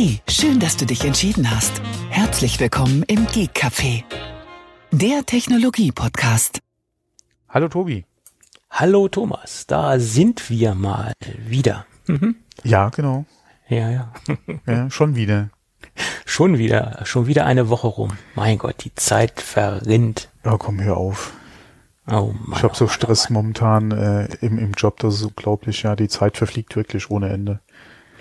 Hey, 0.00 0.20
schön, 0.28 0.60
dass 0.60 0.76
du 0.76 0.86
dich 0.86 1.04
entschieden 1.04 1.50
hast. 1.50 1.82
Herzlich 2.08 2.60
willkommen 2.60 3.02
im 3.08 3.26
Geek 3.26 3.50
Café, 3.50 4.04
der 4.92 5.26
Technologie-Podcast. 5.26 6.60
Hallo 7.48 7.66
Tobi. 7.66 8.04
Hallo 8.70 9.08
Thomas, 9.08 9.66
da 9.66 9.98
sind 9.98 10.50
wir 10.50 10.76
mal 10.76 11.14
wieder. 11.48 11.84
Mhm. 12.06 12.36
Ja, 12.62 12.90
genau. 12.90 13.24
Ja, 13.68 13.90
ja. 13.90 14.12
ja, 14.68 14.88
schon 14.88 15.16
wieder. 15.16 15.50
Schon 16.24 16.58
wieder, 16.58 17.00
schon 17.04 17.26
wieder 17.26 17.44
eine 17.44 17.68
Woche 17.68 17.88
rum. 17.88 18.12
Mein 18.36 18.58
Gott, 18.58 18.84
die 18.84 18.94
Zeit 18.94 19.40
verrinnt. 19.40 20.28
Ja, 20.44 20.56
komm, 20.58 20.80
hör 20.80 20.96
auf. 20.96 21.32
Oh 22.06 22.32
Mann, 22.44 22.58
ich 22.58 22.62
habe 22.62 22.76
so 22.76 22.84
oh 22.84 22.88
Stress 22.88 23.30
oh 23.30 23.32
momentan 23.32 23.90
äh, 23.90 24.26
im, 24.42 24.60
im 24.60 24.72
Job, 24.74 25.00
das 25.00 25.16
ist 25.16 25.24
unglaublich. 25.24 25.82
Ja, 25.82 25.96
die 25.96 26.06
Zeit 26.06 26.36
verfliegt 26.36 26.76
wirklich 26.76 27.10
ohne 27.10 27.30
Ende. 27.30 27.58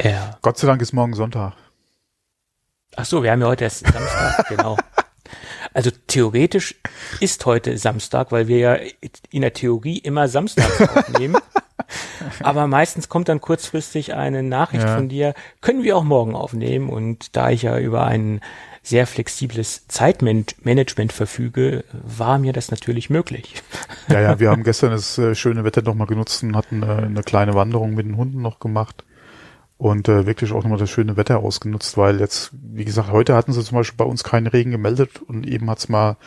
Ja. 0.01 0.37
Gott 0.41 0.57
sei 0.57 0.65
Dank 0.65 0.81
ist 0.81 0.93
morgen 0.93 1.13
Sonntag. 1.13 1.53
Ach 2.99 3.05
so, 3.05 3.21
wir 3.21 3.31
haben 3.31 3.41
ja 3.41 3.47
heute 3.47 3.63
erst 3.63 3.85
Samstag, 3.93 4.47
genau. 4.49 4.75
Also 5.73 5.91
theoretisch 6.07 6.75
ist 7.19 7.45
heute 7.45 7.77
Samstag, 7.77 8.31
weil 8.31 8.47
wir 8.47 8.57
ja 8.57 8.77
in 9.29 9.43
der 9.43 9.53
Theorie 9.53 9.99
immer 9.99 10.27
Samstag 10.27 10.97
aufnehmen. 10.97 11.37
Aber 12.41 12.65
meistens 12.65 13.07
kommt 13.07 13.29
dann 13.29 13.39
kurzfristig 13.39 14.15
eine 14.15 14.41
Nachricht 14.41 14.83
ja. 14.83 14.95
von 14.95 15.09
dir, 15.09 15.35
können 15.61 15.83
wir 15.83 15.95
auch 15.95 16.03
morgen 16.03 16.35
aufnehmen. 16.35 16.89
Und 16.89 17.35
da 17.35 17.51
ich 17.51 17.61
ja 17.61 17.77
über 17.77 18.05
ein 18.05 18.41
sehr 18.81 19.05
flexibles 19.05 19.87
Zeitmanagement 19.87 21.13
verfüge, 21.13 21.83
war 21.91 22.39
mir 22.39 22.51
das 22.51 22.71
natürlich 22.71 23.11
möglich. 23.11 23.61
Ja, 24.09 24.21
ja, 24.21 24.39
wir 24.39 24.49
haben 24.49 24.63
gestern 24.63 24.89
das 24.89 25.19
äh, 25.19 25.35
schöne 25.35 25.63
Wetter 25.63 25.83
nochmal 25.83 26.07
genutzt 26.07 26.41
und 26.41 26.55
hatten 26.55 26.81
äh, 26.81 26.87
eine 26.87 27.21
kleine 27.21 27.53
Wanderung 27.53 27.93
mit 27.93 28.07
den 28.07 28.17
Hunden 28.17 28.41
noch 28.41 28.59
gemacht 28.59 29.03
und 29.77 30.09
äh, 30.09 30.25
wirklich 30.25 30.51
auch 30.51 30.63
nochmal 30.63 30.79
das 30.79 30.89
schöne 30.89 31.17
Wetter 31.17 31.39
ausgenutzt, 31.39 31.97
weil 31.97 32.19
jetzt, 32.19 32.51
wie 32.53 32.85
gesagt, 32.85 33.11
heute 33.11 33.35
hatten 33.35 33.53
sie 33.53 33.63
zum 33.63 33.77
Beispiel 33.77 33.97
bei 33.97 34.05
uns 34.05 34.23
keinen 34.23 34.47
Regen 34.47 34.71
gemeldet 34.71 35.21
und 35.21 35.45
eben 35.45 35.69
hat's 35.69 35.87
mal 35.87 36.17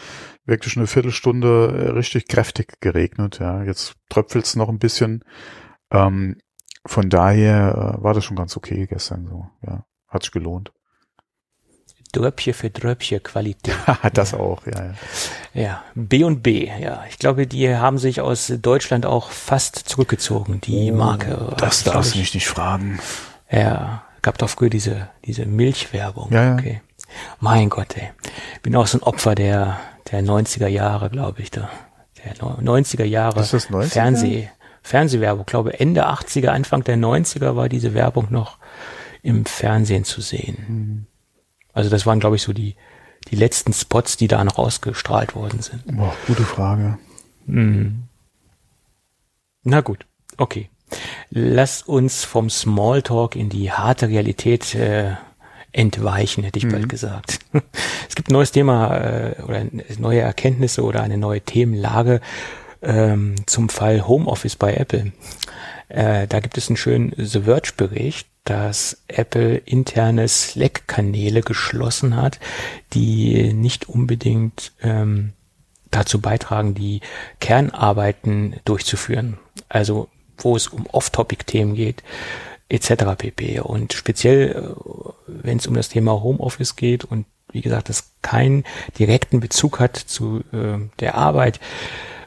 wirklich 0.44 0.76
eine 0.76 0.86
Viertelstunde 0.86 1.86
äh, 1.86 1.90
richtig 1.90 2.28
kräftig 2.28 2.80
geregnet. 2.80 3.40
Ja, 3.40 3.62
jetzt 3.64 3.94
tröpfelt's 4.08 4.54
noch 4.54 4.68
ein 4.68 4.78
bisschen. 4.78 5.24
Ähm, 5.90 6.36
von 6.86 7.10
daher 7.10 7.98
äh, 7.98 8.02
war 8.02 8.14
das 8.14 8.24
schon 8.24 8.36
ganz 8.36 8.56
okay 8.56 8.86
gestern 8.86 9.26
so. 9.26 9.46
Ja, 9.66 9.84
hat 10.08 10.22
sich 10.22 10.32
gelohnt. 10.32 10.72
Dröpfchen 12.12 12.54
für 12.54 12.70
Dröpfchen 12.70 13.22
Qualität. 13.22 13.74
das 14.14 14.34
auch, 14.34 14.66
ja, 14.66 14.84
ja. 14.84 14.94
Ja, 15.52 15.84
B 15.94 16.24
und 16.24 16.42
B, 16.42 16.66
ja. 16.66 17.04
Ich 17.08 17.18
glaube, 17.18 17.46
die 17.46 17.74
haben 17.74 17.98
sich 17.98 18.20
aus 18.20 18.52
Deutschland 18.60 19.06
auch 19.06 19.30
fast 19.30 19.76
zurückgezogen, 19.76 20.60
die 20.60 20.90
oh, 20.92 20.96
Marke. 20.96 21.54
Das 21.58 21.84
darfst 21.84 22.14
du 22.14 22.18
mich 22.18 22.34
nicht 22.34 22.46
fragen. 22.46 23.00
Ja, 23.50 24.04
gab 24.22 24.38
doch 24.38 24.48
früher 24.48 24.70
diese, 24.70 25.08
diese 25.24 25.46
Milchwerbung. 25.46 26.32
Ja, 26.32 26.44
ja. 26.44 26.54
Okay. 26.54 26.80
Mein 27.40 27.68
Gott, 27.70 27.96
ey. 27.96 28.10
Bin 28.62 28.76
auch 28.76 28.86
so 28.86 28.98
ein 28.98 29.02
Opfer 29.02 29.34
der, 29.34 29.80
der 30.10 30.22
90er 30.22 30.68
Jahre, 30.68 31.10
glaube 31.10 31.42
ich, 31.42 31.50
da. 31.50 31.68
Der 32.24 32.34
90er 32.36 33.04
Jahre 33.04 33.40
ist 33.40 33.52
das 33.52 33.70
90er? 33.70 33.88
Fernseh, 33.88 34.50
Fernsehwerbung. 34.82 35.42
Ich 35.42 35.50
glaube, 35.50 35.80
Ende 35.80 36.06
80er, 36.06 36.48
Anfang 36.48 36.84
der 36.84 36.96
90er 36.96 37.56
war 37.56 37.68
diese 37.68 37.94
Werbung 37.94 38.28
noch 38.30 38.58
im 39.22 39.44
Fernsehen 39.46 40.04
zu 40.04 40.20
sehen. 40.20 40.64
Mhm. 40.68 41.06
Also 41.72 41.90
das 41.90 42.06
waren, 42.06 42.20
glaube 42.20 42.36
ich, 42.36 42.42
so 42.42 42.52
die, 42.52 42.76
die 43.28 43.36
letzten 43.36 43.72
Spots, 43.72 44.16
die 44.16 44.28
da 44.28 44.44
noch 44.44 44.58
ausgestrahlt 44.58 45.34
worden 45.34 45.62
sind. 45.62 45.96
Boah, 45.96 46.14
gute 46.26 46.44
Frage. 46.44 46.98
Mhm. 47.46 48.04
Na 49.62 49.80
gut, 49.80 50.06
okay. 50.36 50.70
Lass 51.30 51.82
uns 51.82 52.24
vom 52.24 52.50
Smalltalk 52.50 53.36
in 53.36 53.48
die 53.48 53.70
harte 53.70 54.08
Realität 54.08 54.74
äh, 54.74 55.12
entweichen, 55.72 56.44
hätte 56.44 56.58
ich 56.58 56.66
mhm. 56.66 56.72
bald 56.72 56.88
gesagt. 56.88 57.38
Es 58.08 58.16
gibt 58.16 58.28
ein 58.28 58.32
neues 58.32 58.50
Thema 58.50 58.96
äh, 58.96 59.42
oder 59.42 59.64
neue 59.98 60.20
Erkenntnisse 60.20 60.82
oder 60.82 61.02
eine 61.02 61.16
neue 61.16 61.40
Themenlage 61.40 62.20
ähm, 62.82 63.36
zum 63.46 63.68
Fall 63.68 64.06
Homeoffice 64.06 64.56
bei 64.56 64.74
Apple. 64.74 65.12
Äh, 65.88 66.26
da 66.26 66.40
gibt 66.40 66.58
es 66.58 66.68
einen 66.68 66.76
schönen 66.76 67.14
The 67.16 67.42
Verge-Bericht, 67.42 68.28
dass 68.44 69.02
Apple 69.06 69.56
interne 69.58 70.26
Slack-Kanäle 70.26 71.42
geschlossen 71.42 72.16
hat, 72.16 72.40
die 72.92 73.52
nicht 73.52 73.88
unbedingt 73.88 74.72
ähm, 74.82 75.32
dazu 75.90 76.20
beitragen, 76.20 76.74
die 76.74 77.00
Kernarbeiten 77.40 78.56
durchzuführen. 78.64 79.38
Also 79.68 80.08
wo 80.44 80.56
es 80.56 80.68
um 80.68 80.86
Off-Topic-Themen 80.86 81.74
geht, 81.74 82.02
etc. 82.68 83.16
pp. 83.16 83.60
Und 83.60 83.92
speziell, 83.92 84.50
äh, 84.50 85.10
wenn 85.26 85.58
es 85.58 85.66
um 85.66 85.74
das 85.74 85.88
Thema 85.88 86.22
Homeoffice 86.22 86.76
geht 86.76 87.04
und 87.04 87.26
wie 87.52 87.60
gesagt, 87.60 87.88
das 87.88 88.12
keinen 88.22 88.64
direkten 88.98 89.40
Bezug 89.40 89.80
hat 89.80 89.96
zu 89.96 90.44
äh, 90.52 90.78
der 91.00 91.16
Arbeit, 91.16 91.60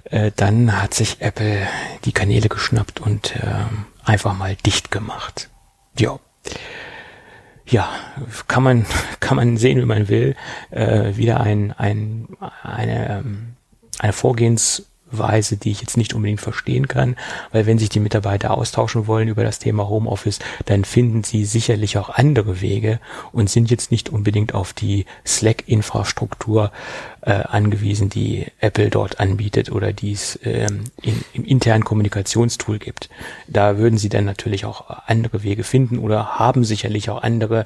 äh, 0.05 0.31
dann 0.35 0.81
hat 0.81 0.93
sich 0.93 1.21
Apple 1.21 1.67
die 2.05 2.11
Kanäle 2.11 2.49
geschnappt 2.49 2.99
und 2.99 3.35
äh, 3.37 3.65
einfach 4.03 4.37
mal 4.37 4.55
dicht 4.55 4.91
gemacht. 4.91 5.49
Ja. 5.97 6.19
Ja, 7.65 7.89
kann 8.49 8.63
man, 8.63 8.85
kann 9.21 9.37
man 9.37 9.57
sehen, 9.57 9.79
wie 9.79 9.85
man 9.85 10.09
will. 10.09 10.35
Äh, 10.71 11.15
wieder 11.15 11.39
ein, 11.39 11.71
ein, 11.71 12.27
eine, 12.61 13.09
ähm, 13.09 13.55
eine 13.99 14.13
Vorgehens- 14.13 14.83
Weise, 15.17 15.57
die 15.57 15.71
ich 15.71 15.81
jetzt 15.81 15.97
nicht 15.97 16.13
unbedingt 16.13 16.41
verstehen 16.41 16.87
kann, 16.87 17.15
weil 17.51 17.65
wenn 17.65 17.79
sich 17.79 17.89
die 17.89 17.99
Mitarbeiter 17.99 18.51
austauschen 18.51 19.07
wollen 19.07 19.27
über 19.27 19.43
das 19.43 19.59
Thema 19.59 19.87
Homeoffice, 19.87 20.39
dann 20.65 20.85
finden 20.85 21.23
sie 21.23 21.45
sicherlich 21.45 21.97
auch 21.97 22.09
andere 22.09 22.61
Wege 22.61 22.99
und 23.31 23.49
sind 23.49 23.69
jetzt 23.71 23.91
nicht 23.91 24.09
unbedingt 24.09 24.53
auf 24.53 24.73
die 24.73 25.05
Slack-Infrastruktur 25.25 26.71
äh, 27.21 27.31
angewiesen, 27.31 28.09
die 28.09 28.47
Apple 28.59 28.89
dort 28.89 29.19
anbietet 29.19 29.71
oder 29.71 29.93
die 29.93 30.11
es 30.11 30.39
ähm, 30.43 30.85
in, 31.01 31.23
im 31.33 31.45
internen 31.45 31.83
Kommunikationstool 31.83 32.79
gibt. 32.79 33.09
Da 33.47 33.77
würden 33.77 33.97
sie 33.97 34.09
dann 34.09 34.25
natürlich 34.25 34.65
auch 34.65 34.89
andere 35.07 35.43
Wege 35.43 35.63
finden 35.63 35.99
oder 35.99 36.39
haben 36.39 36.63
sicherlich 36.63 37.09
auch 37.09 37.23
andere 37.23 37.65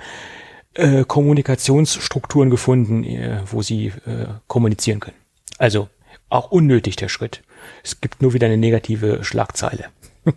äh, 0.78 1.06
Kommunikationsstrukturen 1.06 2.50
gefunden, 2.50 3.04
äh, 3.04 3.40
wo 3.50 3.62
sie 3.62 3.88
äh, 3.88 4.28
kommunizieren 4.48 5.00
können. 5.00 5.18
Also 5.58 5.90
auch 6.30 6.52
unnötig, 6.52 6.96
der 6.96 7.10
Schritt. 7.10 7.44
Es 7.84 8.02
gibt 8.02 8.22
nur 8.22 8.34
wieder 8.34 8.48
eine 8.48 8.58
negative 8.58 9.24
Schlagzeile. 9.24 9.86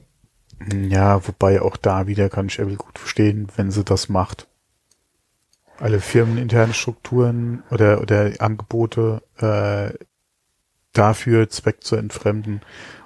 ja, 0.88 1.26
wobei 1.26 1.60
auch 1.60 1.76
da 1.76 2.06
wieder 2.06 2.28
kann 2.28 2.46
ich 2.46 2.58
Apple 2.58 2.76
gut 2.76 2.98
verstehen, 2.98 3.48
wenn 3.56 3.70
sie 3.70 3.84
das 3.84 4.08
macht. 4.08 4.46
Alle 5.78 6.00
firmeninterne 6.00 6.74
Strukturen 6.74 7.62
oder, 7.70 8.00
oder 8.00 8.32
Angebote 8.38 9.22
äh, 9.38 9.96
dafür 10.92 11.48
Zweck 11.48 11.82
zu 11.84 11.96
entfremden, 11.96 12.60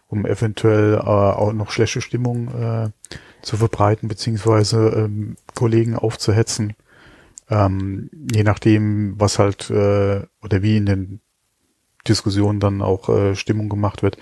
um 0.09 0.27
eventuell 0.27 0.95
äh, 0.95 0.99
auch 0.99 1.53
noch 1.53 1.71
schlechte 1.71 2.01
Stimmung 2.01 2.49
äh, 2.49 2.91
zu 3.43 3.57
verbreiten, 3.57 4.09
beziehungsweise 4.09 4.89
ähm, 4.89 5.37
Kollegen 5.55 5.97
aufzuhetzen. 5.97 6.75
Ähm, 7.51 8.11
je 8.33 8.43
nachdem, 8.43 9.21
was 9.21 9.39
halt 9.39 9.71
äh, 9.71 10.23
oder 10.43 10.63
wie 10.63 10.77
in 10.77 10.87
den 10.87 11.21
Diskussion 12.09 12.61
dann 12.61 12.83
auch 12.83 13.09
äh, 13.09 13.35
Stimmung 13.35 13.69
gemacht 13.69 14.03
wird, 14.03 14.19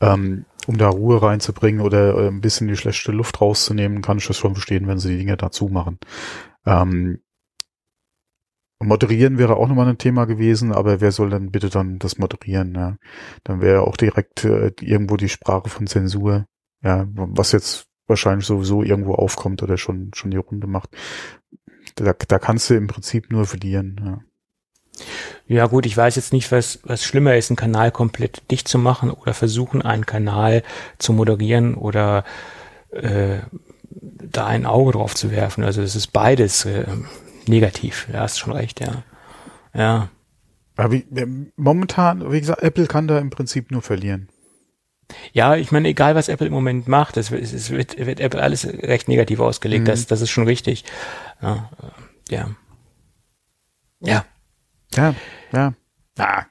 ähm, 0.00 0.44
um 0.66 0.78
da 0.78 0.88
Ruhe 0.88 1.22
reinzubringen 1.22 1.80
oder 1.80 2.16
äh, 2.16 2.28
ein 2.28 2.40
bisschen 2.40 2.68
die 2.68 2.76
schlechte 2.76 3.12
Luft 3.12 3.40
rauszunehmen, 3.40 4.02
kann 4.02 4.18
ich 4.18 4.26
das 4.26 4.36
schon 4.36 4.54
verstehen, 4.54 4.86
wenn 4.86 4.98
sie 4.98 5.10
die 5.10 5.18
Dinge 5.18 5.36
dazu 5.36 5.68
machen. 5.68 5.98
Ähm, 6.66 7.20
moderieren 8.82 9.38
wäre 9.38 9.56
auch 9.56 9.68
nochmal 9.68 9.88
ein 9.88 9.98
Thema 9.98 10.24
gewesen, 10.24 10.72
aber 10.72 11.00
wer 11.00 11.12
soll 11.12 11.30
dann 11.30 11.50
bitte 11.50 11.68
dann 11.68 11.98
das 11.98 12.18
moderieren? 12.18 12.74
Ja? 12.74 12.96
Dann 13.44 13.60
wäre 13.60 13.82
auch 13.82 13.96
direkt 13.96 14.44
äh, 14.44 14.72
irgendwo 14.80 15.16
die 15.16 15.28
Sprache 15.28 15.68
von 15.68 15.86
Zensur, 15.86 16.46
ja, 16.82 17.06
was 17.12 17.52
jetzt 17.52 17.86
wahrscheinlich 18.06 18.46
sowieso 18.46 18.82
irgendwo 18.82 19.14
aufkommt 19.14 19.62
oder 19.62 19.76
schon 19.76 20.10
schon 20.14 20.30
die 20.30 20.38
Runde 20.38 20.66
macht. 20.66 20.90
Da, 21.94 22.12
da 22.12 22.38
kannst 22.38 22.68
du 22.70 22.74
im 22.74 22.86
Prinzip 22.86 23.30
nur 23.30 23.46
verlieren. 23.46 24.00
Ja. 24.04 24.20
Ja 25.46 25.66
gut, 25.66 25.86
ich 25.86 25.96
weiß 25.96 26.16
jetzt 26.16 26.32
nicht, 26.32 26.52
was, 26.52 26.80
was 26.84 27.04
schlimmer 27.04 27.36
ist, 27.36 27.50
einen 27.50 27.56
Kanal 27.56 27.90
komplett 27.90 28.50
dicht 28.50 28.68
zu 28.68 28.78
machen 28.78 29.10
oder 29.10 29.34
versuchen, 29.34 29.82
einen 29.82 30.06
Kanal 30.06 30.62
zu 30.98 31.12
moderieren 31.12 31.74
oder 31.74 32.24
äh, 32.90 33.38
da 33.90 34.46
ein 34.46 34.66
Auge 34.66 34.92
drauf 34.92 35.14
zu 35.14 35.30
werfen. 35.30 35.64
Also 35.64 35.82
es 35.82 35.96
ist 35.96 36.08
beides 36.12 36.64
äh, 36.64 36.86
negativ. 37.46 38.06
Ja, 38.12 38.20
hast 38.20 38.38
schon 38.38 38.52
recht, 38.52 38.80
ja. 38.80 39.02
Ja. 39.74 40.08
Aber 40.76 40.92
wie, 40.92 41.04
momentan, 41.56 42.30
wie 42.32 42.40
gesagt, 42.40 42.62
Apple 42.62 42.86
kann 42.86 43.08
da 43.08 43.18
im 43.18 43.30
Prinzip 43.30 43.70
nur 43.70 43.82
verlieren. 43.82 44.28
Ja, 45.32 45.56
ich 45.56 45.72
meine, 45.72 45.88
egal 45.88 46.14
was 46.14 46.28
Apple 46.28 46.46
im 46.46 46.52
Moment 46.52 46.86
macht, 46.86 47.16
es, 47.16 47.30
es 47.32 47.70
wird, 47.70 47.98
wird 47.98 48.20
Apple 48.20 48.40
alles 48.40 48.66
recht 48.66 49.08
negativ 49.08 49.40
ausgelegt. 49.40 49.82
Mhm. 49.82 49.86
Das, 49.86 50.06
das 50.06 50.20
ist 50.20 50.30
schon 50.30 50.44
richtig. 50.44 50.84
Ja. 51.42 51.70
ja. 52.28 52.50
ja. 54.00 54.24
Ja, 54.94 55.14
ja. 55.52 55.74
Ah. 56.18 56.44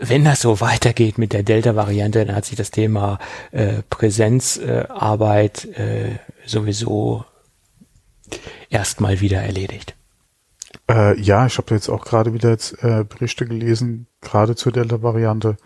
Wenn 0.00 0.24
das 0.24 0.40
so 0.40 0.60
weitergeht 0.60 1.18
mit 1.18 1.32
der 1.32 1.42
Delta-Variante, 1.42 2.24
dann 2.24 2.36
hat 2.36 2.44
sich 2.44 2.56
das 2.56 2.70
Thema 2.70 3.18
äh, 3.50 3.82
Präsenzarbeit 3.88 5.64
äh, 5.76 6.12
äh, 6.12 6.18
sowieso 6.44 7.24
erstmal 8.68 9.20
wieder 9.20 9.42
erledigt. 9.42 9.94
Äh, 10.90 11.18
ja, 11.20 11.46
ich 11.46 11.58
habe 11.58 11.74
jetzt 11.74 11.88
auch 11.88 12.04
gerade 12.04 12.34
wieder 12.34 12.50
jetzt 12.50 12.82
äh, 12.82 13.04
Berichte 13.04 13.46
gelesen, 13.46 14.06
gerade 14.20 14.54
zur 14.54 14.72
Delta-Variante, 14.72 15.56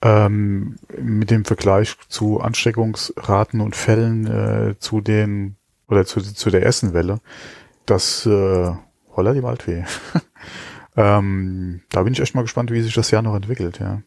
ähm, 0.00 0.76
mit 0.96 1.30
dem 1.30 1.44
Vergleich 1.44 1.96
zu 2.08 2.40
Ansteckungsraten 2.40 3.60
und 3.60 3.76
Fällen 3.76 4.26
äh, 4.26 4.78
zu 4.78 5.00
den 5.00 5.56
oder 5.88 6.04
zu, 6.06 6.20
zu 6.20 6.50
der 6.50 6.62
ersten 6.62 6.94
Welle, 6.94 7.20
dass 7.86 8.26
äh, 8.26 8.72
holla 9.16 9.32
die 9.32 9.42
Waldfee. 9.42 9.84
ähm, 10.98 11.80
da 11.90 12.02
bin 12.02 12.12
ich 12.12 12.20
echt 12.20 12.34
mal 12.34 12.42
gespannt, 12.42 12.72
wie 12.72 12.80
sich 12.80 12.92
das 12.92 13.12
Jahr 13.12 13.22
noch 13.22 13.36
entwickelt, 13.36 13.78
ja. 13.78 14.02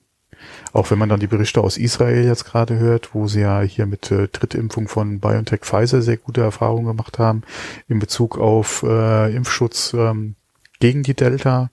Auch 0.73 0.91
wenn 0.91 0.97
man 0.97 1.07
dann 1.07 1.19
die 1.19 1.27
Berichte 1.27 1.61
aus 1.61 1.77
Israel 1.77 2.25
jetzt 2.25 2.43
gerade 2.43 2.77
hört, 2.77 3.13
wo 3.13 3.27
sie 3.27 3.41
ja 3.41 3.61
hier 3.61 3.85
mit 3.85 4.11
äh, 4.11 4.27
Drittimpfung 4.27 4.89
von 4.89 5.19
BioNTech 5.19 5.61
Pfizer 5.61 6.01
sehr 6.01 6.17
gute 6.17 6.41
Erfahrungen 6.41 6.88
gemacht 6.88 7.17
haben 7.17 7.43
in 7.88 7.99
Bezug 7.99 8.38
auf 8.38 8.83
äh, 8.83 9.33
Impfschutz 9.33 9.93
ähm, 9.93 10.35
gegen 10.79 11.03
die 11.03 11.13
Delta, 11.13 11.69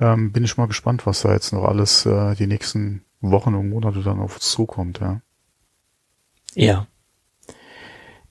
ähm, 0.00 0.32
bin 0.32 0.42
ich 0.42 0.56
mal 0.56 0.66
gespannt, 0.66 1.06
was 1.06 1.20
da 1.20 1.32
jetzt 1.32 1.52
noch 1.52 1.64
alles 1.64 2.04
äh, 2.06 2.34
die 2.34 2.46
nächsten 2.48 3.04
Wochen 3.20 3.54
und 3.54 3.68
Monate 3.68 4.02
dann 4.02 4.18
auf 4.18 4.36
uns 4.36 4.50
zukommt, 4.50 4.98
ja. 5.00 5.20
Ja. 6.54 6.86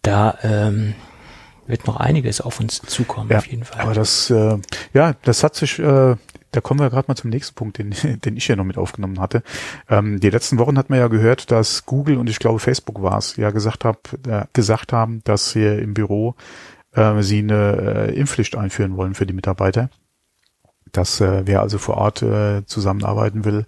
Da 0.01 0.37
ähm, 0.41 0.93
wird 1.67 1.87
noch 1.87 1.97
einiges 1.97 2.41
auf 2.41 2.59
uns 2.59 2.81
zukommen, 2.81 3.29
ja, 3.29 3.37
auf 3.37 3.47
jeden 3.47 3.63
Fall. 3.63 3.81
Aber 3.81 3.93
das, 3.93 4.29
äh, 4.29 4.57
ja, 4.93 5.13
das 5.23 5.43
hat 5.43 5.55
sich, 5.55 5.79
äh, 5.79 6.15
da 6.51 6.61
kommen 6.61 6.79
wir 6.79 6.89
gerade 6.89 7.07
mal 7.07 7.15
zum 7.15 7.29
nächsten 7.29 7.55
Punkt, 7.55 7.77
den, 7.77 7.93
den 8.25 8.37
ich 8.37 8.47
ja 8.47 8.55
noch 8.55 8.63
mit 8.63 8.77
aufgenommen 8.77 9.19
hatte. 9.19 9.43
Ähm, 9.89 10.19
die 10.19 10.29
letzten 10.29 10.57
Wochen 10.57 10.77
hat 10.77 10.89
man 10.89 10.99
ja 10.99 11.07
gehört, 11.07 11.51
dass 11.51 11.85
Google 11.85 12.17
und 12.17 12.29
ich 12.29 12.39
glaube 12.39 12.59
Facebook 12.59 13.01
war 13.01 13.17
es, 13.17 13.35
ja 13.35 13.51
gesagt, 13.51 13.85
hab, 13.85 14.13
äh, 14.27 14.45
gesagt 14.53 14.93
haben, 14.93 15.21
dass 15.23 15.51
sie 15.51 15.65
im 15.65 15.93
Büro 15.93 16.35
äh, 16.93 17.21
sie 17.21 17.39
eine 17.39 18.07
äh, 18.09 18.15
Impfpflicht 18.15 18.55
einführen 18.55 18.97
wollen 18.97 19.13
für 19.13 19.25
die 19.25 19.33
Mitarbeiter. 19.33 19.89
Dass 20.91 21.19
äh, 21.21 21.43
wer 21.45 21.61
also 21.61 21.77
vor 21.77 21.97
Ort 21.97 22.21
äh, 22.21 22.65
zusammenarbeiten 22.65 23.45
will, 23.45 23.65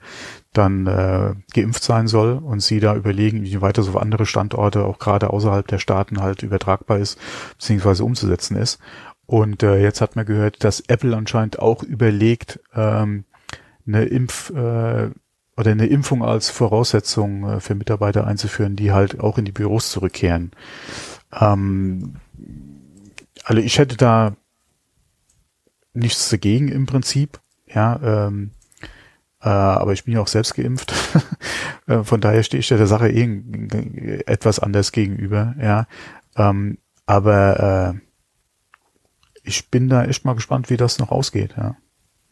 dann 0.54 0.88
äh, 0.88 1.36
geimpft 1.54 1.84
sein 1.84 2.08
soll 2.08 2.34
und 2.34 2.62
sie 2.62 2.80
da 2.80 2.96
überlegen, 2.96 3.44
wie 3.44 3.62
weiter 3.62 3.84
so 3.84 3.92
auf 3.92 4.02
andere 4.02 4.26
Standorte, 4.26 4.84
auch 4.84 4.98
gerade 5.00 5.30
außerhalb 5.30 5.68
der 5.68 5.78
Staaten 5.78 6.22
halt 6.22 6.42
übertragbar 6.44 6.98
ist, 6.98 7.20
beziehungsweise 7.58 8.04
umzusetzen 8.04 8.58
ist. 8.58 8.80
Und 9.26 9.62
äh, 9.62 9.80
jetzt 9.80 10.02
hat 10.02 10.16
man 10.16 10.26
gehört, 10.26 10.64
dass 10.64 10.80
Apple 10.82 11.16
anscheinend 11.16 11.60
auch 11.60 11.84
überlegt, 11.84 12.60
ähm, 12.74 13.26
eine 13.86 14.06
Impf 14.06 14.50
äh, 14.50 15.10
oder 15.56 15.72
eine 15.72 15.88
Impfung 15.88 16.24
als 16.24 16.50
Voraussetzung 16.50 17.44
äh, 17.44 17.60
für 17.60 17.76
Mitarbeiter 17.76 18.26
einzuführen, 18.26 18.76
die 18.76 18.92
halt 18.92 19.20
auch 19.20 19.38
in 19.38 19.46
die 19.46 19.52
Büros 19.52 19.92
zurückkehren. 19.92 20.52
Ähm, 21.40 22.16
also 23.44 23.62
ich 23.62 23.78
hätte 23.78 23.98
da 23.98 24.36
nichts 25.94 26.30
dagegen 26.30 26.70
im 26.70 26.86
Prinzip, 26.86 27.40
ja, 27.68 28.00
ähm, 28.28 28.52
äh, 28.52 28.59
aber 29.48 29.94
ich 29.94 30.04
bin 30.04 30.14
ja 30.14 30.22
auch 30.22 30.28
selbst 30.28 30.56
geimpft. 30.56 30.94
Äh, 31.88 32.04
von 32.04 32.22
daher 32.22 32.44
stehe 32.44 32.60
ich 32.60 32.68
der 32.68 32.86
Sache 32.86 33.10
eh 33.10 34.24
etwas 34.28 34.60
anders 34.60 34.92
gegenüber, 34.92 35.56
ja. 35.60 35.88
Ähm, 36.36 36.78
aber 37.08 37.96
äh, 37.96 38.00
ich 39.44 39.72
bin 39.72 39.90
da 39.90 40.06
echt 40.06 40.24
mal 40.24 40.36
gespannt, 40.36 40.70
wie 40.70 40.78
das 40.78 41.00
noch 41.00 41.10
ausgeht, 41.10 41.56
ja. 41.58 41.76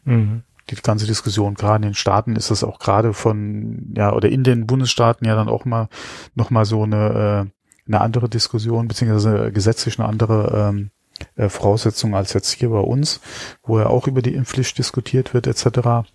Mhm. 0.04 0.42
Die 0.70 0.76
ganze 0.76 1.06
Diskussion, 1.06 1.54
gerade 1.54 1.76
in 1.78 1.90
den 1.90 1.94
Staaten 1.94 2.36
ist 2.36 2.52
das 2.52 2.62
auch 2.62 2.78
gerade 2.78 3.14
von, 3.14 3.92
ja, 3.96 4.12
oder 4.12 4.28
in 4.28 4.44
den 4.44 4.68
Bundesstaaten 4.68 5.26
ja 5.26 5.34
dann 5.34 5.48
auch 5.48 5.64
mal 5.64 5.88
noch 6.36 6.50
mal 6.50 6.64
so 6.64 6.84
eine, 6.84 7.48
äh, 7.48 7.88
eine 7.88 8.00
andere 8.00 8.28
Diskussion, 8.28 8.86
beziehungsweise 8.86 9.50
gesetzlich 9.50 9.98
eine 9.98 10.08
andere 10.08 10.68
ähm, 10.68 10.90
äh, 11.34 11.48
Voraussetzung 11.48 12.14
als 12.14 12.32
jetzt 12.32 12.52
hier 12.52 12.70
bei 12.70 12.78
uns, 12.78 13.20
wo 13.64 13.78
ja 13.80 13.86
auch 13.86 14.06
über 14.06 14.22
die 14.22 14.34
Impfpflicht 14.34 14.78
diskutiert 14.78 15.34
wird, 15.34 15.48
etc. 15.48 16.08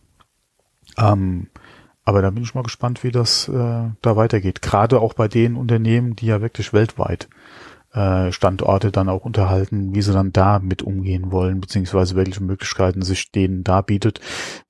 Ähm, 0.98 1.48
aber 2.06 2.22
da 2.22 2.30
bin 2.30 2.44
ich 2.44 2.54
mal 2.54 2.64
gespannt, 2.64 3.04
wie 3.04 3.12
das 3.12 3.48
äh, 3.48 3.52
da 4.02 4.16
weitergeht. 4.16 4.62
Gerade 4.62 5.00
auch 5.00 5.14
bei 5.14 5.28
den 5.28 5.56
Unternehmen, 5.56 6.16
die 6.16 6.26
ja 6.26 6.42
wirklich 6.42 6.74
weltweit 6.74 7.30
äh, 7.94 8.32
Standorte 8.32 8.92
dann 8.92 9.08
auch 9.08 9.24
unterhalten, 9.24 9.96
wie 9.96 10.02
sie 10.02 10.14
dann 10.14 10.34
da 10.34 10.60
mit 10.60 10.82
umgehen 10.82 11.32
wollen, 11.32 11.62
beziehungsweise 11.62 12.16
welche 12.16 12.44
Möglichkeiten 12.44 13.04
sich 13.04 13.32
denen 13.32 13.64
da 13.64 13.82
bietet. 13.82 14.20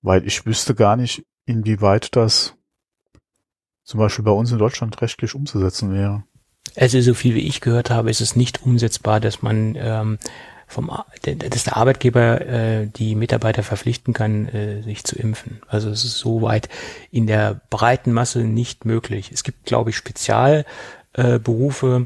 Weil 0.01 0.27
ich 0.27 0.45
wüsste 0.45 0.75
gar 0.75 0.95
nicht, 0.95 1.25
inwieweit 1.45 2.15
das 2.15 2.55
zum 3.83 3.99
Beispiel 3.99 4.25
bei 4.25 4.31
uns 4.31 4.51
in 4.51 4.59
Deutschland 4.59 5.01
rechtlich 5.01 5.35
umzusetzen 5.35 5.91
wäre. 5.91 6.23
Also 6.75 7.01
so 7.01 7.13
viel 7.13 7.35
wie 7.35 7.47
ich 7.47 7.61
gehört 7.61 7.89
habe, 7.89 8.09
ist 8.09 8.21
es 8.21 8.35
nicht 8.35 8.63
umsetzbar, 8.63 9.19
dass 9.19 9.41
man 9.41 9.75
ähm, 9.77 10.17
vom, 10.73 10.91
dass 11.21 11.63
der 11.63 11.77
Arbeitgeber 11.77 12.41
äh, 12.41 12.87
die 12.87 13.15
Mitarbeiter 13.15 13.63
verpflichten 13.63 14.13
kann, 14.13 14.47
äh, 14.49 14.81
sich 14.81 15.03
zu 15.03 15.15
impfen. 15.17 15.61
Also 15.67 15.89
es 15.89 16.03
ist 16.03 16.17
soweit 16.17 16.67
in 17.11 17.27
der 17.27 17.61
breiten 17.69 18.11
Masse 18.11 18.39
nicht 18.39 18.85
möglich. 18.85 19.31
Es 19.31 19.43
gibt, 19.43 19.65
glaube 19.65 19.91
ich, 19.91 19.97
Spezialberufe, 19.97 20.65
äh, 21.15 22.05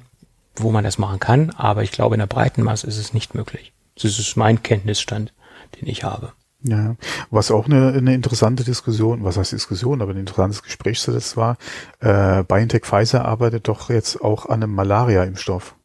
wo 0.56 0.72
man 0.72 0.84
das 0.84 0.98
machen 0.98 1.20
kann, 1.20 1.52
aber 1.52 1.84
ich 1.84 1.92
glaube, 1.92 2.16
in 2.16 2.20
der 2.20 2.28
breiten 2.28 2.64
Masse 2.64 2.88
ist 2.88 2.98
es 2.98 3.14
nicht 3.14 3.36
möglich. 3.36 3.74
Das 3.96 4.20
ist 4.20 4.36
mein 4.36 4.62
Kenntnisstand, 4.62 5.34
den 5.80 5.88
ich 5.88 6.04
habe. 6.04 6.34
Ja, 6.64 6.96
was 7.30 7.52
auch 7.52 7.66
eine, 7.68 7.94
eine 7.94 8.16
interessante 8.16 8.64
Diskussion, 8.64 9.24
was 9.24 9.38
heißt 9.38 9.52
Diskussion, 9.52 10.02
aber 10.02 10.12
ein 10.12 10.20
interessantes 10.20 10.64
Gespräch 10.64 11.00
zuletzt 11.00 11.38
war, 11.38 11.58
äh, 12.00 12.44
BioNTech 12.44 12.84
Pfizer 12.84 13.26
arbeitet 13.26 13.68
doch 13.68 13.90
jetzt 13.90 14.22
auch 14.22 14.48
an 14.48 14.64
einem 14.64 14.74
Malaria-Impfstoff 14.74 15.77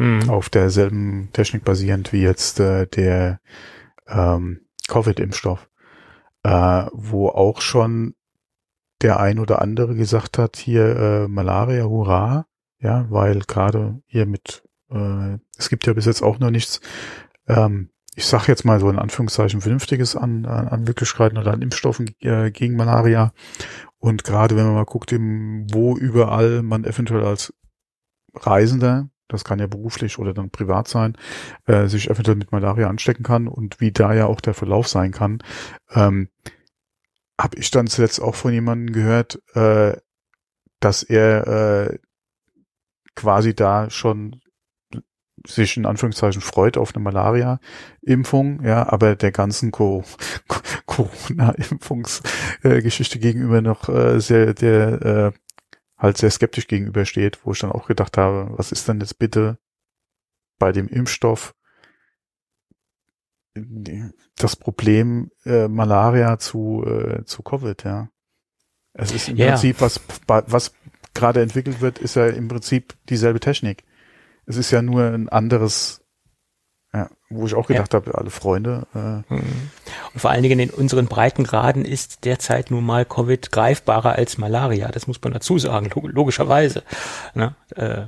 mhm. 0.00 0.30
auf 0.30 0.48
derselben 0.48 1.28
Technik 1.32 1.64
basierend 1.64 2.12
wie 2.12 2.22
jetzt 2.22 2.58
äh, 2.58 2.86
der 2.86 3.40
ähm, 4.08 4.60
Covid-Impfstoff, 4.88 5.68
äh, 6.42 6.86
wo 6.92 7.28
auch 7.28 7.60
schon 7.60 8.14
der 9.02 9.20
ein 9.20 9.38
oder 9.38 9.62
andere 9.62 9.94
gesagt 9.94 10.38
hat, 10.38 10.56
hier 10.56 10.96
äh, 10.96 11.28
Malaria, 11.28 11.84
hurra, 11.84 12.46
ja, 12.80 13.06
weil 13.10 13.40
gerade 13.40 14.02
hier 14.06 14.26
mit, 14.26 14.62
äh, 14.90 15.38
es 15.56 15.68
gibt 15.68 15.86
ja 15.86 15.92
bis 15.92 16.06
jetzt 16.06 16.22
auch 16.22 16.38
noch 16.38 16.50
nichts, 16.50 16.80
ähm, 17.46 17.90
ich 18.14 18.26
sag 18.26 18.48
jetzt 18.48 18.64
mal 18.64 18.80
so 18.80 18.90
in 18.90 18.98
Anführungszeichen 18.98 19.60
Vernünftiges 19.60 20.16
an, 20.16 20.44
an, 20.44 20.68
an 20.68 20.82
Möglichkeiten 20.82 21.38
oder 21.38 21.52
an 21.52 21.62
Impfstoffen 21.62 22.14
äh, 22.20 22.50
gegen 22.50 22.76
Malaria. 22.76 23.32
Und 23.98 24.24
gerade 24.24 24.56
wenn 24.56 24.64
man 24.64 24.74
mal 24.74 24.84
guckt, 24.84 25.12
eben, 25.12 25.66
wo 25.72 25.96
überall 25.96 26.62
man 26.62 26.84
eventuell 26.84 27.24
als 27.24 27.54
Reisender 28.34 29.08
das 29.32 29.44
kann 29.44 29.58
ja 29.58 29.66
beruflich 29.66 30.18
oder 30.18 30.34
dann 30.34 30.50
privat 30.50 30.88
sein, 30.88 31.16
äh, 31.66 31.86
sich 31.86 32.10
eventuell 32.10 32.36
mit 32.36 32.52
Malaria 32.52 32.88
anstecken 32.88 33.22
kann 33.22 33.48
und 33.48 33.80
wie 33.80 33.92
da 33.92 34.12
ja 34.12 34.26
auch 34.26 34.40
der 34.40 34.54
Verlauf 34.54 34.88
sein 34.88 35.12
kann, 35.12 35.42
ähm, 35.92 36.28
habe 37.40 37.58
ich 37.58 37.70
dann 37.70 37.86
zuletzt 37.86 38.20
auch 38.20 38.34
von 38.34 38.52
jemandem 38.52 38.92
gehört, 38.92 39.40
äh, 39.54 39.96
dass 40.80 41.02
er 41.02 41.46
äh, 41.46 41.98
quasi 43.14 43.54
da 43.54 43.90
schon 43.90 44.40
sich 45.46 45.76
in 45.76 45.86
Anführungszeichen 45.86 46.42
freut 46.42 46.76
auf 46.76 46.94
eine 46.94 47.02
Malaria-Impfung, 47.02 48.62
ja, 48.62 48.88
aber 48.90 49.16
der 49.16 49.32
ganzen 49.32 49.70
Co 49.70 50.04
Corona-Impfungsgeschichte 50.86 53.18
äh, 53.18 53.20
gegenüber 53.20 53.62
noch 53.62 53.88
äh, 53.88 54.20
sehr 54.20 54.52
der 54.54 55.02
äh, 55.02 55.32
halt 56.00 56.16
sehr 56.16 56.30
skeptisch 56.30 56.66
gegenübersteht, 56.66 57.40
wo 57.44 57.52
ich 57.52 57.58
dann 57.60 57.70
auch 57.70 57.86
gedacht 57.86 58.16
habe, 58.16 58.50
was 58.56 58.72
ist 58.72 58.88
denn 58.88 59.00
jetzt 59.00 59.18
bitte 59.18 59.58
bei 60.58 60.72
dem 60.72 60.88
Impfstoff 60.88 61.54
das 64.36 64.56
Problem 64.56 65.30
äh, 65.44 65.68
Malaria 65.68 66.38
zu, 66.38 66.84
äh, 66.86 67.24
zu 67.24 67.42
Covid, 67.42 67.84
ja. 67.84 68.08
Es 68.92 69.12
ist 69.12 69.28
im 69.28 69.36
yeah. 69.36 69.50
Prinzip, 69.50 69.80
was, 69.80 70.00
was 70.26 70.72
gerade 71.14 71.42
entwickelt 71.42 71.80
wird, 71.80 71.98
ist 71.98 72.16
ja 72.16 72.26
im 72.26 72.48
Prinzip 72.48 72.96
dieselbe 73.08 73.40
Technik. 73.40 73.84
Es 74.46 74.56
ist 74.56 74.70
ja 74.70 74.82
nur 74.82 75.04
ein 75.04 75.28
anderes 75.28 75.99
wo 77.30 77.46
ich 77.46 77.54
auch 77.54 77.68
gedacht 77.68 77.92
ja. 77.92 78.00
habe, 78.00 78.18
alle 78.18 78.30
Freunde. 78.30 78.86
Äh. 78.94 79.32
Mhm. 79.32 79.70
Und 80.12 80.20
vor 80.20 80.30
allen 80.30 80.42
Dingen 80.42 80.58
in 80.58 80.70
unseren 80.70 81.06
Breitengraden 81.06 81.84
ist 81.84 82.24
derzeit 82.24 82.70
nun 82.70 82.84
mal 82.84 83.04
Covid 83.04 83.52
greifbarer 83.52 84.16
als 84.16 84.36
Malaria. 84.36 84.88
Das 84.88 85.06
muss 85.06 85.20
man 85.22 85.32
dazu 85.32 85.58
sagen, 85.58 85.88
log 85.94 86.08
logischerweise. 86.12 86.82
Ne? 87.34 87.54
Äh. 87.76 88.06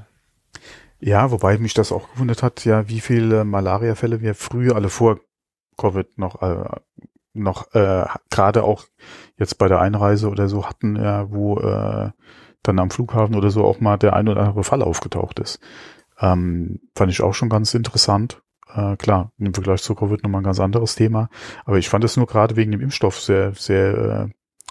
Ja, 0.98 1.30
wobei 1.30 1.56
mich 1.58 1.74
das 1.74 1.92
auch 1.92 2.12
gewundert 2.12 2.42
hat, 2.42 2.64
ja, 2.64 2.88
wie 2.88 3.00
viele 3.00 3.44
Malaria-Fälle 3.44 4.20
wir 4.20 4.34
früher 4.34 4.76
alle 4.76 4.88
vor 4.88 5.20
Covid 5.76 6.18
noch 6.18 6.42
äh, 6.42 6.64
noch 7.34 7.72
äh, 7.74 8.04
gerade 8.30 8.62
auch 8.62 8.84
jetzt 9.38 9.56
bei 9.56 9.68
der 9.68 9.80
Einreise 9.80 10.28
oder 10.28 10.48
so 10.48 10.66
hatten, 10.66 10.96
ja, 10.96 11.30
wo 11.30 11.58
äh, 11.58 12.10
dann 12.62 12.78
am 12.78 12.90
Flughafen 12.90 13.34
oder 13.34 13.50
so 13.50 13.64
auch 13.64 13.80
mal 13.80 13.96
der 13.96 14.14
ein 14.14 14.28
oder 14.28 14.42
andere 14.42 14.64
Fall 14.64 14.82
aufgetaucht 14.82 15.38
ist. 15.40 15.58
Ähm, 16.20 16.80
fand 16.94 17.10
ich 17.10 17.22
auch 17.22 17.34
schon 17.34 17.48
ganz 17.48 17.74
interessant. 17.74 18.41
Äh, 18.74 18.96
klar, 18.96 19.32
im 19.38 19.54
Vergleich 19.54 19.82
zu 19.82 19.94
Covid 19.94 20.22
nochmal 20.22 20.40
ein 20.40 20.44
ganz 20.44 20.60
anderes 20.60 20.94
Thema. 20.94 21.28
Aber 21.64 21.78
ich 21.78 21.88
fand 21.88 22.04
es 22.04 22.16
nur 22.16 22.26
gerade 22.26 22.56
wegen 22.56 22.72
dem 22.72 22.80
Impfstoff 22.80 23.20
sehr, 23.20 23.52
sehr, 23.54 23.98
äh, 23.98 24.28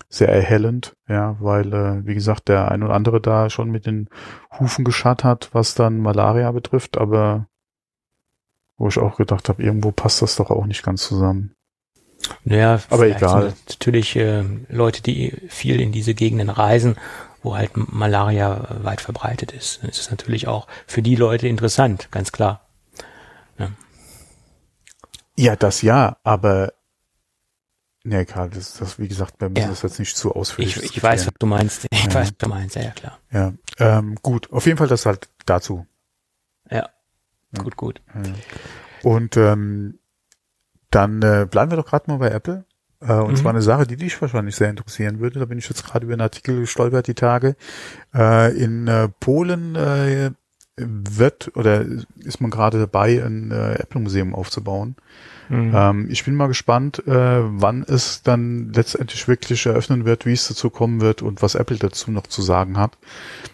sehr 0.10 0.29
erhellend, 0.29 0.93
ja, 1.08 1.38
weil, 1.39 1.74
äh, 1.74 2.05
wie 2.05 2.13
gesagt, 2.13 2.50
der 2.50 2.72
ein 2.72 2.84
oder 2.84 2.93
andere 2.93 3.22
da 3.22 3.50
schon 3.50 3.70
mit 3.70 3.86
den 3.86 4.10
Hufen 4.60 4.84
geschart 4.84 5.24
hat, 5.24 5.50
was 5.53 5.75
dann 5.75 6.00
Malaria 6.00 6.51
betrifft, 6.51 6.98
aber 6.98 7.48
wo 8.77 8.88
ich 8.88 8.98
auch 8.98 9.17
gedacht 9.17 9.48
habe, 9.48 9.62
irgendwo 9.62 9.91
passt 9.91 10.22
das 10.22 10.36
doch 10.36 10.50
auch 10.50 10.65
nicht 10.65 10.84
ganz 10.84 11.03
zusammen. 11.03 11.53
Naja, 12.43 12.81
aber 12.89 13.08
egal. 13.08 13.53
Natürlich 13.70 14.15
äh, 14.15 14.43
Leute, 14.70 15.01
die 15.01 15.34
viel 15.50 15.79
in 15.79 15.91
diese 15.91 16.13
Gegenden 16.13 16.50
reisen, 16.50 16.96
wo 17.43 17.55
halt 17.55 17.72
Malaria 17.75 18.67
weit 18.84 19.01
verbreitet 19.01 19.51
ist. 19.51 19.79
Das 19.84 20.00
ist 20.00 20.12
natürlich 20.12 20.48
auch 20.48 20.67
für 20.88 21.01
die 21.01 21.15
Leute 21.15 21.48
interessant, 21.48 22.10
ganz 22.12 22.31
klar. 22.31 22.70
Ja, 25.41 25.51
ja 25.51 25.55
das 25.55 25.81
ja, 25.81 26.17
aber 26.24 26.74
Nee, 28.03 28.25
Karl, 28.25 28.50
das, 28.50 28.74
das, 28.77 28.98
wie 28.98 29.07
gesagt, 29.07 29.36
wir 29.39 29.50
müssen 29.50 29.62
ja. 29.62 29.69
das 29.69 29.83
jetzt 29.83 30.00
nicht 30.00 30.17
zu 30.17 30.33
ausführlich 30.33 30.77
Ich, 30.77 30.98
ich 30.98 31.03
weiß, 31.03 31.27
was 31.27 31.33
du 31.38 31.45
meinst. 31.45 31.86
Ich 31.91 32.05
ja. 32.05 32.13
weiß, 32.13 32.29
was 32.29 32.38
du 32.38 32.50
meinst, 32.50 32.75
ja, 32.75 32.89
klar. 32.91 33.19
Ja, 33.31 33.53
ähm, 33.77 34.15
gut. 34.24 34.51
Auf 34.51 34.65
jeden 34.65 34.79
Fall 34.79 34.88
das 34.88 35.05
halt 35.05 35.29
dazu. 35.45 35.86
Ja, 36.69 36.89
ja. 37.51 37.63
gut, 37.63 37.77
gut. 37.77 38.01
Und 39.03 39.38
ähm, 39.38 40.00
dann 40.89 41.21
äh, 41.21 41.48
bleiben 41.50 41.71
wir 41.71 41.77
doch 41.77 41.86
gerade 41.86 42.10
mal 42.10 42.17
bei 42.17 42.29
Apple. 42.29 42.65
Äh, 43.01 43.13
und 43.13 43.31
mhm. 43.31 43.36
zwar 43.36 43.51
eine 43.51 43.62
Sache, 43.62 43.86
die 43.86 43.98
dich 43.98 44.19
wahrscheinlich 44.19 44.55
sehr 44.55 44.69
interessieren 44.69 45.19
würde. 45.19 45.39
Da 45.39 45.45
bin 45.45 45.60
ich 45.60 45.69
jetzt 45.69 45.86
gerade 45.86 46.05
über 46.05 46.13
einen 46.13 46.21
Artikel 46.21 46.62
gestolpert 46.62 47.05
die 47.05 47.13
Tage. 47.13 47.55
Äh, 48.15 48.57
in 48.57 48.88
äh, 48.88 49.10
Polen 49.10 49.75
äh, 49.75 50.31
wird 50.88 51.51
oder 51.55 51.85
ist 52.23 52.41
man 52.41 52.51
gerade 52.51 52.79
dabei, 52.79 53.23
ein 53.23 53.51
äh, 53.51 53.73
Apple-Museum 53.75 54.35
aufzubauen. 54.35 54.95
Mhm. 55.50 55.71
Ähm, 55.75 56.07
ich 56.09 56.23
bin 56.23 56.35
mal 56.35 56.47
gespannt, 56.47 57.05
äh, 57.07 57.11
wann 57.11 57.83
es 57.83 58.23
dann 58.23 58.71
letztendlich 58.73 59.27
wirklich 59.27 59.65
eröffnen 59.65 60.05
wird, 60.05 60.25
wie 60.25 60.33
es 60.33 60.47
dazu 60.47 60.69
kommen 60.69 61.01
wird 61.01 61.21
und 61.21 61.41
was 61.41 61.55
Apple 61.55 61.77
dazu 61.77 62.11
noch 62.11 62.27
zu 62.27 62.41
sagen 62.41 62.77
hat. 62.77 62.97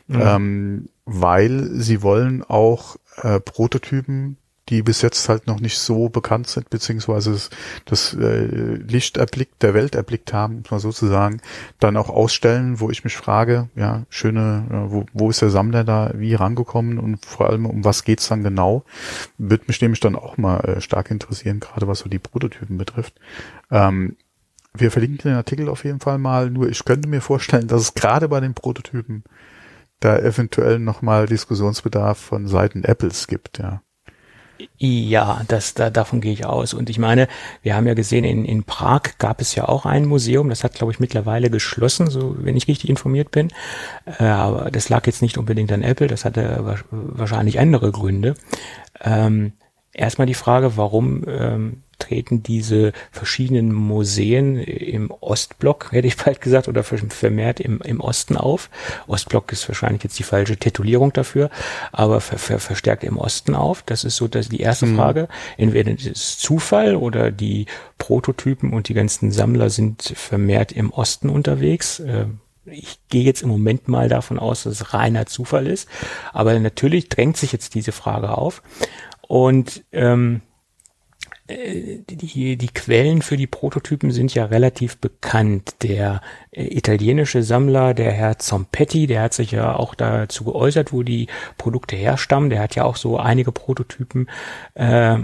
Mhm. 0.08 0.22
Ähm, 0.22 0.90
weil 1.06 1.70
sie 1.74 2.04
wollen 2.04 2.44
auch 2.44 2.98
äh, 3.22 3.40
Prototypen 3.40 4.38
die 4.70 4.82
bis 4.82 5.02
jetzt 5.02 5.30
halt 5.30 5.48
noch 5.48 5.60
nicht 5.60 5.80
so 5.80 6.10
bekannt 6.10 6.48
sind, 6.48 6.70
beziehungsweise 6.70 7.38
das 7.86 8.14
äh, 8.14 8.46
Licht 8.46 9.18
erblickt, 9.18 9.62
der 9.64 9.74
Welt 9.74 9.96
erblickt 9.96 10.34
haben, 10.34 10.58
muss 10.58 10.72
man 10.72 10.80
sozusagen, 10.80 11.42
dann 11.80 11.98
auch 11.98 12.10
ausstellen, 12.10 12.80
wo 12.80 12.90
ich 12.90 13.04
mich 13.04 13.16
frage, 13.16 13.70
ja, 13.76 14.04
schöne, 14.10 14.66
ja, 14.70 14.92
wo, 14.92 15.06
wo 15.14 15.30
ist 15.30 15.42
der 15.42 15.50
Sammler 15.50 15.84
da 15.84 16.12
wie 16.16 16.36
rangekommen 16.36 17.00
und 17.00 17.26
vor 17.26 17.50
allem 17.50 17.66
um 17.66 17.86
was 17.86 18.04
geht's 18.04 18.28
dann 18.28 18.44
genau? 18.44 18.84
Wird 19.38 19.68
mich 19.68 19.82
nämlich 19.82 20.00
dann 20.00 20.16
auch 20.16 20.38
mal 20.38 20.60
äh, 20.60 20.82
stark 20.82 21.12
interessieren, 21.12 21.60
gerade 21.60 21.88
was 21.88 22.00
so 22.00 22.10
die 22.10 22.20
Prototypen 22.20 22.78
betrifft. 22.78 23.14
Ähm, 23.72 24.18
wir 24.74 24.92
verlinken 24.92 25.32
den 25.32 25.38
Artikel 25.38 25.70
auf 25.70 25.86
jeden 25.86 26.00
Fall 26.00 26.18
mal, 26.18 26.50
nur 26.50 26.70
ich 26.70 26.84
könnte 26.86 27.08
mir 27.08 27.22
vorstellen, 27.22 27.68
dass 27.68 27.82
es 27.82 27.94
gerade 27.94 28.28
bei 28.28 28.40
den 28.40 28.54
Prototypen 28.54 29.24
da 30.00 30.18
eventuell 30.18 30.78
nochmal 30.78 31.26
Diskussionsbedarf 31.26 32.18
von 32.18 32.48
Seiten 32.48 32.84
Apples 32.84 33.28
gibt, 33.28 33.58
ja. 33.60 33.82
Ja, 34.78 35.42
das, 35.48 35.74
da, 35.74 35.90
davon 35.90 36.22
gehe 36.22 36.34
ich 36.34 36.46
aus. 36.46 36.74
Und 36.74 36.90
ich 36.90 37.00
meine, 37.00 37.28
wir 37.64 37.76
haben 37.76 37.88
ja 37.88 37.94
gesehen, 37.94 38.24
in, 38.24 38.46
in 38.46 38.64
Prag 38.64 39.02
gab 39.18 39.42
es 39.42 39.56
ja 39.56 39.68
auch 39.68 39.86
ein 39.86 40.06
Museum, 40.06 40.50
das 40.50 40.64
hat, 40.64 40.74
glaube 40.74 40.92
ich, 40.92 41.00
mittlerweile 41.00 41.50
geschlossen, 41.50 42.10
so 42.10 42.36
wenn 42.40 42.58
ich 42.58 42.68
richtig 42.68 42.90
informiert 42.90 43.32
bin. 43.32 43.50
Äh, 44.20 44.26
aber 44.26 44.72
das 44.72 44.90
lag 44.90 45.06
jetzt 45.06 45.22
nicht 45.22 45.38
unbedingt 45.38 45.72
an 45.72 45.84
Apple, 45.84 46.08
das 46.08 46.26
hatte 46.26 46.82
wahrscheinlich 46.92 47.60
andere 47.60 47.92
Gründe. 47.92 48.36
Ähm, 49.02 49.54
erstmal 49.94 50.28
die 50.28 50.34
Frage, 50.34 50.78
warum 50.78 51.24
ähm, 51.28 51.84
treten 52.00 52.44
diese 52.44 52.94
verschiedenen 53.12 53.74
Museen 53.74 54.58
im 54.58 55.12
Ostblock, 55.12 55.92
hätte 55.92 56.08
ich 56.08 56.18
bald 56.18 56.42
gesagt, 56.42 56.68
oder 56.68 56.84
vermehrt 56.84 57.60
im, 57.60 57.82
im 57.82 58.00
Osten 58.00 58.38
auf. 58.38 58.70
Ostblock 59.08 59.52
ist 59.52 59.68
wahrscheinlich 59.68 60.04
jetzt 60.04 60.20
die 60.20 60.24
falsche 60.24 60.58
Titulierung 60.58 61.14
dafür, 61.14 61.50
aber 61.92 62.22
ver, 62.22 62.38
ver, 62.38 62.60
verstärkt 62.60 63.04
im 63.04 63.18
Osten 63.18 63.56
auf. 63.56 63.84
Das 63.84 64.04
ist 64.04 64.16
so 64.16 64.28
dass 64.28 64.50
die 64.50 64.62
erste 64.62 64.86
mhm. 64.86 64.96
Frage. 64.96 65.28
Entweder 65.58 65.92
ist 65.92 66.06
es 66.06 66.38
Zufall 66.38 66.96
oder 66.96 67.32
die 67.32 67.66
Prototypen 67.98 68.74
und 68.74 68.90
die 68.90 68.94
ganzen 68.94 69.32
Sammler 69.32 69.70
sind 69.70 70.14
vermehrt 70.16 70.72
im 70.72 70.92
Osten 70.92 71.30
unterwegs. 71.30 72.00
Ähm, 72.06 72.40
ich 72.66 73.00
gehe 73.10 73.24
jetzt 73.24 73.44
im 73.44 73.50
Moment 73.50 73.88
mal 73.88 74.10
davon 74.10 74.40
aus, 74.40 74.64
dass 74.64 74.74
es 74.82 74.94
reiner 74.94 75.26
Zufall 75.26 75.68
ist. 75.68 75.88
Aber 76.34 76.58
natürlich 76.60 77.10
drängt 77.10 77.38
sich 77.38 77.54
jetzt 77.54 77.76
diese 77.76 77.92
Frage 77.94 78.38
auf. 78.38 78.62
Und 79.22 79.84
ähm, 79.92 80.42
äh, 80.42 80.47
die, 81.50 82.58
die 82.58 82.68
Quellen 82.68 83.22
für 83.22 83.38
die 83.38 83.48
Prototypen 83.48 84.12
sind 84.12 84.34
ja 84.34 84.46
relativ 84.46 84.98
bekannt. 84.98 85.76
Der 85.82 86.22
äh, 86.52 86.76
italienische 86.76 87.44
Sammler, 87.44 87.94
der 87.94 88.12
Herr 88.12 88.38
Zompetti, 88.38 89.08
der 89.08 89.22
hat 89.22 89.34
sich 89.34 89.52
ja 89.52 89.76
auch 89.76 89.96
dazu 89.96 90.44
geäußert, 90.44 90.92
wo 90.92 91.04
die 91.04 91.28
Produkte 91.58 91.96
herstammen. 91.96 92.50
Der 92.50 92.62
hat 92.62 92.76
ja 92.76 92.84
auch 92.84 92.98
so 92.98 93.18
einige 93.18 93.52
Prototypen 93.52 94.30
äh, 94.74 95.18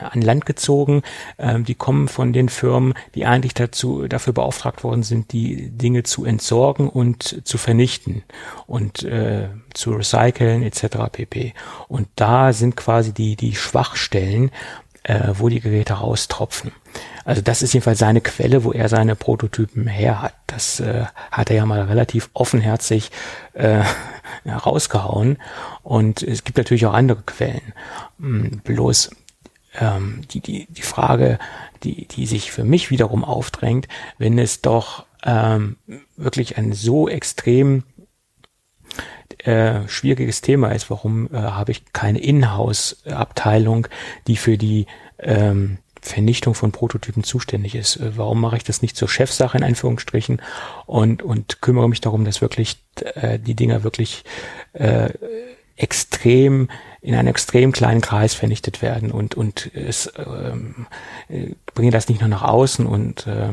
an 0.00 0.22
Land 0.22 0.46
gezogen. 0.46 1.02
Ähm, 1.38 1.64
die 1.64 1.74
kommen 1.74 2.08
von 2.08 2.32
den 2.32 2.48
Firmen, 2.48 2.94
die 3.14 3.26
eigentlich 3.26 3.54
dazu 3.54 4.06
dafür 4.08 4.32
beauftragt 4.32 4.84
worden 4.84 5.02
sind, 5.02 5.32
die 5.32 5.70
Dinge 5.70 6.02
zu 6.02 6.24
entsorgen 6.24 6.88
und 6.88 7.46
zu 7.46 7.58
vernichten 7.58 8.22
und 8.66 9.02
äh, 9.02 9.48
zu 9.74 9.92
recyceln 9.92 10.62
etc. 10.62 11.10
pp. 11.12 11.54
Und 11.88 12.08
da 12.16 12.52
sind 12.52 12.76
quasi 12.76 13.12
die 13.12 13.36
die 13.36 13.54
Schwachstellen, 13.54 14.50
äh, 15.08 15.32
wo 15.34 15.48
die 15.48 15.60
Geräte 15.60 15.94
raustropfen. 15.94 16.72
Also 17.24 17.42
das 17.42 17.62
ist 17.62 17.72
jedenfalls 17.72 17.98
seine 17.98 18.20
Quelle, 18.20 18.64
wo 18.64 18.72
er 18.72 18.88
seine 18.88 19.16
Prototypen 19.16 19.86
her 19.86 20.22
hat. 20.22 20.34
Das 20.46 20.80
äh, 20.80 21.04
hat 21.30 21.50
er 21.50 21.56
ja 21.56 21.66
mal 21.66 21.82
relativ 21.82 22.30
offenherzig 22.34 23.10
äh, 23.54 23.82
rausgehauen. 24.46 25.38
Und 25.82 26.22
es 26.22 26.44
gibt 26.44 26.58
natürlich 26.58 26.86
auch 26.86 26.94
andere 26.94 27.22
Quellen. 27.22 27.72
Hm, 28.18 28.60
bloß 28.64 29.10
ähm, 29.78 30.22
die, 30.30 30.40
die, 30.40 30.66
die 30.66 30.82
Frage, 30.82 31.38
die, 31.82 32.06
die 32.06 32.26
sich 32.26 32.50
für 32.52 32.64
mich 32.64 32.90
wiederum 32.90 33.24
aufdrängt, 33.24 33.88
wenn 34.18 34.38
es 34.38 34.60
doch 34.62 35.06
ähm, 35.24 35.76
wirklich 36.16 36.58
ein 36.58 36.72
so 36.72 37.08
extrem 37.08 37.84
äh, 39.38 39.86
schwieriges 39.88 40.40
Thema 40.40 40.70
ist, 40.70 40.90
warum 40.90 41.28
äh, 41.32 41.38
habe 41.38 41.72
ich 41.72 41.92
keine 41.92 42.20
Inhouse-Abteilung, 42.20 43.86
die 44.26 44.36
für 44.36 44.58
die 44.58 44.86
ähm, 45.18 45.78
Vernichtung 46.00 46.54
von 46.54 46.72
Prototypen 46.72 47.24
zuständig 47.24 47.74
ist. 47.74 47.96
Äh, 47.96 48.16
warum 48.16 48.40
mache 48.40 48.56
ich 48.56 48.64
das 48.64 48.82
nicht 48.82 48.96
zur 48.96 49.08
Chefsache 49.08 49.58
in 49.58 49.64
Anführungsstrichen 49.64 50.42
und, 50.86 51.22
und 51.22 51.60
kümmere 51.60 51.88
mich 51.88 52.00
darum, 52.00 52.24
dass 52.24 52.40
wirklich 52.40 52.78
äh, 53.14 53.38
die 53.38 53.54
Dinger 53.54 53.84
wirklich 53.84 54.24
äh, 54.72 55.10
extrem 55.76 56.68
in 57.00 57.14
einem 57.14 57.28
extrem 57.28 57.72
kleinen 57.72 58.00
Kreis 58.00 58.34
vernichtet 58.34 58.82
werden 58.82 59.10
und 59.10 59.34
und 59.34 59.70
es 59.74 60.12
ähm, 60.16 60.86
äh, 61.28 61.54
bringe 61.74 61.92
das 61.92 62.08
nicht 62.08 62.20
nur 62.20 62.28
nach 62.28 62.42
außen 62.42 62.86
und 62.86 63.26
äh, 63.26 63.52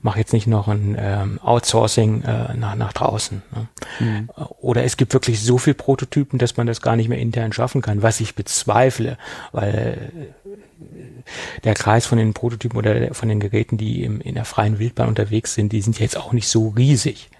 mache 0.00 0.20
jetzt 0.20 0.32
nicht 0.32 0.46
noch 0.46 0.68
ein 0.68 0.96
ähm, 0.98 1.40
Outsourcing 1.42 2.22
äh, 2.22 2.54
nach 2.54 2.76
nach 2.76 2.92
draußen. 2.92 3.42
Ne? 3.54 3.68
Mhm. 3.98 4.30
Oder 4.60 4.84
es 4.84 4.96
gibt 4.96 5.12
wirklich 5.12 5.42
so 5.42 5.58
viel 5.58 5.74
Prototypen, 5.74 6.38
dass 6.38 6.56
man 6.56 6.66
das 6.66 6.80
gar 6.80 6.94
nicht 6.94 7.08
mehr 7.08 7.18
intern 7.18 7.52
schaffen 7.52 7.82
kann, 7.82 8.02
was 8.02 8.20
ich 8.20 8.36
bezweifle, 8.36 9.18
weil 9.50 10.12
äh, 10.44 11.60
der 11.64 11.74
Kreis 11.74 12.06
von 12.06 12.18
den 12.18 12.32
Prototypen 12.32 12.78
oder 12.78 13.12
von 13.14 13.28
den 13.28 13.40
Geräten, 13.40 13.76
die 13.76 14.04
im, 14.04 14.20
in 14.20 14.34
der 14.34 14.44
freien 14.44 14.78
Wildbahn 14.78 15.08
unterwegs 15.08 15.54
sind, 15.54 15.72
die 15.72 15.80
sind 15.80 15.98
jetzt 15.98 16.16
auch 16.16 16.32
nicht 16.32 16.48
so 16.48 16.68
riesig. 16.68 17.30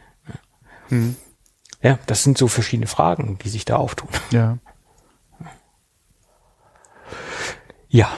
Mhm. 0.91 1.17
Ja, 1.83 1.99
das 2.07 2.25
sind 2.25 2.39
so 2.39 2.49
verschiedene 2.49 2.87
Fragen, 2.87 3.39
die 3.45 3.51
sich 3.51 3.65
da 3.65 3.77
auftun. 3.77 4.09
Ja. 4.31 4.59
Ja, 7.89 8.09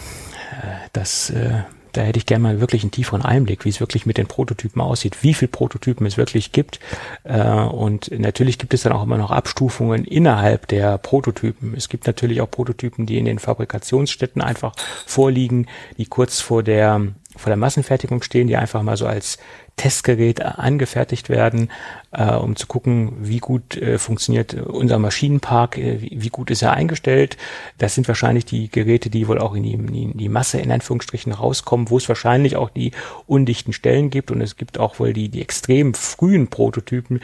äh, 0.62 0.88
das, 0.92 1.30
äh, 1.30 1.62
da 1.92 2.02
hätte 2.02 2.18
ich 2.18 2.26
gerne 2.26 2.42
mal 2.42 2.60
wirklich 2.60 2.82
einen 2.82 2.90
tieferen 2.90 3.22
Einblick, 3.22 3.64
wie 3.64 3.70
es 3.70 3.80
wirklich 3.80 4.06
mit 4.06 4.18
den 4.18 4.26
Prototypen 4.26 4.82
aussieht, 4.82 5.22
wie 5.22 5.34
viele 5.34 5.48
Prototypen 5.50 6.06
es 6.06 6.16
wirklich 6.16 6.52
gibt. 6.52 6.78
Äh, 7.24 7.50
und 7.50 8.10
natürlich 8.18 8.58
gibt 8.58 8.74
es 8.74 8.82
dann 8.82 8.92
auch 8.92 9.02
immer 9.02 9.16
noch 9.18 9.30
Abstufungen 9.30 10.04
innerhalb 10.04 10.68
der 10.68 10.98
Prototypen. 10.98 11.74
Es 11.74 11.88
gibt 11.88 12.06
natürlich 12.06 12.40
auch 12.40 12.50
Prototypen, 12.50 13.06
die 13.06 13.18
in 13.18 13.24
den 13.24 13.38
Fabrikationsstätten 13.38 14.42
einfach 14.42 14.74
vorliegen, 15.06 15.68
die 15.96 16.06
kurz 16.06 16.40
vor 16.40 16.62
der 16.62 17.00
vor 17.36 17.50
der 17.50 17.56
Massenfertigung 17.56 18.22
stehen, 18.22 18.48
die 18.48 18.56
einfach 18.56 18.82
mal 18.82 18.96
so 18.96 19.06
als 19.06 19.38
Testgerät 19.76 20.42
angefertigt 20.42 21.28
werden, 21.28 21.70
äh, 22.10 22.32
um 22.32 22.56
zu 22.56 22.66
gucken, 22.66 23.12
wie 23.20 23.38
gut 23.38 23.76
äh, 23.76 23.98
funktioniert 23.98 24.54
unser 24.54 24.98
Maschinenpark, 24.98 25.76
äh, 25.76 26.00
wie, 26.00 26.16
wie, 26.22 26.30
gut 26.30 26.50
ist 26.50 26.62
er 26.62 26.72
eingestellt. 26.72 27.36
Das 27.76 27.94
sind 27.94 28.08
wahrscheinlich 28.08 28.46
die 28.46 28.70
Geräte, 28.70 29.10
die 29.10 29.28
wohl 29.28 29.38
auch 29.38 29.54
in 29.54 29.62
die, 29.64 29.72
in 29.72 30.16
die 30.16 30.28
Masse 30.30 30.58
in 30.58 30.72
Anführungsstrichen 30.72 31.32
rauskommen, 31.32 31.90
wo 31.90 31.98
es 31.98 32.08
wahrscheinlich 32.08 32.56
auch 32.56 32.70
die 32.70 32.92
undichten 33.26 33.74
Stellen 33.74 34.08
gibt 34.08 34.30
und 34.30 34.40
es 34.40 34.56
gibt 34.56 34.78
auch 34.78 34.98
wohl 34.98 35.12
die, 35.12 35.28
die 35.28 35.42
extrem 35.42 35.92
frühen 35.92 36.48
Prototypen, 36.48 37.20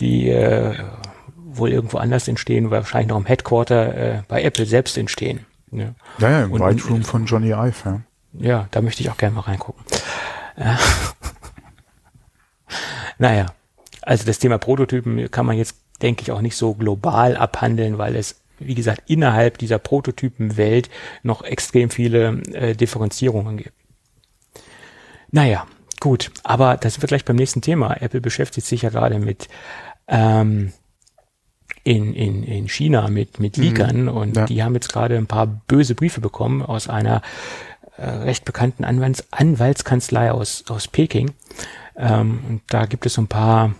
die 0.00 0.30
äh, 0.30 0.74
wohl 1.36 1.70
irgendwo 1.70 1.98
anders 1.98 2.26
entstehen, 2.26 2.70
wahrscheinlich 2.70 3.10
noch 3.10 3.18
im 3.18 3.26
Headquarter 3.26 3.94
äh, 3.94 4.22
bei 4.28 4.42
Apple 4.42 4.64
selbst 4.64 4.96
entstehen. 4.96 5.40
Ja, 5.70 5.94
ja, 6.18 6.30
ja 6.30 6.44
im 6.44 6.52
White 6.52 6.88
Room 6.88 7.02
von 7.02 7.26
Johnny 7.26 7.50
Ive. 7.50 7.74
Ja. 7.84 8.00
Ja, 8.34 8.68
da 8.70 8.80
möchte 8.80 9.02
ich 9.02 9.10
auch 9.10 9.16
gerne 9.16 9.34
mal 9.34 9.42
reingucken. 9.42 9.84
Ja. 10.56 10.78
Naja, 13.18 13.46
also 14.00 14.24
das 14.24 14.38
Thema 14.38 14.58
Prototypen 14.58 15.30
kann 15.30 15.46
man 15.46 15.56
jetzt, 15.56 15.76
denke 16.00 16.22
ich, 16.22 16.32
auch 16.32 16.40
nicht 16.40 16.56
so 16.56 16.74
global 16.74 17.36
abhandeln, 17.36 17.98
weil 17.98 18.16
es, 18.16 18.40
wie 18.58 18.74
gesagt, 18.74 19.08
innerhalb 19.08 19.58
dieser 19.58 19.78
Prototypenwelt 19.78 20.90
noch 21.22 21.42
extrem 21.42 21.90
viele 21.90 22.42
äh, 22.52 22.74
Differenzierungen 22.74 23.58
gibt. 23.58 23.72
Naja, 25.30 25.66
gut. 26.00 26.30
Aber 26.42 26.76
das 26.76 27.00
wird 27.00 27.08
gleich 27.08 27.24
beim 27.24 27.36
nächsten 27.36 27.62
Thema. 27.62 27.94
Apple 28.00 28.20
beschäftigt 28.20 28.66
sich 28.66 28.82
ja 28.82 28.90
gerade 28.90 29.18
mit 29.18 29.48
ähm, 30.08 30.72
in, 31.84 32.14
in, 32.14 32.44
in 32.44 32.68
China 32.68 33.08
mit, 33.08 33.40
mit 33.40 33.56
mhm. 33.56 33.62
Leakern 33.62 34.02
mhm, 34.02 34.08
und 34.08 34.36
ja. 34.36 34.46
die 34.46 34.62
haben 34.62 34.74
jetzt 34.74 34.92
gerade 34.92 35.16
ein 35.16 35.26
paar 35.26 35.46
böse 35.46 35.94
Briefe 35.94 36.20
bekommen 36.20 36.62
aus 36.62 36.88
einer 36.88 37.22
äh, 37.96 38.08
recht 38.08 38.44
bekannten 38.44 38.84
Anwalts 38.84 39.24
Anwaltskanzlei 39.30 40.32
aus, 40.32 40.64
aus 40.68 40.88
Peking. 40.88 41.32
Ähm, 41.96 42.40
und 42.48 42.62
da 42.68 42.86
gibt 42.86 43.06
es 43.06 43.14
so 43.14 43.22
ein 43.22 43.28
paar 43.28 43.74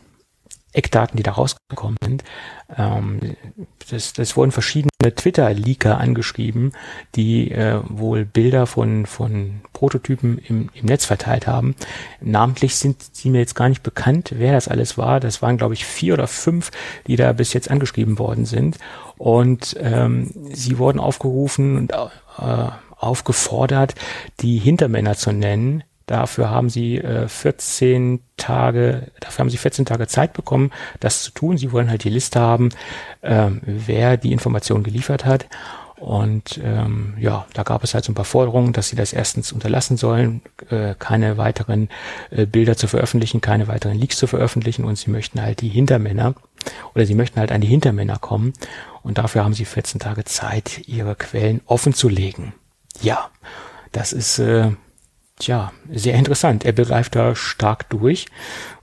Eckdaten, 0.73 1.16
die 1.16 1.23
da 1.23 1.33
rausgekommen 1.33 1.99
sind. 2.02 2.25
Ähm, 2.76 3.37
das, 3.90 4.12
das 4.12 4.37
wurden 4.37 4.52
verschiedene 4.52 4.90
Twitter-Leaker 5.00 5.99
angeschrieben, 5.99 6.73
die 7.14 7.50
äh, 7.50 7.81
wohl 7.85 8.25
Bilder 8.25 8.66
von, 8.66 9.04
von 9.07 9.61
Prototypen 9.73 10.38
im, 10.38 10.71
im 10.73 10.87
Netz 10.87 11.04
verteilt 11.04 11.47
haben. 11.47 11.75
Namentlich 12.21 12.76
sind 12.76 13.02
sie 13.12 13.28
mir 13.28 13.40
jetzt 13.40 13.54
gar 13.54 13.69
nicht 13.69 13.83
bekannt, 13.83 14.33
wer 14.37 14.52
das 14.52 14.69
alles 14.69 14.97
war. 14.97 15.21
Das 15.21 15.42
waren, 15.42 15.59
glaube 15.59 15.75
ich, 15.75 15.85
vier 15.85 16.14
oder 16.14 16.26
fünf, 16.26 16.71
die 17.07 17.16
da 17.16 17.33
bis 17.33 17.52
jetzt 17.52 17.71
angeschrieben 17.71 18.19
worden 18.19 18.47
sind. 18.47 18.78
Und 19.19 19.76
ähm, 19.78 20.31
sie 20.52 20.78
wurden 20.78 21.00
aufgerufen 21.00 21.76
und 21.76 21.92
äh, 21.92 22.69
aufgefordert, 23.02 23.94
die 24.40 24.59
Hintermänner 24.59 25.14
zu 25.14 25.32
nennen, 25.32 25.85
Dafür 26.06 26.50
haben 26.50 26.68
sie 26.68 26.99
äh, 26.99 27.28
14 27.28 28.21
Tage, 28.37 29.12
dafür 29.21 29.44
haben 29.44 29.50
sie 29.50 29.56
14 29.56 29.87
Tage 29.87 30.06
Zeit 30.09 30.32
bekommen, 30.32 30.71
das 31.00 31.23
zu 31.23 31.30
tun. 31.30 31.56
Sie 31.56 31.73
wollen 31.73 31.88
halt 31.88 32.04
die 32.04 32.11
Liste 32.11 32.40
haben, 32.40 32.71
ähm, 33.23 33.61
wer 33.64 34.16
die 34.16 34.32
Information 34.32 34.82
geliefert 34.82 35.25
hat. 35.25 35.47
Und 35.97 36.61
ähm, 36.64 37.14
ja, 37.21 37.47
da 37.54 37.62
gab 37.62 37.85
es 37.85 37.94
halt 37.94 38.04
so 38.04 38.11
ein 38.11 38.16
paar 38.16 38.25
Forderungen, 38.25 38.73
dass 38.73 38.88
sie 38.88 38.97
das 38.97 39.12
erstens 39.12 39.52
unterlassen 39.52 39.97
sollen, 39.97 40.42
äh, 40.68 40.97
keine 40.99 41.38
weiteren 41.38 41.88
äh, 42.30 42.44
Bilder 42.44 42.76
zu 42.76 42.88
veröffentlichen, 42.88 43.40
keine 43.40 43.68
weiteren 43.68 43.97
Leaks 43.97 44.16
zu 44.16 44.26
veröffentlichen 44.26 44.85
und 44.85 44.99
sie 44.99 45.12
möchten 45.12 45.40
halt 45.40 45.61
die 45.61 45.68
Hintermänner 45.68 46.35
oder 46.94 47.06
sie 47.06 47.14
möchten 47.14 47.38
halt 47.38 47.52
an 47.52 47.61
die 47.61 47.68
Hintermänner 47.68 48.18
kommen 48.18 48.52
und 49.04 49.18
dafür 49.18 49.44
haben 49.44 49.54
sie 49.54 49.64
14 49.64 50.00
Tage 50.00 50.25
Zeit, 50.25 50.88
ihre 50.88 51.14
Quellen 51.14 51.61
offen 51.66 51.94
zu 51.94 52.09
legen. 52.09 52.52
Ja, 53.00 53.30
das 53.92 54.12
ist 54.12 54.38
äh, 54.38 54.70
Tja, 55.42 55.72
sehr 55.90 56.14
interessant. 56.14 56.64
Er 56.64 56.70
begreift 56.70 57.16
da 57.16 57.34
stark 57.34 57.90
durch 57.90 58.26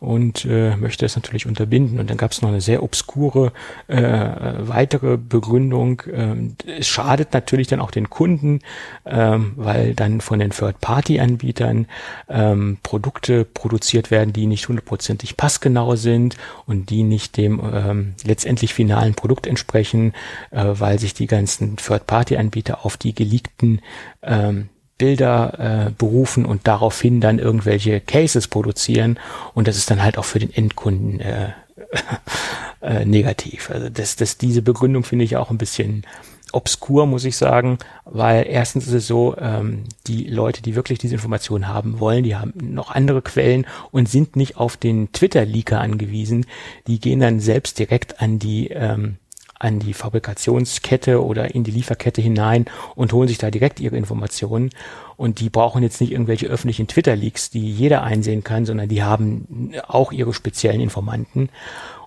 und 0.02 0.44
äh, 0.44 0.76
möchte 0.76 1.06
es 1.06 1.16
natürlich 1.16 1.46
unterbinden. 1.46 2.02
Und 2.02 2.10
dann 2.10 2.18
gab 2.18 2.32
es 2.32 2.42
noch 2.42 2.50
eine 2.50 2.60
sehr 2.60 2.84
obskure 2.84 3.54
äh, 3.88 4.30
weitere 4.58 5.16
Begründung. 5.16 6.02
Ähm, 6.12 6.58
es 6.68 6.86
schadet 6.86 7.32
natürlich 7.32 7.68
dann 7.68 7.80
auch 7.80 7.92
den 7.92 8.10
Kunden, 8.10 8.60
ähm, 9.06 9.54
weil 9.56 9.96
dann 9.96 10.20
von 10.20 10.40
den 10.40 10.50
Third-Party-Anbietern 10.50 11.88
ähm, 12.28 12.78
Produkte 12.84 13.46
produziert 13.46 14.12
werden, 14.12 14.34
die 14.34 14.46
nicht 14.46 14.68
hundertprozentig 14.68 15.38
passgenau 15.38 15.96
sind 15.96 16.36
und 16.66 16.90
die 16.90 17.04
nicht 17.04 17.38
dem 17.38 17.62
ähm, 17.74 18.16
letztendlich 18.26 18.74
finalen 18.74 19.16
Produkt 19.16 19.48
entsprechen, 19.48 20.12
äh, 20.52 20.66
weil 20.74 21.00
sich 21.00 21.14
die 21.14 21.28
ganzen 21.28 21.78
Third-Party-Anbieter 21.78 22.86
auf 22.86 22.98
die 22.98 23.16
geleakten 23.16 23.80
ähm, 24.22 24.68
Bilder 25.00 25.88
äh, 25.88 25.92
berufen 25.98 26.46
und 26.46 26.68
daraufhin 26.68 27.22
dann 27.22 27.40
irgendwelche 27.40 28.00
Cases 28.00 28.48
produzieren 28.48 29.18
und 29.56 29.68
das 29.68 29.78
ist 29.78 29.90
dann 29.90 30.04
halt 30.04 30.20
auch 30.20 30.26
für 30.26 30.38
den 30.38 30.54
Endkunden 30.54 31.20
äh, 31.20 31.50
äh, 32.82 33.06
negativ. 33.06 33.72
Also 33.72 33.90
das, 33.90 34.16
das, 34.16 34.38
diese 34.38 34.62
Begründung 34.62 35.04
finde 35.04 35.26
ich 35.26 35.38
auch 35.38 35.50
ein 35.50 35.58
bisschen 35.58 36.04
obskur, 36.52 37.06
muss 37.06 37.26
ich 37.26 37.38
sagen, 37.38 37.78
weil 38.06 38.46
erstens 38.48 38.88
ist 38.88 38.94
es 38.94 39.08
so, 39.08 39.36
ähm, 39.38 39.84
die 40.08 40.26
Leute, 40.26 40.62
die 40.62 40.76
wirklich 40.76 41.00
diese 41.00 41.16
Informationen 41.16 41.68
haben 41.68 42.00
wollen, 42.00 42.24
die 42.24 42.36
haben 42.36 42.54
noch 42.58 42.92
andere 42.92 43.22
Quellen 43.22 43.66
und 43.92 44.10
sind 44.10 44.36
nicht 44.36 44.58
auf 44.58 44.78
den 44.78 45.12
Twitter-Leaker 45.12 45.80
angewiesen. 45.80 46.46
Die 46.88 47.00
gehen 47.00 47.20
dann 47.20 47.40
selbst 47.40 47.80
direkt 47.80 48.22
an 48.22 48.40
die 48.40 48.70
ähm, 48.70 49.18
an 49.60 49.80
die 49.80 49.94
Fabrikationskette 49.94 51.24
oder 51.24 51.54
in 51.54 51.64
die 51.66 51.72
Lieferkette 51.72 52.22
hinein 52.22 52.66
und 52.96 53.12
holen 53.12 53.28
sich 53.28 53.38
da 53.38 53.52
direkt 53.52 53.80
ihre 53.80 53.98
Informationen. 53.98 54.70
Und 55.18 55.42
die 55.42 55.50
brauchen 55.50 55.84
jetzt 55.84 56.00
nicht 56.00 56.14
irgendwelche 56.14 56.48
öffentlichen 56.48 56.88
Twitter-Leaks, 56.88 57.50
die 57.50 57.70
jeder 57.70 58.04
einsehen 58.04 58.44
kann, 58.44 58.66
sondern 58.66 58.88
die 58.88 59.04
haben 59.04 59.74
auch 59.86 60.14
ihre 60.14 60.34
speziellen 60.34 60.80
Informanten. 60.80 61.50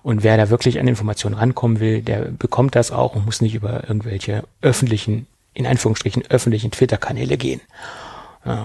Und 0.01 0.23
wer 0.23 0.35
da 0.35 0.49
wirklich 0.49 0.79
an 0.79 0.87
Informationen 0.87 1.35
rankommen 1.35 1.79
will, 1.79 2.01
der 2.01 2.21
bekommt 2.31 2.75
das 2.75 2.91
auch 2.91 3.15
und 3.15 3.25
muss 3.25 3.39
nicht 3.39 3.53
über 3.53 3.87
irgendwelche 3.87 4.43
öffentlichen, 4.61 5.27
in 5.53 5.67
Anführungsstrichen 5.67 6.23
öffentlichen 6.29 6.71
Twitter-Kanäle 6.71 7.37
gehen. 7.37 7.61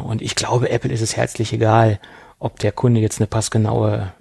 Und 0.04 0.22
ich 0.22 0.34
glaube, 0.34 0.70
Apple 0.70 0.90
ist 0.90 1.02
es 1.02 1.14
herzlich 1.14 1.52
egal, 1.52 2.00
ob 2.38 2.58
der 2.58 2.72
Kunde 2.72 3.00
jetzt 3.00 3.20
eine 3.20 3.26
passgenaue 3.26 4.12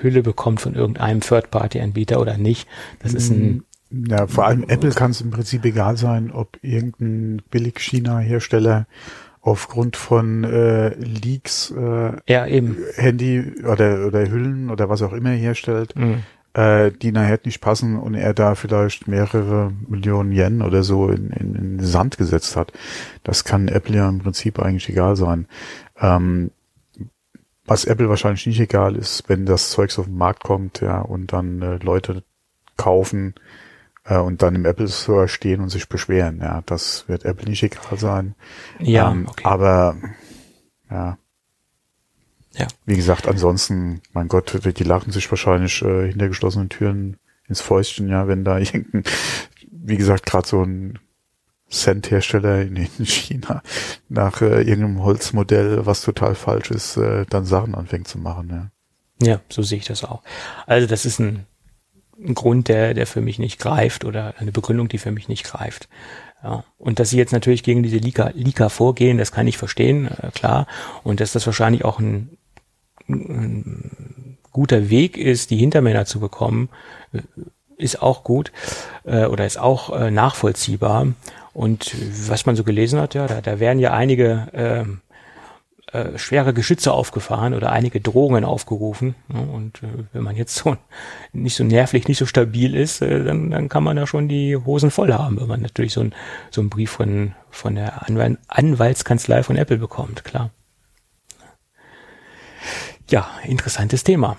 Hülle 0.00 0.22
bekommt 0.22 0.60
von 0.60 0.74
irgendeinem 0.74 1.20
Third-Party-Anbieter 1.20 2.20
oder 2.20 2.36
nicht. 2.38 2.66
Das 2.98 3.14
ist 3.14 3.30
ein 3.30 3.42
mhm. 3.42 3.64
Ja, 4.08 4.26
vor 4.26 4.46
allem 4.46 4.64
Apple 4.68 4.90
kann 4.90 5.12
es 5.12 5.20
im 5.20 5.30
Prinzip 5.30 5.64
egal 5.64 5.96
sein, 5.96 6.30
ob 6.30 6.58
irgendein 6.62 7.42
Billig-China-Hersteller 7.50 8.86
aufgrund 9.40 9.96
von 9.96 10.42
äh, 10.44 10.88
Leaks 10.96 11.70
äh, 11.70 12.12
ja, 12.28 12.46
eben. 12.46 12.78
Handy 12.96 13.54
oder, 13.64 14.06
oder 14.06 14.28
Hüllen 14.28 14.70
oder 14.70 14.88
was 14.88 15.02
auch 15.02 15.12
immer 15.12 15.30
herstellt, 15.30 15.94
mhm. 15.94 16.24
äh, 16.54 16.90
die 16.90 17.12
nachher 17.12 17.38
nicht 17.44 17.60
passen 17.60 17.96
und 17.96 18.14
er 18.14 18.34
da 18.34 18.56
vielleicht 18.56 19.06
mehrere 19.06 19.72
Millionen 19.88 20.32
Yen 20.32 20.62
oder 20.62 20.82
so 20.82 21.08
in, 21.08 21.30
in, 21.30 21.54
in 21.54 21.80
Sand 21.80 22.18
gesetzt 22.18 22.56
hat. 22.56 22.72
Das 23.22 23.44
kann 23.44 23.68
Apple 23.68 23.96
ja 23.96 24.08
im 24.08 24.18
Prinzip 24.18 24.58
eigentlich 24.58 24.88
egal 24.88 25.14
sein. 25.14 25.46
Ähm, 26.00 26.50
was 27.66 27.84
Apple 27.84 28.08
wahrscheinlich 28.08 28.46
nicht 28.46 28.60
egal 28.60 28.96
ist, 28.96 29.28
wenn 29.28 29.46
das 29.46 29.70
Zeugs 29.70 29.98
auf 29.98 30.06
den 30.06 30.16
Markt 30.16 30.42
kommt, 30.42 30.80
ja, 30.80 31.00
und 31.00 31.32
dann 31.32 31.62
äh, 31.62 31.76
Leute 31.76 32.22
kaufen, 32.76 33.34
äh, 34.06 34.18
und 34.18 34.42
dann 34.42 34.54
im 34.54 34.64
Apple 34.64 34.88
Store 34.88 35.28
stehen 35.28 35.60
und 35.60 35.68
sich 35.68 35.88
beschweren. 35.88 36.40
Ja, 36.40 36.62
das 36.66 37.08
wird 37.08 37.24
Apple 37.24 37.48
nicht 37.48 37.62
egal 37.62 37.98
sein. 37.98 38.34
Ja, 38.78 39.10
ähm, 39.10 39.26
okay. 39.28 39.44
aber 39.44 39.96
ja. 40.90 41.18
Ja. 42.58 42.66
Wie 42.86 42.96
gesagt, 42.96 43.28
ansonsten, 43.28 44.00
mein 44.14 44.28
Gott, 44.28 44.58
die 44.64 44.84
lachen 44.84 45.12
sich 45.12 45.30
wahrscheinlich 45.30 45.82
äh, 45.82 46.08
hinter 46.08 46.28
geschlossenen 46.28 46.70
Türen 46.70 47.18
ins 47.48 47.60
Fäustchen, 47.60 48.08
ja, 48.08 48.28
wenn 48.28 48.44
da 48.44 48.58
irgendein, 48.58 49.04
wie 49.70 49.96
gesagt, 49.96 50.24
gerade 50.24 50.48
so 50.48 50.62
ein 50.62 50.98
Cent-Hersteller 51.68 52.62
in, 52.62 52.76
in 52.76 53.06
China 53.06 53.62
nach 54.08 54.40
äh, 54.40 54.62
irgendeinem 54.62 55.02
Holzmodell, 55.02 55.84
was 55.84 56.00
total 56.00 56.34
falsch 56.34 56.70
ist, 56.70 56.96
äh, 56.96 57.26
dann 57.28 57.44
Sachen 57.44 57.74
anfängt 57.74 58.08
zu 58.08 58.18
machen, 58.18 58.48
ja. 58.50 58.70
Ja, 59.22 59.40
so 59.48 59.62
sehe 59.62 59.78
ich 59.78 59.86
das 59.86 60.04
auch. 60.04 60.22
Also 60.66 60.86
das 60.86 61.06
ist 61.06 61.18
ein 61.20 61.46
ein 62.18 62.34
Grund, 62.34 62.68
der, 62.68 62.94
der 62.94 63.06
für 63.06 63.20
mich 63.20 63.38
nicht 63.38 63.58
greift 63.58 64.04
oder 64.04 64.34
eine 64.38 64.52
Begründung, 64.52 64.88
die 64.88 64.98
für 64.98 65.10
mich 65.10 65.28
nicht 65.28 65.44
greift. 65.44 65.88
Ja. 66.42 66.64
Und 66.78 66.98
dass 66.98 67.10
sie 67.10 67.18
jetzt 67.18 67.32
natürlich 67.32 67.62
gegen 67.62 67.82
diese 67.82 67.98
Lika, 67.98 68.30
Lika 68.34 68.68
vorgehen, 68.68 69.18
das 69.18 69.32
kann 69.32 69.46
ich 69.46 69.58
verstehen, 69.58 70.08
äh, 70.22 70.30
klar. 70.30 70.66
Und 71.02 71.20
dass 71.20 71.32
das 71.32 71.46
wahrscheinlich 71.46 71.84
auch 71.84 71.98
ein, 71.98 72.36
ein 73.08 74.38
guter 74.52 74.88
Weg 74.90 75.16
ist, 75.16 75.50
die 75.50 75.56
Hintermänner 75.56 76.06
zu 76.06 76.20
bekommen, 76.20 76.68
äh, 77.12 77.20
ist 77.78 78.00
auch 78.00 78.24
gut 78.24 78.52
äh, 79.04 79.26
oder 79.26 79.44
ist 79.44 79.58
auch 79.58 79.94
äh, 79.94 80.10
nachvollziehbar. 80.10 81.08
Und 81.52 81.94
was 82.28 82.46
man 82.46 82.56
so 82.56 82.64
gelesen 82.64 83.00
hat, 83.00 83.14
ja, 83.14 83.26
da, 83.26 83.40
da 83.40 83.60
werden 83.60 83.78
ja 83.78 83.92
einige 83.92 84.48
äh, 84.52 84.84
äh, 85.92 86.18
schwere 86.18 86.52
Geschütze 86.52 86.92
aufgefahren 86.92 87.54
oder 87.54 87.70
einige 87.70 88.00
Drohungen 88.00 88.44
aufgerufen. 88.44 89.14
Ne? 89.28 89.40
Und 89.40 89.84
äh, 89.84 90.04
wenn 90.12 90.24
man 90.24 90.34
jetzt 90.34 90.56
so 90.56 90.76
nicht 91.32 91.54
so 91.54 91.62
nervlich, 91.62 92.08
nicht 92.08 92.18
so 92.18 92.26
stabil 92.26 92.74
ist, 92.74 93.02
äh, 93.02 93.22
dann, 93.22 93.50
dann 93.52 93.68
kann 93.68 93.84
man 93.84 93.96
da 93.96 94.06
schon 94.06 94.28
die 94.28 94.56
Hosen 94.56 94.90
voll 94.90 95.12
haben, 95.12 95.40
wenn 95.40 95.46
man 95.46 95.62
natürlich 95.62 95.92
so, 95.92 96.00
ein, 96.00 96.12
so 96.50 96.60
einen 96.60 96.70
Brief 96.70 96.90
von, 96.90 97.34
von 97.50 97.76
der 97.76 98.04
Anwalt, 98.08 98.38
Anwaltskanzlei 98.48 99.44
von 99.44 99.56
Apple 99.56 99.78
bekommt, 99.78 100.24
klar. 100.24 100.50
Ja, 103.08 103.30
interessantes 103.44 104.02
Thema. 104.02 104.36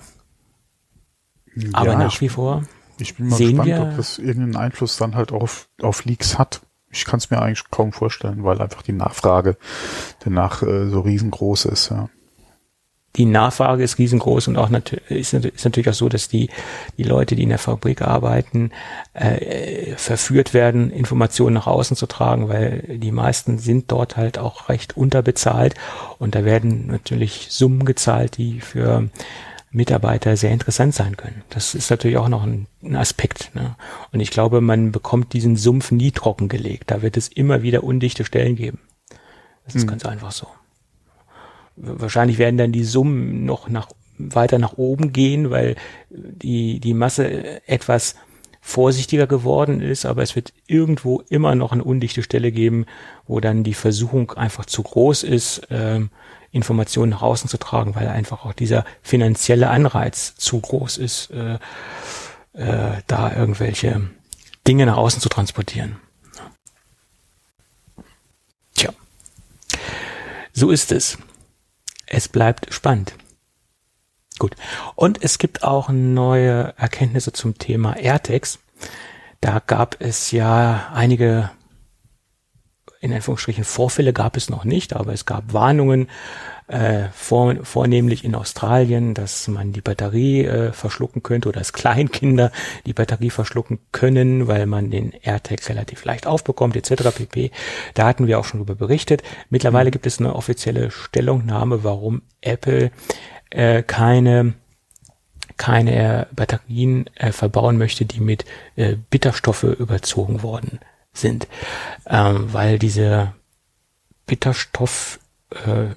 Aber 1.72 1.94
ja, 1.94 1.98
nach 1.98 2.14
ich, 2.14 2.20
wie 2.20 2.30
vor. 2.30 2.64
Ich 3.00 3.16
bin 3.16 3.30
mal 3.30 3.38
gespannt, 3.38 3.80
ob 3.80 3.96
das 3.96 4.20
irgendeinen 4.20 4.58
Einfluss 4.58 4.98
dann 4.98 5.16
halt 5.16 5.32
auch 5.32 5.44
auf, 5.44 5.70
auf 5.82 6.04
Leaks 6.04 6.38
hat 6.38 6.62
ich 6.90 7.06
kann 7.06 7.18
es 7.18 7.30
mir 7.30 7.42
eigentlich 7.42 7.70
kaum 7.70 7.92
vorstellen, 7.92 8.44
weil 8.44 8.62
einfach 8.62 8.82
die 8.82 8.94
Nachfrage 8.94 9.58
danach 10.24 10.64
äh, 10.64 10.88
so 10.90 11.02
riesengroß 11.02 11.66
ist. 11.66 11.90
Ja. 11.90 12.10
Die 13.18 13.26
Nachfrage 13.26 13.84
ist 13.84 13.98
riesengroß 13.98 14.48
und 14.48 14.58
auch 14.58 14.70
nat 14.70 14.94
ist, 14.94 15.34
ist, 15.34 15.66
natürlich 15.66 15.90
auch 15.90 15.94
so, 15.94 16.08
dass 16.08 16.28
die, 16.28 16.50
die 16.98 17.04
Leute, 17.04 17.36
die 17.36 17.44
in 17.44 17.50
der 17.50 17.58
Fabrik 17.58 18.04
arbeiten, 18.04 18.72
äh, 19.14 19.96
verführt 19.96 20.54
werden, 20.54 20.92
Informationen 20.92 21.56
nach 21.56 21.66
außen 21.66 21.98
zu 21.98 22.06
tragen, 22.06 22.48
weil 22.48 22.84
die 23.00 23.12
meisten 23.12 23.58
sind 23.58 23.92
dort 23.92 24.18
halt 24.18 24.38
auch 24.38 24.70
recht 24.70 24.96
unterbezahlt 24.96 25.74
und 26.20 26.36
da 26.36 26.46
werden 26.46 26.88
natürlich 26.88 27.48
Summen 27.50 27.86
gezahlt, 27.86 28.38
die 28.38 28.62
für 28.62 29.10
Mitarbeiter 29.78 30.36
sehr 30.36 30.52
interessant 30.52 30.96
sein 30.96 31.16
können. 31.16 31.44
Das 31.50 31.76
ist 31.76 31.90
natürlich 31.92 32.18
auch 32.18 32.30
noch 32.30 32.44
ein, 32.44 32.66
ein 32.84 32.96
Aspekt. 32.96 33.52
Ne? 33.54 33.76
Und 34.12 34.20
ich 34.20 34.32
glaube, 34.32 34.60
man 34.60 34.92
bekommt 34.92 35.34
diesen 35.34 35.56
Sumpf 35.56 35.92
nie 35.92 36.12
trockengelegt. 36.12 36.90
Da 36.90 37.04
wird 37.04 37.16
es 37.16 37.28
immer 37.28 37.62
wieder 37.62 37.84
undichte 37.84 38.26
Stellen 38.26 38.56
geben. 38.56 38.80
Das 39.66 39.76
ist 39.76 39.84
hm. 39.84 39.90
ganz 39.90 40.06
einfach 40.06 40.32
so. 40.32 40.48
wahrscheinlich 41.76 42.40
werden 42.40 42.58
dann 42.58 42.72
die 42.72 42.84
Summen 42.84 43.46
noch 43.46 43.70
nach, 43.70 43.90
weiter 44.18 44.58
nach 44.58 44.78
oben 44.78 45.14
gehen, 45.14 45.52
weil 45.52 45.76
die, 46.10 46.80
die 46.80 46.96
Masse 46.96 47.62
etwas 47.68 48.16
vorsichtiger 48.62 49.28
geworden 49.28 49.80
ist, 49.80 50.06
aber 50.06 50.24
es 50.24 50.36
wird 50.36 50.54
irgendwo 50.66 51.22
immer 51.30 51.56
noch 51.56 51.72
eine 51.72 51.84
undichte 51.84 52.24
Stelle 52.24 52.52
geben, 52.52 52.86
wo 53.28 53.40
dann 53.40 53.64
die 53.64 53.76
Versuchung 53.76 54.32
einfach 54.32 54.66
zu 54.66 54.82
groß 54.82 55.24
ist, 55.24 55.68
ähm, 55.70 56.10
Informationen 56.52 57.12
nach 57.12 57.22
außen 57.22 57.50
zu 57.50 57.58
tragen, 57.58 57.96
weil 57.96 58.08
einfach 58.08 58.46
auch 58.46 58.54
dieser 58.54 58.86
finanzielle 59.02 59.70
Anreiz 59.70 60.36
zu 60.36 60.60
groß 60.60 60.98
ist, 60.98 61.32
äh, 61.32 61.60
äh, 62.54 63.02
da 63.08 63.36
irgendwelche 63.36 64.10
Dinge 64.68 64.86
nach 64.86 64.98
außen 64.98 65.22
zu 65.22 65.30
transportieren. 65.30 65.98
Tja, 68.76 68.92
so 70.54 70.72
ist 70.72 70.92
es. 70.92 71.18
Es 72.06 72.30
bleibt 72.30 72.74
spannend. 72.74 73.14
Gut. 74.40 74.56
Und 74.96 75.24
es 75.24 75.40
gibt 75.40 75.64
auch 75.64 75.90
neue 75.90 76.74
Erkenntnisse 76.78 77.34
zum 77.34 77.58
Thema 77.58 77.96
AirTags. 77.98 78.60
Da 79.42 79.62
gab 79.66 80.00
es 80.00 80.32
ja 80.32 80.90
einige, 80.94 81.50
in 83.00 83.14
Anführungsstrichen, 83.14 83.64
Vorfälle 83.64 84.14
gab 84.14 84.38
es 84.38 84.50
noch 84.50 84.66
nicht, 84.66 84.96
aber 84.96 85.14
es 85.14 85.26
gab 85.26 85.54
Warnungen, 85.54 86.08
äh, 86.68 87.08
vor, 87.14 87.56
vornehmlich 87.64 88.26
in 88.26 88.36
Australien, 88.36 89.14
dass 89.14 89.48
man 89.48 89.72
die 89.72 89.82
Batterie 89.82 90.44
äh, 90.44 90.74
verschlucken 90.74 91.24
könnte 91.24 91.50
oder 91.50 91.60
dass 91.60 91.74
Kleinkinder 91.78 92.52
die 92.86 92.94
Batterie 92.94 93.30
verschlucken 93.30 93.80
können, 93.92 94.48
weil 94.48 94.66
man 94.66 94.92
den 94.92 95.14
AirTag 95.14 95.68
relativ 95.70 96.04
leicht 96.04 96.28
aufbekommt, 96.28 96.76
etc. 96.76 97.16
pp. 97.16 97.52
Da 97.94 98.06
hatten 98.06 98.28
wir 98.28 98.40
auch 98.40 98.46
schon 98.46 98.60
darüber 98.60 98.76
berichtet. 98.76 99.24
Mittlerweile 99.50 99.92
gibt 99.92 100.06
es 100.06 100.20
eine 100.20 100.36
offizielle 100.36 100.92
Stellungnahme, 100.92 101.84
warum 101.84 102.22
Apple 102.42 102.92
äh, 103.50 103.84
keine 103.84 104.54
keine 105.56 106.28
Batterien 106.36 107.10
äh, 107.16 107.32
verbauen 107.32 107.80
möchte, 107.80 108.06
die 108.06 108.20
mit 108.20 108.46
äh, 108.76 108.96
Bitterstoffe 109.10 109.64
überzogen 109.64 110.44
worden 110.44 110.80
sind, 111.18 111.48
ähm, 112.08 112.54
weil 112.54 112.80
diese 112.80 113.34
Bitterstoff 114.26 115.20
äh, 115.52 115.90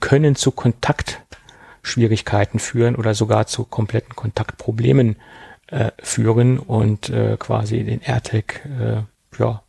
können 0.00 0.36
zu 0.36 0.52
Kontaktschwierigkeiten 0.52 2.60
führen 2.60 2.96
oder 2.96 3.14
sogar 3.14 3.46
zu 3.46 3.64
kompletten 3.64 4.16
Kontaktproblemen 4.16 5.16
äh, 5.68 5.92
führen 6.02 6.58
und 6.58 7.10
äh, 7.10 7.36
quasi 7.38 7.84
den 7.84 8.00
AirTag 8.00 8.64
äh, 8.80 9.02
ja, 9.38 9.62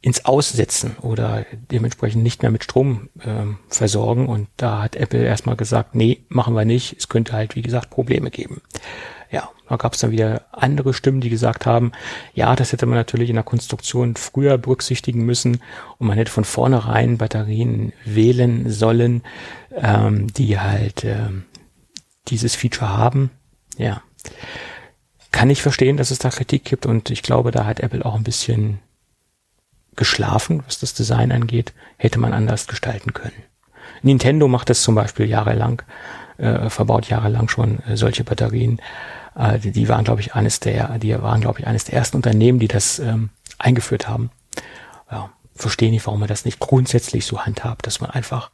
ins 0.00 0.24
Aussetzen 0.26 0.96
oder 1.00 1.46
dementsprechend 1.70 2.22
nicht 2.22 2.42
mehr 2.42 2.50
mit 2.50 2.64
Strom 2.64 3.08
ähm, 3.24 3.58
versorgen. 3.68 4.28
Und 4.28 4.48
da 4.58 4.82
hat 4.82 4.96
Apple 4.96 5.24
erstmal 5.24 5.56
gesagt, 5.56 5.94
nee, 5.94 6.20
machen 6.28 6.54
wir 6.54 6.66
nicht. 6.66 6.96
Es 6.98 7.08
könnte 7.08 7.32
halt, 7.32 7.56
wie 7.56 7.62
gesagt, 7.62 7.88
Probleme 7.90 8.30
geben. 8.30 8.60
Ja, 9.30 9.50
da 9.68 9.76
gab 9.76 9.94
es 9.94 10.00
dann 10.00 10.10
wieder 10.10 10.42
andere 10.52 10.94
Stimmen, 10.94 11.20
die 11.20 11.30
gesagt 11.30 11.66
haben, 11.66 11.92
ja, 12.34 12.54
das 12.54 12.72
hätte 12.72 12.86
man 12.86 12.96
natürlich 12.96 13.30
in 13.30 13.36
der 13.36 13.44
Konstruktion 13.44 14.16
früher 14.16 14.58
berücksichtigen 14.58 15.24
müssen 15.24 15.60
und 15.98 16.06
man 16.06 16.16
hätte 16.16 16.30
von 16.30 16.44
vornherein 16.44 17.18
Batterien 17.18 17.92
wählen 18.04 18.70
sollen, 18.70 19.22
ähm, 19.74 20.32
die 20.32 20.58
halt 20.60 21.04
ähm, 21.04 21.44
dieses 22.28 22.54
Feature 22.54 22.96
haben. 22.96 23.30
Ja, 23.76 24.02
kann 25.32 25.50
ich 25.50 25.62
verstehen, 25.62 25.96
dass 25.96 26.10
es 26.10 26.18
da 26.18 26.30
Kritik 26.30 26.64
gibt 26.64 26.86
und 26.86 27.10
ich 27.10 27.22
glaube, 27.22 27.50
da 27.50 27.66
hat 27.66 27.80
Apple 27.80 28.04
auch 28.04 28.14
ein 28.14 28.22
bisschen 28.22 28.78
geschlafen, 29.96 30.62
was 30.66 30.78
das 30.78 30.94
Design 30.94 31.32
angeht, 31.32 31.72
hätte 31.96 32.18
man 32.20 32.32
anders 32.32 32.66
gestalten 32.66 33.12
können. 33.14 33.42
Nintendo 34.02 34.48
macht 34.48 34.70
das 34.70 34.82
zum 34.82 34.94
Beispiel 34.94 35.26
jahrelang, 35.26 35.82
äh, 36.38 36.68
verbaut 36.70 37.08
jahrelang 37.08 37.48
schon 37.48 37.80
äh, 37.80 37.96
solche 37.96 38.24
Batterien. 38.24 38.80
Äh, 39.36 39.58
die, 39.58 39.72
die 39.72 39.88
waren, 39.88 40.04
glaube 40.04 40.20
ich, 40.20 40.34
eines 40.34 40.60
der, 40.60 40.98
die 40.98 41.20
waren, 41.20 41.40
glaube 41.40 41.60
ich, 41.60 41.66
eines 41.66 41.84
der 41.84 41.94
ersten 41.94 42.16
Unternehmen, 42.16 42.58
die 42.58 42.68
das 42.68 42.98
ähm, 42.98 43.30
eingeführt 43.58 44.08
haben. 44.08 44.30
Ja, 45.10 45.30
verstehe 45.54 45.90
nicht, 45.90 46.06
warum 46.06 46.20
man 46.20 46.28
das 46.28 46.44
nicht 46.44 46.58
grundsätzlich 46.58 47.26
so 47.26 47.40
handhabt, 47.40 47.86
dass 47.86 48.00
man 48.00 48.10
einfach 48.10 48.50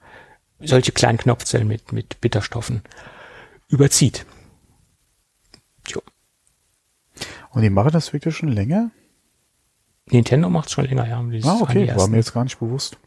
solche 0.60 0.92
kleinen 0.92 1.18
Knopfzellen 1.18 1.68
mit, 1.68 1.92
mit 1.92 2.20
Bitterstoffen 2.20 2.82
überzieht. 3.68 4.26
Jo. 5.86 6.02
Und 7.50 7.62
die 7.62 7.70
machen 7.70 7.92
das 7.92 8.12
wirklich 8.12 8.36
schon 8.36 8.50
länger? 8.50 8.90
Nintendo 10.06 10.50
macht 10.50 10.70
schon 10.70 10.86
länger, 10.86 11.08
ja. 11.08 11.18
Ah, 11.44 11.58
okay, 11.60 11.94
war 11.94 12.08
mir 12.08 12.16
jetzt 12.16 12.34
gar 12.34 12.44
nicht 12.44 12.58
bewusst. 12.58 12.98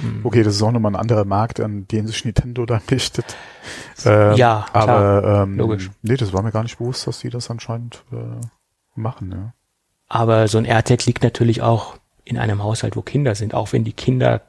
Hm. 0.00 0.20
Okay, 0.24 0.42
das 0.42 0.54
ist 0.54 0.62
auch 0.62 0.72
nochmal 0.72 0.92
ein 0.92 1.00
anderer 1.00 1.24
Markt, 1.24 1.60
an 1.60 1.86
den 1.88 2.06
sich 2.06 2.24
Nintendo 2.24 2.64
dann 2.64 2.82
richtet. 2.90 3.36
Ähm, 4.04 4.36
ja, 4.36 4.66
aber 4.72 4.84
klar, 4.84 5.42
ähm, 5.42 5.56
logisch. 5.56 5.90
Nee, 6.02 6.16
das 6.16 6.32
war 6.32 6.42
mir 6.42 6.52
gar 6.52 6.62
nicht 6.62 6.78
bewusst, 6.78 7.06
dass 7.06 7.20
die 7.20 7.30
das 7.30 7.50
anscheinend 7.50 8.04
äh, 8.12 8.16
machen. 8.94 9.32
Ja. 9.32 9.52
Aber 10.08 10.48
so 10.48 10.58
ein 10.58 10.64
AirTag 10.64 11.06
liegt 11.06 11.22
natürlich 11.22 11.62
auch 11.62 11.96
in 12.24 12.38
einem 12.38 12.62
Haushalt, 12.62 12.96
wo 12.96 13.02
Kinder 13.02 13.34
sind, 13.34 13.52
auch 13.52 13.72
wenn 13.72 13.84
die 13.84 13.92
Kinder 13.92 14.42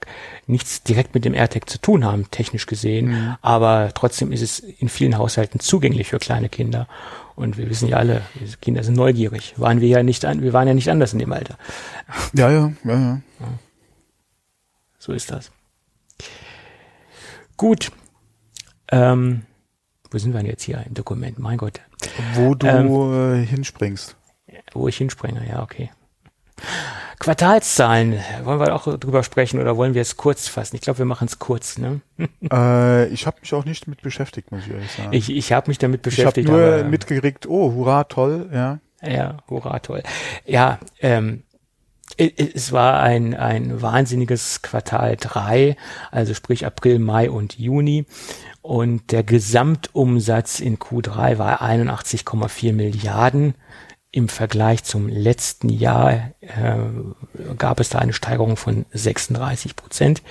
nichts 0.48 0.84
direkt 0.84 1.14
mit 1.14 1.26
dem 1.26 1.34
AirTag 1.34 1.70
zu 1.70 1.78
tun 1.78 2.06
haben, 2.06 2.32
technisch 2.32 2.68
gesehen. 2.68 3.08
Mhm. 3.08 3.36
Aber 3.42 3.92
trotzdem 3.94 4.32
ist 4.32 4.42
es 4.42 4.60
in 4.60 4.88
vielen 4.88 5.18
Haushalten 5.18 5.60
zugänglich 5.60 6.08
für 6.08 6.20
kleine 6.20 6.48
Kinder. 6.48 6.88
Und 7.36 7.58
wir 7.58 7.70
wissen 7.70 7.90
ja 7.90 7.98
alle, 7.98 8.22
Kinder 8.62 8.82
sind 8.84 8.96
neugierig. 8.96 9.56
Waren 9.58 9.82
wir 9.82 9.90
ja 9.90 10.04
nicht 10.04 10.24
wir 10.24 10.54
waren 10.54 10.68
ja 10.70 10.74
nicht 10.74 10.90
anders 10.90 11.12
in 11.12 11.20
dem 11.20 11.34
Alter. 11.34 11.58
Ja, 12.34 12.50
ja, 12.50 12.72
ja, 12.86 13.00
ja. 13.00 13.22
So 15.06 15.14
ist 15.14 15.30
das. 15.30 15.52
Gut. 17.58 17.92
Ähm, 18.92 19.44
wo 20.10 20.18
sind 20.18 20.34
wir 20.34 20.40
denn 20.40 20.50
jetzt 20.50 20.64
hier 20.64 20.84
im 20.84 20.96
Dokument? 20.96 21.38
Mein 21.38 21.60
Gott. 21.60 21.80
Wo 22.34 22.56
du 22.56 22.66
ähm, 22.66 23.44
äh, 23.44 23.46
hinspringst. 23.46 24.16
Wo 24.74 24.88
ich 24.88 24.98
hinspringe, 24.98 25.48
ja, 25.48 25.62
okay. 25.62 25.92
Quartalszahlen, 27.20 28.20
wollen 28.46 28.60
wir 28.60 28.74
auch 28.74 28.98
drüber 28.98 29.22
sprechen 29.22 29.60
oder 29.60 29.78
wollen 29.78 29.94
wir 29.94 30.02
es 30.02 30.18
kurz 30.18 30.48
fassen? 30.48 30.76
Ich 30.76 30.82
glaube, 30.82 30.98
wir 30.98 31.06
machen 31.06 31.28
es 31.28 31.38
kurz. 31.38 31.78
Ne? 31.78 32.02
Äh, 32.52 33.08
ich 33.10 33.28
habe 33.28 33.38
mich 33.42 33.54
auch 33.54 33.66
nicht 33.66 33.88
mit 33.88 34.02
beschäftigt, 34.02 34.52
muss 34.52 34.66
ich 34.66 34.72
ehrlich 34.72 34.92
sagen. 34.92 35.14
Ich, 35.14 35.30
ich 35.30 35.52
habe 35.52 35.70
mich 35.70 35.78
damit 35.78 36.02
beschäftigt. 36.02 36.48
Ich 36.48 36.52
habe 36.52 36.62
nur 36.62 36.80
aber, 36.80 36.90
mitgekriegt, 36.90 37.46
oh, 37.46 37.74
hurra, 37.74 38.06
toll, 38.06 38.50
ja. 38.52 38.80
Ja, 39.04 39.38
hurra, 39.50 39.80
toll. 39.80 40.02
Ja, 40.46 40.80
ähm, 41.00 41.44
es 42.18 42.72
war 42.72 43.02
ein, 43.02 43.34
ein 43.34 43.82
wahnsinniges 43.82 44.62
Quartal 44.62 45.18
drei, 45.18 45.76
also 46.12 46.34
sprich 46.34 46.66
April, 46.66 47.00
Mai 47.00 47.30
und 47.30 47.58
Juni. 47.60 48.06
Und 48.62 49.12
der 49.12 49.24
Gesamtumsatz 49.24 50.60
in 50.60 50.80
Q3 50.80 51.38
war 51.38 51.62
81,4 51.62 52.74
Milliarden 52.74 53.54
im 54.16 54.30
Vergleich 54.30 54.86
zum 54.86 55.10
letzten 55.10 55.68
Jahr 55.68 56.32
äh, 56.40 56.78
gab 57.58 57.82
es 57.82 57.90
da 57.90 58.00
eine 58.00 58.14
Steigerung 58.14 58.56
von 58.56 58.86
36 58.94 59.76
Prozent. 59.76 60.22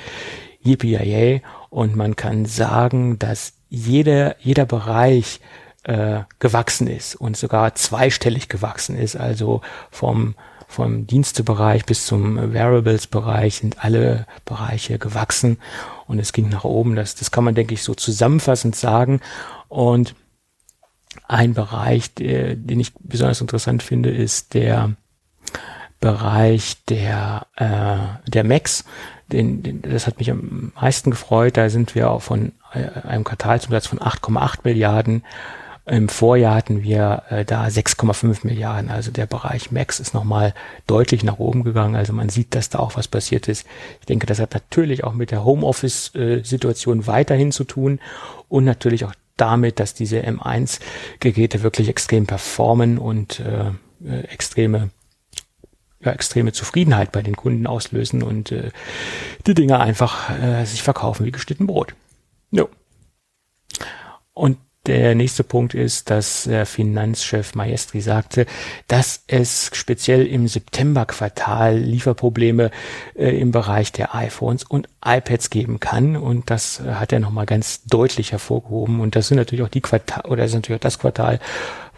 Yippie 0.64 1.42
Und 1.68 1.94
man 1.94 2.16
kann 2.16 2.46
sagen, 2.46 3.18
dass 3.18 3.52
jeder, 3.68 4.36
jeder 4.40 4.64
Bereich 4.64 5.40
äh, 5.82 6.20
gewachsen 6.38 6.86
ist 6.86 7.14
und 7.14 7.36
sogar 7.36 7.74
zweistellig 7.74 8.48
gewachsen 8.48 8.96
ist. 8.96 9.16
Also 9.16 9.60
vom, 9.90 10.34
vom 10.68 11.06
Dienstebereich 11.06 11.84
bis 11.84 12.06
zum 12.06 12.36
Variables-Bereich 12.36 13.56
sind 13.56 13.84
alle 13.84 14.26
Bereiche 14.44 14.98
gewachsen 14.98 15.58
und 16.06 16.18
es 16.18 16.32
ging 16.32 16.48
nach 16.48 16.64
oben. 16.64 16.96
Das, 16.96 17.14
das 17.14 17.30
kann 17.30 17.44
man, 17.44 17.54
denke 17.54 17.74
ich, 17.74 17.82
so 17.82 17.94
zusammenfassend 17.94 18.76
sagen. 18.76 19.20
Und 19.68 20.14
ein 21.28 21.54
Bereich, 21.54 22.14
der, 22.14 22.56
den 22.56 22.80
ich 22.80 22.92
besonders 22.98 23.40
interessant 23.40 23.82
finde, 23.82 24.10
ist 24.10 24.54
der 24.54 24.92
Bereich 26.00 26.84
der, 26.88 27.46
äh, 27.56 28.30
der 28.30 28.44
Macs. 28.44 28.84
Den, 29.32 29.62
den, 29.62 29.80
das 29.82 30.06
hat 30.06 30.18
mich 30.18 30.30
am 30.30 30.72
meisten 30.74 31.10
gefreut. 31.10 31.56
Da 31.56 31.70
sind 31.70 31.94
wir 31.94 32.10
auch 32.10 32.22
von 32.22 32.52
äh, 32.72 33.00
einem 33.06 33.24
Quartalsumsatz 33.24 33.86
von 33.86 34.00
8,8 34.00 34.58
Milliarden. 34.64 35.24
Im 35.86 36.08
Vorjahr 36.08 36.54
hatten 36.54 36.82
wir 36.82 37.24
äh, 37.28 37.44
da 37.44 37.66
6,5 37.66 38.46
Milliarden. 38.46 38.90
Also 38.90 39.10
der 39.10 39.26
Bereich 39.26 39.70
Max 39.70 40.00
ist 40.00 40.14
nochmal 40.14 40.54
deutlich 40.86 41.24
nach 41.24 41.38
oben 41.38 41.62
gegangen. 41.62 41.94
Also 41.94 42.14
man 42.14 42.30
sieht, 42.30 42.54
dass 42.54 42.70
da 42.70 42.78
auch 42.78 42.96
was 42.96 43.06
passiert 43.06 43.48
ist. 43.48 43.66
Ich 44.00 44.06
denke, 44.06 44.26
das 44.26 44.40
hat 44.40 44.54
natürlich 44.54 45.04
auch 45.04 45.12
mit 45.12 45.30
der 45.30 45.44
Homeoffice-Situation 45.44 47.06
weiterhin 47.06 47.52
zu 47.52 47.64
tun 47.64 48.00
und 48.48 48.64
natürlich 48.64 49.04
auch 49.04 49.14
damit, 49.36 49.78
dass 49.78 49.92
diese 49.92 50.20
M1-Geräte 50.20 51.62
wirklich 51.62 51.88
extrem 51.88 52.26
performen 52.26 52.96
und 52.96 53.40
äh, 53.40 53.70
äh, 54.08 54.20
extreme 54.28 54.90
ja, 56.00 56.12
extreme 56.12 56.52
Zufriedenheit 56.52 57.12
bei 57.12 57.22
den 57.22 57.36
Kunden 57.36 57.66
auslösen 57.66 58.22
und 58.22 58.52
äh, 58.52 58.70
die 59.46 59.54
Dinge 59.54 59.80
einfach 59.80 60.30
äh, 60.38 60.64
sich 60.64 60.82
verkaufen 60.82 61.24
wie 61.24 61.32
geschnitten 61.32 61.66
Brot. 61.66 61.94
Jo. 62.50 62.68
Und 64.34 64.58
der 64.86 65.14
nächste 65.14 65.44
Punkt 65.44 65.74
ist, 65.74 66.10
dass 66.10 66.46
äh, 66.46 66.66
Finanzchef 66.66 67.54
Maestri 67.54 68.00
sagte, 68.00 68.46
dass 68.88 69.22
es 69.26 69.70
speziell 69.72 70.26
im 70.26 70.48
September-Quartal 70.48 71.78
Lieferprobleme 71.78 72.70
äh, 73.14 73.38
im 73.38 73.50
Bereich 73.50 73.92
der 73.92 74.14
iPhones 74.14 74.64
und 74.64 74.88
iPads 75.04 75.50
geben 75.50 75.80
kann. 75.80 76.16
Und 76.16 76.50
das 76.50 76.80
hat 76.80 77.12
er 77.12 77.20
nochmal 77.20 77.46
ganz 77.46 77.84
deutlich 77.84 78.32
hervorgehoben. 78.32 79.00
Und 79.00 79.16
das 79.16 79.28
sind 79.28 79.36
natürlich 79.36 79.64
auch 79.64 79.70
die 79.70 79.80
Quartal, 79.80 80.24
oder 80.24 80.42
das 80.42 80.50
ist 80.50 80.56
natürlich 80.56 80.80
auch 80.80 80.84
das 80.84 80.98
Quartal, 80.98 81.40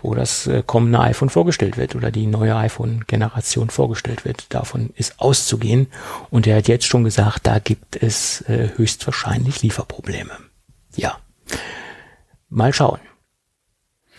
wo 0.03 0.15
das 0.15 0.47
äh, 0.47 0.63
kommende 0.65 1.01
iPhone 1.01 1.31
vorgestellt 1.31 1.77
wird 1.77 1.97
oder 1.97 2.11
die 2.11 2.27
neue 2.27 2.55
iPhone-Generation 2.57 3.71
vorgestellt 3.71 4.25
wird. 4.25 4.47
Davon 4.55 4.91
ist 4.95 5.21
auszugehen. 5.21 5.89
Und 6.31 6.47
er 6.47 6.57
hat 6.57 6.69
jetzt 6.69 6.87
schon 6.87 7.05
gesagt, 7.05 7.47
da 7.47 7.59
gibt 7.59 8.01
es 8.01 8.43
äh, 8.43 8.71
höchstwahrscheinlich 8.77 9.63
Lieferprobleme. 9.63 10.33
Ja. 10.95 11.19
Mal 12.49 12.73
schauen. 12.73 13.01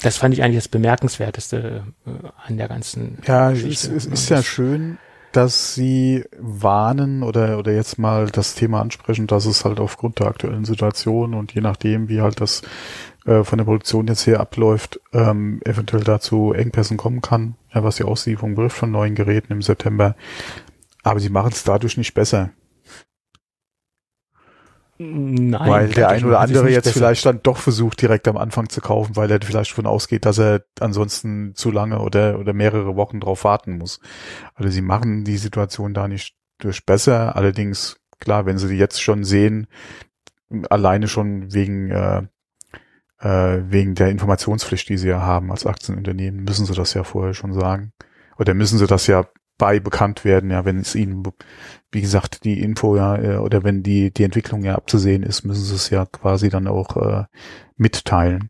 Das 0.02 0.18
fand 0.18 0.34
ich 0.34 0.44
eigentlich 0.44 0.58
das 0.58 0.68
Bemerkenswerteste 0.68 1.84
äh, 2.06 2.10
an 2.46 2.58
der 2.58 2.68
ganzen 2.68 3.18
ja, 3.26 3.52
Geschichte. 3.52 3.96
Es, 3.96 4.06
es 4.06 4.14
ist 4.14 4.30
ja 4.30 4.44
schön, 4.44 5.00
dass 5.32 5.74
sie 5.74 6.24
warnen 6.38 7.24
oder, 7.24 7.58
oder 7.58 7.72
jetzt 7.72 7.98
mal 7.98 8.28
das 8.28 8.56
Thema 8.56 8.82
ansprechen, 8.82 9.28
dass 9.28 9.46
es 9.46 9.66
halt 9.66 9.80
aufgrund 9.80 10.20
der 10.20 10.28
aktuellen 10.28 10.66
Situation 10.66 11.34
und 11.34 11.54
je 11.54 11.62
nachdem, 11.62 12.10
wie 12.10 12.22
halt 12.22 12.42
das 12.42 12.62
äh, 13.26 13.44
von 13.44 13.58
der 13.58 13.66
Produktion 13.66 14.08
jetzt 14.08 14.24
hier 14.24 14.40
abläuft, 14.40 15.00
ähm, 15.14 15.60
eventuell 15.66 16.04
dazu 16.04 16.54
Engpässen 16.54 16.98
kommen 16.98 17.22
kann, 17.22 17.56
ja, 17.74 17.84
was 17.84 17.98
die 17.98 18.04
Auslieferung 18.04 18.56
betrifft 18.56 18.78
von 18.78 18.92
neuen 18.92 19.16
Geräten 19.16 19.52
im 19.52 19.62
September. 19.62 20.16
Aber 21.04 21.20
sie 21.20 21.30
machen 21.30 21.52
es 21.54 21.64
dadurch 21.64 21.98
nicht 21.98 22.14
besser. 22.14 22.52
Nein, 25.00 25.70
weil 25.70 25.90
der 25.90 26.10
ein 26.10 26.26
oder 26.26 26.40
andere 26.40 26.70
jetzt 26.70 26.86
besser. 26.86 26.98
vielleicht 26.98 27.26
dann 27.26 27.42
doch 27.44 27.58
versucht, 27.58 28.02
direkt 28.02 28.28
am 28.28 28.38
Anfang 28.38 28.70
zu 28.70 28.82
kaufen, 28.82 29.16
weil 29.16 29.30
er 29.30 29.40
vielleicht 29.42 29.72
davon 29.72 29.86
ausgeht, 29.86 30.26
dass 30.26 30.40
er 30.40 30.64
ansonsten 30.80 31.54
zu 31.56 31.70
lange 31.70 32.00
oder, 32.00 32.40
oder 32.40 32.54
mehrere 32.54 32.96
Wochen 32.96 33.20
drauf 33.20 33.44
warten 33.44 33.78
muss. 33.78 34.00
Also 34.56 34.70
sie 34.70 34.82
machen 34.82 35.24
die 35.24 35.38
Situation 35.38 35.94
da 35.94 36.08
nicht 36.08 36.36
durch 36.58 36.86
besser. 36.86 37.36
Allerdings, 37.36 37.98
klar, 38.20 38.48
wenn 38.48 38.58
sie 38.58 38.76
jetzt 38.76 39.02
schon 39.02 39.24
sehen, 39.24 39.68
alleine 40.70 41.08
schon 41.08 41.54
wegen, 41.54 41.92
äh, 41.92 42.24
äh, 43.20 43.62
wegen 43.70 43.94
der 43.94 44.10
Informationspflicht, 44.10 44.90
die 44.90 44.98
sie 44.98 45.10
ja 45.10 45.22
haben 45.22 45.52
als 45.52 45.66
Aktienunternehmen, 45.66 46.44
müssen 46.44 46.66
sie 46.66 46.74
das 46.74 46.96
ja 46.96 47.04
vorher 47.04 47.36
schon 47.36 47.54
sagen. 47.54 47.94
Oder 48.40 48.56
müssen 48.56 48.80
sie 48.80 48.88
das 48.88 49.06
ja 49.06 49.26
bei 49.58 49.80
bekannt 49.80 50.24
werden, 50.24 50.52
ja, 50.52 50.66
wenn 50.66 50.80
es 50.80 50.96
ihnen, 50.96 51.24
wie 51.92 52.02
gesagt, 52.02 52.44
die 52.44 52.62
Info 52.62 52.96
ja, 52.96 53.18
äh, 53.18 53.38
oder 53.38 53.64
wenn 53.64 53.84
die, 53.84 54.12
die 54.12 54.24
Entwicklung 54.24 54.64
ja 54.64 54.76
abzusehen 54.76 55.24
ist, 55.24 55.44
müssen 55.44 55.64
sie 55.64 55.76
es 55.76 55.90
ja 55.90 56.06
quasi 56.06 56.50
dann 56.50 56.68
auch 56.68 56.96
äh, 56.98 57.26
mitteilen. 57.76 58.50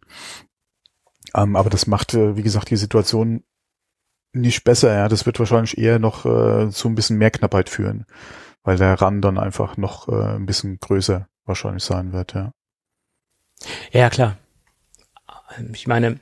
Ähm, 1.33 1.55
aber 1.55 1.69
das 1.69 1.87
macht, 1.87 2.13
äh, 2.13 2.35
wie 2.35 2.43
gesagt, 2.43 2.69
die 2.69 2.77
Situation 2.77 3.43
nicht 4.33 4.63
besser, 4.63 4.93
ja. 4.93 5.07
Das 5.07 5.25
wird 5.25 5.39
wahrscheinlich 5.39 5.77
eher 5.77 5.99
noch 5.99 6.25
äh, 6.25 6.69
zu 6.69 6.87
ein 6.89 6.95
bisschen 6.95 7.17
mehr 7.17 7.31
Knappheit 7.31 7.69
führen, 7.69 8.05
weil 8.63 8.77
der 8.77 8.99
Run 9.01 9.21
dann 9.21 9.37
einfach 9.37 9.77
noch 9.77 10.07
äh, 10.09 10.35
ein 10.35 10.45
bisschen 10.45 10.79
größer 10.79 11.27
wahrscheinlich 11.45 11.83
sein 11.83 12.11
wird, 12.11 12.33
ja. 12.33 12.51
Ja, 13.91 14.09
klar. 14.09 14.37
Ich 15.73 15.87
meine, 15.87 16.19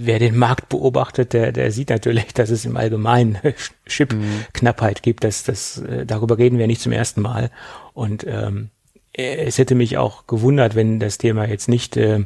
wer 0.00 0.18
den 0.18 0.36
Markt 0.36 0.68
beobachtet, 0.68 1.32
der, 1.32 1.50
der 1.50 1.72
sieht 1.72 1.90
natürlich, 1.90 2.32
dass 2.32 2.50
es 2.50 2.64
im 2.64 2.76
Allgemeinen 2.76 3.38
Chip-Knappheit 3.86 5.02
gibt. 5.02 5.24
Das, 5.24 5.42
das, 5.42 5.78
äh, 5.78 6.06
darüber 6.06 6.38
reden 6.38 6.58
wir 6.58 6.66
nicht 6.66 6.80
zum 6.80 6.92
ersten 6.92 7.20
Mal. 7.20 7.50
Und 7.94 8.24
ähm, 8.26 8.70
es 9.12 9.58
hätte 9.58 9.74
mich 9.74 9.98
auch 9.98 10.26
gewundert, 10.28 10.76
wenn 10.76 11.00
das 11.00 11.18
Thema 11.18 11.48
jetzt 11.48 11.68
nicht 11.68 11.96
äh, 11.96 12.24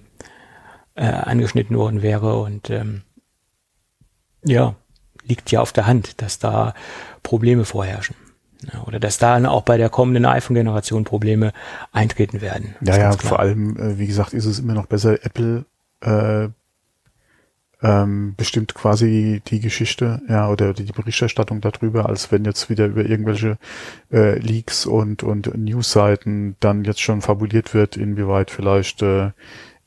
äh, 0.94 1.04
angeschnitten 1.04 1.76
worden 1.76 2.02
wäre. 2.02 2.42
Und 2.42 2.68
ähm, 2.68 3.02
ja, 4.44 4.74
liegt 5.24 5.50
ja 5.50 5.60
auf 5.60 5.72
der 5.72 5.86
Hand, 5.86 6.20
dass 6.20 6.38
da 6.38 6.74
Probleme 7.22 7.64
vorherrschen. 7.64 8.16
Ja, 8.70 8.82
oder 8.84 9.00
dass 9.00 9.18
da 9.18 9.42
auch 9.48 9.62
bei 9.62 9.76
der 9.78 9.88
kommenden 9.88 10.26
iPhone-Generation 10.26 11.04
Probleme 11.04 11.52
eintreten 11.90 12.42
werden. 12.42 12.76
Ja, 12.82 12.96
ja, 12.96 13.12
vor 13.12 13.40
allem, 13.40 13.76
äh, 13.76 13.98
wie 13.98 14.06
gesagt, 14.06 14.34
ist 14.34 14.44
es 14.44 14.58
immer 14.58 14.74
noch 14.74 14.86
besser, 14.86 15.24
Apple 15.24 15.64
äh, 16.00 16.48
ähm, 17.82 18.34
bestimmt 18.36 18.74
quasi 18.74 19.42
die 19.46 19.60
Geschichte, 19.60 20.22
ja, 20.28 20.48
oder 20.48 20.72
die 20.72 20.92
Berichterstattung 20.92 21.60
darüber, 21.60 22.08
als 22.08 22.30
wenn 22.30 22.44
jetzt 22.44 22.70
wieder 22.70 22.86
über 22.86 23.04
irgendwelche 23.04 23.58
äh, 24.12 24.38
Leaks 24.38 24.86
und, 24.86 25.22
und 25.22 25.56
Newsseiten 25.56 26.56
dann 26.60 26.84
jetzt 26.84 27.00
schon 27.00 27.20
fabuliert 27.22 27.74
wird, 27.74 27.96
inwieweit 27.96 28.50
vielleicht 28.50 29.02
äh, 29.02 29.30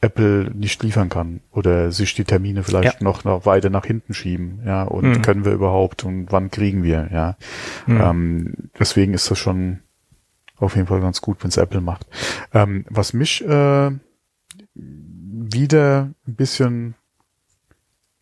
Apple 0.01 0.51
nicht 0.53 0.83
liefern 0.83 1.09
kann 1.09 1.39
oder 1.51 1.91
sich 1.91 2.13
die 2.13 2.25
Termine 2.25 2.63
vielleicht 2.63 2.99
ja. 2.99 3.03
noch, 3.03 3.23
noch 3.23 3.45
weiter 3.45 3.69
nach 3.69 3.85
hinten 3.85 4.13
schieben, 4.13 4.59
ja, 4.65 4.83
und 4.83 5.05
mhm. 5.05 5.21
können 5.21 5.45
wir 5.45 5.53
überhaupt 5.53 6.03
und 6.03 6.31
wann 6.31 6.51
kriegen 6.51 6.83
wir, 6.83 7.09
ja. 7.13 7.37
Mhm. 7.87 8.01
Ähm, 8.01 8.53
deswegen 8.77 9.13
ist 9.13 9.31
das 9.31 9.39
schon 9.39 9.79
auf 10.57 10.75
jeden 10.75 10.87
Fall 10.87 11.01
ganz 11.01 11.21
gut, 11.21 11.43
wenn 11.43 11.49
es 11.49 11.57
Apple 11.57 11.81
macht. 11.81 12.07
Ähm, 12.53 12.85
was 12.89 13.13
mich 13.13 13.43
äh, 13.45 13.91
wieder 14.73 16.09
ein 16.27 16.35
bisschen 16.35 16.95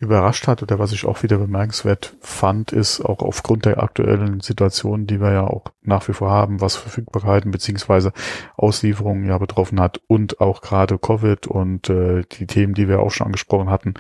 überrascht 0.04 0.48
hat 0.48 0.62
oder 0.62 0.80
was 0.80 0.92
ich 0.92 1.06
auch 1.06 1.24
wieder 1.24 1.38
bemerkenswert 1.38 2.16
fand, 2.22 2.72
ist 2.72 3.02
auch 3.02 3.20
aufgrund 3.20 3.66
der 3.66 3.82
aktuellen 3.82 4.42
Situation, 4.42 5.08
die 5.08 5.20
wir 5.20 5.32
ja 5.32 5.48
auch 5.48 5.66
nach 5.82 6.08
wie 6.08 6.14
vor 6.14 6.30
haben, 6.30 6.62
was 6.62 6.76
Verfügbarkeiten 6.76 7.52
beziehungsweise 7.52 8.14
Auslieferungen 8.56 9.26
ja 9.26 9.38
betroffen 9.38 9.80
hat 9.80 10.02
und 10.08 10.40
auch 10.42 10.62
gerade 10.62 11.00
Covid 11.00 11.48
und 11.48 11.90
äh, 11.90 12.24
die 12.32 12.46
Themen, 12.46 12.74
die 12.74 12.88
wir 12.88 13.00
auch 13.00 13.12
schon 13.12 13.28
angesprochen 13.28 13.70
hatten, 13.70 13.96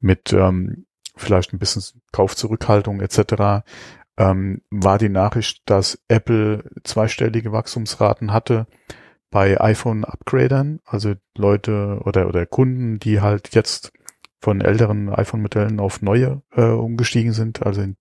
mit 0.00 0.32
ähm, 0.32 0.86
vielleicht 1.16 1.52
ein 1.52 1.58
bisschen 1.58 2.00
Kaufzurückhaltung 2.12 3.00
etc., 3.00 3.64
ähm, 4.16 4.62
war 4.70 4.98
die 4.98 5.08
Nachricht, 5.08 5.62
dass 5.66 5.98
Apple 6.08 6.70
zweistellige 6.84 7.50
Wachstumsraten 7.50 8.32
hatte 8.32 8.66
bei 9.30 9.60
iPhone-Upgradern, 9.60 10.78
also 10.84 11.14
Leute 11.36 12.00
oder, 12.04 12.28
oder 12.28 12.46
Kunden, 12.46 13.00
die 13.00 13.20
halt 13.20 13.52
jetzt 13.54 13.92
von 14.44 14.60
älteren 14.60 15.08
iPhone-Modellen 15.08 15.80
auf 15.80 16.02
neue 16.02 16.42
äh, 16.54 16.66
umgestiegen 16.66 17.32
sind, 17.32 17.64
also 17.64 17.80
in, 17.80 17.96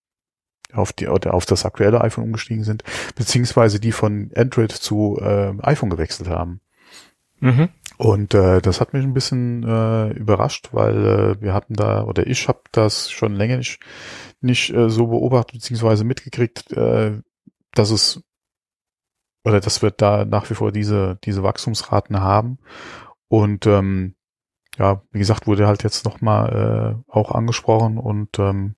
auf 0.73 0.91
die 0.91 1.08
oder 1.08 1.34
auf 1.34 1.45
das 1.45 1.63
aktuelle 1.63 2.01
iPhone 2.01 2.25
umgestiegen 2.25 2.65
sind, 2.65 2.84
beziehungsweise 3.15 3.79
die 3.79 3.93
von 3.93 4.29
Android 4.36 4.73
zu 4.73 5.17
äh, 5.21 5.53
iPhone 5.62 5.89
gewechselt 5.89 6.27
haben. 6.27 6.60
Mhm. 7.39 7.69
Und 7.97 8.34
äh, 8.34 8.62
das 8.62 8.82
hat 8.82 8.91
mich 8.91 9.06
ein 9.06 9.13
bisschen 9.13 9.63
äh, 9.63 10.10
überrascht, 10.10 10.69
weil 10.73 11.06
äh, 11.06 11.41
wir 11.41 11.53
hatten 11.53 11.75
da 11.75 12.03
oder 12.03 12.27
ich 12.27 12.49
habe 12.49 12.60
das 12.73 13.10
schon 13.10 13.36
länger 13.36 13.58
nicht 13.58 13.79
nicht 14.41 14.73
äh, 14.73 14.89
so 14.89 15.08
beobachtet 15.08 15.53
beziehungsweise 15.53 16.03
mitgekriegt, 16.03 16.73
äh, 16.73 17.21
dass 17.73 17.89
es 17.89 18.21
oder 19.45 19.62
dass 19.62 19.82
wir 19.82 19.91
da 19.91 20.25
nach 20.25 20.49
wie 20.49 20.56
vor 20.56 20.73
diese 20.73 21.19
diese 21.23 21.41
Wachstumsraten 21.41 22.19
haben 22.19 22.58
und 23.29 23.65
ähm, 23.65 24.15
ja, 24.78 25.02
wie 25.12 25.20
gesagt, 25.20 25.48
wurde 25.48 25.68
halt 25.68 25.84
jetzt 25.84 26.06
nochmal 26.06 27.04
äh, 27.08 27.12
auch 27.12 27.32
angesprochen 27.32 27.98
und 27.98 28.40
ähm, 28.40 28.76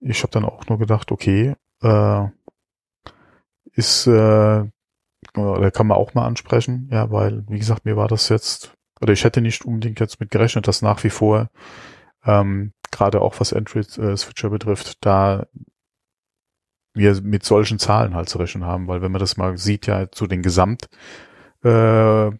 ich 0.00 0.22
habe 0.22 0.32
dann 0.32 0.44
auch 0.44 0.66
nur 0.66 0.78
gedacht, 0.78 1.12
okay, 1.12 1.54
äh, 1.82 2.26
ist 3.74 4.06
äh, 4.06 4.64
oder 5.36 5.70
kann 5.70 5.86
man 5.86 5.96
auch 5.96 6.14
mal 6.14 6.26
ansprechen, 6.26 6.88
ja, 6.92 7.10
weil 7.10 7.44
wie 7.48 7.58
gesagt, 7.58 7.84
mir 7.84 7.96
war 7.96 8.08
das 8.08 8.28
jetzt 8.28 8.74
oder 9.00 9.12
ich 9.12 9.24
hätte 9.24 9.40
nicht 9.40 9.64
unbedingt 9.64 10.00
jetzt 10.00 10.20
mit 10.20 10.30
gerechnet, 10.30 10.68
dass 10.68 10.82
nach 10.82 11.02
wie 11.04 11.10
vor 11.10 11.48
ähm, 12.24 12.72
gerade 12.90 13.20
auch 13.20 13.40
was 13.40 13.52
Android 13.52 13.98
äh, 13.98 14.48
betrifft, 14.48 15.04
da 15.04 15.46
wir 16.94 17.20
mit 17.22 17.44
solchen 17.44 17.78
Zahlen 17.78 18.14
halt 18.14 18.28
zu 18.28 18.38
rechnen 18.38 18.66
haben, 18.66 18.86
weil 18.86 19.00
wenn 19.00 19.12
man 19.12 19.20
das 19.20 19.36
mal 19.36 19.56
sieht, 19.56 19.86
ja 19.86 20.10
zu 20.10 20.26
den 20.26 20.42
Gesamt 20.42 20.88
äh, 21.64 22.30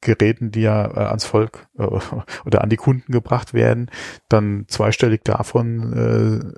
Geräten, 0.00 0.50
die 0.50 0.62
ja 0.62 0.86
äh, 0.86 1.06
ans 1.06 1.24
Volk 1.24 1.68
äh, 1.78 1.84
oder 2.44 2.62
an 2.62 2.70
die 2.70 2.76
Kunden 2.76 3.12
gebracht 3.12 3.54
werden, 3.54 3.90
dann 4.28 4.64
zweistellig 4.68 5.22
davon 5.24 6.54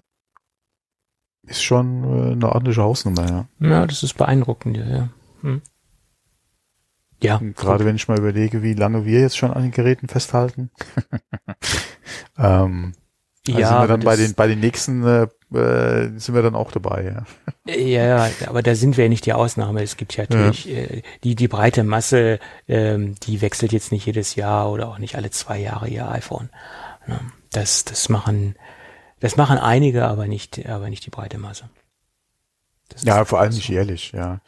äh, 1.46 1.48
ist 1.48 1.62
schon 1.62 2.05
äh, 2.05 2.33
eine 2.33 2.53
ordentliche 2.53 2.83
Hausnummer, 2.83 3.29
ja. 3.29 3.48
Ja, 3.66 3.87
das 3.87 4.03
ist 4.03 4.14
beeindruckend, 4.14 4.77
ja. 4.77 5.09
Hm. 5.40 5.62
Ja. 7.22 7.40
Gerade 7.57 7.85
wenn 7.85 7.96
ich 7.96 8.07
mal 8.07 8.18
überlege, 8.18 8.62
wie 8.62 8.74
lange 8.74 9.05
wir 9.05 9.20
jetzt 9.20 9.37
schon 9.37 9.53
an 9.53 9.62
den 9.62 9.72
Geräten 9.72 10.09
festhalten. 10.09 10.70
ähm, 12.38 12.92
also 13.46 13.61
ja, 13.61 13.68
sind 13.68 13.81
wir 13.81 13.88
dann 13.88 14.01
bei 14.01 14.16
den, 14.16 14.35
bei 14.35 14.46
den 14.46 14.61
nächsten 14.61 15.05
äh, 15.05 15.27
äh, 15.52 16.18
sind 16.18 16.34
wir 16.34 16.42
dann 16.42 16.54
auch 16.54 16.72
dabei. 16.72 17.24
Ja. 17.66 17.74
ja, 17.74 18.30
aber 18.46 18.62
da 18.62 18.74
sind 18.74 18.96
wir 18.96 19.04
ja 19.04 19.08
nicht 19.08 19.26
die 19.26 19.32
Ausnahme. 19.32 19.82
Es 19.82 19.96
gibt 19.96 20.16
ja 20.16 20.24
natürlich 20.24 20.66
ja. 20.66 20.76
Äh, 20.76 21.02
die 21.24 21.34
die 21.34 21.48
breite 21.48 21.84
Masse, 21.84 22.38
ähm, 22.66 23.14
die 23.22 23.40
wechselt 23.40 23.72
jetzt 23.72 23.92
nicht 23.92 24.06
jedes 24.06 24.34
Jahr 24.34 24.70
oder 24.70 24.88
auch 24.88 24.98
nicht 24.98 25.16
alle 25.16 25.30
zwei 25.30 25.58
Jahre 25.58 25.88
ihr 25.88 26.08
iPhone. 26.11 26.50
Ne? 27.06 27.20
Das 27.52 27.84
das 27.84 28.08
machen 28.08 28.56
das 29.20 29.37
machen 29.37 29.58
einige, 29.58 30.06
aber 30.06 30.26
nicht 30.26 30.66
aber 30.68 30.90
nicht 30.90 31.06
die 31.06 31.11
breite 31.11 31.38
Masse. 31.38 31.68
Das 32.88 33.04
ja, 33.04 33.24
vor 33.24 33.40
allem 33.40 33.52
nicht 33.52 33.68
jährlich. 33.68 34.12
Ja, 34.12 34.40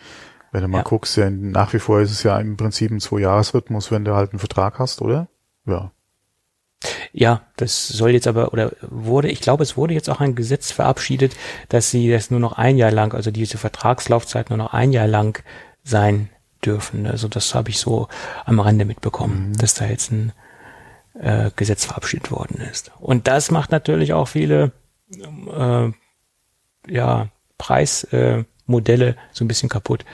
wenn 0.52 0.62
du 0.62 0.68
mal 0.68 0.78
ja. 0.78 0.84
guckst, 0.84 1.16
ja, 1.16 1.30
nach 1.30 1.72
wie 1.72 1.78
vor 1.78 2.00
ist 2.00 2.10
es 2.10 2.22
ja 2.22 2.38
im 2.38 2.56
Prinzip 2.56 2.90
ein 2.90 3.00
Zwei-Jahres-Rhythmus, 3.00 3.90
wenn 3.90 4.04
du 4.04 4.14
halt 4.14 4.32
einen 4.32 4.38
Vertrag 4.38 4.78
hast, 4.78 5.00
oder? 5.02 5.28
ja. 5.66 5.92
Ja, 7.12 7.42
das 7.56 7.88
soll 7.88 8.12
jetzt 8.12 8.26
aber, 8.26 8.52
oder 8.52 8.72
wurde, 8.80 9.28
ich 9.28 9.40
glaube, 9.40 9.62
es 9.62 9.76
wurde 9.76 9.94
jetzt 9.94 10.08
auch 10.08 10.20
ein 10.20 10.34
Gesetz 10.34 10.70
verabschiedet, 10.70 11.36
dass 11.68 11.90
sie 11.90 12.10
das 12.10 12.30
nur 12.30 12.40
noch 12.40 12.52
ein 12.52 12.78
Jahr 12.78 12.90
lang, 12.90 13.14
also 13.14 13.30
diese 13.30 13.58
Vertragslaufzeit 13.58 14.48
nur 14.50 14.56
noch 14.56 14.72
ein 14.72 14.92
Jahr 14.92 15.06
lang 15.06 15.42
sein 15.84 16.30
dürfen. 16.64 17.06
Also 17.06 17.28
das 17.28 17.54
habe 17.54 17.70
ich 17.70 17.78
so 17.78 18.08
am 18.44 18.60
Rande 18.60 18.84
mitbekommen, 18.84 19.50
mhm. 19.50 19.56
dass 19.58 19.74
da 19.74 19.86
jetzt 19.86 20.10
ein 20.10 20.32
äh, 21.14 21.50
Gesetz 21.56 21.84
verabschiedet 21.84 22.30
worden 22.30 22.60
ist. 22.60 22.92
Und 22.98 23.28
das 23.28 23.50
macht 23.50 23.70
natürlich 23.70 24.12
auch 24.12 24.28
viele 24.28 24.72
äh, 25.12 25.90
ja, 26.88 27.28
Preismodelle 27.58 29.08
äh, 29.08 29.14
so 29.32 29.44
ein 29.44 29.48
bisschen 29.48 29.68
kaputt. 29.68 30.04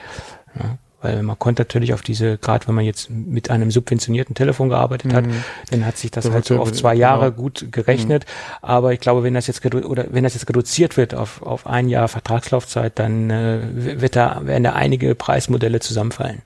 Ja. 0.59 0.77
Weil 1.01 1.21
man 1.21 1.37
konnte 1.37 1.61
natürlich 1.61 1.93
auf 1.93 2.01
diese, 2.01 2.39
gerade 2.39 2.67
wenn 2.67 2.73
man 2.73 2.83
jetzt 2.83 3.09
mit 3.09 3.51
einem 3.51 3.69
subventionierten 3.69 4.33
Telefon 4.33 4.69
gearbeitet 4.69 5.13
hat, 5.13 5.27
mhm. 5.27 5.43
dann 5.69 5.85
hat 5.85 5.97
sich 5.97 6.09
das 6.09 6.25
so 6.25 6.33
halt 6.33 6.45
so 6.45 6.59
auf 6.59 6.71
zwei 6.71 6.95
Jahre 6.95 7.31
genau. 7.31 7.43
gut 7.43 7.71
gerechnet. 7.71 8.25
Mhm. 8.25 8.57
Aber 8.63 8.93
ich 8.93 8.99
glaube, 8.99 9.23
wenn 9.23 9.35
das 9.35 9.45
jetzt 9.45 9.63
oder 9.65 10.07
wenn 10.09 10.23
das 10.23 10.33
jetzt 10.33 10.49
reduziert 10.49 10.97
wird 10.97 11.13
auf, 11.13 11.43
auf 11.43 11.67
ein 11.67 11.87
Jahr 11.87 12.07
Vertragslaufzeit, 12.07 12.97
dann 12.97 13.29
äh, 13.29 14.01
wird 14.01 14.15
da, 14.15 14.41
werden 14.43 14.63
da 14.63 14.73
einige 14.73 15.13
Preismodelle 15.13 15.79
zusammenfallen. 15.79 16.41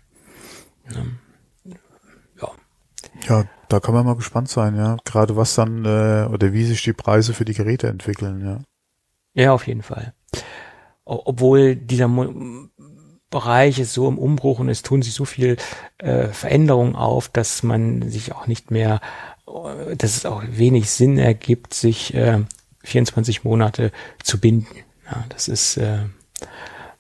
Ja. 0.93 1.01
Ja, 3.27 3.45
da 3.69 3.79
kann 3.79 3.93
man 3.93 4.05
mal 4.05 4.15
gespannt 4.15 4.49
sein, 4.49 4.75
ja. 4.75 4.97
Gerade 5.05 5.35
was 5.35 5.55
dann 5.55 5.85
äh, 5.85 6.27
oder 6.31 6.53
wie 6.53 6.63
sich 6.63 6.81
die 6.83 6.93
Preise 6.93 7.33
für 7.33 7.45
die 7.45 7.53
Geräte 7.53 7.87
entwickeln, 7.87 8.43
ja. 8.43 8.59
Ja, 9.33 9.53
auf 9.53 9.67
jeden 9.67 9.83
Fall. 9.83 10.13
Obwohl 11.05 11.75
dieser 11.75 12.07
Mo 12.07 12.69
Bereich 13.31 13.79
ist 13.79 13.93
so 13.93 14.07
im 14.07 14.19
Umbruch 14.19 14.59
und 14.59 14.69
es 14.69 14.83
tun 14.83 15.01
sich 15.01 15.13
so 15.13 15.25
viel 15.25 15.57
äh, 15.97 16.27
Veränderungen 16.27 16.95
auf, 16.95 17.29
dass 17.29 17.63
man 17.63 18.09
sich 18.09 18.33
auch 18.33 18.45
nicht 18.45 18.69
mehr, 18.69 18.99
äh, 19.47 19.95
dass 19.95 20.17
es 20.17 20.25
auch 20.25 20.43
wenig 20.47 20.91
Sinn 20.91 21.17
ergibt, 21.17 21.73
sich 21.73 22.13
äh, 22.13 22.39
24 22.83 23.43
Monate 23.43 23.91
zu 24.21 24.39
binden. 24.39 24.75
Ja, 25.05 25.23
das 25.29 25.47
ist 25.47 25.77
äh, 25.77 26.03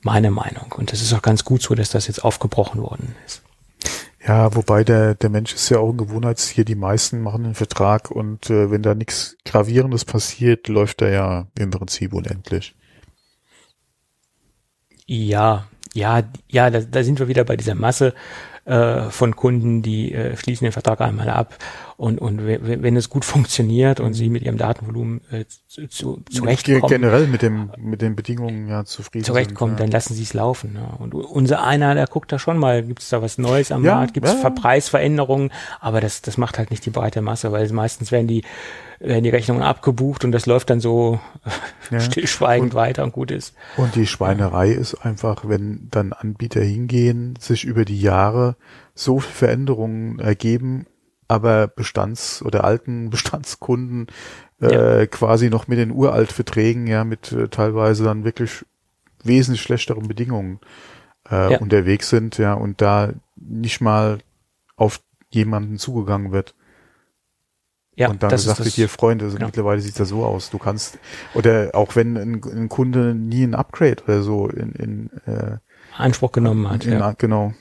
meine 0.01 0.31
Meinung. 0.31 0.73
Und 0.75 0.91
das 0.91 1.01
ist 1.01 1.13
auch 1.13 1.21
ganz 1.21 1.43
gut 1.45 1.61
so, 1.61 1.75
dass 1.75 1.89
das 1.89 2.07
jetzt 2.07 2.23
aufgebrochen 2.23 2.81
worden 2.81 3.13
ist. 3.25 3.43
Ja, 4.25 4.55
wobei 4.55 4.83
der, 4.83 5.15
der 5.15 5.29
Mensch 5.29 5.53
ist 5.53 5.69
ja 5.69 5.79
auch 5.79 5.89
ein 5.89 5.97
Gewohnheitstier. 5.97 6.63
Die 6.63 6.75
meisten 6.75 7.21
machen 7.21 7.43
einen 7.43 7.55
Vertrag 7.55 8.09
und 8.09 8.49
äh, 8.49 8.71
wenn 8.71 8.83
da 8.83 8.95
nichts 8.95 9.35
Gravierendes 9.45 10.05
passiert, 10.05 10.67
läuft 10.67 11.01
er 11.01 11.09
ja 11.09 11.47
im 11.57 11.71
Prinzip 11.71 12.13
unendlich. 12.13 12.75
Ja, 15.07 15.67
ja, 15.93 16.23
ja, 16.49 16.69
da, 16.69 16.79
da 16.79 17.03
sind 17.03 17.19
wir 17.19 17.27
wieder 17.27 17.43
bei 17.43 17.57
dieser 17.57 17.75
Masse 17.75 18.13
äh, 18.65 19.09
von 19.09 19.35
Kunden, 19.35 19.81
die 19.81 20.13
äh, 20.13 20.37
schließen 20.37 20.65
den 20.65 20.71
Vertrag 20.71 21.01
einmal 21.01 21.29
ab 21.29 21.57
und, 22.01 22.19
und 22.19 22.43
wenn 22.43 22.95
es 22.95 23.09
gut 23.11 23.23
funktioniert 23.25 23.99
und 23.99 24.13
sie 24.13 24.29
mit 24.29 24.41
ihrem 24.41 24.57
Datenvolumen 24.57 25.21
äh, 25.29 25.45
zu, 25.67 25.87
zu, 25.87 26.23
zurechtkommen. 26.31 26.87
Generell 26.87 27.27
mit 27.27 27.43
dem 27.43 27.69
mit 27.77 28.01
den 28.01 28.15
Bedingungen 28.15 28.67
ja 28.67 28.85
zufrieden 28.85 29.23
zurechtkommen, 29.23 29.73
sind, 29.73 29.79
ja. 29.81 29.85
dann 29.85 29.91
lassen 29.91 30.15
sie 30.15 30.23
es 30.23 30.33
laufen. 30.33 30.75
Ja. 30.75 30.95
Und 30.97 31.13
unser 31.13 31.63
einer, 31.63 31.93
der 31.93 32.07
guckt 32.07 32.31
da 32.31 32.39
schon 32.39 32.57
mal, 32.57 32.81
gibt 32.81 33.03
es 33.03 33.09
da 33.09 33.21
was 33.21 33.37
Neues 33.37 33.71
am 33.71 33.85
ja, 33.85 33.97
Markt, 33.97 34.15
gibt 34.15 34.25
es 34.25 34.41
ja. 34.41 34.49
Preisveränderungen, 34.49 35.51
aber 35.79 36.01
das, 36.01 36.23
das 36.23 36.39
macht 36.39 36.57
halt 36.57 36.71
nicht 36.71 36.83
die 36.87 36.89
breite 36.89 37.21
Masse, 37.21 37.51
weil 37.51 37.69
meistens 37.71 38.11
werden 38.11 38.27
die 38.27 38.43
werden 38.99 39.23
die 39.23 39.29
Rechnungen 39.29 39.63
abgebucht 39.63 40.25
und 40.25 40.31
das 40.31 40.45
läuft 40.47 40.69
dann 40.71 40.79
so 40.79 41.19
ja. 41.91 41.99
stillschweigend 41.99 42.73
und, 42.73 42.75
weiter 42.75 43.03
und 43.03 43.13
gut 43.13 43.29
ist. 43.29 43.53
Und 43.77 43.95
die 43.95 44.07
Schweinerei 44.07 44.71
ist 44.71 44.95
einfach, 44.95 45.47
wenn 45.47 45.87
dann 45.91 46.13
Anbieter 46.13 46.61
hingehen, 46.61 47.35
sich 47.39 47.63
über 47.63 47.85
die 47.85 47.99
Jahre 47.99 48.55
so 48.93 49.19
viele 49.19 49.33
Veränderungen 49.33 50.19
ergeben, 50.19 50.85
aber 51.31 51.67
Bestands- 51.67 52.43
oder 52.43 52.65
alten 52.65 53.09
Bestandskunden 53.09 54.07
äh, 54.61 54.99
ja. 54.99 55.05
quasi 55.07 55.49
noch 55.49 55.67
mit 55.67 55.79
den 55.79 55.91
Uraltverträgen, 55.91 56.87
ja, 56.87 57.03
mit 57.03 57.31
äh, 57.31 57.47
teilweise 57.47 58.03
dann 58.03 58.25
wirklich 58.25 58.65
wesentlich 59.23 59.61
schlechteren 59.61 60.07
Bedingungen 60.07 60.59
äh, 61.29 61.53
ja. 61.53 61.59
unterwegs 61.59 62.09
sind, 62.09 62.37
ja, 62.37 62.53
und 62.53 62.81
da 62.81 63.13
nicht 63.35 63.79
mal 63.81 64.19
auf 64.75 64.99
jemanden 65.29 65.77
zugegangen 65.77 66.31
wird. 66.31 66.53
Ja, 67.95 68.09
und 68.09 68.23
dann 68.23 68.31
gesagt 68.31 68.59
wird, 68.59 68.69
hier 68.69 68.89
Freunde, 68.89 69.25
also 69.25 69.37
genau. 69.37 69.47
mittlerweile 69.47 69.81
sieht 69.81 69.99
das 69.99 70.09
so 70.09 70.25
aus. 70.25 70.49
Du 70.49 70.57
kannst, 70.57 70.97
oder 71.33 71.71
auch 71.73 71.95
wenn 71.95 72.17
ein, 72.17 72.41
ein 72.43 72.69
Kunde 72.69 73.13
nie 73.13 73.43
ein 73.43 73.55
Upgrade 73.55 74.03
oder 74.03 74.21
so 74.21 74.47
in, 74.47 74.71
in 74.71 75.09
äh, 75.25 75.57
Anspruch 75.97 76.31
genommen 76.31 76.69
hat. 76.69 76.85
In, 76.85 76.93
ja. 76.93 77.13
Genau. 77.17 77.53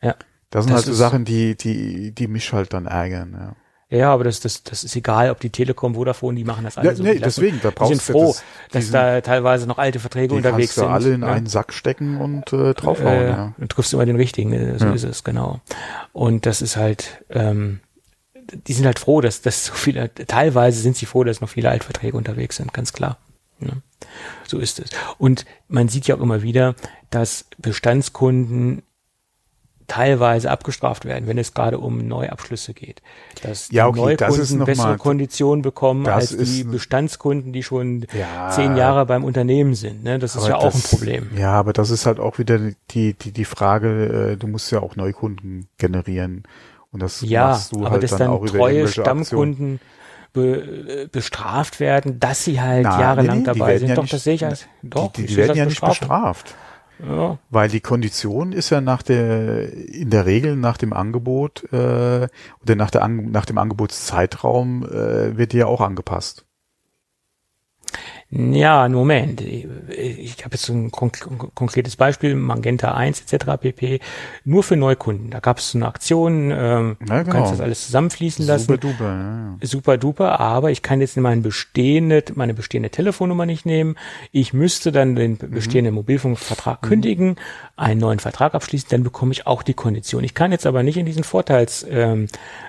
Ja. 0.00 0.16
Das 0.56 0.64
sind 0.64 0.72
das 0.72 0.86
halt 0.86 0.86
so 0.86 0.94
Sachen, 0.94 1.26
die, 1.26 1.54
die, 1.54 2.12
die 2.12 2.28
mich 2.28 2.50
halt 2.50 2.72
dann 2.72 2.86
ärgern, 2.86 3.36
ja. 3.38 3.56
Ja, 3.90 4.10
aber 4.10 4.24
das, 4.24 4.40
das, 4.40 4.62
das 4.64 4.84
ist 4.84 4.96
egal, 4.96 5.30
ob 5.30 5.38
die 5.38 5.50
Telekom, 5.50 5.94
Vodafone, 5.94 6.34
die 6.34 6.44
machen 6.44 6.64
das 6.64 6.78
alle 6.78 6.88
ja, 6.88 6.94
so. 6.94 7.02
Nee, 7.02 7.18
deswegen, 7.18 7.60
da 7.62 7.70
brauchst 7.70 7.90
du. 7.90 7.94
Die 7.94 8.00
sind 8.00 8.16
froh, 8.16 8.28
das, 8.28 8.42
dass 8.72 8.84
sind, 8.84 8.94
da 8.94 9.20
teilweise 9.20 9.66
noch 9.66 9.76
alte 9.76 10.00
Verträge 10.00 10.34
unterwegs 10.34 10.74
sind. 10.74 10.84
Die 10.84 10.88
alle 10.88 11.12
in 11.12 11.20
ja. 11.20 11.28
einen 11.28 11.46
Sack 11.46 11.74
stecken 11.74 12.18
und 12.22 12.54
äh, 12.54 12.72
draufhauen. 12.72 13.06
Äh, 13.06 13.28
ja. 13.28 13.52
Du 13.58 13.66
triffst 13.66 13.92
immer 13.92 14.06
den 14.06 14.16
richtigen, 14.16 14.48
ne? 14.48 14.78
so 14.78 14.86
ja. 14.86 14.94
ist 14.94 15.04
es, 15.04 15.24
genau. 15.24 15.60
Und 16.14 16.46
das 16.46 16.62
ist 16.62 16.78
halt, 16.78 17.22
ähm, 17.28 17.80
die 18.34 18.72
sind 18.72 18.86
halt 18.86 18.98
froh, 18.98 19.20
dass, 19.20 19.42
dass 19.42 19.66
so 19.66 19.74
viele, 19.74 20.12
teilweise 20.14 20.80
sind 20.80 20.96
sie 20.96 21.04
froh, 21.04 21.22
dass 21.22 21.42
noch 21.42 21.50
viele 21.50 21.68
Altverträge 21.68 22.16
unterwegs 22.16 22.56
sind, 22.56 22.72
ganz 22.72 22.94
klar. 22.94 23.18
Ne? 23.60 23.82
So 24.48 24.58
ist 24.58 24.80
es. 24.80 24.88
Und 25.18 25.44
man 25.68 25.88
sieht 25.88 26.06
ja 26.06 26.16
auch 26.16 26.20
immer 26.20 26.40
wieder, 26.40 26.74
dass 27.10 27.44
Bestandskunden 27.58 28.82
teilweise 29.86 30.50
abgestraft 30.50 31.04
werden, 31.04 31.26
wenn 31.26 31.38
es 31.38 31.54
gerade 31.54 31.78
um 31.78 32.06
Neuabschlüsse 32.06 32.74
geht. 32.74 33.02
Dass 33.42 33.70
ja, 33.70 33.86
okay, 33.86 34.16
Neukunden 34.16 34.64
bessere 34.64 34.88
mal, 34.88 34.98
Konditionen 34.98 35.62
bekommen 35.62 36.06
als 36.06 36.36
die 36.36 36.64
Bestandskunden, 36.64 37.52
die 37.52 37.62
schon 37.62 38.06
ja, 38.12 38.50
zehn 38.50 38.76
Jahre 38.76 39.06
beim 39.06 39.24
Unternehmen 39.24 39.74
sind. 39.74 40.04
Ne? 40.04 40.18
Das 40.18 40.36
ist 40.36 40.48
ja 40.48 40.56
auch 40.56 40.72
das, 40.72 40.74
ein 40.74 40.82
Problem. 40.82 41.30
Ja, 41.36 41.52
aber 41.52 41.72
das 41.72 41.90
ist 41.90 42.06
halt 42.06 42.20
auch 42.20 42.38
wieder 42.38 42.58
die, 42.90 43.14
die, 43.14 43.32
die 43.32 43.44
Frage, 43.44 44.32
äh, 44.32 44.36
du 44.36 44.46
musst 44.46 44.70
ja 44.72 44.80
auch 44.80 44.96
Neukunden 44.96 45.68
generieren. 45.78 46.44
Und 46.92 47.02
das 47.02 47.20
ja, 47.20 47.48
machst 47.48 47.72
du 47.72 47.80
aber 47.80 47.90
halt 47.90 48.02
dass 48.02 48.10
dann, 48.12 48.18
dann 48.20 48.30
auch 48.30 48.46
treue 48.46 48.88
Stammkunden 48.88 49.80
be, 50.32 51.08
bestraft 51.10 51.80
werden, 51.80 52.20
dass 52.20 52.44
sie 52.44 52.60
halt 52.60 52.84
Na, 52.84 53.00
jahrelang 53.00 53.38
nee, 53.38 53.44
dabei 53.44 53.78
sind. 53.78 53.88
Ja 53.88 53.94
doch, 53.94 54.02
nicht, 54.02 54.14
das 54.14 54.24
sehe 54.24 54.34
ich 54.34 54.44
als, 54.44 54.66
doch, 54.82 55.12
die, 55.12 55.22
die, 55.22 55.28
die 55.28 55.36
werden 55.36 55.56
ja 55.56 55.66
nicht 55.66 55.80
bestraft. 55.80 56.54
Ja. 56.98 57.38
Weil 57.50 57.68
die 57.68 57.80
Kondition 57.80 58.52
ist 58.52 58.70
ja 58.70 58.80
nach 58.80 59.02
der, 59.02 59.72
in 59.72 60.10
der 60.10 60.24
Regel 60.24 60.56
nach 60.56 60.78
dem 60.78 60.92
Angebot 60.92 61.64
äh, 61.72 62.28
oder 62.62 62.74
nach, 62.74 62.90
der, 62.90 63.06
nach 63.08 63.44
dem 63.44 63.58
Angebotszeitraum 63.58 64.84
äh, 64.84 65.36
wird 65.36 65.52
die 65.52 65.58
ja 65.58 65.66
auch 65.66 65.80
angepasst. 65.80 66.45
Ja, 68.30 68.88
Moment. 68.88 69.40
Ich 69.40 70.44
habe 70.44 70.54
jetzt 70.56 70.68
ein 70.68 70.90
konkretes 70.90 71.94
Beispiel, 71.94 72.34
Magenta 72.34 72.92
1 72.92 73.20
etc. 73.20 73.52
pp. 73.60 74.00
Nur 74.44 74.64
für 74.64 74.74
Neukunden. 74.74 75.30
Da 75.30 75.38
gab 75.38 75.58
es 75.58 75.76
eine 75.76 75.86
Aktion, 75.86 76.50
ähm, 76.50 76.96
ja, 77.08 77.22
genau. 77.22 77.24
du 77.24 77.30
kannst 77.30 77.52
das 77.52 77.60
alles 77.60 77.86
zusammenfließen 77.86 78.44
lassen. 78.44 78.66
Super 78.66 78.78
duper, 78.78 79.04
ja. 79.04 79.66
Super 79.66 79.96
duper, 79.96 80.40
aber 80.40 80.72
ich 80.72 80.82
kann 80.82 81.00
jetzt 81.00 81.16
meine 81.16 81.40
bestehende, 81.40 82.24
meine 82.34 82.52
bestehende 82.52 82.90
Telefonnummer 82.90 83.46
nicht 83.46 83.64
nehmen. 83.64 83.94
Ich 84.32 84.52
müsste 84.52 84.90
dann 84.90 85.14
den 85.14 85.38
mhm. 85.40 85.50
bestehenden 85.52 85.94
mhm. 85.94 85.98
Mobilfunkvertrag 86.00 86.82
mhm. 86.82 86.88
kündigen, 86.88 87.36
einen 87.76 88.00
neuen 88.00 88.18
Vertrag 88.18 88.54
abschließen, 88.54 88.88
dann 88.90 89.04
bekomme 89.04 89.32
ich 89.32 89.46
auch 89.46 89.62
die 89.62 89.74
Kondition. 89.74 90.24
Ich 90.24 90.34
kann 90.34 90.50
jetzt 90.50 90.66
aber 90.66 90.82
nicht 90.82 90.96
in 90.96 91.06
diesen 91.06 91.22
Vorteils 91.22 91.86
ähm, 91.88 92.26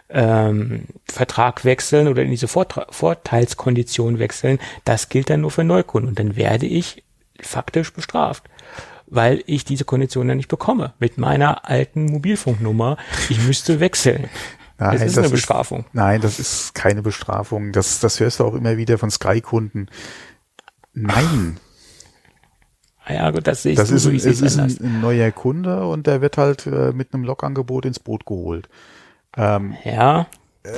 ähm, 0.10 0.84
Vertrag 1.06 1.66
wechseln 1.66 2.08
oder 2.08 2.24
in 2.24 2.30
diese 2.30 2.48
Vortra 2.48 2.86
Vorteilskondition 2.90 4.20
wechseln, 4.20 4.60
das 4.86 5.10
gilt 5.10 5.30
dann 5.30 5.42
nur 5.42 5.47
für 5.50 5.64
Neukunden. 5.64 6.10
Und 6.10 6.20
dann 6.20 6.36
werde 6.36 6.66
ich 6.66 7.04
faktisch 7.40 7.94
bestraft 7.94 8.44
weil 9.08 9.42
ich 9.48 9.64
diese 9.64 9.86
Kondition 9.86 10.28
dann 10.28 10.38
nicht 10.38 10.50
bekomme 10.50 10.94
mit 11.00 11.18
meiner 11.18 11.68
alten 11.68 12.06
Mobilfunknummer. 12.06 12.98
Ich 13.30 13.42
müsste 13.42 13.80
wechseln. 13.80 14.30
Nein, 14.80 14.92
das 14.92 15.02
ist 15.02 15.18
das 15.18 15.24
eine 15.24 15.32
Bestrafung. 15.32 15.80
Ist, 15.80 15.94
nein, 15.94 16.22
das 16.22 16.40
ist 16.40 16.76
keine 16.76 17.02
Bestrafung. 17.02 17.72
Das, 17.72 18.00
das 18.00 18.20
hörst 18.20 18.40
du 18.40 18.44
auch 18.44 18.54
immer 18.54 18.78
wieder 18.78 19.00
von 19.00 19.10
Sky-Kunden. 19.10 19.88
Nein. 20.94 21.58
Ah 23.04 23.14
ja, 23.14 23.32
gut, 23.32 23.48
das 23.48 23.64
sehe 23.64 23.72
ich 23.72 23.78
das 23.80 23.90
so, 23.90 23.96
ist, 23.96 24.04
so, 24.04 24.12
es 24.12 24.40
ist 24.40 24.60
ein, 24.60 24.78
ein, 24.80 25.02
neuer 25.02 25.32
Kunde 25.32 25.88
und 25.88 26.06
der 26.06 26.22
wird 26.22 26.38
halt 26.38 26.68
äh, 26.68 26.92
mit 26.92 27.12
einem 27.12 27.24
Lokangebot 27.24 27.86
ins 27.86 27.98
Boot 27.98 28.28
geholt. 28.28 28.70
Ähm, 29.36 29.76
ja. 29.84 30.28
Äh, 30.62 30.70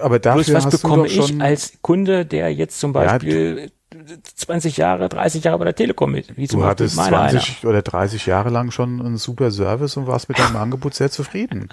aber 0.00 0.18
dafür 0.18 0.42
Bloß 0.42 0.64
was 0.64 0.80
bekomme 0.80 1.06
ich 1.06 1.40
als 1.40 1.74
Kunde, 1.80 2.26
der 2.26 2.52
jetzt 2.52 2.80
zum 2.80 2.92
Beispiel 2.92 3.56
ja, 3.66 3.68
20 3.90 4.76
Jahre, 4.76 5.08
30 5.08 5.44
Jahre 5.44 5.58
bei 5.58 5.64
der 5.66 5.74
Telekom 5.74 6.14
wie 6.14 6.22
zum 6.22 6.34
du 6.34 6.44
Beispiel 6.44 6.64
hattest 6.64 6.96
20 6.96 7.62
einer. 7.62 7.70
oder 7.70 7.82
30 7.82 8.26
Jahre 8.26 8.50
lang 8.50 8.70
schon 8.70 9.00
einen 9.00 9.18
super 9.18 9.50
Service 9.50 9.96
und 9.96 10.06
warst 10.06 10.28
mit 10.28 10.38
deinem 10.38 10.56
Angebot 10.64 10.94
sehr 10.94 11.10
zufrieden. 11.10 11.68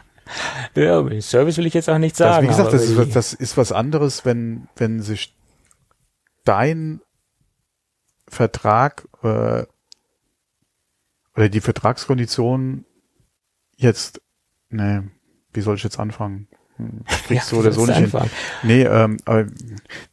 Ja, 0.75 1.03
Service 1.21 1.57
will 1.57 1.65
ich 1.65 1.73
jetzt 1.73 1.89
auch 1.89 1.97
nicht 1.97 2.15
sagen. 2.15 2.47
Das, 2.47 2.57
wie 2.57 2.63
gesagt, 2.63 2.73
das 2.73 2.89
ist, 2.89 3.15
das 3.15 3.33
ist 3.33 3.57
was 3.57 3.71
anderes, 3.71 4.23
wenn, 4.23 4.67
wenn 4.75 5.01
sich 5.01 5.35
dein 6.45 7.01
Vertrag 8.27 9.07
äh, 9.23 9.65
oder 11.35 11.49
die 11.49 11.61
Vertragskonditionen 11.61 12.85
jetzt, 13.75 14.21
ne, 14.69 15.09
wie 15.53 15.61
soll 15.61 15.75
ich 15.75 15.83
jetzt 15.83 15.99
anfangen? 15.99 16.47
Kriegst 17.27 17.51
ja, 17.51 17.57
du 17.57 17.61
oder 17.61 17.71
so 17.71 17.85
nicht 17.85 17.95
anfangen. 17.95 18.29
hin. 18.61 18.69
Nee, 18.69 18.83
ähm, 18.83 19.17
aber 19.25 19.45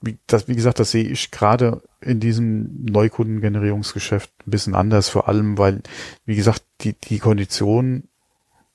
wie, 0.00 0.18
das, 0.26 0.48
wie 0.48 0.54
gesagt, 0.54 0.78
das 0.78 0.90
sehe 0.90 1.04
ich 1.04 1.30
gerade 1.30 1.82
in 2.00 2.20
diesem 2.20 2.84
Neukundengenerierungsgeschäft 2.84 4.30
ein 4.46 4.50
bisschen 4.50 4.74
anders, 4.74 5.08
vor 5.08 5.28
allem, 5.28 5.58
weil, 5.58 5.82
wie 6.24 6.36
gesagt, 6.36 6.62
die, 6.80 6.94
die 6.94 7.18
Kondition, 7.18 8.04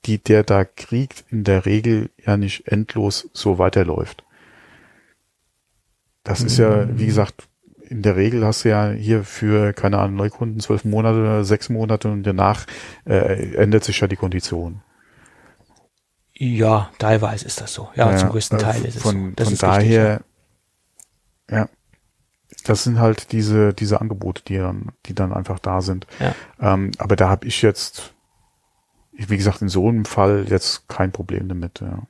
die 0.04 0.18
der 0.18 0.42
da 0.42 0.64
kriegt, 0.64 1.24
in 1.30 1.44
der 1.44 1.66
Regel 1.66 2.10
ja 2.24 2.36
nicht 2.36 2.68
endlos 2.68 3.30
so 3.32 3.58
weiterläuft. 3.58 4.24
Das 6.22 6.40
mhm. 6.40 6.46
ist 6.46 6.58
ja, 6.58 6.98
wie 6.98 7.06
gesagt, 7.06 7.48
in 7.88 8.02
der 8.02 8.16
Regel 8.16 8.44
hast 8.44 8.64
du 8.64 8.70
ja 8.70 8.90
hier 8.90 9.24
für, 9.24 9.72
keine 9.72 9.98
Ahnung, 9.98 10.16
Neukunden 10.16 10.60
zwölf 10.60 10.84
Monate, 10.84 11.44
sechs 11.44 11.68
Monate 11.68 12.08
und 12.10 12.22
danach 12.24 12.66
äh, 13.04 13.54
ändert 13.54 13.84
sich 13.84 14.00
ja 14.00 14.08
die 14.08 14.16
Kondition. 14.16 14.82
Ja, 16.36 16.90
teilweise 16.98 17.46
ist 17.46 17.60
das 17.60 17.72
so. 17.72 17.90
Ja, 17.94 18.10
ja 18.10 18.16
zum 18.16 18.30
größten 18.30 18.58
äh, 18.58 18.62
Teil 18.62 18.84
ist 18.84 18.96
es 18.96 19.02
von, 19.02 19.30
so. 19.30 19.32
Das 19.36 19.48
von 19.48 19.58
daher, 19.58 20.10
richtig, 20.10 20.26
ja. 21.50 21.58
ja. 21.58 21.68
das 22.64 22.84
sind 22.84 22.98
halt 22.98 23.30
diese 23.32 23.72
diese 23.72 24.00
Angebote, 24.00 24.42
die 24.42 24.56
dann 24.56 24.92
die 25.06 25.14
dann 25.14 25.32
einfach 25.32 25.60
da 25.60 25.80
sind. 25.80 26.06
Ja. 26.18 26.34
Ähm, 26.60 26.90
aber 26.98 27.14
da 27.14 27.28
habe 27.28 27.46
ich 27.46 27.62
jetzt, 27.62 28.14
wie 29.12 29.36
gesagt, 29.36 29.62
in 29.62 29.68
so 29.68 29.88
einem 29.88 30.04
Fall 30.04 30.46
jetzt 30.48 30.88
kein 30.88 31.12
Problem 31.12 31.48
damit. 31.48 31.80
Ja, 31.80 32.02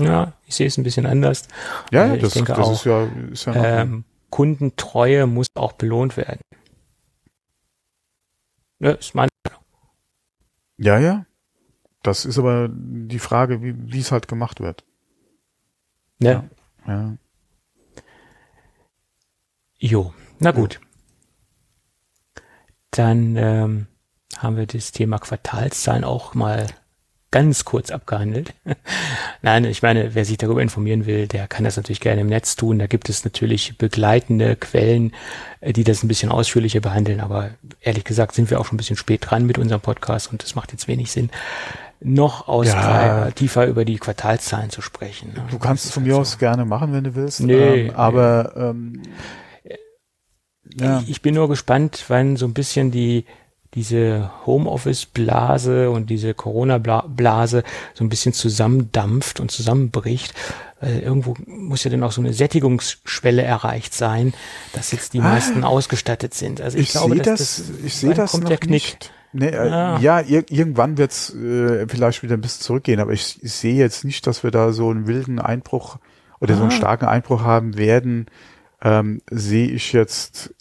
ja 0.00 0.32
ich 0.46 0.54
sehe 0.54 0.66
es 0.66 0.78
ein 0.78 0.84
bisschen 0.84 1.04
anders. 1.04 1.46
Ja, 1.90 2.06
äh, 2.06 2.16
ich 2.16 2.22
das, 2.22 2.32
das 2.32 2.50
auch, 2.58 2.72
ist 2.72 2.84
ja, 2.84 3.06
ist 3.30 3.44
ja 3.44 3.80
ähm, 3.80 4.04
Kundentreue 4.30 5.26
muss 5.26 5.48
auch 5.54 5.72
belohnt 5.72 6.16
werden. 6.16 6.40
Ja, 8.78 8.92
ist 8.92 9.14
meine 9.14 9.30
Meinung. 9.44 9.62
Ja, 10.78 10.98
ja. 10.98 11.26
Das 12.08 12.24
ist 12.24 12.38
aber 12.38 12.70
die 12.72 13.18
Frage, 13.18 13.62
wie, 13.62 13.74
wie 13.92 14.00
es 14.00 14.12
halt 14.12 14.28
gemacht 14.28 14.60
wird. 14.60 14.82
Ja. 16.20 16.44
ja. 16.86 17.16
Jo, 19.78 20.14
na 20.38 20.52
gut. 20.52 20.80
Dann 22.90 23.36
ähm, 23.36 23.86
haben 24.38 24.56
wir 24.56 24.66
das 24.66 24.90
Thema 24.92 25.18
Quartalszahlen 25.18 26.02
auch 26.02 26.34
mal 26.34 26.66
ganz 27.30 27.66
kurz 27.66 27.90
abgehandelt. 27.90 28.54
Nein, 29.42 29.64
ich 29.66 29.82
meine, 29.82 30.14
wer 30.14 30.24
sich 30.24 30.38
darüber 30.38 30.62
informieren 30.62 31.04
will, 31.04 31.28
der 31.28 31.46
kann 31.46 31.64
das 31.64 31.76
natürlich 31.76 32.00
gerne 32.00 32.22
im 32.22 32.28
Netz 32.28 32.56
tun. 32.56 32.78
Da 32.78 32.86
gibt 32.86 33.10
es 33.10 33.22
natürlich 33.22 33.76
begleitende 33.76 34.56
Quellen, 34.56 35.12
äh, 35.60 35.74
die 35.74 35.84
das 35.84 36.02
ein 36.02 36.08
bisschen 36.08 36.30
ausführlicher 36.30 36.80
behandeln. 36.80 37.20
Aber 37.20 37.50
ehrlich 37.82 38.04
gesagt 38.04 38.34
sind 38.34 38.50
wir 38.50 38.58
auch 38.58 38.64
schon 38.64 38.76
ein 38.76 38.78
bisschen 38.78 38.96
spät 38.96 39.26
dran 39.28 39.44
mit 39.44 39.58
unserem 39.58 39.82
Podcast 39.82 40.32
und 40.32 40.42
das 40.42 40.54
macht 40.54 40.72
jetzt 40.72 40.88
wenig 40.88 41.12
Sinn, 41.12 41.30
noch 42.00 42.48
aus 42.48 42.68
ja. 42.68 43.30
tiefer 43.32 43.66
über 43.66 43.84
die 43.84 43.98
Quartalszahlen 43.98 44.70
zu 44.70 44.82
sprechen. 44.82 45.32
Ne? 45.34 45.44
Du 45.50 45.58
kannst 45.58 45.84
es 45.84 45.90
von 45.90 46.04
mir 46.04 46.14
so. 46.14 46.20
aus 46.20 46.38
gerne 46.38 46.64
machen, 46.64 46.92
wenn 46.92 47.04
du 47.04 47.14
willst. 47.14 47.40
Nee, 47.40 47.88
ähm, 47.88 47.94
aber 47.96 48.52
ähm, 48.56 49.02
ja. 50.78 51.00
ich, 51.00 51.10
ich 51.10 51.22
bin 51.22 51.34
nur 51.34 51.48
gespannt, 51.48 52.04
wann 52.08 52.36
so 52.36 52.46
ein 52.46 52.54
bisschen 52.54 52.90
die 52.90 53.24
diese 53.74 54.30
Homeoffice-Blase 54.46 55.90
und 55.90 56.08
diese 56.08 56.32
Corona-Blase 56.32 57.62
so 57.94 58.04
ein 58.04 58.08
bisschen 58.08 58.32
zusammendampft 58.32 59.40
und 59.40 59.50
zusammenbricht. 59.50 60.34
Weil 60.80 61.00
irgendwo 61.00 61.34
muss 61.46 61.84
ja 61.84 61.90
dann 61.90 62.02
auch 62.02 62.12
so 62.12 62.20
eine 62.20 62.32
Sättigungsschwelle 62.32 63.42
erreicht 63.42 63.92
sein, 63.94 64.32
dass 64.72 64.92
jetzt 64.92 65.12
die 65.12 65.20
ah, 65.20 65.24
meisten 65.24 65.64
ausgestattet 65.64 66.34
sind. 66.34 66.60
Also 66.60 66.78
ich, 66.78 66.84
ich 66.84 66.90
glaube, 66.92 67.16
dass 67.16 67.38
das, 67.38 67.56
das 67.56 67.84
ich 67.84 67.94
sehe 67.96 68.14
das 68.14 68.38
noch 68.38 68.60
nicht. 68.62 69.12
Nee, 69.32 69.48
äh, 69.48 69.56
ah. 69.56 69.98
Ja, 70.00 70.20
ir 70.20 70.44
irgendwann 70.50 70.98
wird's 70.98 71.34
äh, 71.34 71.86
vielleicht 71.88 72.22
wieder 72.22 72.34
ein 72.34 72.40
bisschen 72.40 72.62
zurückgehen, 72.62 73.00
aber 73.00 73.12
ich, 73.12 73.42
ich 73.42 73.52
sehe 73.52 73.74
jetzt 73.74 74.04
nicht, 74.04 74.26
dass 74.26 74.42
wir 74.42 74.50
da 74.50 74.72
so 74.72 74.90
einen 74.90 75.06
wilden 75.06 75.38
Einbruch 75.38 75.98
oder 76.40 76.54
ah. 76.54 76.56
so 76.56 76.62
einen 76.62 76.72
ah. 76.72 76.76
starken 76.76 77.06
Einbruch 77.06 77.42
haben 77.42 77.76
werden. 77.76 78.26
Ähm, 78.80 79.22
sehe 79.30 79.68
ich 79.68 79.92
jetzt 79.92 80.54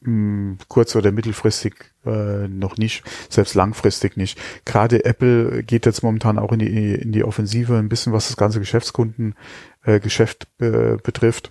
mh, 0.00 0.06
hm, 0.06 0.58
kurz- 0.68 0.96
oder 0.96 1.12
mittelfristig 1.12 1.74
äh, 2.04 2.48
noch 2.48 2.76
nicht, 2.76 3.04
selbst 3.30 3.54
langfristig 3.54 4.16
nicht. 4.16 4.38
Gerade 4.64 5.04
Apple 5.04 5.62
geht 5.62 5.86
jetzt 5.86 6.02
momentan 6.02 6.38
auch 6.38 6.52
in 6.52 6.58
die, 6.58 6.94
in 6.94 7.12
die 7.12 7.24
Offensive 7.24 7.76
ein 7.76 7.88
bisschen, 7.88 8.12
was 8.12 8.28
das 8.28 8.36
ganze 8.36 8.60
Geschäftskundengeschäft 8.60 10.48
äh, 10.58 10.96
betrifft. 11.02 11.50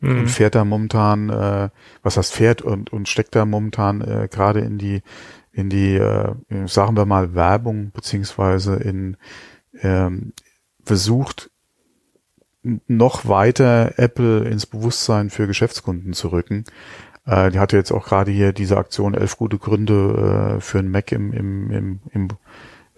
Mhm. 0.00 0.20
Und 0.20 0.28
fährt 0.28 0.54
da 0.54 0.64
momentan, 0.64 1.30
äh, 1.30 1.68
was 2.02 2.16
heißt 2.16 2.34
fährt 2.34 2.60
und, 2.60 2.92
und 2.92 3.08
steckt 3.08 3.34
da 3.36 3.44
momentan 3.44 4.00
äh, 4.00 4.28
gerade 4.30 4.60
in 4.60 4.78
die, 4.78 5.02
in 5.52 5.68
die, 5.68 5.96
äh, 5.96 6.34
sagen 6.66 6.96
wir 6.96 7.06
mal, 7.06 7.34
Werbung, 7.34 7.90
beziehungsweise 7.92 8.76
in 8.76 9.16
ähm, 9.80 10.32
versucht, 10.84 11.50
noch 12.86 13.26
weiter 13.26 13.98
Apple 13.98 14.48
ins 14.48 14.66
Bewusstsein 14.66 15.30
für 15.30 15.46
Geschäftskunden 15.46 16.12
zu 16.12 16.28
rücken. 16.28 16.64
Äh, 17.26 17.50
die 17.50 17.58
hatte 17.58 17.76
jetzt 17.76 17.92
auch 17.92 18.06
gerade 18.06 18.30
hier 18.30 18.52
diese 18.52 18.76
Aktion 18.76 19.14
elf 19.14 19.36
gute 19.36 19.58
Gründe 19.58 20.56
äh, 20.56 20.60
für 20.60 20.78
einen 20.78 20.90
Mac 20.90 21.12
im, 21.12 21.32
im, 21.32 21.70
im, 21.70 22.00
im, 22.12 22.28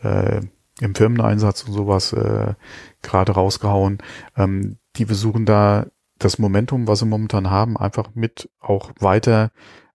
äh, 0.02 0.40
im 0.80 0.94
Firmeneinsatz 0.94 1.62
und 1.62 1.72
sowas 1.72 2.12
äh, 2.12 2.54
gerade 3.02 3.32
rausgehauen. 3.32 3.98
Ähm, 4.36 4.78
die 4.96 5.06
versuchen 5.06 5.46
da 5.46 5.86
das 6.18 6.38
Momentum, 6.38 6.86
was 6.86 7.00
sie 7.00 7.06
momentan 7.06 7.50
haben, 7.50 7.76
einfach 7.76 8.14
mit 8.14 8.50
auch 8.60 8.92
weiter 9.00 9.50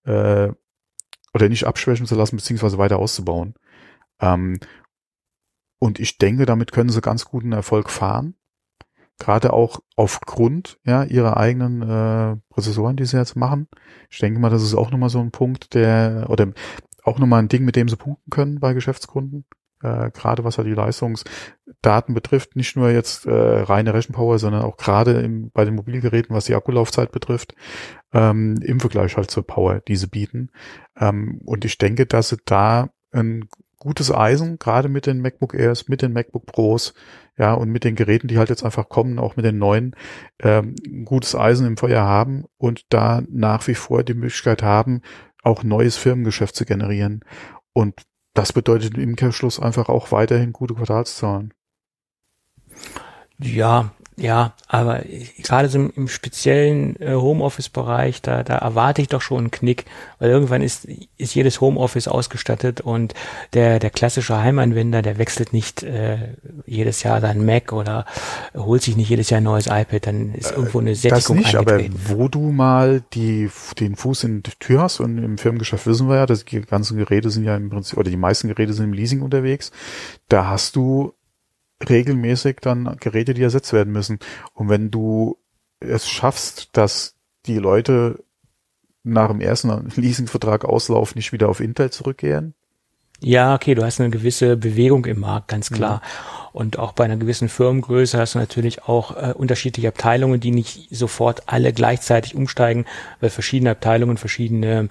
äh, 0.05 0.49
oder 1.33 1.49
nicht 1.49 1.65
abschwächen 1.65 2.05
zu 2.05 2.15
lassen, 2.15 2.37
beziehungsweise 2.37 2.77
weiter 2.77 2.99
auszubauen. 2.99 3.55
Ähm, 4.19 4.59
und 5.79 5.99
ich 5.99 6.17
denke, 6.17 6.45
damit 6.45 6.71
können 6.71 6.89
sie 6.89 7.01
ganz 7.01 7.25
guten 7.25 7.51
Erfolg 7.51 7.89
fahren 7.89 8.35
gerade 9.19 9.53
auch 9.53 9.81
aufgrund 9.95 10.79
ja, 10.85 11.03
ihrer 11.03 11.37
eigenen 11.37 11.81
äh, 11.81 12.37
Prozessoren, 12.49 12.95
die 12.95 13.05
sie 13.05 13.17
jetzt 13.17 13.35
machen. 13.35 13.67
Ich 14.09 14.17
denke 14.17 14.39
mal, 14.39 14.49
das 14.49 14.63
ist 14.63 14.73
auch 14.73 14.91
nochmal 14.91 15.09
so 15.09 15.19
ein 15.19 15.31
Punkt, 15.31 15.73
der, 15.73 16.25
oder 16.29 16.51
auch 17.03 17.19
nochmal 17.19 17.41
ein 17.41 17.49
Ding, 17.49 17.65
mit 17.65 17.75
dem 17.75 17.89
sie 17.89 17.97
punkten 17.97 18.31
können 18.31 18.59
bei 18.59 18.73
Geschäftskunden. 18.73 19.45
Äh, 19.81 20.11
gerade 20.11 20.43
was 20.43 20.57
ja 20.57 20.63
die 20.63 20.73
Leistungsdaten 20.73 22.13
betrifft, 22.13 22.55
nicht 22.55 22.75
nur 22.75 22.89
jetzt 22.89 23.25
äh, 23.25 23.31
reine 23.31 23.93
Rechenpower, 23.93 24.37
sondern 24.39 24.63
auch 24.63 24.77
gerade 24.77 25.21
im, 25.21 25.51
bei 25.51 25.65
den 25.65 25.75
Mobilgeräten, 25.75 26.35
was 26.35 26.45
die 26.45 26.55
Akkulaufzeit 26.55 27.11
betrifft, 27.11 27.55
ähm, 28.13 28.59
im 28.61 28.79
Vergleich 28.79 29.15
halt 29.15 29.31
zur 29.31 29.45
Power, 29.45 29.81
die 29.87 29.95
sie 29.95 30.07
bieten. 30.07 30.51
Ähm, 30.97 31.41
und 31.45 31.63
ich 31.65 31.77
denke, 31.77 32.05
dass 32.05 32.29
sie 32.29 32.37
da 32.45 32.89
ein 33.11 33.47
gutes 33.77 34.13
Eisen, 34.13 34.59
gerade 34.59 34.89
mit 34.89 35.05
den 35.05 35.21
MacBook 35.21 35.53
Airs, 35.53 35.87
mit 35.87 36.01
den 36.01 36.13
MacBook 36.13 36.45
Pros, 36.45 36.93
ja, 37.37 37.53
und 37.53 37.69
mit 37.69 37.85
den 37.85 37.95
Geräten, 37.95 38.27
die 38.27 38.37
halt 38.37 38.49
jetzt 38.49 38.63
einfach 38.63 38.89
kommen, 38.89 39.17
auch 39.17 39.37
mit 39.37 39.45
den 39.45 39.57
neuen, 39.57 39.95
ähm, 40.39 40.75
gutes 41.05 41.35
Eisen 41.35 41.65
im 41.65 41.77
Feuer 41.77 42.03
haben 42.03 42.43
und 42.57 42.85
da 42.89 43.23
nach 43.29 43.65
wie 43.67 43.75
vor 43.75 44.03
die 44.03 44.13
Möglichkeit 44.13 44.61
haben, 44.61 45.01
auch 45.41 45.63
neues 45.63 45.95
Firmengeschäft 45.95 46.55
zu 46.55 46.65
generieren. 46.65 47.23
Und 47.71 48.01
das 48.33 48.53
bedeutet 48.53 48.97
im 48.97 49.15
Kehrschluss 49.15 49.59
einfach 49.59 49.89
auch 49.89 50.11
weiterhin 50.11 50.53
gute 50.53 50.75
Quartalszahlen. 50.75 51.53
Ja, 53.39 53.91
ja, 54.19 54.53
aber 54.67 55.03
gerade 55.41 55.69
so 55.69 55.79
im, 55.79 55.93
im 55.95 56.07
speziellen 56.07 56.99
äh, 57.01 57.13
Homeoffice-Bereich, 57.13 58.21
da, 58.21 58.43
da 58.43 58.57
erwarte 58.57 59.01
ich 59.01 59.07
doch 59.07 59.21
schon 59.21 59.37
einen 59.37 59.51
Knick, 59.51 59.85
weil 60.19 60.29
irgendwann 60.29 60.61
ist, 60.61 60.87
ist 61.17 61.35
jedes 61.35 61.61
Homeoffice 61.61 62.07
ausgestattet 62.07 62.81
und 62.81 63.13
der, 63.53 63.79
der 63.79 63.89
klassische 63.89 64.37
Heimanwender, 64.37 65.01
der 65.01 65.17
wechselt 65.17 65.53
nicht 65.53 65.83
äh, 65.83 66.33
jedes 66.65 67.03
Jahr 67.03 67.21
sein 67.21 67.45
Mac 67.45 67.71
oder 67.71 68.05
holt 68.55 68.81
sich 68.81 68.97
nicht 68.97 69.09
jedes 69.09 69.29
Jahr 69.29 69.39
ein 69.39 69.45
neues 69.45 69.67
iPad, 69.67 70.07
dann 70.07 70.33
ist 70.33 70.51
irgendwo 70.51 70.79
eine 70.79 70.95
Sättigung 70.95 71.37
Das 71.37 71.45
nicht, 71.45 71.55
aber 71.55 71.79
wo 72.07 72.27
du 72.27 72.51
mal 72.51 73.01
die, 73.13 73.49
den 73.79 73.95
Fuß 73.95 74.25
in 74.25 74.43
die 74.43 74.51
Tür 74.59 74.81
hast 74.81 74.99
und 74.99 75.17
im 75.17 75.37
Firmengeschäft 75.37 75.87
wissen 75.87 76.09
wir 76.09 76.17
ja, 76.17 76.25
dass 76.25 76.43
die 76.43 76.61
ganzen 76.61 76.97
Geräte 76.97 77.29
sind 77.29 77.45
ja 77.45 77.55
im 77.55 77.69
Prinzip, 77.69 77.97
oder 77.97 78.09
die 78.09 78.17
meisten 78.17 78.49
Geräte 78.49 78.73
sind 78.73 78.85
im 78.85 78.93
Leasing 78.93 79.21
unterwegs, 79.21 79.71
da 80.27 80.47
hast 80.47 80.75
du 80.75 81.13
regelmäßig 81.87 82.57
dann 82.61 82.97
Geräte, 82.99 83.33
die 83.33 83.43
ersetzt 83.43 83.73
werden 83.73 83.93
müssen. 83.93 84.19
Und 84.53 84.69
wenn 84.69 84.91
du 84.91 85.37
es 85.79 86.09
schaffst, 86.09 86.69
dass 86.73 87.15
die 87.45 87.57
Leute 87.57 88.23
nach 89.03 89.29
dem 89.29 89.41
ersten 89.41 89.89
Leasingvertrag 89.95 90.65
Auslauf 90.65 91.15
nicht 91.15 91.31
wieder 91.31 91.49
auf 91.49 91.59
Intel 91.59 91.89
zurückkehren? 91.89 92.53
Ja, 93.21 93.53
okay, 93.53 93.75
du 93.75 93.83
hast 93.83 93.99
eine 93.99 94.09
gewisse 94.09 94.55
Bewegung 94.55 95.05
im 95.05 95.19
Markt, 95.19 95.49
ganz 95.49 95.69
klar. 95.69 96.01
Ja. 96.01 96.49
Und 96.53 96.79
auch 96.79 96.93
bei 96.93 97.03
einer 97.03 97.17
gewissen 97.17 97.49
Firmengröße 97.49 98.17
hast 98.17 98.35
du 98.35 98.39
natürlich 98.39 98.83
auch 98.83 99.15
äh, 99.15 99.33
unterschiedliche 99.33 99.89
Abteilungen, 99.89 100.39
die 100.39 100.51
nicht 100.51 100.87
sofort 100.89 101.43
alle 101.47 101.73
gleichzeitig 101.73 102.35
umsteigen, 102.35 102.85
weil 103.19 103.29
verschiedene 103.29 103.71
Abteilungen 103.71 104.17
verschiedene 104.17 104.89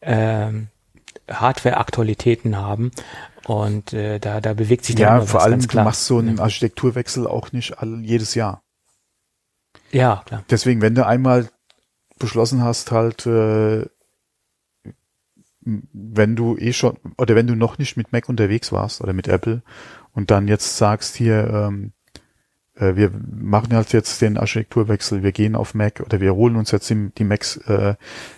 äh, 0.00 0.48
Hardware-Aktualitäten 1.30 2.56
haben. 2.56 2.90
Und 3.50 3.92
äh, 3.92 4.20
da, 4.20 4.40
da 4.40 4.54
bewegt 4.54 4.84
sich 4.84 4.96
ja, 4.96 5.22
vor 5.22 5.42
allem 5.42 5.58
du 5.58 5.76
machst 5.78 6.06
so 6.06 6.18
einen 6.18 6.38
Architekturwechsel 6.38 7.26
auch 7.26 7.50
nicht 7.50 7.78
all, 7.78 7.98
jedes 8.04 8.36
Jahr. 8.36 8.62
Ja, 9.90 10.22
klar. 10.24 10.44
Deswegen, 10.50 10.80
wenn 10.82 10.94
du 10.94 11.04
einmal 11.04 11.48
beschlossen 12.20 12.62
hast, 12.62 12.92
halt, 12.92 13.26
äh, 13.26 13.86
wenn 15.62 16.36
du 16.36 16.58
eh 16.58 16.72
schon, 16.72 16.96
oder 17.18 17.34
wenn 17.34 17.48
du 17.48 17.56
noch 17.56 17.76
nicht 17.76 17.96
mit 17.96 18.12
Mac 18.12 18.28
unterwegs 18.28 18.70
warst 18.70 19.00
oder 19.00 19.14
mit 19.14 19.26
Apple 19.26 19.64
und 20.12 20.30
dann 20.30 20.46
jetzt 20.46 20.76
sagst 20.76 21.16
hier, 21.16 21.50
ähm, 21.52 21.92
äh, 22.76 22.94
wir 22.94 23.10
machen 23.10 23.74
halt 23.74 23.92
jetzt 23.92 24.22
den 24.22 24.38
Architekturwechsel, 24.38 25.24
wir 25.24 25.32
gehen 25.32 25.56
auf 25.56 25.74
Mac 25.74 25.98
oder 26.06 26.20
wir 26.20 26.36
holen 26.36 26.54
uns 26.54 26.70
jetzt 26.70 26.88
die, 26.88 27.10
die 27.18 27.24
Macs 27.24 27.56
äh, 27.66 27.96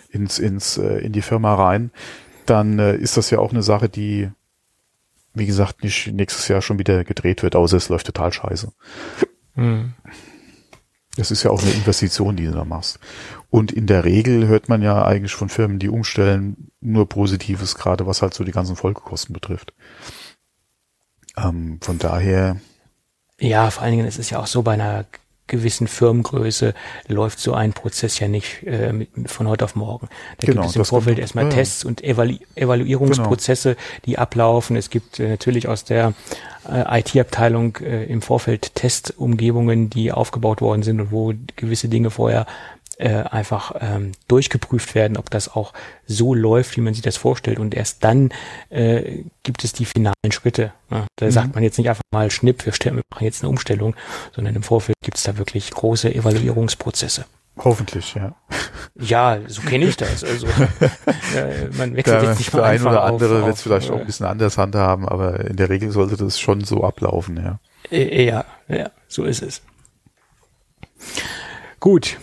ins, 0.09 0.39
ins, 0.39 0.79
äh, 0.79 1.05
in 1.05 1.11
die 1.11 1.21
Firma 1.21 1.53
rein, 1.53 1.91
dann 2.47 2.79
äh, 2.79 2.95
ist 2.95 3.15
das 3.15 3.29
ja 3.29 3.37
auch 3.37 3.51
eine 3.51 3.61
Sache, 3.61 3.89
die, 3.89 4.31
wie 5.33 5.45
gesagt, 5.45 5.83
nicht 5.83 6.13
nächstes 6.13 6.47
Jahr 6.47 6.61
schon 6.61 6.79
wieder 6.79 7.03
gedreht 7.03 7.43
wird, 7.43 7.55
außer 7.55 7.77
es 7.77 7.89
läuft 7.89 8.05
total 8.05 8.31
scheiße. 8.31 8.71
Mhm. 9.55 9.93
Das 11.15 11.29
ist 11.29 11.43
ja 11.43 11.51
auch 11.51 11.61
eine 11.61 11.71
Investition, 11.71 12.35
die 12.35 12.45
du 12.45 12.51
da 12.51 12.65
machst. 12.65 12.99
Und 13.49 13.71
in 13.71 13.85
der 13.85 14.03
Regel 14.03 14.47
hört 14.47 14.67
man 14.67 14.81
ja 14.81 15.05
eigentlich 15.05 15.33
von 15.33 15.49
Firmen, 15.49 15.77
die 15.77 15.89
umstellen, 15.89 16.71
nur 16.81 17.07
Positives, 17.07 17.75
gerade 17.75 18.07
was 18.07 18.21
halt 18.21 18.33
so 18.33 18.43
die 18.43 18.51
ganzen 18.51 18.75
Folgekosten 18.75 19.31
betrifft. 19.33 19.73
Ähm, 21.37 21.79
von 21.81 21.99
daher. 21.99 22.57
Ja, 23.39 23.69
vor 23.69 23.83
allen 23.83 23.91
Dingen 23.91 24.07
ist 24.07 24.17
es 24.17 24.31
ja 24.31 24.39
auch 24.39 24.47
so 24.47 24.63
bei 24.63 24.73
einer 24.73 25.05
gewissen 25.53 25.87
Firmengröße 25.87 26.73
läuft 27.07 27.39
so 27.39 27.53
ein 27.53 27.73
Prozess 27.73 28.19
ja 28.19 28.27
nicht 28.27 28.63
äh, 28.63 29.05
von 29.27 29.47
heute 29.47 29.63
auf 29.63 29.75
morgen. 29.75 30.09
Da 30.39 30.47
genau, 30.47 30.61
gibt 30.63 30.71
es 30.71 30.75
im 30.75 30.83
Vorfeld 30.85 31.19
erstmal 31.19 31.45
ja, 31.45 31.51
Tests 31.51 31.85
und 31.85 32.03
Evalu 32.03 32.37
Evaluierungsprozesse, 32.55 33.75
genau. 33.75 33.85
die 34.05 34.17
ablaufen. 34.17 34.75
Es 34.75 34.89
gibt 34.89 35.19
äh, 35.19 35.29
natürlich 35.29 35.67
aus 35.67 35.83
der 35.83 36.13
äh, 36.67 36.99
IT-Abteilung 37.01 37.77
äh, 37.77 38.05
im 38.05 38.23
Vorfeld 38.23 38.73
Testumgebungen, 38.73 39.91
die 39.91 40.11
aufgebaut 40.11 40.59
worden 40.61 40.81
sind 40.81 40.99
und 40.99 41.11
wo 41.11 41.33
gewisse 41.55 41.87
Dinge 41.87 42.09
vorher 42.09 42.47
äh, 42.97 43.23
einfach 43.23 43.75
ähm, 43.79 44.11
durchgeprüft 44.27 44.95
werden, 44.95 45.17
ob 45.17 45.29
das 45.29 45.53
auch 45.53 45.73
so 46.05 46.33
läuft, 46.33 46.77
wie 46.77 46.81
man 46.81 46.93
sich 46.93 47.03
das 47.03 47.17
vorstellt. 47.17 47.59
Und 47.59 47.73
erst 47.73 48.03
dann 48.03 48.31
äh, 48.69 49.23
gibt 49.43 49.63
es 49.63 49.73
die 49.73 49.85
finalen 49.85 50.31
Schritte. 50.31 50.73
Ne? 50.89 51.05
Da 51.15 51.25
mhm. 51.25 51.31
sagt 51.31 51.55
man 51.55 51.63
jetzt 51.63 51.77
nicht 51.77 51.89
einfach 51.89 52.03
mal 52.11 52.29
Schnipp, 52.31 52.65
wir, 52.65 52.73
stellen, 52.73 52.97
wir 52.97 53.03
machen 53.11 53.23
jetzt 53.23 53.41
eine 53.41 53.49
Umstellung, 53.49 53.95
sondern 54.35 54.55
im 54.55 54.63
Vorfeld 54.63 54.97
gibt 55.03 55.17
es 55.17 55.23
da 55.23 55.37
wirklich 55.37 55.71
große 55.71 56.13
Evaluierungsprozesse. 56.13 57.25
Hoffentlich, 57.57 58.15
ja. 58.15 58.35
Ja, 58.99 59.39
so 59.47 59.61
kenne 59.61 59.85
ich 59.85 59.95
das. 59.95 60.23
Also 60.23 60.47
äh, 61.35 61.69
man 61.77 61.95
wechselt 61.95 62.23
ja, 62.23 62.29
jetzt 62.29 62.39
nicht 62.39 62.51
mal 62.53 62.59
Für 62.59 62.65
ein 62.65 62.81
oder 62.81 63.03
andere 63.03 63.45
wird 63.45 63.55
es 63.55 63.61
vielleicht 63.61 63.91
auch 63.91 63.99
ein 63.99 64.05
bisschen 64.05 64.25
anders 64.25 64.57
handhaben, 64.57 65.07
aber 65.07 65.39
in 65.39 65.55
der 65.55 65.69
Regel 65.69 65.91
sollte 65.91 66.17
das 66.17 66.39
schon 66.39 66.63
so 66.63 66.83
ablaufen, 66.83 67.37
ja. 67.37 67.59
Äh, 67.91 68.25
ja, 68.25 68.45
ja, 68.67 68.89
so 69.07 69.23
ist 69.23 69.43
es. 69.43 69.61
Gut, 71.79 72.17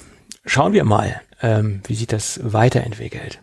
Schauen 0.51 0.73
wir 0.73 0.83
mal, 0.83 1.21
ähm, 1.43 1.81
wie 1.87 1.95
sich 1.95 2.09
das 2.09 2.41
weiterentwickelt. 2.43 3.39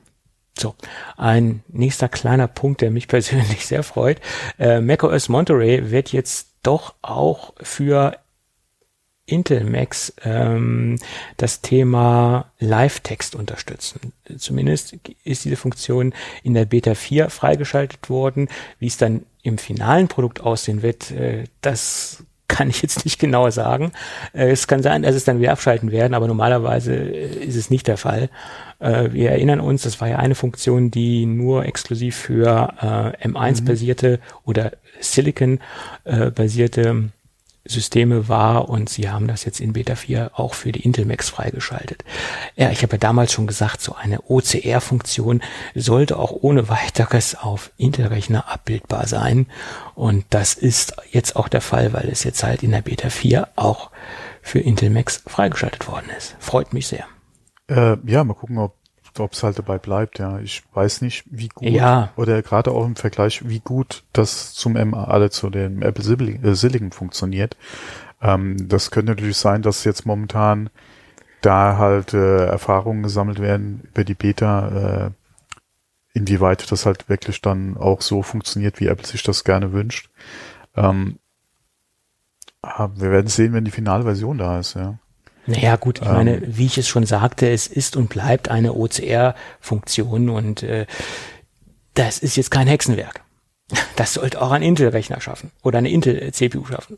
So, 0.60 0.76
ein 1.16 1.64
nächster 1.70 2.10
kleiner 2.10 2.50
Punkt, 2.50 2.82
der 2.82 2.92
mich 2.92 3.08
persönlich 3.08 3.66
sehr 3.66 3.84
freut. 3.84 4.20
Äh, 4.60 4.82
macOS 4.82 5.30
Monterey 5.30 5.90
wird 5.90 6.12
jetzt 6.12 6.50
doch 6.64 6.96
auch 7.02 7.54
für 7.62 8.18
Intel 9.26 9.64
Macs 9.64 10.16
ähm, 10.26 11.00
das 11.38 11.62
Thema 11.62 12.52
Live-Text 12.60 13.36
unterstützen. 13.36 14.12
Zumindest 14.38 14.98
ist 15.24 15.46
diese 15.46 15.56
Funktion 15.56 16.14
in 16.44 16.56
der 16.56 16.66
Beta 16.66 16.94
4 16.94 17.30
freigeschaltet 17.30 18.10
worden. 18.10 18.50
Wie 18.80 18.88
es 18.88 18.98
dann 18.98 19.26
im 19.44 19.58
finalen 19.58 20.10
Produkt 20.10 20.42
aussehen 20.42 20.82
wird, 20.82 21.12
äh, 21.12 21.46
das 21.62 22.26
kann 22.48 22.70
ich 22.70 22.82
jetzt 22.82 23.06
nicht 23.06 23.20
genau 23.20 23.50
sagen. 23.50 23.92
Äh, 24.34 24.52
es 24.52 24.68
kann 24.68 24.82
sein, 24.82 25.04
dass 25.04 25.16
es 25.16 25.26
dann 25.26 25.40
wieder 25.40 25.52
abschalten 25.52 25.92
werden, 25.92 26.14
aber 26.14 26.28
normalerweise 26.28 26.96
äh, 26.96 27.46
ist 27.46 27.56
es 27.56 27.70
nicht 27.70 27.88
der 27.88 27.98
Fall. 27.98 28.30
Äh, 28.80 29.12
wir 29.12 29.32
erinnern 29.32 29.60
uns, 29.60 29.84
das 29.84 30.00
war 30.02 30.08
ja 30.08 30.18
eine 30.18 30.36
Funktion, 30.36 30.92
die 30.92 31.26
nur 31.26 31.66
exklusiv 31.66 32.16
für 32.16 32.74
M1-basierte 33.22 34.12
mhm. 34.12 34.18
oder 34.46 34.72
Silicon-basierte 35.00 37.10
Systeme 37.68 38.28
war 38.28 38.70
und 38.70 38.90
sie 38.90 39.10
haben 39.10 39.28
das 39.28 39.46
jetzt 39.46 39.60
in 39.60 39.74
Beta 39.74 39.96
4 39.96 40.32
auch 40.34 40.54
für 40.54 40.72
die 40.72 40.82
Intel 40.82 41.06
Macs 41.06 41.30
freigeschaltet. 41.30 42.04
Ja, 42.56 42.72
ich 42.72 42.84
habe 42.84 42.94
ja 42.94 42.98
damals 42.98 43.34
schon 43.34 43.48
gesagt, 43.48 43.82
so 43.82 43.96
eine 43.96 44.22
OCR-Funktion 44.28 45.42
sollte 45.76 46.18
auch 46.18 46.32
ohne 46.32 46.70
weiteres 46.70 47.36
auf 47.36 47.72
Intel-Rechner 47.78 48.50
abbildbar 48.52 49.08
sein 49.08 49.48
und 49.96 50.26
das 50.30 50.54
ist 50.54 50.96
jetzt 51.12 51.36
auch 51.36 51.48
der 51.48 51.62
Fall, 51.62 51.94
weil 51.94 52.10
es 52.10 52.24
jetzt 52.24 52.44
halt 52.44 52.64
in 52.64 52.72
der 52.72 52.82
Beta 52.82 53.10
4 53.10 53.50
auch 53.56 53.92
für 54.42 54.60
Intel 54.60 54.90
Macs 54.90 55.24
freigeschaltet 55.28 55.88
worden 55.88 56.10
ist. 56.18 56.36
Freut 56.40 56.74
mich 56.74 56.88
sehr. 56.88 57.06
Äh, 57.70 57.98
ja, 58.06 58.24
mal 58.24 58.34
gucken, 58.34 58.60
ob 58.60 58.77
ob 59.20 59.34
es 59.34 59.44
halt 59.44 59.58
dabei 59.58 59.78
bleibt, 59.78 60.20
ja. 60.20 60.40
Ich 60.40 60.64
weiß 60.74 61.02
nicht, 61.02 61.24
wie 61.28 61.50
gut 61.50 61.70
ja. 61.70 62.12
oder 62.16 62.42
gerade 62.42 62.72
auch 62.72 62.86
im 62.86 62.96
Vergleich, 62.96 63.48
wie 63.48 63.60
gut 63.60 64.04
das 64.14 64.54
zum 64.54 64.74
MA, 64.74 65.06
alle 65.06 65.30
zu 65.30 65.50
dem 65.50 65.82
Apple 65.82 66.04
äh, 66.26 66.56
Silicon 66.56 66.92
funktioniert. 66.92 67.58
Ähm, 68.22 68.68
das 68.68 68.92
könnte 68.92 69.12
natürlich 69.12 69.38
sein, 69.38 69.62
dass 69.62 69.84
jetzt 69.84 70.06
momentan 70.06 70.70
da 71.42 71.78
halt 71.78 72.14
äh, 72.14 72.46
Erfahrungen 72.46 73.04
gesammelt 73.04 73.40
werden 73.40 73.82
über 73.84 74.04
die 74.04 74.16
Beta, 74.16 75.08
äh, 75.08 75.12
inwieweit 76.14 76.72
das 76.72 76.86
halt 76.86 77.10
wirklich 77.10 77.42
dann 77.42 77.78
auch 77.78 78.02
so 78.02 78.24
funktioniert, 78.24 78.80
wie 78.80 78.88
Apple 78.88 79.06
sich 79.06 79.24
das 79.24 79.44
gerne 79.44 79.72
wünscht. 79.72 80.10
Ähm, 80.76 81.20
wir 82.62 83.12
werden 83.12 83.28
sehen, 83.28 83.54
wenn 83.54 83.66
die 83.66 83.72
Finalversion 83.72 84.38
da 84.38 84.60
ist, 84.60 84.74
ja. 84.74 84.98
Naja, 85.48 85.78
gut, 85.78 86.00
ich 86.02 86.08
ähm, 86.08 86.14
meine, 86.14 86.42
wie 86.58 86.66
ich 86.66 86.78
es 86.78 86.88
schon 86.88 87.06
sagte, 87.06 87.50
es 87.50 87.68
ist 87.68 87.96
und 87.96 88.10
bleibt 88.10 88.50
eine 88.50 88.74
OCR-Funktion 88.74 90.30
und 90.30 90.62
äh, 90.62 90.86
das 91.94 92.20
ist 92.20 92.36
jetzt 92.36 92.52
kein 92.52 92.68
Hexenwerk. 92.68 93.24
Das 93.96 94.14
sollte 94.14 94.42
auch 94.42 94.52
ein 94.52 94.62
Intel-Rechner 94.62 95.20
schaffen 95.20 95.52
oder 95.64 95.80
eine 95.80 95.90
Intel-CPU 95.90 96.66
schaffen. 96.66 96.98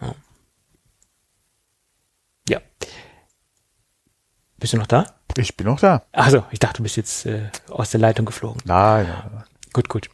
Ja. 0.00 0.14
ja. 2.48 2.60
Bist 4.58 4.74
du 4.74 4.76
noch 4.76 4.86
da? 4.86 5.06
Ich 5.36 5.56
bin 5.56 5.66
noch 5.66 5.80
da. 5.80 6.04
Also, 6.12 6.44
ich 6.50 6.58
dachte, 6.58 6.76
du 6.76 6.82
bist 6.84 6.96
jetzt 6.96 7.26
äh, 7.26 7.48
aus 7.70 7.90
der 7.90 8.00
Leitung 8.00 8.26
geflogen. 8.26 8.60
Nein. 8.66 9.06
nein. 9.08 9.44
Gut, 9.72 9.88
gut. 9.88 10.10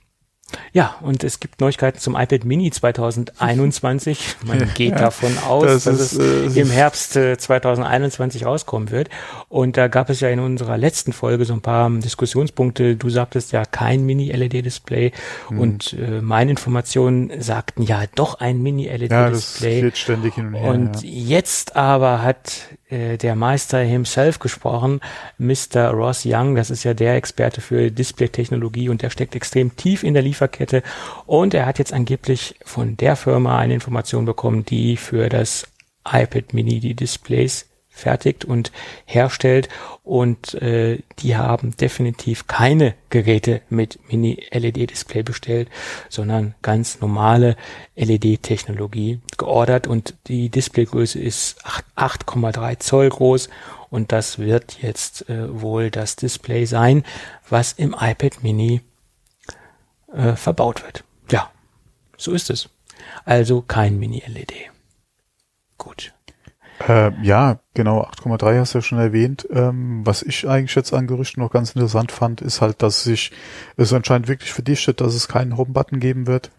Ja, 0.73 0.97
und 1.01 1.25
es 1.25 1.41
gibt 1.41 1.61
Neuigkeiten 1.61 1.99
zum 1.99 2.15
iPad 2.15 2.45
Mini 2.45 2.71
2021. 2.71 4.37
Man 4.45 4.71
geht 4.75 4.93
ja, 4.93 4.99
davon 4.99 5.37
aus, 5.39 5.65
das 5.65 5.85
dass 5.85 6.01
ist, 6.01 6.13
es 6.13 6.57
äh, 6.57 6.61
im 6.61 6.71
Herbst 6.71 7.17
äh, 7.17 7.37
2021 7.37 8.45
rauskommen 8.45 8.91
wird. 8.91 9.09
Und 9.49 9.77
da 9.77 9.89
gab 9.89 10.11
es 10.11 10.21
ja 10.21 10.29
in 10.29 10.41
unserer 10.41 10.79
letzten 10.79 11.13
Folge 11.13 11.45
so 11.45 11.55
ein 11.55 11.61
paar 11.61 11.91
Diskussionspunkte. 11.91 12.97
Du 12.97 13.11
sagtest 13.11 13.53
ja 13.53 13.65
kein 13.65 14.05
Mini-LED-Display 14.05 15.13
hm. 15.49 15.59
und 15.59 15.93
äh, 15.95 16.21
meine 16.21 16.51
Informationen 16.51 17.31
sagten 17.41 17.83
ja 17.83 18.05
doch 18.15 18.41
ein 18.41 18.63
Mini-LED-Display. 18.63 19.81
Ja, 19.81 19.89
das 19.89 19.99
ständig 19.99 20.35
hin 20.35 20.49
und 20.49 20.55
her. 20.55 20.71
Und 20.71 21.03
ja. 21.03 21.11
jetzt 21.11 21.77
aber 21.77 22.23
hat 22.23 22.69
äh, 22.73 22.80
der 22.91 23.37
Meister 23.37 23.79
himself 23.79 24.39
gesprochen, 24.39 25.01
Mr. 25.39 25.91
Ross 25.91 26.23
Young, 26.27 26.57
das 26.57 26.71
ist 26.71 26.85
ja 26.85 26.95
der 26.95 27.15
Experte 27.15 27.61
für 27.61 27.91
Display-Technologie 27.91 28.89
und 28.89 29.03
der 29.03 29.11
steckt 29.11 29.37
extrem 29.37 29.77
tief 29.77 30.03
in 30.03 30.15
der 30.15 30.23
Lieferkette 30.23 30.83
und 31.27 31.55
er 31.55 31.67
hat 31.67 31.79
jetzt 31.79 31.93
angeblich 31.93 32.57
von 32.65 32.97
der 32.97 33.17
Firma 33.17 33.59
eine 33.59 33.75
Information 33.75 34.25
bekommen, 34.25 34.65
die 34.65 34.97
für 34.97 35.29
das 35.29 35.67
iPad 36.05 36.53
Mini 36.55 36.81
die 36.81 36.95
Displays 36.95 37.70
fertigt 37.91 38.45
und 38.45 38.73
herstellt 39.05 39.69
und 40.03 40.55
äh, 40.55 41.03
die 41.19 41.37
haben 41.37 41.77
definitiv 41.77 42.47
keine 42.47 42.95
Geräte 43.11 43.61
mit 43.69 43.99
Mini-LED-Display 44.11 45.23
bestellt, 45.23 45.69
sondern 46.09 46.55
ganz 46.63 47.01
normale 47.01 47.57
LED-Technologie 47.97 49.21
geordert 49.37 49.87
und 49.87 50.15
die 50.29 50.49
Displaygröße 50.49 51.21
ist 51.21 51.65
8,3 51.97 52.79
Zoll 52.79 53.09
groß 53.11 53.51
und 53.91 54.13
das 54.13 54.39
wird 54.39 54.79
jetzt 54.81 55.29
äh, 55.29 55.61
wohl 55.61 55.91
das 55.91 56.17
Display 56.17 56.65
sein, 56.65 57.05
was 57.49 57.73
im 57.73 57.95
iPad 57.99 58.43
Mini 58.43 58.81
äh, 60.13 60.37
verbaut 60.37 60.83
wird. 60.85 61.05
Ja, 61.31 61.51
so 62.17 62.33
ist 62.33 62.51
es. 62.51 62.69
Also 63.25 63.63
kein 63.63 63.99
Mini-LED. 63.99 64.71
Gut. 65.77 66.13
Äh, 66.89 67.13
ja, 67.23 67.61
genau, 67.75 68.03
8,3 68.03 68.59
hast 68.59 68.75
du 68.75 68.79
ja 68.79 68.83
schon 68.83 68.99
erwähnt. 68.99 69.47
Ähm, 69.51 70.01
was 70.05 70.23
ich 70.23 70.49
eigentlich 70.49 70.75
jetzt 70.75 70.95
an 70.95 71.07
Gerüchten 71.07 71.43
noch 71.43 71.51
ganz 71.51 71.73
interessant 71.73 72.11
fand, 72.11 72.41
ist 72.41 72.61
halt, 72.61 72.83
dass 72.83 73.05
sich 73.05 73.33
es 73.77 73.93
anscheinend 73.93 74.29
wirklich 74.29 74.53
verdichtet, 74.53 75.01
dass 75.01 75.15
es 75.15 75.29
keinen 75.29 75.57
Home-Button 75.57 76.01
geben 76.01 76.27
wird. 76.27 76.51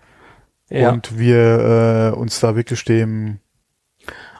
Ja. 0.70 0.92
Und 0.92 1.18
wir 1.18 2.12
äh, 2.14 2.18
uns 2.18 2.40
da 2.40 2.56
wirklich 2.56 2.84
dem 2.86 3.40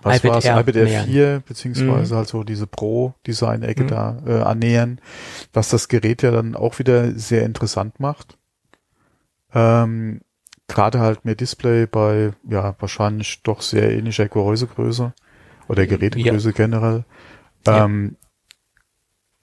was 0.04 0.18
iPad 0.18 0.32
war's, 0.32 0.46
iPad 0.46 0.76
Air 0.76 1.04
4, 1.04 1.44
beziehungsweise 1.48 2.14
mhm. 2.14 2.18
halt 2.18 2.28
so 2.28 2.44
diese 2.44 2.68
Pro-Design-Ecke 2.68 3.84
mhm. 3.84 3.88
da 3.88 4.18
äh, 4.26 4.42
annähern, 4.42 5.00
was 5.54 5.70
das 5.70 5.88
Gerät 5.88 6.22
ja 6.22 6.32
dann 6.32 6.56
auch 6.56 6.80
wieder 6.80 7.12
sehr 7.14 7.44
interessant 7.44 8.00
macht. 8.00 8.38
Ähm, 9.54 10.22
Gerade 10.68 11.00
halt 11.00 11.26
mehr 11.26 11.36
Display 11.36 11.86
bei, 11.86 12.32
ja, 12.48 12.76
wahrscheinlich 12.80 13.44
doch 13.44 13.62
sehr 13.62 13.92
ähnlicher 13.92 14.30
Gehäusegröße 14.30 15.14
oder 15.72 15.88
Gerätegröße 15.88 16.50
ja. 16.50 16.54
generell. 16.54 17.06
Ähm, 17.66 18.18
ja. 18.22 18.28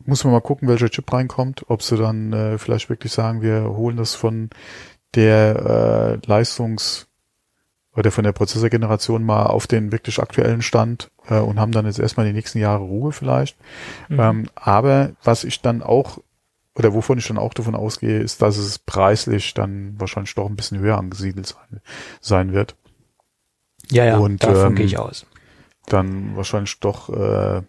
Muss 0.05 0.25
man 0.25 0.33
mal 0.35 0.41
gucken, 0.41 0.69
welcher 0.69 0.91
Chip 0.91 1.11
reinkommt, 1.13 1.65
ob 1.69 1.83
sie 1.83 1.97
dann 1.97 2.33
äh, 2.33 2.59
vielleicht 2.59 2.91
wirklich 2.91 3.13
sagen, 3.13 3.41
wir 3.41 3.65
holen 3.65 3.97
das 3.97 4.15
von 4.15 4.51
der 5.15 6.21
äh, 6.23 6.27
Leistungs 6.27 7.07
oder 7.97 8.11
von 8.11 8.25
der 8.25 8.33
Prozessorgeneration 8.33 9.25
mal 9.25 9.47
auf 9.47 9.67
den 9.67 9.91
wirklich 9.91 10.21
aktuellen 10.21 10.63
Stand 10.63 11.11
äh, 11.29 11.39
und 11.39 11.59
haben 11.59 11.73
dann 11.73 11.87
jetzt 11.87 11.99
erstmal 11.99 12.27
die 12.27 12.35
nächsten 12.35 12.59
Jahre 12.59 12.85
Ruhe 12.85 13.13
vielleicht. 13.13 13.57
Mhm. 14.09 14.21
Ähm, 14.21 14.47
aber 14.55 15.13
was 15.25 15.45
ich 15.45 15.63
dann 15.63 15.83
auch 15.83 16.19
oder 16.75 16.95
wovon 16.95 17.19
ich 17.19 17.27
dann 17.27 17.39
auch 17.39 17.55
davon 17.55 17.75
ausgehe, 17.75 18.21
ist, 18.21 18.41
dass 18.41 18.57
es 18.57 18.79
preislich 18.79 19.53
dann 19.53 19.95
wahrscheinlich 19.99 20.35
doch 20.35 20.47
ein 20.47 20.55
bisschen 20.55 20.79
höher 20.79 20.97
angesiedelt 20.97 21.47
sein, 21.47 21.81
sein 22.21 22.53
wird. 22.53 22.77
Ja, 23.91 24.05
ja, 24.05 24.19
und, 24.19 24.45
davon 24.45 24.69
ähm, 24.69 24.75
gehe 24.77 24.87
ich 24.87 24.99
aus. 24.99 25.27
Dann 25.89 26.37
wahrscheinlich 26.37 26.79
doch 26.81 27.09
äh, 27.09 27.63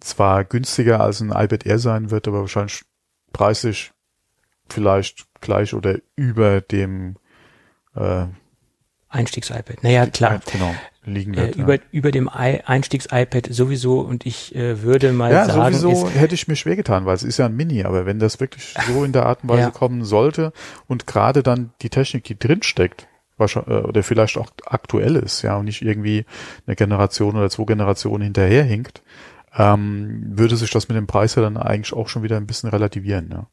zwar 0.00 0.44
günstiger 0.44 1.00
als 1.00 1.20
ein 1.20 1.30
iPad 1.30 1.66
Air 1.66 1.78
sein 1.78 2.10
wird, 2.10 2.28
aber 2.28 2.40
wahrscheinlich 2.40 2.84
preislich 3.32 3.92
vielleicht 4.68 5.26
gleich 5.40 5.74
oder 5.74 5.98
über 6.16 6.60
dem 6.60 7.16
äh, 7.94 8.26
Einstiegs-iPad. 9.10 9.82
Naja, 9.82 10.06
klar. 10.06 10.40
Genau, 10.52 10.74
liegen 11.04 11.34
wird. 11.34 11.56
Äh, 11.56 11.60
über, 11.60 11.74
ja. 11.76 11.80
über 11.90 12.10
dem 12.10 12.28
Einstiegs-iPad 12.28 13.48
sowieso 13.50 14.00
und 14.00 14.26
ich 14.26 14.54
äh, 14.54 14.82
würde 14.82 15.12
mal 15.12 15.32
ja, 15.32 15.46
sagen. 15.46 15.74
Sowieso 15.74 16.10
hätte 16.10 16.34
ich 16.34 16.46
mir 16.46 16.56
schwer 16.56 16.76
getan, 16.76 17.06
weil 17.06 17.14
es 17.14 17.22
ist 17.22 17.38
ja 17.38 17.46
ein 17.46 17.56
Mini, 17.56 17.84
aber 17.84 18.04
wenn 18.04 18.18
das 18.18 18.38
wirklich 18.40 18.74
so 18.86 19.04
in 19.04 19.12
der 19.12 19.26
Art 19.26 19.42
und 19.42 19.48
Weise 19.48 19.62
ja. 19.62 19.70
kommen 19.70 20.04
sollte 20.04 20.52
und 20.86 21.06
gerade 21.06 21.42
dann 21.42 21.72
die 21.80 21.88
Technik, 21.88 22.24
die 22.24 22.38
drin 22.38 22.62
steckt, 22.62 23.08
äh, 23.38 23.58
oder 23.58 24.02
vielleicht 24.02 24.36
auch 24.38 24.50
aktuell 24.66 25.16
ist, 25.16 25.42
ja, 25.42 25.56
und 25.56 25.66
nicht 25.66 25.82
irgendwie 25.82 26.24
eine 26.66 26.76
Generation 26.76 27.36
oder 27.36 27.50
zwei 27.50 27.64
Generationen 27.64 28.24
hinterherhinkt, 28.24 29.02
ähm, 29.56 30.22
würde 30.30 30.56
sich 30.56 30.70
das 30.70 30.88
mit 30.88 30.96
dem 30.96 31.06
Preis 31.06 31.34
ja 31.34 31.42
dann 31.42 31.56
eigentlich 31.56 31.92
auch 31.92 32.08
schon 32.08 32.22
wieder 32.22 32.36
ein 32.36 32.46
bisschen 32.46 32.70
relativieren, 32.70 33.28
ja. 33.30 33.46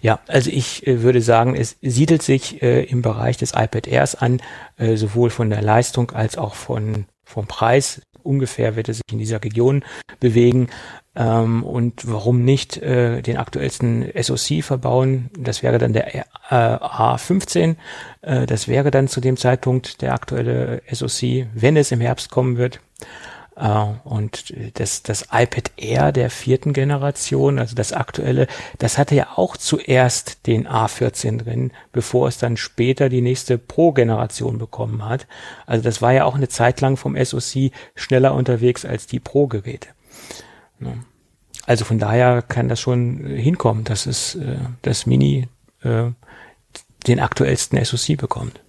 Ja, 0.00 0.20
also 0.26 0.50
ich 0.50 0.86
äh, 0.86 1.02
würde 1.02 1.20
sagen, 1.20 1.54
es 1.54 1.76
siedelt 1.82 2.22
sich 2.22 2.62
äh, 2.62 2.84
im 2.84 3.02
Bereich 3.02 3.36
des 3.36 3.52
iPad 3.52 3.86
Airs 3.86 4.14
an, 4.14 4.40
äh, 4.76 4.96
sowohl 4.96 5.30
von 5.30 5.50
der 5.50 5.62
Leistung 5.62 6.10
als 6.10 6.38
auch 6.38 6.54
von, 6.54 7.06
vom 7.22 7.46
Preis. 7.46 8.00
Ungefähr 8.28 8.76
wird 8.76 8.90
es 8.90 8.98
sich 8.98 9.12
in 9.12 9.18
dieser 9.18 9.42
Region 9.42 9.82
bewegen. 10.20 10.68
Ähm, 11.16 11.64
und 11.64 12.10
warum 12.10 12.44
nicht 12.44 12.76
äh, 12.76 13.22
den 13.22 13.38
aktuellsten 13.38 14.04
SoC 14.20 14.62
verbauen? 14.62 15.30
Das 15.38 15.62
wäre 15.62 15.78
dann 15.78 15.94
der 15.94 16.14
äh, 16.14 16.22
A15. 16.50 17.76
Äh, 18.20 18.46
das 18.46 18.68
wäre 18.68 18.90
dann 18.90 19.08
zu 19.08 19.20
dem 19.20 19.38
Zeitpunkt 19.38 20.02
der 20.02 20.12
aktuelle 20.12 20.82
SoC, 20.92 21.46
wenn 21.54 21.76
es 21.76 21.90
im 21.90 22.00
Herbst 22.00 22.30
kommen 22.30 22.58
wird. 22.58 22.80
Äh, 23.58 23.84
und 24.04 24.54
das, 24.74 25.02
das 25.02 25.26
iPad 25.32 25.72
Air 25.76 26.12
der 26.12 26.30
vierten 26.30 26.72
Generation, 26.72 27.58
also 27.58 27.74
das 27.74 27.92
aktuelle, 27.92 28.46
das 28.78 28.98
hatte 28.98 29.14
ja 29.14 29.28
auch 29.36 29.56
zuerst 29.56 30.46
den 30.46 30.68
A14 30.68 31.38
drin, 31.38 31.72
bevor 31.92 32.28
es 32.28 32.38
dann 32.38 32.56
später 32.56 33.08
die 33.08 33.20
nächste 33.20 33.58
Pro-Generation 33.58 34.58
bekommen 34.58 35.04
hat. 35.04 35.26
Also 35.66 35.82
das 35.82 36.00
war 36.00 36.12
ja 36.12 36.24
auch 36.24 36.36
eine 36.36 36.48
Zeit 36.48 36.80
lang 36.80 36.96
vom 36.96 37.16
SoC 37.22 37.72
schneller 37.94 38.34
unterwegs 38.34 38.84
als 38.84 39.06
die 39.06 39.20
Pro-Geräte. 39.20 39.88
Also 41.66 41.84
von 41.84 41.98
daher 41.98 42.42
kann 42.42 42.68
das 42.68 42.80
schon 42.80 43.26
hinkommen, 43.26 43.84
dass 43.84 44.06
es 44.06 44.36
äh, 44.36 44.56
das 44.82 45.06
Mini 45.06 45.48
äh, 45.82 46.10
den 47.06 47.20
aktuellsten 47.20 47.84
SoC 47.84 48.16
bekommt. 48.16 48.60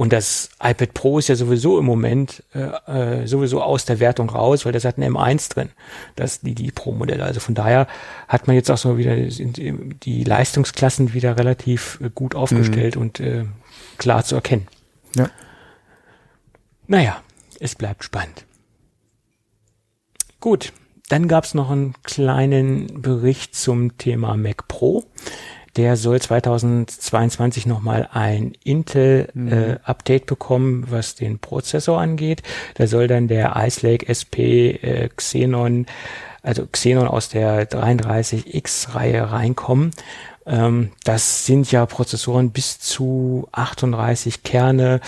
Und 0.00 0.14
das 0.14 0.48
iPad 0.62 0.94
Pro 0.94 1.18
ist 1.18 1.28
ja 1.28 1.36
sowieso 1.36 1.78
im 1.78 1.84
Moment 1.84 2.42
äh, 2.54 3.20
äh, 3.20 3.26
sowieso 3.26 3.60
aus 3.60 3.84
der 3.84 4.00
Wertung 4.00 4.30
raus, 4.30 4.64
weil 4.64 4.72
das 4.72 4.86
hat 4.86 4.96
ein 4.96 5.04
M1 5.04 5.52
drin, 5.52 5.68
das 6.16 6.40
die 6.40 6.54
die 6.54 6.70
Pro-Modelle. 6.70 7.22
Also 7.22 7.38
von 7.38 7.54
daher 7.54 7.86
hat 8.26 8.46
man 8.46 8.56
jetzt 8.56 8.70
auch 8.70 8.78
so 8.78 8.96
wieder 8.96 9.14
die 9.14 10.24
Leistungsklassen 10.24 11.12
wieder 11.12 11.36
relativ 11.36 12.00
äh, 12.02 12.08
gut 12.14 12.34
aufgestellt 12.34 12.96
mhm. 12.96 13.02
und 13.02 13.20
äh, 13.20 13.44
klar 13.98 14.24
zu 14.24 14.36
erkennen. 14.36 14.68
Ja. 15.16 15.28
Naja, 16.86 17.20
es 17.58 17.74
bleibt 17.74 18.02
spannend. 18.02 18.46
Gut, 20.40 20.72
dann 21.10 21.28
gab's 21.28 21.52
noch 21.52 21.68
einen 21.70 21.92
kleinen 22.04 23.02
Bericht 23.02 23.54
zum 23.54 23.98
Thema 23.98 24.34
Mac 24.38 24.66
Pro 24.66 25.04
der 25.80 25.96
soll 25.96 26.20
2022 26.20 27.64
nochmal 27.64 28.06
ein 28.12 28.52
Intel-Update 28.64 30.22
mhm. 30.22 30.24
äh, 30.24 30.26
bekommen, 30.26 30.84
was 30.90 31.14
den 31.14 31.38
Prozessor 31.38 31.98
angeht. 31.98 32.42
Da 32.74 32.86
soll 32.86 33.08
dann 33.08 33.28
der 33.28 33.54
Ice 33.56 33.86
Lake 33.86 34.06
SP 34.12 34.76
äh, 34.76 35.08
Xenon, 35.08 35.86
also 36.42 36.66
Xenon 36.70 37.08
aus 37.08 37.30
der 37.30 37.66
33X-Reihe 37.66 39.32
reinkommen. 39.32 39.92
Ähm, 40.44 40.90
das 41.04 41.46
sind 41.46 41.72
ja 41.72 41.86
Prozessoren 41.86 42.50
bis 42.50 42.78
zu 42.78 43.48
38 43.52 44.42
Kerne. 44.42 45.00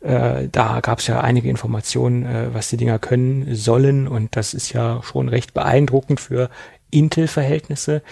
Äh, 0.00 0.46
da 0.52 0.78
gab 0.78 1.00
es 1.00 1.08
ja 1.08 1.20
einige 1.22 1.50
Informationen, 1.50 2.24
äh, 2.24 2.54
was 2.54 2.68
die 2.68 2.76
Dinger 2.76 3.00
können 3.00 3.52
sollen. 3.56 4.06
Und 4.06 4.36
das 4.36 4.54
ist 4.54 4.72
ja 4.72 5.02
schon 5.02 5.28
recht 5.28 5.54
beeindruckend 5.54 6.20
für 6.20 6.50
Intel-Verhältnisse. 6.92 8.02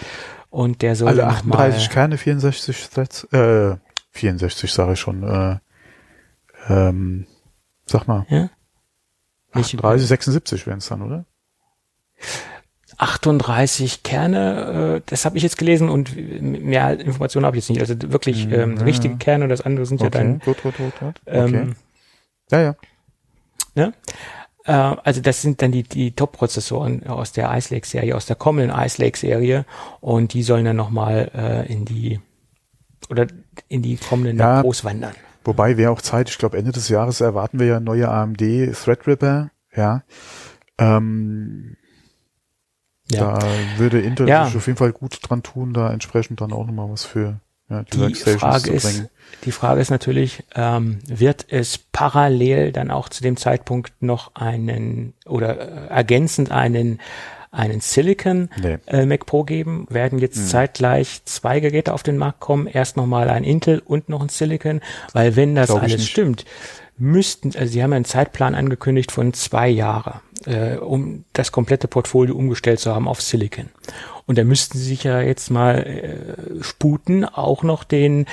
Und 0.49 0.81
der 0.81 0.95
soll 0.95 1.09
Alle 1.09 1.27
38 1.27 1.89
Kerne, 1.89 2.17
64 2.17 2.89
Threads, 2.89 3.23
äh, 3.31 3.77
64 4.11 4.71
sage 4.71 4.93
ich 4.93 4.99
schon, 4.99 5.23
äh, 5.23 5.57
ähm, 6.67 7.27
sag 7.85 8.07
mal. 8.07 8.25
Ja? 8.29 8.49
38, 9.51 10.07
76 10.07 10.67
wären 10.67 10.79
es 10.79 10.87
dann, 10.87 11.01
oder? 11.01 11.25
38 12.97 14.03
Kerne, 14.03 14.97
äh, 14.97 15.01
das 15.05 15.23
habe 15.23 15.37
ich 15.37 15.43
jetzt 15.43 15.57
gelesen 15.57 15.89
und 15.89 16.15
mehr 16.15 16.99
Informationen 16.99 17.45
habe 17.45 17.55
ich 17.57 17.63
jetzt 17.63 17.69
nicht. 17.69 17.81
Also 17.81 18.11
wirklich 18.11 18.47
mhm, 18.47 18.53
ähm, 18.53 18.77
ja, 18.77 18.83
richtige 18.83 19.17
Kerne 19.17 19.45
und 19.45 19.49
das 19.49 19.61
andere 19.61 19.85
sind 19.85 20.01
okay, 20.01 20.05
ja 20.05 20.09
dann. 20.09 20.39
Gut, 20.39 20.61
gut, 20.61 20.75
gut, 20.75 20.99
gut. 20.99 21.21
Ähm, 21.25 21.45
okay. 21.45 21.57
Ähm, 21.57 21.75
ja, 22.51 22.61
ja. 22.61 22.75
Ne? 23.75 23.93
Äh, 24.69 24.95
also 25.03 25.19
das 25.19 25.41
sind 25.41 25.63
dann 25.63 25.71
die, 25.71 25.81
die 25.81 26.11
Top-Prozessoren 26.11 27.07
aus 27.07 27.31
der 27.31 27.51
Ice 27.57 27.73
Lake-Serie, 27.73 28.15
aus 28.15 28.27
der 28.27 28.35
kommenden 28.35 28.77
Ice 28.77 29.01
Lake-Serie 29.01 29.65
und 29.99 30.33
die 30.33 30.43
sollen 30.43 30.63
dann 30.63 30.75
nochmal 30.75 31.31
äh, 31.33 31.73
in 31.73 31.85
die 31.85 32.19
oder 33.09 33.25
in 33.67 33.81
die 33.81 33.97
kommenden 33.97 34.37
ja, 34.37 34.61
Pros 34.61 34.83
wandern. 34.83 35.13
Wobei 35.43 35.77
wäre 35.77 35.91
auch 35.91 36.01
Zeit, 36.01 36.29
ich 36.29 36.37
glaube 36.37 36.59
Ende 36.59 36.71
des 36.71 36.87
Jahres 36.87 37.19
erwarten 37.19 37.59
wir 37.59 37.65
ja 37.65 37.79
neue 37.79 38.09
AMD 38.09 38.37
Threadripper, 38.37 39.49
ja. 39.75 40.03
Ähm, 40.77 41.75
ja. 43.09 43.39
Da 43.39 43.47
würde 43.77 43.99
Intel 43.99 44.29
ja. 44.29 44.45
sich 44.45 44.55
auf 44.55 44.67
jeden 44.67 44.77
Fall 44.77 44.91
gut 44.91 45.17
dran 45.23 45.41
tun, 45.41 45.73
da 45.73 45.91
entsprechend 45.91 46.41
dann 46.41 46.53
auch 46.53 46.67
nochmal 46.67 46.91
was 46.91 47.05
für 47.05 47.39
ja, 47.69 47.83
die, 47.83 48.15
Frage 48.15 48.71
ist, 48.71 49.05
die 49.45 49.51
Frage 49.51 49.81
ist 49.81 49.91
natürlich, 49.91 50.43
ähm, 50.55 50.99
wird 51.07 51.45
es 51.49 51.77
parallel 51.77 52.71
dann 52.71 52.89
auch 52.91 53.09
zu 53.09 53.21
dem 53.21 53.37
Zeitpunkt 53.37 53.93
noch 54.01 54.35
einen 54.35 55.13
oder 55.25 55.89
äh, 55.89 55.93
ergänzend 55.93 56.51
einen 56.51 56.99
einen 57.51 57.81
Silicon 57.81 58.49
nee. 58.61 58.77
äh, 58.85 59.05
Mac 59.07 59.25
Pro 59.25 59.43
geben, 59.43 59.87
werden 59.89 60.19
jetzt 60.19 60.37
hm. 60.37 60.45
zeitgleich 60.45 61.21
zwei 61.25 61.59
Geräte 61.59 61.93
auf 61.93 62.03
den 62.03 62.17
Markt 62.17 62.39
kommen, 62.39 62.67
erst 62.67 62.95
nochmal 62.95 63.29
ein 63.29 63.43
Intel 63.43 63.81
und 63.83 64.07
noch 64.07 64.21
ein 64.21 64.29
Silicon, 64.29 64.81
weil 65.13 65.35
wenn 65.35 65.55
das 65.55 65.69
Glaub 65.69 65.81
alles 65.81 66.07
stimmt, 66.07 66.45
müssten, 66.99 67.55
also 67.55 67.71
sie 67.71 67.81
haben 67.81 67.93
einen 67.93 68.05
Zeitplan 68.05 68.55
angekündigt 68.55 69.11
von 69.11 69.33
zwei 69.33 69.69
Jahre, 69.69 70.21
äh, 70.45 70.75
um 70.75 71.25
das 71.33 71.51
komplette 71.51 71.87
Portfolio 71.87 72.35
umgestellt 72.35 72.79
zu 72.79 72.93
haben 72.93 73.07
auf 73.07 73.21
Silicon. 73.21 73.69
Und 74.25 74.37
da 74.37 74.43
müssten 74.43 74.77
sie 74.77 74.85
sich 74.85 75.03
ja 75.05 75.21
jetzt 75.21 75.49
mal 75.49 75.77
äh, 75.77 76.63
sputen, 76.63 77.25
auch 77.25 77.63
noch 77.63 77.83
den 77.83 78.25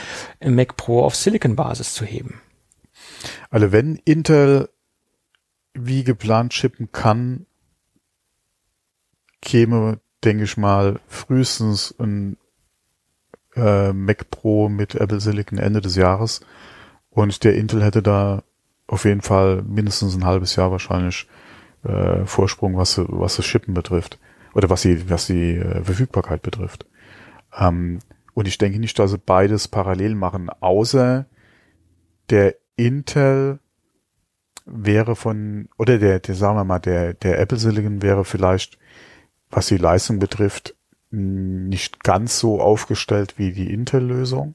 Mac 0.45 0.77
Pro 0.77 1.03
auf 1.03 1.17
Silicon-Basis 1.17 1.95
zu 1.95 2.05
heben. 2.05 2.41
Also 3.51 3.73
wenn 3.73 3.97
Intel 4.05 4.69
wie 5.73 6.05
geplant 6.05 6.53
chippen 6.53 6.93
kann, 6.93 7.47
käme, 9.41 10.01
denke 10.25 10.45
ich 10.45 10.57
mal, 10.57 11.01
frühestens 11.09 11.95
ein 11.99 12.37
äh, 13.55 13.93
Mac 13.93 14.31
Pro 14.31 14.69
mit 14.69 14.95
Apple 14.95 15.21
Silicon 15.21 15.59
Ende 15.59 15.81
des 15.81 15.97
Jahres. 15.97 16.41
Und 17.11 17.45
der 17.45 17.55
Intel 17.55 17.83
hätte 17.83 18.03
da 18.03 18.43
auf 18.87 19.05
jeden 19.05 19.23
Fall 19.23 19.63
mindestens 19.63 20.17
ein 20.17 20.25
halbes 20.25 20.57
Jahr 20.57 20.71
wahrscheinlich 20.71 21.29
äh, 21.85 22.25
Vorsprung, 22.25 22.77
was, 22.77 22.99
was 22.99 23.37
das 23.37 23.47
Chippen 23.47 23.75
betrifft 23.75 24.19
oder 24.55 24.71
was 24.71 24.83
die, 24.83 25.09
was 25.11 25.27
die 25.27 25.57
äh, 25.57 25.83
Verfügbarkeit 25.83 26.43
betrifft. 26.43 26.87
Ähm, 27.57 27.99
und 28.35 28.47
ich 28.47 28.59
denke 28.59 28.79
nicht, 28.79 28.99
dass 28.99 29.13
sie 29.13 29.19
beides 29.19 29.69
parallel 29.69 30.15
machen, 30.15 30.51
außer 30.61 31.27
der 32.31 32.57
Intel 32.77 33.61
wäre 34.67 35.17
von, 35.17 35.69
oder 35.79 35.99
der, 35.99 36.21
der, 36.21 36.35
sagen 36.35 36.57
wir 36.59 36.65
mal, 36.65 36.79
der, 36.79 37.15
der 37.15 37.39
Apple 37.39 37.59
Silicon 37.59 38.03
wäre 38.03 38.25
vielleicht, 38.25 38.79
was 39.51 39.69
die 39.69 39.77
Leistung 39.77 40.19
betrifft, 40.19 40.75
nicht 41.11 42.03
ganz 42.03 42.39
so 42.39 42.61
aufgestellt 42.61 43.39
wie 43.39 43.53
die 43.53 43.73
Intel-Lösung. 43.73 44.55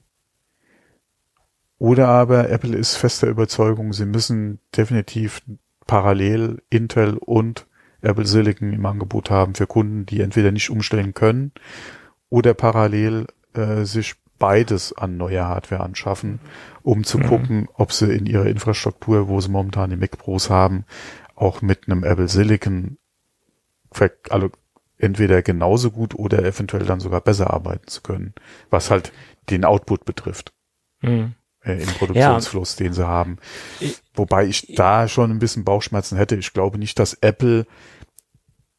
Oder 1.82 2.10
aber 2.10 2.52
Apple 2.52 2.78
ist 2.78 2.96
fester 2.96 3.28
Überzeugung, 3.28 3.92
sie 3.92 4.06
müssen 4.06 4.60
definitiv 4.78 5.42
parallel 5.88 6.62
Intel 6.70 7.18
und 7.18 7.66
Apple 8.02 8.28
Silicon 8.28 8.72
im 8.72 8.86
Angebot 8.86 9.32
haben 9.32 9.56
für 9.56 9.66
Kunden, 9.66 10.06
die 10.06 10.22
entweder 10.22 10.52
nicht 10.52 10.70
umstellen 10.70 11.16
können 11.16 11.54
oder 12.30 12.54
parallel 12.54 13.26
äh, 13.56 13.84
sich 13.84 14.14
beides 14.38 14.96
an 14.96 15.18
neuer 15.18 15.48
Hardware 15.48 15.82
anschaffen, 15.82 16.40
um 16.84 17.04
zu 17.04 17.18
mhm. 17.18 17.24
gucken, 17.24 17.68
ob 17.74 17.94
sie 17.94 18.14
in 18.14 18.28
ihrer 18.28 18.46
Infrastruktur, 18.46 19.28
wo 19.28 19.42
sie 19.42 19.50
momentan 19.50 19.90
die 19.90 19.96
Mac 19.96 20.20
Pros 20.20 20.52
haben, 20.52 20.86
auch 21.34 21.64
mit 21.64 21.88
einem 21.88 22.04
Apple 22.04 22.28
Silicon 22.28 23.00
also 24.30 24.52
entweder 25.00 25.42
genauso 25.42 25.90
gut 25.90 26.14
oder 26.14 26.46
eventuell 26.46 26.86
dann 26.86 27.00
sogar 27.00 27.22
besser 27.22 27.52
arbeiten 27.52 27.88
zu 27.88 28.04
können, 28.04 28.36
was 28.70 28.92
halt 28.92 29.12
den 29.50 29.66
Output 29.66 30.06
betrifft. 30.06 30.54
Mhm. 31.02 31.34
Äh, 31.64 31.82
Im 31.82 31.88
Produktionsfluss, 31.90 32.78
ja. 32.80 32.86
den 32.86 32.94
sie 32.94 33.08
haben. 33.08 33.38
Wobei 34.14 34.46
ich 34.46 34.74
da 34.76 35.08
schon 35.08 35.30
ein 35.30 35.40
bisschen 35.40 35.64
Bauchschmerzen 35.64 36.18
hätte. 36.18 36.36
Ich 36.36 36.54
glaube 36.54 36.78
nicht, 36.80 36.98
dass 36.98 37.14
Apple 37.22 37.68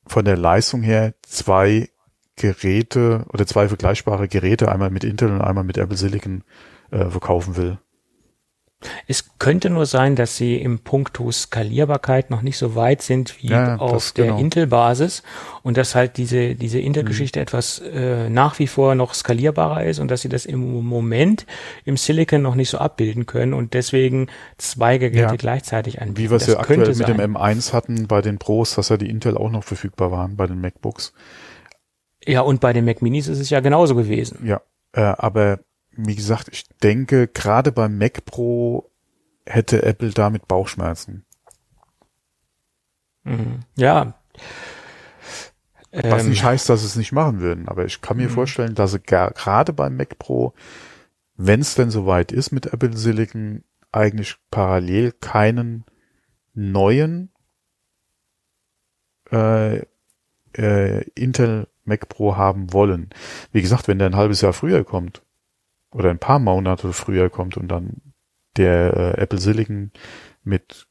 von 0.06 0.24
der 0.24 0.36
Leistung 0.36 0.82
her 0.82 1.14
zwei 1.22 1.88
Geräte 2.36 3.24
oder 3.32 3.46
zwei 3.46 3.68
vergleichbare 3.68 4.26
Geräte, 4.26 4.70
einmal 4.70 4.90
mit 4.90 5.04
Intel 5.04 5.30
und 5.30 5.40
einmal 5.42 5.64
mit 5.64 5.78
Apple 5.78 5.96
Silicon, 5.96 6.42
äh, 6.90 7.08
verkaufen 7.08 7.56
will. 7.56 7.78
Es 9.06 9.38
könnte 9.38 9.70
nur 9.70 9.86
sein, 9.86 10.16
dass 10.16 10.36
sie 10.36 10.56
im 10.56 10.80
Punkto 10.80 11.30
Skalierbarkeit 11.30 12.30
noch 12.30 12.42
nicht 12.42 12.58
so 12.58 12.74
weit 12.74 13.02
sind 13.02 13.42
wie 13.42 13.48
ja, 13.48 13.76
auf 13.76 14.12
der 14.12 14.26
genau. 14.26 14.38
Intel-Basis 14.38 15.22
und 15.62 15.76
dass 15.76 15.94
halt 15.94 16.16
diese, 16.16 16.54
diese 16.54 16.78
Intel-Geschichte 16.78 17.38
mhm. 17.38 17.42
etwas 17.42 17.78
äh, 17.80 18.28
nach 18.28 18.58
wie 18.58 18.66
vor 18.66 18.94
noch 18.94 19.14
skalierbarer 19.14 19.84
ist 19.84 19.98
und 19.98 20.10
dass 20.10 20.22
sie 20.22 20.28
das 20.28 20.46
im 20.46 20.84
Moment 20.84 21.46
im 21.84 21.96
Silicon 21.96 22.42
noch 22.42 22.54
nicht 22.54 22.70
so 22.70 22.78
abbilden 22.78 23.26
können 23.26 23.54
und 23.54 23.74
deswegen 23.74 24.28
zwei 24.58 24.98
Geräte 24.98 25.18
ja. 25.18 25.36
gleichzeitig 25.36 26.00
anbieten. 26.00 26.18
Wie 26.18 26.30
wir 26.30 26.36
es 26.36 26.46
ja 26.46 26.58
aktuell 26.58 26.86
mit 26.86 26.96
sein. 26.96 27.16
dem 27.16 27.36
M1 27.36 27.72
hatten 27.72 28.06
bei 28.06 28.22
den 28.22 28.38
Pros, 28.38 28.74
dass 28.74 28.88
ja 28.88 28.96
die 28.96 29.08
Intel 29.08 29.36
auch 29.36 29.50
noch 29.50 29.64
verfügbar 29.64 30.10
waren 30.10 30.36
bei 30.36 30.46
den 30.46 30.60
MacBooks. 30.60 31.12
Ja, 32.26 32.42
und 32.42 32.60
bei 32.60 32.72
den 32.72 32.84
Mac 32.84 33.02
Minis 33.02 33.28
ist 33.28 33.38
es 33.38 33.50
ja 33.50 33.60
genauso 33.60 33.94
gewesen. 33.94 34.44
Ja, 34.44 34.60
äh, 34.92 35.00
aber 35.00 35.60
wie 35.96 36.16
gesagt, 36.16 36.48
ich 36.52 36.68
denke, 36.82 37.28
gerade 37.28 37.72
beim 37.72 37.98
Mac 37.98 38.24
Pro 38.24 38.90
hätte 39.46 39.82
Apple 39.82 40.10
damit 40.10 40.48
Bauchschmerzen. 40.48 41.24
Mhm. 43.24 43.60
Ja. 43.76 44.14
Was 45.92 46.24
ähm. 46.24 46.30
nicht 46.30 46.42
heißt, 46.42 46.68
dass 46.68 46.80
sie 46.80 46.86
es 46.86 46.96
nicht 46.96 47.12
machen 47.12 47.40
würden, 47.40 47.68
aber 47.68 47.84
ich 47.84 48.00
kann 48.00 48.16
mir 48.16 48.28
mhm. 48.28 48.32
vorstellen, 48.32 48.74
dass 48.74 48.92
sie 48.92 49.00
gerade 49.00 49.72
beim 49.72 49.96
Mac 49.96 50.18
Pro, 50.18 50.54
wenn 51.36 51.60
es 51.60 51.74
denn 51.74 51.90
soweit 51.90 52.32
ist 52.32 52.50
mit 52.50 52.66
Apple 52.66 52.96
Silicon, 52.96 53.64
eigentlich 53.90 54.36
parallel 54.50 55.12
keinen 55.12 55.84
neuen 56.54 57.30
äh, 59.30 59.82
äh, 60.56 61.02
Intel 61.14 61.68
Mac 61.84 62.08
Pro 62.08 62.36
haben 62.36 62.72
wollen. 62.72 63.10
Wie 63.52 63.60
gesagt, 63.60 63.86
wenn 63.88 63.98
der 63.98 64.08
ein 64.08 64.16
halbes 64.16 64.40
Jahr 64.40 64.52
früher 64.54 64.84
kommt, 64.84 65.22
oder 65.92 66.10
ein 66.10 66.18
paar 66.18 66.38
Monate 66.38 66.92
früher 66.92 67.30
kommt 67.30 67.56
und 67.56 67.68
dann 67.68 68.00
der 68.56 68.96
äh, 68.96 69.20
Apple 69.20 69.38
Silicon 69.38 69.92
mit 70.42 70.86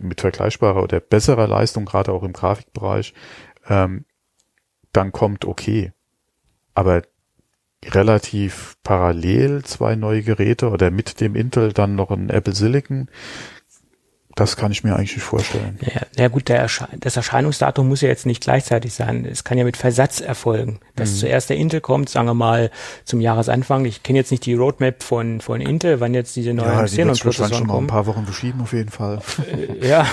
mit 0.00 0.20
vergleichbarer 0.20 0.82
oder 0.82 1.00
besserer 1.00 1.46
Leistung, 1.46 1.84
gerade 1.84 2.12
auch 2.12 2.24
im 2.24 2.32
Grafikbereich, 2.32 3.14
ähm, 3.68 4.04
dann 4.92 5.12
kommt 5.12 5.44
okay. 5.44 5.92
Aber 6.74 7.02
relativ 7.84 8.76
parallel 8.82 9.62
zwei 9.64 9.94
neue 9.94 10.22
Geräte 10.22 10.70
oder 10.70 10.90
mit 10.90 11.20
dem 11.20 11.34
Intel 11.34 11.72
dann 11.72 11.94
noch 11.94 12.10
ein 12.10 12.30
Apple 12.30 12.54
Silicon, 12.54 13.08
das 14.36 14.56
kann 14.56 14.70
ich 14.70 14.84
mir 14.84 14.94
eigentlich 14.94 15.16
nicht 15.16 15.24
vorstellen. 15.24 15.78
Ja, 15.82 16.02
ja 16.16 16.28
gut, 16.28 16.48
Ersche 16.50 16.88
das 16.98 17.16
Erscheinungsdatum 17.16 17.88
muss 17.88 18.00
ja 18.00 18.08
jetzt 18.08 18.26
nicht 18.26 18.42
gleichzeitig 18.42 18.94
sein. 18.94 19.24
Es 19.24 19.44
kann 19.44 19.58
ja 19.58 19.64
mit 19.64 19.76
Versatz 19.76 20.20
erfolgen, 20.20 20.80
dass 20.94 21.12
mhm. 21.12 21.16
zuerst 21.16 21.50
der 21.50 21.56
Intel 21.56 21.80
kommt, 21.80 22.08
sagen 22.08 22.26
wir 22.26 22.34
mal 22.34 22.70
zum 23.04 23.20
Jahresanfang. 23.20 23.84
Ich 23.84 24.02
kenne 24.02 24.18
jetzt 24.18 24.30
nicht 24.30 24.46
die 24.46 24.54
Roadmap 24.54 25.02
von 25.02 25.40
von 25.40 25.60
Intel, 25.60 26.00
wann 26.00 26.14
jetzt 26.14 26.36
diese 26.36 26.54
neuen 26.54 26.70
ja, 26.70 26.84
Xenon-Prozessoren 26.84 27.54
schon 27.54 27.66
mal 27.66 27.78
ein 27.78 27.86
paar 27.86 28.06
Wochen 28.06 28.24
verschieben 28.24 28.60
auf 28.60 28.72
jeden 28.72 28.90
Fall. 28.90 29.20
Äh, 29.50 29.88
ja, 29.88 30.06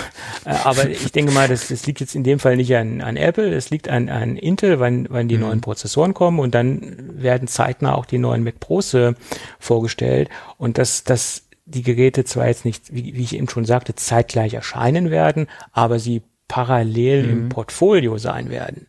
äh, 0.46 0.50
aber 0.64 0.90
ich 0.90 1.12
denke 1.12 1.32
mal, 1.32 1.48
das, 1.48 1.68
das 1.68 1.86
liegt 1.86 2.00
jetzt 2.00 2.16
in 2.16 2.24
dem 2.24 2.40
Fall 2.40 2.56
nicht 2.58 2.76
an, 2.76 3.02
an 3.02 3.18
Apple, 3.18 3.54
es 3.54 3.70
liegt 3.70 3.88
an, 3.88 4.10
an 4.10 4.36
Intel, 4.36 4.80
wann, 4.80 5.08
wann 5.10 5.28
die 5.28 5.36
mhm. 5.36 5.42
neuen 5.42 5.62
Prozessoren 5.62 6.14
kommen 6.14 6.40
und 6.40 6.56
dann 6.56 6.98
werden 7.22 7.48
zeitnah 7.48 7.94
auch 7.94 8.06
die 8.06 8.18
neuen 8.18 8.44
Mac 8.44 8.60
Pros 8.60 8.94
äh, 8.94 9.14
vorgestellt 9.60 10.30
und 10.58 10.78
das 10.78 11.04
das 11.04 11.47
die 11.68 11.84
Geräte 11.84 12.24
zwar 12.24 12.48
jetzt 12.48 12.66
nicht, 12.66 12.94
wie, 12.94 13.14
wie 13.16 13.24
ich 13.24 13.36
eben 13.36 13.50
schon 13.50 13.66
sagte, 13.66 13.94
zeitgleich 13.94 14.54
erscheinen 14.54 15.12
werden, 15.12 15.48
aber 15.72 16.00
sie 16.00 16.24
parallel 16.48 17.24
mhm. 17.24 17.30
im 17.30 17.50
Portfolio 17.50 18.18
sein 18.18 18.50
werden. 18.50 18.88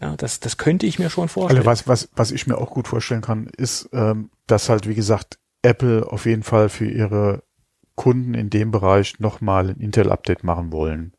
Ja, 0.00 0.16
das, 0.16 0.40
das 0.40 0.58
könnte 0.58 0.86
ich 0.86 0.98
mir 0.98 1.08
schon 1.08 1.28
vorstellen. 1.28 1.66
Also 1.66 1.70
was, 1.70 1.88
was, 1.88 2.08
was 2.14 2.30
ich 2.30 2.46
mir 2.46 2.58
auch 2.58 2.70
gut 2.70 2.88
vorstellen 2.88 3.22
kann, 3.22 3.46
ist, 3.56 3.88
ähm, 3.92 4.30
dass 4.46 4.68
halt, 4.68 4.86
wie 4.86 4.94
gesagt, 4.94 5.38
Apple 5.62 6.06
auf 6.06 6.26
jeden 6.26 6.42
Fall 6.42 6.68
für 6.68 6.86
ihre 6.86 7.42
Kunden 7.94 8.34
in 8.34 8.50
dem 8.50 8.70
Bereich 8.70 9.18
nochmal 9.18 9.70
ein 9.70 9.80
Intel-Update 9.80 10.44
machen 10.44 10.72
wollen. 10.72 11.14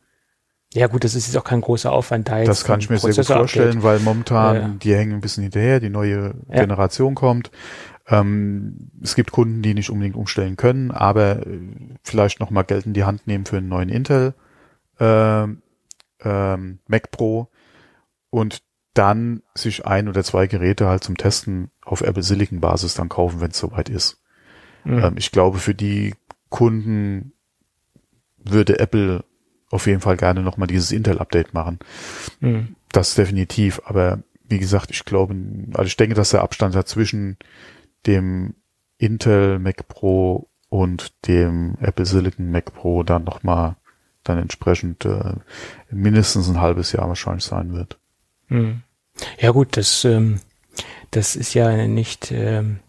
Ja 0.74 0.88
gut, 0.88 1.04
das 1.04 1.16
ist 1.16 1.28
jetzt 1.28 1.38
auch 1.38 1.46
kein 1.46 1.62
großer 1.62 1.92
Aufwand 1.92 2.28
da 2.28 2.40
jetzt. 2.40 2.50
Das 2.50 2.66
kann 2.66 2.82
ich 2.82 2.90
mir 2.90 2.98
sehr 2.98 3.14
gut 3.14 3.26
vorstellen, 3.26 3.82
weil 3.82 4.00
momentan 4.00 4.56
ja. 4.56 4.68
die 4.68 4.94
hängen 4.94 5.14
ein 5.14 5.22
bisschen 5.22 5.44
hinterher, 5.44 5.80
die 5.80 5.90
neue 5.90 6.36
ja. 6.50 6.60
Generation 6.60 7.16
kommt. 7.16 7.50
Ähm, 8.08 8.92
es 9.02 9.16
gibt 9.16 9.32
Kunden, 9.32 9.62
die 9.62 9.74
nicht 9.74 9.90
unbedingt 9.90 10.16
umstellen 10.16 10.58
können, 10.58 10.92
aber 10.92 11.46
äh, 11.46 11.60
vielleicht 12.04 12.40
nochmal 12.40 12.64
Geld 12.64 12.86
in 12.86 12.94
die 12.94 13.04
Hand 13.04 13.26
nehmen 13.28 13.46
für 13.46 13.58
einen 13.58 13.68
neuen 13.68 13.90
Intel 13.90 14.36
äh, 15.00 15.44
ähm, 15.44 16.80
Mac 16.88 17.12
Pro 17.12 17.50
und 18.30 18.62
dann 18.94 19.42
sich 19.54 19.86
ein 19.86 20.08
oder 20.08 20.24
zwei 20.24 20.48
Geräte 20.48 20.88
halt 20.88 21.04
zum 21.04 21.18
Testen 21.18 21.70
auf 21.84 22.02
Apple 22.02 22.24
Silicon 22.24 22.62
Basis 22.62 22.94
dann 22.94 23.10
kaufen, 23.10 23.42
wenn 23.42 23.52
es 23.52 23.60
soweit 23.60 23.90
ist. 23.90 24.24
Mhm. 24.84 25.00
Ähm, 25.00 25.16
ich 25.18 25.32
glaube, 25.32 25.58
für 25.58 25.76
die 25.76 26.14
Kunden 26.50 27.34
würde 28.38 28.80
Apple 28.80 29.26
auf 29.70 29.88
jeden 29.88 30.00
Fall 30.02 30.16
gerne 30.16 30.42
nochmal 30.42 30.68
dieses 30.68 30.92
Intel-Update 30.92 31.54
machen. 31.54 31.80
Mhm. 32.40 32.76
Das 32.92 33.16
definitiv, 33.16 33.82
aber 33.86 34.24
wie 34.48 34.60
gesagt, 34.60 34.92
ich 34.92 35.04
glaube, 35.06 35.36
also 35.74 35.88
ich 35.88 35.98
denke, 35.98 36.16
dass 36.16 36.30
der 36.30 36.44
Abstand 36.44 36.76
dazwischen 36.76 37.38
dem 38.06 38.56
Intel 38.98 39.60
Mac 39.60 39.88
Pro 39.88 40.50
und 40.70 41.28
dem 41.28 41.76
Apple 41.80 42.06
Silicon 42.06 42.52
Mac 42.52 42.74
Pro 42.74 43.04
dann 43.04 43.24
nochmal 43.24 43.76
dann 44.24 44.40
entsprechend 44.40 45.06
äh, 45.06 45.36
mindestens 45.92 46.50
ein 46.50 46.60
halbes 46.60 46.92
Jahr 46.92 47.08
wahrscheinlich 47.08 47.46
sein 47.46 47.74
wird. 47.74 48.00
Hm. 48.48 48.82
Ja 49.40 49.52
gut, 49.52 49.78
das, 49.78 50.04
ähm, 50.04 50.42
das 51.12 51.36
ist 51.36 51.54
ja 51.54 51.88
nicht, 51.88 52.32
ähm, 52.32 52.80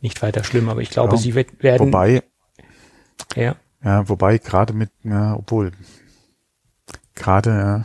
nicht 0.00 0.20
weiter 0.22 0.44
schlimm, 0.44 0.68
aber 0.68 0.82
ich 0.82 0.90
glaube, 0.90 1.14
ja, 1.14 1.20
sie 1.20 1.34
wird, 1.34 1.62
werden. 1.62 1.86
Wobei, 1.86 2.22
ja. 3.36 3.56
Ja, 3.82 4.08
wobei 4.08 4.38
gerade 4.38 4.72
mit, 4.72 4.90
ja, 5.02 5.34
obwohl, 5.34 5.72
gerade, 7.14 7.50
ja, 7.50 7.84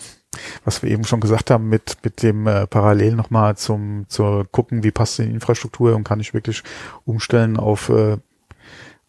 was 0.65 0.81
wir 0.83 0.89
eben 0.89 1.03
schon 1.03 1.19
gesagt 1.19 1.51
haben, 1.51 1.69
mit, 1.69 1.97
mit 2.03 2.23
dem 2.23 2.47
äh, 2.47 2.67
Parallel 2.67 3.15
nochmal 3.15 3.57
zum, 3.57 4.05
zur 4.07 4.49
gucken, 4.51 4.83
wie 4.83 4.91
passt 4.91 5.17
die 5.19 5.23
Infrastruktur 5.23 5.95
und 5.95 6.03
kann 6.03 6.19
ich 6.19 6.33
wirklich 6.33 6.63
umstellen 7.05 7.57
auf, 7.57 7.89
äh, 7.89 8.17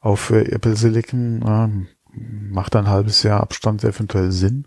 auf 0.00 0.30
äh, 0.30 0.42
Apple 0.52 0.76
Silicon, 0.76 1.42
äh, 1.42 1.86
macht 2.12 2.76
ein 2.76 2.88
halbes 2.88 3.22
Jahr 3.22 3.40
Abstand 3.40 3.84
eventuell 3.84 4.32
Sinn. 4.32 4.66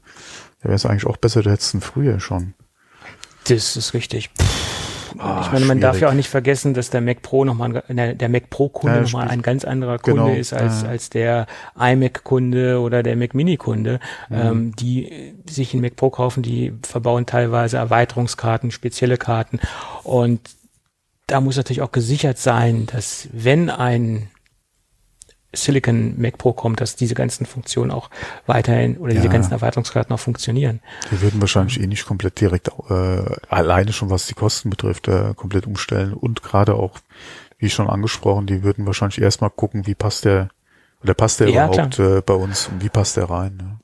Da 0.62 0.70
wäre 0.70 0.76
es 0.76 0.86
eigentlich 0.86 1.06
auch 1.06 1.18
besser, 1.18 1.42
du 1.42 1.52
hättest 1.52 1.74
ihn 1.74 1.82
früher 1.82 2.20
schon. 2.20 2.54
Das 3.48 3.76
ist 3.76 3.94
richtig. 3.94 4.32
Oh, 5.18 5.42
ich 5.42 5.52
meine, 5.52 5.66
man 5.66 5.80
darf 5.80 6.00
ja 6.00 6.10
auch 6.10 6.14
nicht 6.14 6.30
vergessen, 6.30 6.74
dass 6.74 6.90
der 6.90 7.02
Mac 7.02 7.22
Pro 7.22 7.46
nochmal, 7.46 7.84
ein, 7.88 8.18
der 8.18 8.30
Mac 8.30 8.50
Pro 8.50 8.70
Kunde 8.70 8.98
ja, 8.98 9.02
nochmal 9.02 9.28
ein 9.28 9.42
ganz 9.42 9.66
anderer 9.66 10.00
Kunde 10.00 10.24
genau. 10.24 10.36
ist 10.36 10.54
als, 10.54 10.84
ja. 10.84 10.90
als 10.90 11.10
der 11.10 11.48
iMac 11.78 12.24
Kunde 12.24 12.80
oder 12.80 13.04
der 13.04 13.16
Mac 13.16 13.34
Mini 13.34 13.58
Kunde. 13.58 14.00
Mhm. 14.30 14.36
Ähm, 14.36 14.76
die 14.76 15.34
sich 15.50 15.74
einen 15.74 15.82
Mac 15.82 15.96
Pro 15.96 16.10
kaufen, 16.10 16.44
die 16.44 16.74
verbauen 16.84 17.26
teilweise 17.26 17.78
Erweiterungskarten, 17.78 18.72
spezielle 18.72 19.18
Karten 19.18 19.60
und 20.04 20.40
da 21.28 21.42
muss 21.42 21.58
natürlich 21.58 21.82
auch 21.82 21.92
gesichert 21.92 22.38
sein, 22.38 22.86
dass 22.86 23.30
wenn 23.32 23.70
ein 23.70 24.30
Silicon 25.54 26.20
Mac 26.20 26.38
Pro 26.38 26.54
kommt, 26.54 26.82
dass 26.82 26.96
diese 26.96 27.14
ganzen 27.14 27.46
Funktionen 27.46 27.92
auch 27.92 28.10
weiterhin 28.46 28.98
oder 28.98 29.14
ja. 29.14 29.22
diese 29.22 29.32
ganzen 29.32 29.54
Erweiterungskarten 29.54 30.14
auch 30.14 30.20
funktionieren. 30.20 30.82
Die 31.12 31.22
würden 31.22 31.40
wahrscheinlich 31.40 31.80
eh 31.80 31.88
nicht 31.88 32.06
komplett 32.06 32.40
direkt 32.42 32.70
äh, 32.90 33.24
alleine 33.50 33.94
schon, 33.94 34.10
was 34.10 34.28
die 34.28 34.34
Kosten 34.34 34.70
betrifft, 34.70 35.08
äh, 35.08 35.34
komplett 35.36 35.68
umstellen 35.68 36.14
und 36.14 36.44
gerade 36.44 36.76
auch, 36.76 37.00
wie 37.60 37.70
schon 37.70 37.90
angesprochen, 37.90 38.48
die 38.48 38.64
würden 38.64 38.86
wahrscheinlich 38.86 39.22
erstmal 39.22 39.52
gucken, 39.52 39.86
wie 39.86 39.96
passt 39.96 40.26
der 40.26 40.50
oder 41.04 41.14
passt 41.14 41.40
der 41.40 41.50
ja, 41.50 41.68
überhaupt 41.68 42.00
äh, 42.00 42.22
bei 42.22 42.34
uns 42.34 42.68
und 42.68 42.84
wie 42.84 42.90
passt 42.90 43.18
der 43.18 43.30
rein. 43.30 43.58
Ne? 43.58 43.80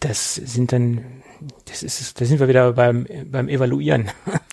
Das 0.00 0.34
sind 0.34 0.72
dann 0.72 1.22
das 1.64 1.82
ist, 1.82 2.20
da 2.20 2.24
sind 2.24 2.38
wir 2.38 2.48
wieder 2.48 2.72
beim, 2.72 3.06
beim 3.26 3.48
Evaluieren. 3.48 4.10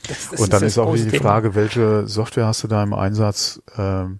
Das, 0.08 0.30
das 0.32 0.39
und 0.39 0.53
dann 0.53 0.64
ist, 0.64 0.74
ist 0.74 0.78
auch 0.78 0.95
die. 0.95 1.18
Frage, 1.18 1.55
welche 1.55 2.08
Software 2.08 2.45
hast 2.45 2.64
du 2.64 2.68
da 2.68 2.82
im 2.82 2.93
Einsatz? 2.93 3.62
Ähm, 3.78 4.20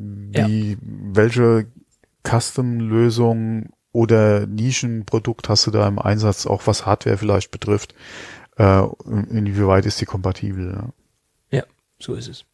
wie, 0.00 0.72
ja. 0.72 0.76
welche 0.80 1.66
Custom-Lösung 2.26 3.70
oder 3.92 4.46
Nischenprodukt 4.46 5.48
hast 5.48 5.66
du 5.66 5.70
da 5.70 5.86
im 5.88 5.98
Einsatz, 5.98 6.46
auch 6.46 6.66
was 6.66 6.86
Hardware 6.86 7.18
vielleicht 7.18 7.50
betrifft? 7.50 7.94
Äh, 8.56 8.82
inwieweit 9.06 9.86
ist 9.86 10.00
die 10.00 10.06
kompatibel? 10.06 10.72
Ja, 11.50 11.58
ja 11.58 11.64
so 11.98 12.14
ist 12.14 12.28
es. 12.28 12.44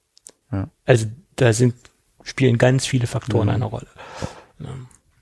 Ja. 0.52 0.68
Also 0.84 1.06
da 1.36 1.52
sind 1.52 1.74
spielen 2.22 2.58
ganz 2.58 2.86
viele 2.86 3.06
Faktoren 3.06 3.48
Mhm. 3.48 3.54
eine 3.54 3.64
Rolle. 3.66 3.86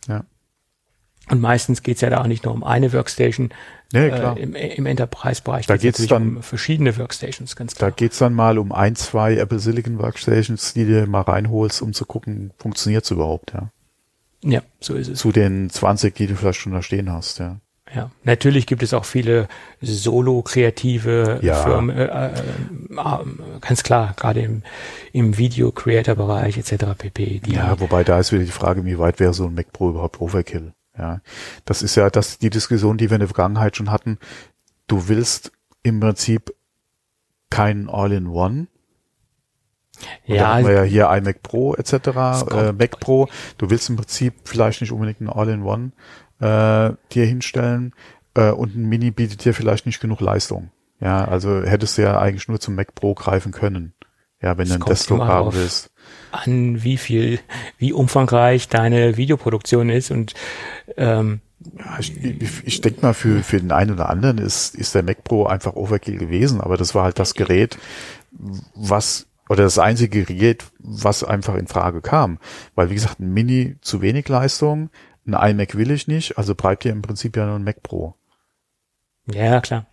Ja. 0.08 0.24
Und 1.30 1.40
meistens 1.40 1.82
geht's 1.82 2.00
ja 2.00 2.10
da 2.10 2.20
auch 2.20 2.26
nicht 2.26 2.44
nur 2.44 2.54
um 2.54 2.64
eine 2.64 2.92
Workstation. 2.92 3.50
Klar. 3.94 4.36
Äh, 4.36 4.42
Im, 4.42 4.54
Im 4.54 4.86
Enterprise-Bereich 4.86 5.66
Da 5.66 5.74
geht's 5.76 5.82
geht's 5.98 6.10
natürlich 6.10 6.26
dann- 6.28 6.36
um 6.36 6.42
verschiedene 6.42 6.96
Workstations, 6.98 7.56
ganz 7.56 7.74
Da 7.74 7.78
klar. 7.78 7.90
geht's 7.92 8.18
dann 8.18 8.34
mal 8.34 8.58
um 8.58 8.72
ein, 8.72 8.96
zwei 8.96 9.36
Apple 9.36 9.58
Silicon 9.58 9.98
Workstations, 9.98 10.74
die 10.74 10.84
du 10.84 11.06
mal 11.06 11.22
reinholst, 11.22 11.80
um 11.82 11.92
zu 11.92 12.04
gucken, 12.04 12.52
funktioniert's 12.58 13.10
überhaupt, 13.10 13.52
ja. 13.54 13.70
ja, 14.42 14.62
so 14.80 14.94
ist 14.94 15.08
es. 15.08 15.18
Zu 15.20 15.32
den 15.32 15.70
20, 15.70 16.14
die 16.14 16.26
du 16.26 16.34
vielleicht 16.36 16.60
schon 16.60 16.72
da 16.72 16.82
stehen 16.82 17.10
hast, 17.12 17.38
ja. 17.38 17.58
Ja, 17.94 18.10
natürlich 18.24 18.66
gibt 18.66 18.82
es 18.82 18.92
auch 18.94 19.04
viele 19.04 19.46
solo-kreative 19.80 21.40
Ja. 21.42 21.54
Firmen, 21.62 21.96
äh, 21.96 22.04
äh, 22.06 22.30
äh, 22.32 23.18
ganz 23.60 23.82
klar, 23.82 24.14
gerade 24.16 24.40
im, 24.40 24.62
im 25.12 25.36
Video-Creator-Bereich 25.38 26.56
etc. 26.58 26.86
pp. 26.96 27.42
Ja, 27.46 27.78
wobei 27.80 28.02
da 28.04 28.18
ist 28.18 28.32
wieder 28.32 28.44
die 28.44 28.50
Frage, 28.50 28.84
wie 28.84 28.98
weit 28.98 29.20
wäre 29.20 29.34
so 29.34 29.46
ein 29.46 29.54
Mac 29.54 29.72
Pro 29.72 29.90
überhaupt 29.90 30.20
Overkill? 30.20 30.72
Ja, 30.96 31.20
das 31.64 31.82
ist 31.82 31.96
ja 31.96 32.08
das 32.10 32.38
die 32.38 32.50
Diskussion, 32.50 32.98
die 32.98 33.10
wir 33.10 33.16
in 33.16 33.20
der 33.20 33.28
Vergangenheit 33.28 33.76
schon 33.76 33.90
hatten. 33.90 34.18
Du 34.86 35.08
willst 35.08 35.52
im 35.82 36.00
Prinzip 36.00 36.54
keinen 37.50 37.88
All-in-One. 37.88 38.68
Da 40.26 40.34
ja, 40.34 40.54
hatten 40.54 40.66
wir 40.66 40.74
ja 40.74 40.82
hier 40.82 41.10
iMac 41.10 41.42
Pro 41.42 41.74
etc., 41.74 41.92
äh, 41.92 42.72
Mac 42.72 43.00
Pro. 43.00 43.28
Du 43.58 43.70
willst 43.70 43.88
im 43.90 43.96
Prinzip 43.96 44.34
vielleicht 44.44 44.80
nicht 44.80 44.92
unbedingt 44.92 45.20
ein 45.20 45.28
All-in-One 45.28 45.92
äh, 46.40 46.92
dir 47.12 47.26
hinstellen 47.26 47.94
äh, 48.34 48.50
und 48.50 48.74
ein 48.74 48.88
Mini 48.88 49.10
bietet 49.10 49.44
dir 49.44 49.54
vielleicht 49.54 49.86
nicht 49.86 50.00
genug 50.00 50.20
Leistung. 50.20 50.70
Ja, 51.00 51.24
also 51.24 51.62
hättest 51.62 51.98
du 51.98 52.02
ja 52.02 52.18
eigentlich 52.18 52.48
nur 52.48 52.60
zum 52.60 52.74
Mac 52.74 52.94
Pro 52.94 53.14
greifen 53.14 53.52
können. 53.52 53.94
Ja, 54.40 54.58
wenn 54.58 54.68
du 54.68 54.74
einen 54.74 54.84
Desktop 54.84 55.20
haben 55.20 55.54
willst. 55.54 55.90
An, 56.32 56.82
wie 56.82 56.96
viel, 56.96 57.38
wie 57.78 57.92
umfangreich 57.92 58.68
deine 58.68 59.16
Videoproduktion 59.16 59.88
ist 59.88 60.10
und 60.10 60.34
ähm, 60.96 61.40
Ja, 61.78 61.98
ich, 61.98 62.22
ich, 62.22 62.66
ich 62.66 62.80
denke 62.80 63.02
mal, 63.02 63.14
für, 63.14 63.42
für 63.42 63.58
den 63.58 63.72
einen 63.72 63.92
oder 63.92 64.10
anderen 64.10 64.38
ist, 64.38 64.74
ist 64.74 64.94
der 64.94 65.02
Mac 65.02 65.24
Pro 65.24 65.46
einfach 65.46 65.74
Overkill 65.74 66.18
gewesen, 66.18 66.60
aber 66.60 66.76
das 66.76 66.94
war 66.94 67.04
halt 67.04 67.18
das 67.18 67.34
Gerät, 67.34 67.78
was, 68.74 69.26
oder 69.48 69.62
das 69.64 69.78
einzige 69.78 70.24
Gerät, 70.24 70.64
was 70.78 71.24
einfach 71.24 71.54
in 71.54 71.66
Frage 71.66 72.02
kam. 72.02 72.38
Weil, 72.74 72.90
wie 72.90 72.94
gesagt, 72.94 73.20
ein 73.20 73.32
Mini 73.32 73.76
zu 73.80 74.02
wenig 74.02 74.28
Leistung, 74.28 74.90
ein 75.26 75.32
iMac 75.32 75.76
will 75.76 75.90
ich 75.90 76.06
nicht, 76.06 76.36
also 76.36 76.54
bleibt 76.54 76.84
dir 76.84 76.92
im 76.92 77.02
Prinzip 77.02 77.36
ja 77.36 77.46
nur 77.46 77.56
ein 77.56 77.64
Mac 77.64 77.82
Pro. 77.82 78.14
Ja, 79.26 79.60
klar. 79.60 79.86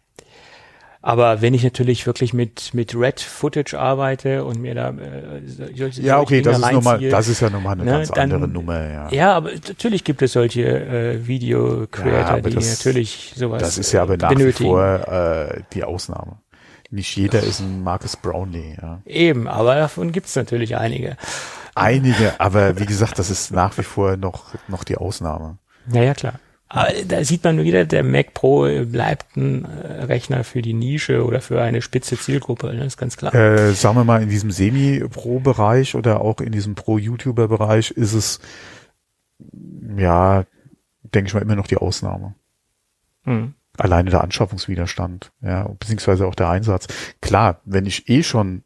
Aber 1.03 1.41
wenn 1.41 1.55
ich 1.55 1.63
natürlich 1.63 2.05
wirklich 2.05 2.31
mit, 2.31 2.75
mit 2.75 2.95
Red 2.95 3.21
Footage 3.21 3.73
arbeite 3.79 4.45
und 4.45 4.61
mir 4.61 4.75
da 4.75 4.89
äh, 4.89 5.41
solche, 5.75 6.01
Ja, 6.03 6.19
okay, 6.19 6.43
das 6.43 6.59
ist 6.59 6.71
nochmal, 6.71 6.99
das 7.09 7.27
ist 7.27 7.39
ja 7.41 7.49
nochmal 7.49 7.73
eine 7.73 7.85
ne, 7.85 7.91
ganz 7.91 8.09
dann- 8.09 8.31
andere 8.31 8.47
Nummer, 8.47 8.87
ja. 8.87 9.09
Ja, 9.11 9.33
aber 9.33 9.49
natürlich 9.67 10.03
gibt 10.03 10.21
es 10.21 10.33
solche 10.33 10.61
äh, 10.63 11.27
Video-Creator, 11.27 12.35
Ja, 12.37 12.41
die 12.41 12.53
das- 12.53 12.77
natürlich 12.77 13.33
sowas 13.35 13.61
Das 13.63 13.79
ist 13.79 13.91
ja 13.93 14.03
aber 14.03 14.13
äh, 14.13 14.17
nach 14.17 14.29
benötigen. 14.29 14.69
wie 14.69 14.73
vor 14.73 15.07
äh, 15.07 15.61
die 15.73 15.83
Ausnahme. 15.83 16.37
Nicht 16.91 17.15
jeder 17.15 17.41
ist 17.41 17.61
ein 17.61 17.81
Marcus 17.83 18.15
Brownlee, 18.17 18.77
ja. 18.79 19.01
Eben, 19.05 19.47
aber 19.47 19.75
davon 19.75 20.11
gibt 20.11 20.27
es 20.27 20.35
natürlich 20.35 20.75
einige. 20.77 21.17
Einige, 21.73 22.39
aber 22.39 22.77
wie 22.79 22.85
gesagt, 22.85 23.17
das 23.17 23.29
ist 23.31 23.51
nach 23.51 23.75
wie 23.77 23.83
vor 23.83 24.17
noch, 24.17 24.53
noch 24.67 24.83
die 24.83 24.97
Ausnahme. 24.97 25.57
Ja, 25.91 26.03
ja, 26.03 26.13
klar. 26.13 26.33
Aber 26.73 26.93
da 27.05 27.21
sieht 27.25 27.43
man 27.43 27.61
wieder, 27.65 27.83
der 27.83 28.01
Mac 28.01 28.33
Pro 28.33 28.61
bleibt 28.85 29.35
ein 29.35 29.65
äh, 29.65 30.03
Rechner 30.05 30.45
für 30.45 30.61
die 30.61 30.71
Nische 30.71 31.25
oder 31.25 31.41
für 31.41 31.61
eine 31.61 31.81
spitze 31.81 32.17
Zielgruppe, 32.17 32.67
ne? 32.67 32.77
das 32.77 32.93
ist 32.93 32.97
ganz 32.97 33.17
klar. 33.17 33.35
Äh, 33.35 33.73
sagen 33.73 33.97
wir 33.97 34.05
mal, 34.05 34.23
in 34.23 34.29
diesem 34.29 34.51
Semi-Pro-Bereich 34.51 35.95
oder 35.95 36.21
auch 36.21 36.39
in 36.39 36.53
diesem 36.53 36.75
Pro-YouTuber-Bereich 36.75 37.91
ist 37.91 38.13
es, 38.13 38.39
ja, 39.97 40.45
denke 41.03 41.27
ich 41.27 41.33
mal, 41.33 41.41
immer 41.41 41.57
noch 41.57 41.67
die 41.67 41.75
Ausnahme. 41.75 42.35
Hm. 43.25 43.53
Alleine 43.77 44.09
der 44.09 44.21
Anschaffungswiderstand, 44.21 45.33
ja, 45.41 45.67
beziehungsweise 45.77 46.25
auch 46.25 46.35
der 46.35 46.47
Einsatz. 46.47 46.87
Klar, 47.19 47.59
wenn 47.65 47.85
ich 47.85 48.07
eh 48.07 48.23
schon 48.23 48.63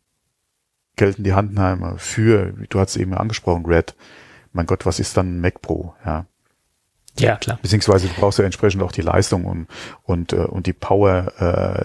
Geld 0.95 1.17
in 1.17 1.23
die 1.23 1.33
Hand 1.33 1.55
nehme 1.55 1.95
für, 1.97 2.53
du 2.69 2.79
hast 2.79 2.97
eben 2.97 3.15
angesprochen, 3.15 3.65
Red, 3.65 3.95
mein 4.53 4.67
Gott, 4.67 4.85
was 4.85 4.99
ist 4.99 5.17
dann 5.17 5.37
ein 5.37 5.41
Mac 5.41 5.63
Pro, 5.63 5.95
ja. 6.05 6.27
Ja, 7.19 7.37
klar. 7.37 7.59
Beziehungsweise 7.61 8.07
du 8.07 8.13
brauchst 8.19 8.39
ja 8.39 8.45
entsprechend 8.45 8.83
auch 8.83 8.91
die 8.91 9.01
Leistung 9.01 9.45
und, 9.45 9.67
und, 10.03 10.33
äh, 10.33 10.37
und 10.37 10.67
die 10.67 10.73
Power, 10.73 11.31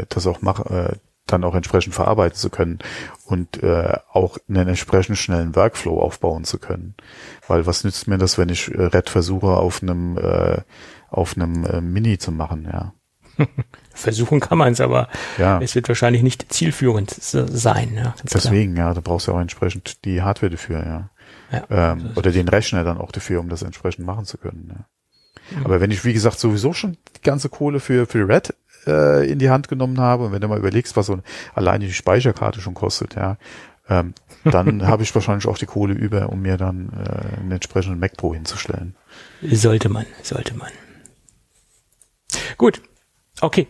äh, 0.01 0.05
das 0.09 0.27
auch 0.27 0.43
mach, 0.43 0.67
äh, 0.67 0.97
dann 1.27 1.45
auch 1.45 1.55
entsprechend 1.55 1.95
verarbeiten 1.95 2.37
zu 2.37 2.51
können 2.51 2.81
und 3.27 3.63
äh, 3.63 3.97
auch 4.13 4.39
einen 4.49 4.67
entsprechend 4.67 5.17
schnellen 5.19 5.55
Workflow 5.55 6.01
aufbauen 6.01 6.43
zu 6.45 6.59
können. 6.59 6.95
Weil 7.47 7.67
was 7.67 7.85
nützt 7.85 8.09
mir 8.09 8.19
das, 8.19 8.37
wenn 8.39 8.49
ich 8.49 8.69
äh, 8.75 8.83
Red 8.83 9.09
versuche 9.11 9.47
auf 9.49 9.83
einem 9.83 10.19
äh, 10.19 10.63
auf 11.09 11.37
einem 11.37 11.65
äh, 11.65 11.81
Mini 11.81 12.19
zu 12.19 12.33
machen, 12.33 12.69
ja. 12.73 12.93
Versuchen 13.95 14.41
kann 14.41 14.59
man 14.59 14.73
es, 14.73 14.81
aber 14.81 15.09
Ja, 15.39 15.61
es 15.61 15.75
wird 15.75 15.89
wahrscheinlich 15.89 16.23
nicht 16.23 16.53
zielführend 16.53 17.11
se- 17.11 17.47
sein. 17.49 17.95
Ja, 17.95 18.03
ganz 18.03 18.19
klar. 18.31 18.43
deswegen, 18.43 18.77
ja, 18.77 18.93
da 18.95 19.01
brauchst 19.01 19.29
du 19.29 19.33
auch 19.33 19.41
entsprechend 19.41 20.05
die 20.05 20.23
Hardware 20.23 20.51
dafür, 20.51 20.85
ja. 20.85 21.11
Ja, 21.53 21.93
ähm, 21.93 22.11
oder 22.17 22.33
den 22.33 22.49
Rechner 22.49 22.83
dann 22.85 22.99
auch 22.99 23.13
dafür, 23.13 23.41
um 23.41 23.49
das 23.49 23.63
entsprechend 23.63 24.05
machen 24.07 24.25
zu 24.25 24.37
können. 24.39 24.73
Ja. 24.77 24.85
Aber 25.65 25.81
wenn 25.81 25.91
ich, 25.91 26.05
wie 26.05 26.13
gesagt, 26.13 26.39
sowieso 26.39 26.73
schon 26.73 26.97
die 27.17 27.23
ganze 27.23 27.49
Kohle 27.49 27.81
für, 27.81 28.07
für 28.07 28.29
Red 28.29 28.55
äh, 28.87 29.31
in 29.31 29.39
die 29.39 29.51
Hand 29.51 29.69
genommen 29.69 30.01
habe, 30.01 30.27
und 30.27 30.33
wenn 30.33 30.41
du 30.41 30.49
mal 30.49 30.59
überlegst, 30.59 30.97
was 30.97 31.07
so 31.07 31.15
ein, 31.15 31.23
alleine 31.55 31.87
die 31.87 31.93
Speicherkarte 31.93 32.61
schon 32.61 32.75
kostet, 32.75 33.15
ja, 33.17 33.37
ähm, 33.89 34.15
dann 34.45 34.87
habe 34.87 35.03
ich 35.03 35.15
wahrscheinlich 35.15 35.47
auch 35.47 35.59
die 35.59 35.67
Kohle 35.67 35.95
über, 35.95 36.31
um 36.31 36.41
mir 36.41 36.57
dann 36.57 36.91
äh, 36.93 37.41
einen 37.41 37.53
entsprechenden 37.53 37.99
Mac 37.99 38.17
Pro 38.17 38.35
hinzustellen. 38.35 38.95
Sollte 39.43 39.89
man, 39.89 40.07
sollte 40.23 40.55
man. 40.55 40.71
Gut, 42.57 42.81
okay, 43.41 43.67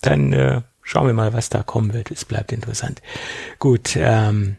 dann 0.00 0.32
äh, 0.32 0.62
schauen 0.82 1.06
wir 1.06 1.14
mal, 1.14 1.32
was 1.32 1.48
da 1.48 1.62
kommen 1.62 1.92
wird. 1.92 2.10
Es 2.10 2.24
bleibt 2.24 2.52
interessant. 2.52 3.02
Gut, 3.58 3.96
ähm, 3.96 4.56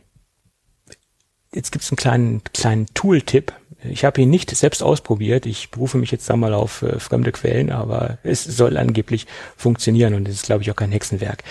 jetzt 1.56 1.72
gibt's 1.72 1.90
einen 1.90 1.98
kleinen, 1.98 2.42
kleinen 2.54 2.86
Tool-Tipp. 2.94 3.54
Ich 3.90 4.04
habe 4.04 4.22
ihn 4.22 4.30
nicht 4.30 4.50
selbst 4.56 4.82
ausprobiert. 4.82 5.46
Ich 5.46 5.70
berufe 5.70 5.98
mich 5.98 6.12
jetzt 6.12 6.30
da 6.30 6.36
mal 6.36 6.54
auf 6.54 6.82
äh, 6.82 7.00
fremde 7.00 7.32
Quellen, 7.32 7.72
aber 7.72 8.18
es 8.24 8.44
soll 8.44 8.78
angeblich 8.78 9.28
funktionieren 9.56 10.16
und 10.16 10.28
es 10.28 10.36
ist, 10.36 10.46
glaube 10.46 10.64
ich, 10.64 10.72
auch 10.72 10.76
kein 10.76 10.92
Hexenwerk. 10.92 11.44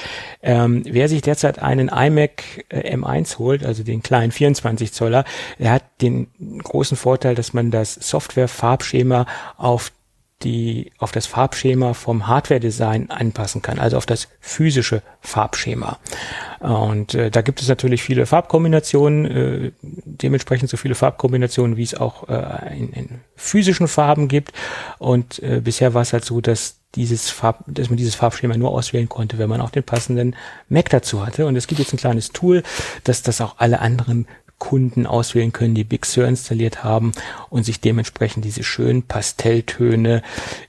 Ähm, 0.43 0.83
wer 0.85 1.09
sich 1.09 1.23
derzeit 1.23 1.61
einen 1.61 1.89
iMac 1.89 2.65
äh, 2.71 2.97
M1 2.97 3.39
holt, 3.39 3.65
also 3.65 3.85
den 3.85 4.03
kleinen 4.03 4.33
24 4.33 4.93
Zoller, 4.93 5.25
der 5.59 5.73
hat 5.73 5.85
den 6.01 6.29
großen 6.63 6.97
Vorteil, 6.97 7.35
dass 7.35 7.53
man 7.53 7.71
das 7.71 7.95
Software-Farbschema 7.95 9.27
auf 9.57 9.93
die 10.45 10.93
auf 10.99 11.11
das 11.11 11.27
Farbschema 11.27 11.95
vom 11.95 12.27
Hardware-Design 12.27 13.11
anpassen 13.11 13.63
kann, 13.63 13.79
also 13.79 13.97
auf 13.97 14.07
das 14.07 14.29
physische 14.41 15.03
Farbschema. 15.21 15.99
Und 16.61 17.15
äh, 17.15 17.31
da 17.31 17.41
gibt 17.41 17.61
es 17.63 17.69
natürlich 17.69 18.03
viele 18.03 18.27
Farbkombinationen, 18.27 19.25
äh, 19.25 19.73
dementsprechend 19.83 20.71
so 20.71 20.77
viele 20.77 20.95
Farbkombinationen, 20.95 21.77
wie 21.77 21.83
es 21.83 21.95
auch 21.95 22.29
äh, 22.29 22.79
in, 22.79 22.93
in 22.93 23.09
physischen 23.37 23.89
Farben 23.89 24.29
gibt. 24.29 24.53
Und 24.99 25.43
äh, 25.43 25.61
bisher 25.63 25.95
war 25.95 26.03
es 26.03 26.13
halt 26.13 26.25
so, 26.25 26.41
dass 26.41 26.77
dieses 26.95 27.31
Farb, 27.31 27.65
dass 27.67 27.89
man 27.89 27.97
dieses 27.97 28.15
Farbschema 28.15 28.57
nur 28.57 28.71
auswählen 28.71 29.09
konnte, 29.09 29.39
wenn 29.39 29.49
man 29.49 29.61
auch 29.61 29.71
den 29.71 29.83
passenden 29.83 30.37
Mac 30.69 30.91
dazu 30.91 31.27
hatte. 31.27 31.47
Und 31.47 31.57
es 31.57 31.67
gibt 31.67 31.81
jetzt 31.81 31.93
ein 31.93 31.99
kleines 31.99 32.31
Tool, 32.31 32.63
dass 33.03 33.23
das 33.23 33.41
auch 33.41 33.57
alle 33.59 33.81
anderen 33.81 34.27
Kunden 34.59 35.07
auswählen 35.07 35.53
können, 35.53 35.75
die 35.75 35.85
Big 35.85 36.07
Sur 36.07 36.27
installiert 36.27 36.85
haben 36.85 37.13
und 37.51 37.65
sich 37.65 37.81
dementsprechend 37.81 38.45
diese 38.45 38.63
schönen 38.63 39.03
Pastelltöne 39.03 40.23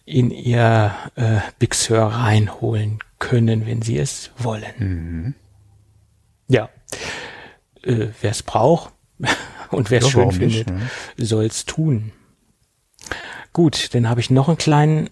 in 0.05 0.31
ihr 0.31 0.93
äh, 1.15 1.39
Big 1.59 1.75
Sur 1.75 1.99
reinholen 1.99 2.99
können, 3.19 3.65
wenn 3.65 3.81
sie 3.81 3.97
es 3.97 4.31
wollen. 4.37 5.35
Ja, 6.47 6.69
äh, 7.83 8.07
wer 8.21 8.31
es 8.31 8.43
braucht 8.43 8.93
und 9.71 9.91
wer 9.91 10.01
es 10.01 10.09
schön 10.09 10.31
findet, 10.31 10.67
soll 11.17 11.45
es 11.45 11.65
tun. 11.65 12.11
Gut, 13.53 13.93
dann 13.93 14.09
habe 14.09 14.19
ich 14.19 14.29
noch 14.29 14.49
einen 14.49 14.57
kleinen, 14.57 15.09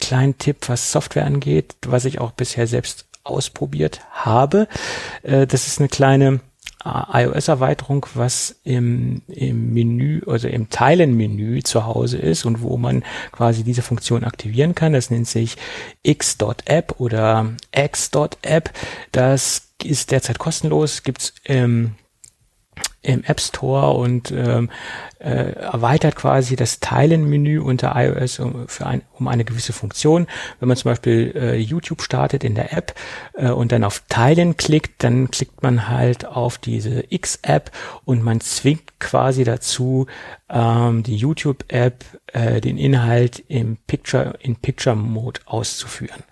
kleinen 0.00 0.38
Tipp, 0.38 0.68
was 0.68 0.90
Software 0.90 1.26
angeht, 1.26 1.76
was 1.86 2.04
ich 2.04 2.20
auch 2.20 2.32
bisher 2.32 2.66
selbst 2.66 3.06
ausprobiert 3.22 4.00
habe. 4.10 4.66
Äh, 5.22 5.46
das 5.46 5.66
ist 5.66 5.78
eine 5.78 5.88
kleine 5.88 6.40
iOS-Erweiterung, 6.84 8.06
was 8.14 8.56
im, 8.64 9.22
im 9.28 9.74
Menü, 9.74 10.22
also 10.26 10.48
im 10.48 10.70
Teilenmenü 10.70 11.62
zu 11.62 11.84
Hause 11.84 12.18
ist 12.18 12.46
und 12.46 12.62
wo 12.62 12.76
man 12.78 13.04
quasi 13.32 13.64
diese 13.64 13.82
Funktion 13.82 14.24
aktivieren 14.24 14.74
kann. 14.74 14.92
Das 14.92 15.10
nennt 15.10 15.28
sich 15.28 15.56
x.app 16.02 16.94
oder 16.98 17.52
x.app. 17.72 18.70
Das 19.12 19.68
ist 19.82 20.10
derzeit 20.10 20.38
kostenlos, 20.38 21.02
gibt's 21.02 21.34
im 21.44 21.96
im 23.02 23.24
App 23.24 23.40
Store 23.40 23.92
und 23.96 24.30
ähm, 24.30 24.70
äh, 25.18 25.52
erweitert 25.52 26.16
quasi 26.16 26.56
das 26.56 26.80
Teilen-Menü 26.80 27.60
unter 27.60 27.92
iOS 27.94 28.40
um, 28.40 28.68
für 28.68 28.86
ein, 28.86 29.02
um 29.14 29.28
eine 29.28 29.44
gewisse 29.44 29.72
Funktion. 29.72 30.26
Wenn 30.58 30.68
man 30.68 30.76
zum 30.76 30.90
Beispiel 30.90 31.32
äh, 31.34 31.56
YouTube 31.56 32.02
startet 32.02 32.44
in 32.44 32.54
der 32.54 32.72
App 32.72 32.94
äh, 33.34 33.50
und 33.50 33.72
dann 33.72 33.84
auf 33.84 34.02
Teilen 34.08 34.56
klickt, 34.56 35.02
dann 35.02 35.30
klickt 35.30 35.62
man 35.62 35.88
halt 35.88 36.26
auf 36.26 36.58
diese 36.58 37.04
X-App 37.08 37.70
und 38.04 38.22
man 38.22 38.40
zwingt 38.40 38.98
quasi 38.98 39.44
dazu, 39.44 40.06
ähm, 40.50 41.02
die 41.02 41.16
YouTube-App 41.16 42.04
äh, 42.32 42.60
den 42.60 42.76
Inhalt 42.76 43.42
im 43.48 43.76
Picture 43.86 44.34
in 44.40 44.56
Picture 44.56 44.96
Mode 44.96 45.40
auszuführen. 45.46 46.22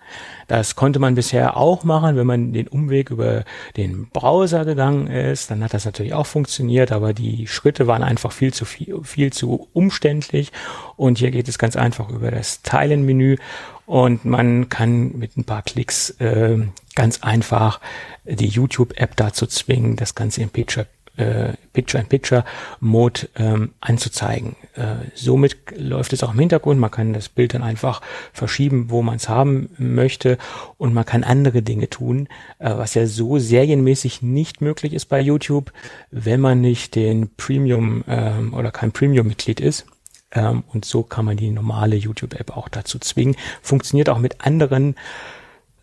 Das 0.47 0.75
konnte 0.75 0.99
man 0.99 1.15
bisher 1.15 1.57
auch 1.57 1.83
machen, 1.83 2.15
wenn 2.15 2.25
man 2.25 2.53
den 2.53 2.67
Umweg 2.67 3.11
über 3.11 3.43
den 3.77 4.09
Browser 4.09 4.65
gegangen 4.65 5.07
ist. 5.07 5.51
Dann 5.51 5.63
hat 5.63 5.73
das 5.73 5.85
natürlich 5.85 6.13
auch 6.13 6.25
funktioniert, 6.25 6.58
aber 6.91 7.13
die 7.13 7.47
Schritte 7.47 7.87
waren 7.87 8.03
einfach 8.03 8.31
viel 8.31 8.53
zu 8.53 8.65
viel, 8.65 9.03
viel 9.03 9.31
zu 9.31 9.67
umständlich. 9.73 10.51
Und 10.97 11.19
hier 11.19 11.31
geht 11.31 11.47
es 11.47 11.57
ganz 11.57 11.75
einfach 11.75 12.09
über 12.09 12.31
das 12.31 12.61
Teilen-Menü 12.61 13.37
und 13.85 14.23
man 14.23 14.69
kann 14.69 15.17
mit 15.17 15.35
ein 15.35 15.45
paar 15.45 15.63
Klicks 15.63 16.11
äh, 16.19 16.57
ganz 16.93 17.23
einfach 17.23 17.79
die 18.23 18.47
YouTube-App 18.47 19.15
dazu 19.15 19.47
zwingen, 19.47 19.95
das 19.95 20.13
Ganze 20.13 20.41
im 20.41 20.49
Picture 20.49 20.85
äh, 21.19 21.53
Picture-in-Picture-Mode 21.73 23.29
ähm, 23.35 23.71
anzuzeigen. 23.81 24.55
Äh, 24.75 24.95
somit 25.13 25.57
läuft 25.77 26.13
es 26.13 26.23
auch 26.23 26.33
im 26.33 26.39
Hintergrund. 26.39 26.79
Man 26.79 26.91
kann 26.91 27.13
das 27.13 27.29
Bild 27.29 27.53
dann 27.53 27.63
einfach 27.63 28.01
verschieben, 28.33 28.89
wo 28.89 29.01
man 29.01 29.17
es 29.17 29.29
haben 29.29 29.69
möchte 29.77 30.37
und 30.77 30.93
man 30.93 31.05
kann 31.05 31.23
andere 31.23 31.61
Dinge 31.61 31.89
tun, 31.89 32.27
äh, 32.59 32.75
was 32.75 32.93
ja 32.93 33.05
so 33.05 33.37
serienmäßig 33.37 34.21
nicht 34.21 34.61
möglich 34.61 34.93
ist 34.93 35.05
bei 35.05 35.19
YouTube, 35.19 35.71
wenn 36.11 36.39
man 36.39 36.61
nicht 36.61 36.95
den 36.95 37.29
Premium 37.35 38.03
ähm, 38.07 38.53
oder 38.53 38.71
kein 38.71 38.91
Premium-Mitglied 38.91 39.59
ist. 39.59 39.85
Ähm, 40.31 40.63
und 40.73 40.85
so 40.85 41.03
kann 41.03 41.25
man 41.25 41.37
die 41.37 41.51
normale 41.51 41.95
YouTube-App 41.95 42.55
auch 42.55 42.69
dazu 42.69 42.99
zwingen. 42.99 43.35
Funktioniert 43.61 44.09
auch 44.09 44.19
mit 44.19 44.45
anderen 44.45 44.95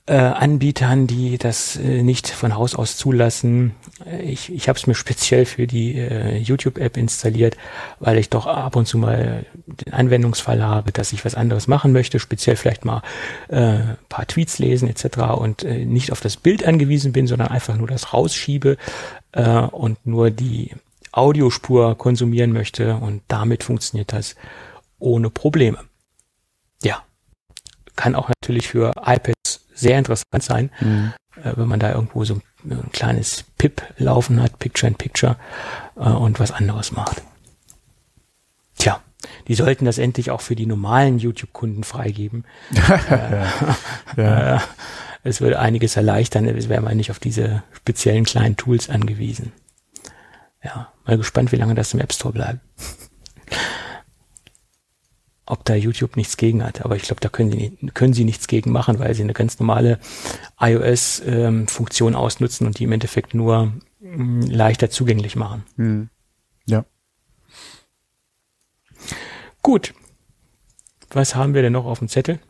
äh, 0.07 0.15
Anbietern, 0.15 1.09
die 1.09 1.37
das 1.37 1.77
äh, 1.77 2.03
nicht 2.03 2.29
von 2.29 2.55
Haus 2.55 2.77
aus 2.77 2.97
zulassen. 2.97 3.75
Äh, 4.05 4.23
ich, 4.23 4.53
ich 4.53 4.69
habe 4.69 4.79
es 4.79 4.87
mir 4.87 4.95
speziell 4.97 5.45
für 5.45 5.67
die 5.67 5.97
äh, 5.97 6.39
YouTube-App 6.39 6.97
installiert, 6.97 7.57
weil 7.99 8.19
ich 8.19 8.31
doch 8.31 8.47
ab 8.47 8.77
und 8.77 8.87
zu 8.87 8.99
mal 8.99 9.45
den 9.67 9.93
Anwendungsfall 9.93 10.63
habe, 10.63 10.93
dass 10.93 11.13
ich 11.13 11.25
was 11.25 11.35
anderes 11.35 11.67
machen 11.67 11.93
möchte, 11.93 12.21
speziell 12.21 12.57
vielleicht 12.57 12.85
mal 12.85 13.03
äh, 13.49 13.79
paar 14.09 14.27
Tweets 14.27 14.59
lesen 14.59 14.89
etc. 14.89 15.19
und 15.37 15.65
äh, 15.65 15.85
nicht 15.85 16.13
auf 16.13 16.21
das 16.21 16.37
Bild 16.37 16.65
angewiesen 16.65 17.13
bin, 17.13 17.27
sondern 17.27 17.49
einfach 17.49 17.77
nur 17.77 17.89
das 17.89 18.13
rausschiebe 18.13 18.77
äh, 19.33 19.59
und 19.59 20.07
nur 20.07 20.31
die 20.31 20.71
Audiospur 21.11 21.97
konsumieren 21.97 22.53
möchte 22.53 22.97
und 22.97 23.23
damit 23.27 23.65
funktioniert 23.65 24.13
das 24.13 24.37
ohne 24.99 25.31
Probleme. 25.31 25.79
Ja, 26.83 27.03
kann 27.97 28.15
auch 28.15 28.29
natürlich 28.29 28.69
für 28.69 28.93
iPads 29.05 29.66
sehr 29.77 29.99
interessant 29.99 30.43
sein, 30.43 30.71
mhm. 30.81 31.13
äh, 31.37 31.53
wenn 31.57 31.69
man 31.69 31.79
da 31.79 31.93
irgendwo 31.93 32.25
so 32.25 32.41
ein 32.65 32.91
kleines 32.93 33.45
PIP 33.59 33.83
laufen 33.99 34.43
hat, 34.43 34.59
Picture 34.59 34.89
in 34.89 34.97
Picture, 34.97 35.37
äh, 35.97 36.01
und 36.01 36.41
was 36.41 36.51
anderes 36.51 36.93
macht. 36.93 37.23
Tja, 38.79 39.01
die 39.47 39.55
sollten 39.55 39.85
das 39.85 39.99
endlich 39.99 40.31
auch 40.31 40.41
für 40.41 40.57
die 40.57 40.67
normalen 40.67 41.19
YouTube-Kunden 41.19 41.85
freigeben. 41.85 42.45
äh, 42.75 43.45
ja. 44.17 44.57
Äh, 44.57 44.61
es 45.23 45.41
würde 45.41 45.59
einiges 45.59 45.97
erleichtern, 45.97 46.47
es 46.47 46.69
wäre 46.69 46.83
man 46.83 46.97
nicht 46.97 47.11
auf 47.11 47.19
diese 47.19 47.63
speziellen 47.73 48.25
kleinen 48.25 48.57
Tools 48.57 48.91
angewiesen. 48.91 49.53
Ja, 50.63 50.93
mal 51.05 51.19
gespannt, 51.19 51.53
wie 51.53 51.57
lange 51.57 51.75
das 51.75 51.95
im 51.95 52.01
App 52.01 52.13
Store 52.13 52.33
bleibt 52.33 52.61
ob 55.47 55.65
da 55.65 55.75
YouTube 55.75 56.17
nichts 56.17 56.37
gegen 56.37 56.63
hat. 56.65 56.85
Aber 56.85 56.97
ich 56.97 57.03
glaube, 57.03 57.21
da 57.21 57.29
können 57.29 57.53
sie, 57.53 57.79
können 57.95 58.13
sie 58.13 58.25
nichts 58.25 58.49
gegen 58.49 58.73
machen, 58.73 58.99
weil 58.99 59.15
sie 59.15 59.23
eine 59.23 59.33
ganz 59.33 59.59
normale 59.59 59.99
iOS-Funktion 60.61 62.13
ähm, 62.13 62.19
ausnutzen 62.19 62.67
und 62.67 62.79
die 62.79 62.85
im 62.85 62.93
Endeffekt 62.93 63.33
nur 63.35 63.73
mh, 64.01 64.17
mm, 64.17 64.43
leichter 64.43 64.91
zugänglich 64.91 65.37
machen. 65.37 65.65
Hm. 65.77 66.09
Ja. 66.67 66.85
Gut. 69.63 69.95
Was 71.11 71.37
haben 71.37 71.55
wir 71.55 71.63
denn 71.63 71.73
noch 71.73 71.87
auf 71.87 72.01
dem 72.01 72.09
Zettel? 72.09 72.41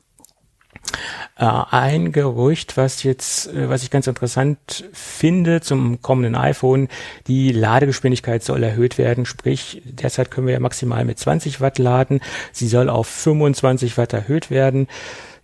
Äh, 1.39 1.45
ein 1.45 2.13
Gerücht, 2.13 2.77
was 2.77 3.03
jetzt, 3.03 3.53
äh, 3.53 3.69
was 3.69 3.83
ich 3.83 3.91
ganz 3.91 4.07
interessant 4.07 4.85
finde 4.93 5.61
zum 5.61 6.01
kommenden 6.01 6.35
iPhone, 6.35 6.89
die 7.27 7.53
Ladegeschwindigkeit 7.53 8.43
soll 8.43 8.63
erhöht 8.63 8.97
werden, 8.97 9.27
sprich, 9.27 9.83
derzeit 9.85 10.31
können 10.31 10.47
wir 10.47 10.55
ja 10.55 10.61
maximal 10.61 11.05
mit 11.05 11.19
20 11.19 11.61
Watt 11.61 11.79
laden, 11.79 12.21
sie 12.53 12.69
soll 12.69 12.89
auf 12.89 13.07
25 13.07 13.99
Watt 13.99 14.13
erhöht 14.13 14.51
werden. 14.51 14.89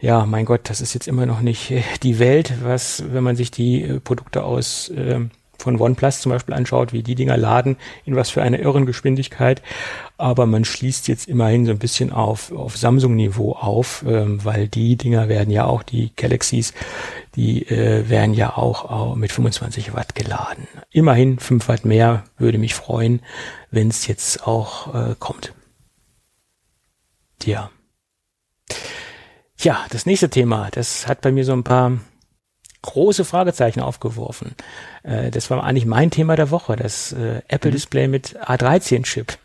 Ja, 0.01 0.27
mein 0.27 0.47
Gott, 0.47 0.63
das 0.65 0.81
ist 0.81 0.95
jetzt 0.95 1.07
immer 1.07 1.27
noch 1.27 1.43
nicht 1.43 1.71
äh, 1.71 1.83
die 2.03 2.19
Welt, 2.19 2.55
was, 2.63 3.05
wenn 3.13 3.23
man 3.23 3.37
sich 3.37 3.51
die 3.51 4.01
Produkte 4.03 4.45
aus 4.45 4.89
äh, 4.89 5.21
von 5.63 5.81
OnePlus 5.81 6.21
zum 6.21 6.31
Beispiel 6.31 6.55
anschaut, 6.55 6.93
wie 6.93 7.03
die 7.03 7.15
Dinger 7.15 7.37
laden, 7.37 7.77
in 8.05 8.17
was 8.17 8.31
für 8.31 8.43
einer 8.43 8.59
irren 8.59 8.87
Geschwindigkeit. 8.87 9.63
Aber 10.19 10.47
man 10.47 10.65
schließt 10.65 11.09
jetzt 11.09 11.29
immerhin 11.29 11.65
so 11.65 11.73
ein 11.73 11.79
bisschen 11.79 12.13
auf, 12.13 12.53
auf 12.53 12.77
Samsung-Niveau 12.77 13.53
auf, 13.53 14.05
ähm, 14.07 14.45
weil 14.45 14.69
die 14.69 14.97
Dinger 14.97 15.29
werden 15.29 15.51
ja 15.51 15.65
auch, 15.65 15.83
die 15.83 16.15
Galaxies, 16.15 16.75
die 17.35 17.67
äh, 17.69 18.09
werden 18.09 18.35
ja 18.35 18.57
auch, 18.57 18.85
auch 18.91 19.15
mit 19.15 19.33
25 19.33 19.95
Watt 19.95 20.15
geladen. 20.15 20.67
Immerhin 20.91 21.39
5 21.39 21.69
Watt 21.69 21.85
mehr, 21.85 22.25
würde 22.37 22.59
mich 22.59 22.75
freuen, 22.75 23.21
wenn 23.71 23.89
es 23.89 24.07
jetzt 24.07 24.47
auch 24.47 24.95
äh, 24.95 25.15
kommt. 25.19 25.55
Tja. 27.39 27.71
Ja, 29.59 29.85
das 29.91 30.07
nächste 30.07 30.29
Thema, 30.29 30.71
das 30.73 31.07
hat 31.07 31.21
bei 31.21 31.31
mir 31.31 31.45
so 31.45 31.53
ein 31.53 31.65
paar 31.65 31.99
große 32.83 33.25
Fragezeichen 33.25 33.81
aufgeworfen. 33.81 34.55
Äh, 35.03 35.31
das 35.31 35.51
war 35.51 35.63
eigentlich 35.65 35.87
mein 35.87 36.11
Thema 36.11 36.37
der 36.37 36.51
Woche, 36.51 36.77
das 36.77 37.13
äh, 37.13 37.43
Apple. 37.49 37.71
Display 37.71 38.09
mit 38.09 38.37
A13-Chip. 38.41 39.39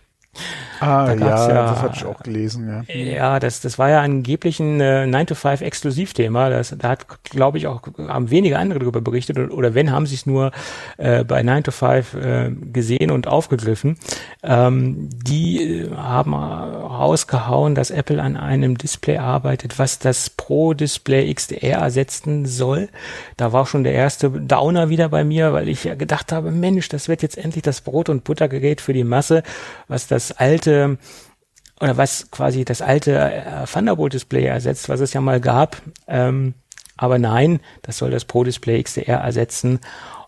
Ah, 0.80 1.14
ja, 1.14 1.50
ja, 1.50 1.72
das 1.72 1.82
hatte 1.82 1.94
ich 1.98 2.06
auch 2.06 2.20
gelesen, 2.22 2.68
ja. 2.68 2.94
Ja, 2.94 3.40
das, 3.40 3.62
das 3.62 3.80
war 3.80 3.90
ja 3.90 4.02
angeblich 4.02 4.60
ein 4.60 4.80
äh, 4.80 5.06
9-to-5-Exklusivthema. 5.08 6.50
Das, 6.50 6.76
da 6.78 6.90
hat, 6.90 7.24
glaube 7.24 7.58
ich, 7.58 7.68
auch 7.68 7.82
haben 8.08 8.30
wenige 8.30 8.60
andere 8.60 8.80
darüber 8.80 9.02
berichtet 9.02 9.38
oder 9.52 9.74
wenn, 9.74 9.92
haben 9.92 10.06
sie 10.06 10.16
es 10.16 10.26
nur 10.26 10.52
äh, 10.98 11.24
bei 11.24 11.42
9-to-5 11.42 12.18
äh, 12.20 12.52
gesehen 12.72 13.12
und 13.12 13.28
aufgegriffen. 13.28 13.98
Ähm, 14.44 15.10
die 15.12 15.82
äh, 15.82 15.96
haben 15.96 16.34
rausgehauen, 16.36 17.74
dass 17.74 17.90
Apple 17.90 18.22
an 18.22 18.38
einem 18.38 18.78
Display 18.78 19.18
arbeitet, 19.18 19.80
was 19.80 19.98
das 20.00 20.30
Pro-Display 20.30 21.34
XDR 21.34 21.80
ersetzen 21.80 22.46
soll. 22.46 22.90
Da 23.36 23.52
war 23.52 23.66
schon 23.66 23.84
der 23.84 23.94
erste 23.94 24.30
Downer 24.30 24.90
wieder 24.90 25.10
bei 25.10 25.24
mir, 25.24 25.54
weil 25.54 25.70
ich 25.70 25.86
ja 25.86 25.96
gedacht 25.96 26.32
habe, 26.32 26.52
Mensch, 26.52 26.90
das 26.90 27.10
wird 27.10 27.24
jetzt 27.24 27.38
endlich 27.38 27.64
das 27.64 27.82
Brot- 27.82 28.10
und 28.10 28.24
Buttergerät 28.24 28.82
für 28.82 28.94
die 28.94 29.04
Masse, 29.04 29.44
was 29.88 30.08
das 30.08 30.27
alte 30.32 30.58
alte 30.58 30.98
oder 31.80 31.98
was 31.98 32.32
quasi 32.32 32.66
das 32.66 32.82
alte 32.82 33.18
äh, 33.20 33.66
Thunderbolt-Display 33.72 34.46
ersetzt, 34.46 34.90
was 34.90 35.00
es 35.00 35.14
ja 35.14 35.22
mal 35.22 35.40
gab. 35.40 35.82
Ähm, 36.08 36.56
aber 36.96 37.20
nein, 37.20 37.60
das 37.84 38.00
soll 38.00 38.10
das 38.10 38.26
Pro-Display 38.26 38.82
XDR 38.82 39.20
ersetzen 39.20 39.80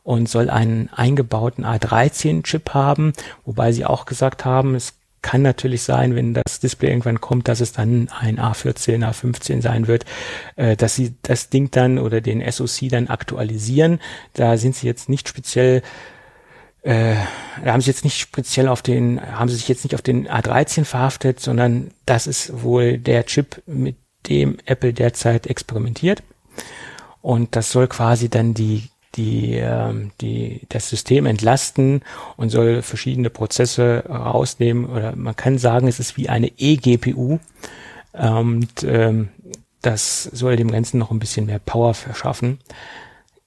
und 0.04 0.30
soll 0.30 0.52
einen 0.52 0.90
eingebauten 0.90 1.66
A13-Chip 1.66 2.76
haben, 2.76 3.14
wobei 3.46 3.72
sie 3.72 3.86
auch 3.86 4.06
gesagt 4.06 4.46
haben, 4.46 4.76
es 4.76 4.94
kann 5.22 5.42
natürlich 5.42 5.82
sein, 5.82 6.16
wenn 6.16 6.36
das 6.36 6.60
Display 6.60 6.90
irgendwann 6.90 7.20
kommt, 7.20 7.48
dass 7.48 7.60
es 7.60 7.74
dann 7.74 8.10
ein 8.20 8.40
A14, 8.40 9.04
A15 9.04 9.62
sein 9.62 9.88
wird, 9.88 10.06
äh, 10.56 10.76
dass 10.76 10.96
sie 10.96 11.16
das 11.24 11.50
Ding 11.50 11.72
dann 11.72 11.98
oder 11.98 12.22
den 12.22 12.44
SoC 12.50 12.90
dann 12.90 13.08
aktualisieren. 13.08 14.00
Da 14.34 14.56
sind 14.56 14.76
sie 14.76 14.88
jetzt 14.88 15.10
nicht 15.10 15.28
speziell 15.28 15.82
äh, 16.82 17.16
da 17.64 17.74
haben 17.74 17.82
sie 17.82 17.90
jetzt 17.90 18.04
nicht 18.04 18.20
speziell 18.20 18.68
auf 18.68 18.82
den, 18.82 19.22
haben 19.22 19.50
sie 19.50 19.56
sich 19.56 19.68
jetzt 19.68 19.84
nicht 19.84 19.96
auf 19.96 20.02
den 20.02 20.28
A13 20.28 20.86
verhaftet, 20.86 21.40
sondern 21.40 21.92
das 22.06 22.28
ist 22.28 22.64
wohl 22.64 22.98
der 22.98 23.26
Chip, 23.26 23.62
mit 23.66 23.98
dem 24.28 24.58
Apple 24.66 24.94
derzeit 24.94 25.48
experimentiert. 25.48 26.24
Und 27.22 27.56
das 27.56 27.72
soll 27.72 27.88
quasi 27.88 28.30
dann 28.30 28.54
die 28.54 28.90
die, 29.16 29.56
ähm, 29.56 30.12
die 30.22 30.62
das 30.70 30.90
System 30.90 31.26
entlasten 31.26 32.04
und 32.38 32.50
soll 32.50 32.82
verschiedene 32.84 33.30
Prozesse 33.30 34.04
rausnehmen. 34.08 34.86
Oder 34.86 35.16
man 35.16 35.36
kann 35.36 35.58
sagen, 35.58 35.88
es 35.88 36.00
ist 36.00 36.16
wie 36.16 36.30
eine 36.30 36.52
eGPU 36.58 37.40
und 38.14 38.84
ähm, 38.84 39.30
das 39.82 40.24
soll 40.24 40.56
dem 40.58 40.72
Ganzen 40.72 41.00
noch 41.00 41.12
ein 41.12 41.20
bisschen 41.20 41.48
mehr 41.48 41.60
Power 41.60 41.94
verschaffen 41.94 42.60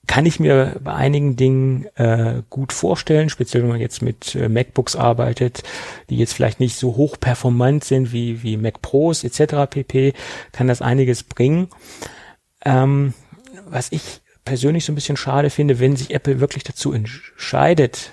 kann 0.07 0.27
ich 0.27 0.41
mir 0.41 0.81
bei 0.83 0.93
einigen 0.93 1.37
Dingen 1.37 1.87
äh, 1.95 2.43
gut 2.51 2.73
vorstellen, 2.73 3.31
speziell 3.31 3.63
wenn 3.63 3.71
man 3.71 3.81
jetzt 3.81 4.03
mit 4.03 4.35
äh, 4.35 4.49
MacBooks 4.49 4.97
arbeitet, 4.97 5.63
die 6.11 6.17
jetzt 6.17 6.35
vielleicht 6.35 6.61
nicht 6.61 6.77
so 6.77 6.97
hoch 6.97 7.19
performant 7.21 7.85
sind 7.85 8.13
wie, 8.13 8.43
wie 8.43 8.57
Mac 8.57 8.83
Pros 8.83 9.23
etc. 9.23 9.71
pp, 9.71 10.13
kann 10.51 10.67
das 10.67 10.83
einiges 10.83 11.23
bringen. 11.23 11.69
Ähm, 12.65 13.15
was 13.67 13.93
ich 13.93 14.21
persönlich 14.45 14.85
so 14.85 14.93
ein 14.93 14.97
bisschen 14.97 15.17
schade 15.17 15.51
finde, 15.51 15.79
wenn 15.79 15.97
sich 15.97 16.13
Apple 16.13 16.41
wirklich 16.41 16.65
dazu 16.65 16.93
entscheidet, 16.93 18.11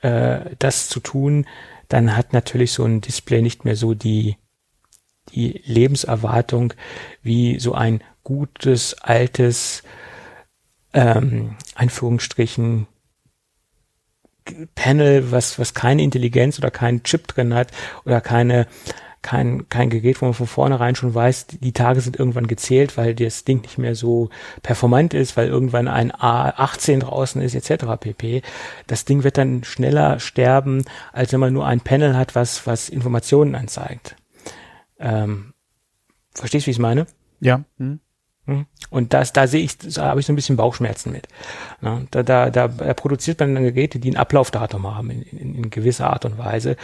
äh, 0.00 0.40
das 0.58 0.88
zu 0.88 1.00
tun, 1.00 1.46
dann 1.88 2.16
hat 2.16 2.32
natürlich 2.32 2.72
so 2.72 2.84
ein 2.84 3.00
Display 3.00 3.42
nicht 3.42 3.64
mehr 3.64 3.76
so 3.76 3.94
die, 3.94 4.36
die 5.34 5.60
Lebenserwartung 5.64 6.72
wie 7.22 7.58
so 7.58 7.74
ein 7.74 8.02
gutes, 8.22 8.94
altes, 8.94 9.82
ähm, 10.92 11.56
Einführungsstrichen, 11.74 12.86
Panel, 14.74 15.30
was, 15.30 15.58
was 15.58 15.72
keine 15.72 16.02
Intelligenz 16.02 16.58
oder 16.58 16.70
keinen 16.70 17.04
Chip 17.04 17.28
drin 17.28 17.54
hat 17.54 17.70
oder 18.04 18.20
keine 18.20 18.66
kein, 19.22 19.68
kein 19.68 19.88
Gerät, 19.88 20.20
wo 20.20 20.26
man 20.26 20.34
von 20.34 20.48
vornherein 20.48 20.96
schon 20.96 21.14
weiß, 21.14 21.46
die 21.46 21.72
Tage 21.72 22.00
sind 22.00 22.18
irgendwann 22.18 22.48
gezählt, 22.48 22.96
weil 22.96 23.14
das 23.14 23.44
Ding 23.44 23.62
nicht 23.62 23.78
mehr 23.78 23.94
so 23.94 24.30
performant 24.62 25.14
ist, 25.14 25.36
weil 25.36 25.48
irgendwann 25.48 25.86
ein 25.88 26.10
A18 26.10 27.00
draußen 27.00 27.40
ist, 27.40 27.54
etc. 27.54 27.84
pp. 27.98 28.42
Das 28.88 29.04
Ding 29.04 29.22
wird 29.22 29.38
dann 29.38 29.62
schneller 29.62 30.18
sterben, 30.18 30.84
als 31.12 31.32
wenn 31.32 31.40
man 31.40 31.52
nur 31.52 31.66
ein 31.66 31.80
Panel 31.80 32.16
hat, 32.16 32.34
was, 32.34 32.66
was 32.66 32.88
Informationen 32.88 33.54
anzeigt. 33.54 34.16
Ähm, 34.98 35.54
verstehst 36.34 36.66
du, 36.66 36.68
wie 36.68 36.72
ich 36.72 36.78
es 36.78 36.82
meine? 36.82 37.06
Ja. 37.40 37.62
Hm. 37.78 38.00
Hm? 38.46 38.66
Und 38.90 39.14
das, 39.14 39.32
da 39.32 39.46
sehe 39.46 39.62
ich, 39.62 39.78
da 39.78 40.06
habe 40.06 40.20
ich 40.20 40.26
so 40.26 40.32
ein 40.32 40.36
bisschen 40.36 40.56
Bauchschmerzen 40.56 41.12
mit. 41.12 41.28
Ja, 41.80 42.02
da, 42.10 42.22
da, 42.22 42.50
da 42.50 42.68
produziert 42.68 43.38
man 43.38 43.54
dann 43.54 43.64
Geräte, 43.64 44.00
die 44.00 44.10
ein 44.10 44.16
Ablaufdatum 44.16 44.94
haben 44.94 45.10
in, 45.10 45.22
in, 45.22 45.54
in 45.54 45.70
gewisser 45.70 46.10
Art 46.10 46.24
und 46.24 46.38
Weise. 46.38 46.76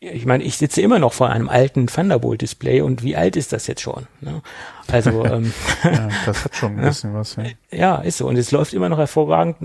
Ich 0.00 0.24
meine, 0.24 0.42
ich 0.42 0.56
sitze 0.56 0.80
immer 0.80 0.98
noch 0.98 1.12
vor 1.12 1.28
einem 1.28 1.50
alten 1.50 1.86
Thunderbolt-Display 1.86 2.80
und 2.80 3.02
wie 3.02 3.14
alt 3.14 3.36
ist 3.36 3.52
das 3.52 3.66
jetzt 3.66 3.82
schon? 3.82 4.06
Also 4.90 5.24
ähm, 5.26 5.52
ja, 5.84 6.08
das 6.26 6.44
hat 6.44 6.54
schon 6.54 6.78
ein 6.78 6.84
bisschen 6.84 7.14
was. 7.14 7.36
Ja. 7.36 7.44
ja, 7.70 7.96
ist 7.96 8.18
so. 8.18 8.26
Und 8.26 8.36
es 8.36 8.50
läuft 8.50 8.74
immer 8.74 8.88
noch 8.88 8.98
hervorragend. 8.98 9.56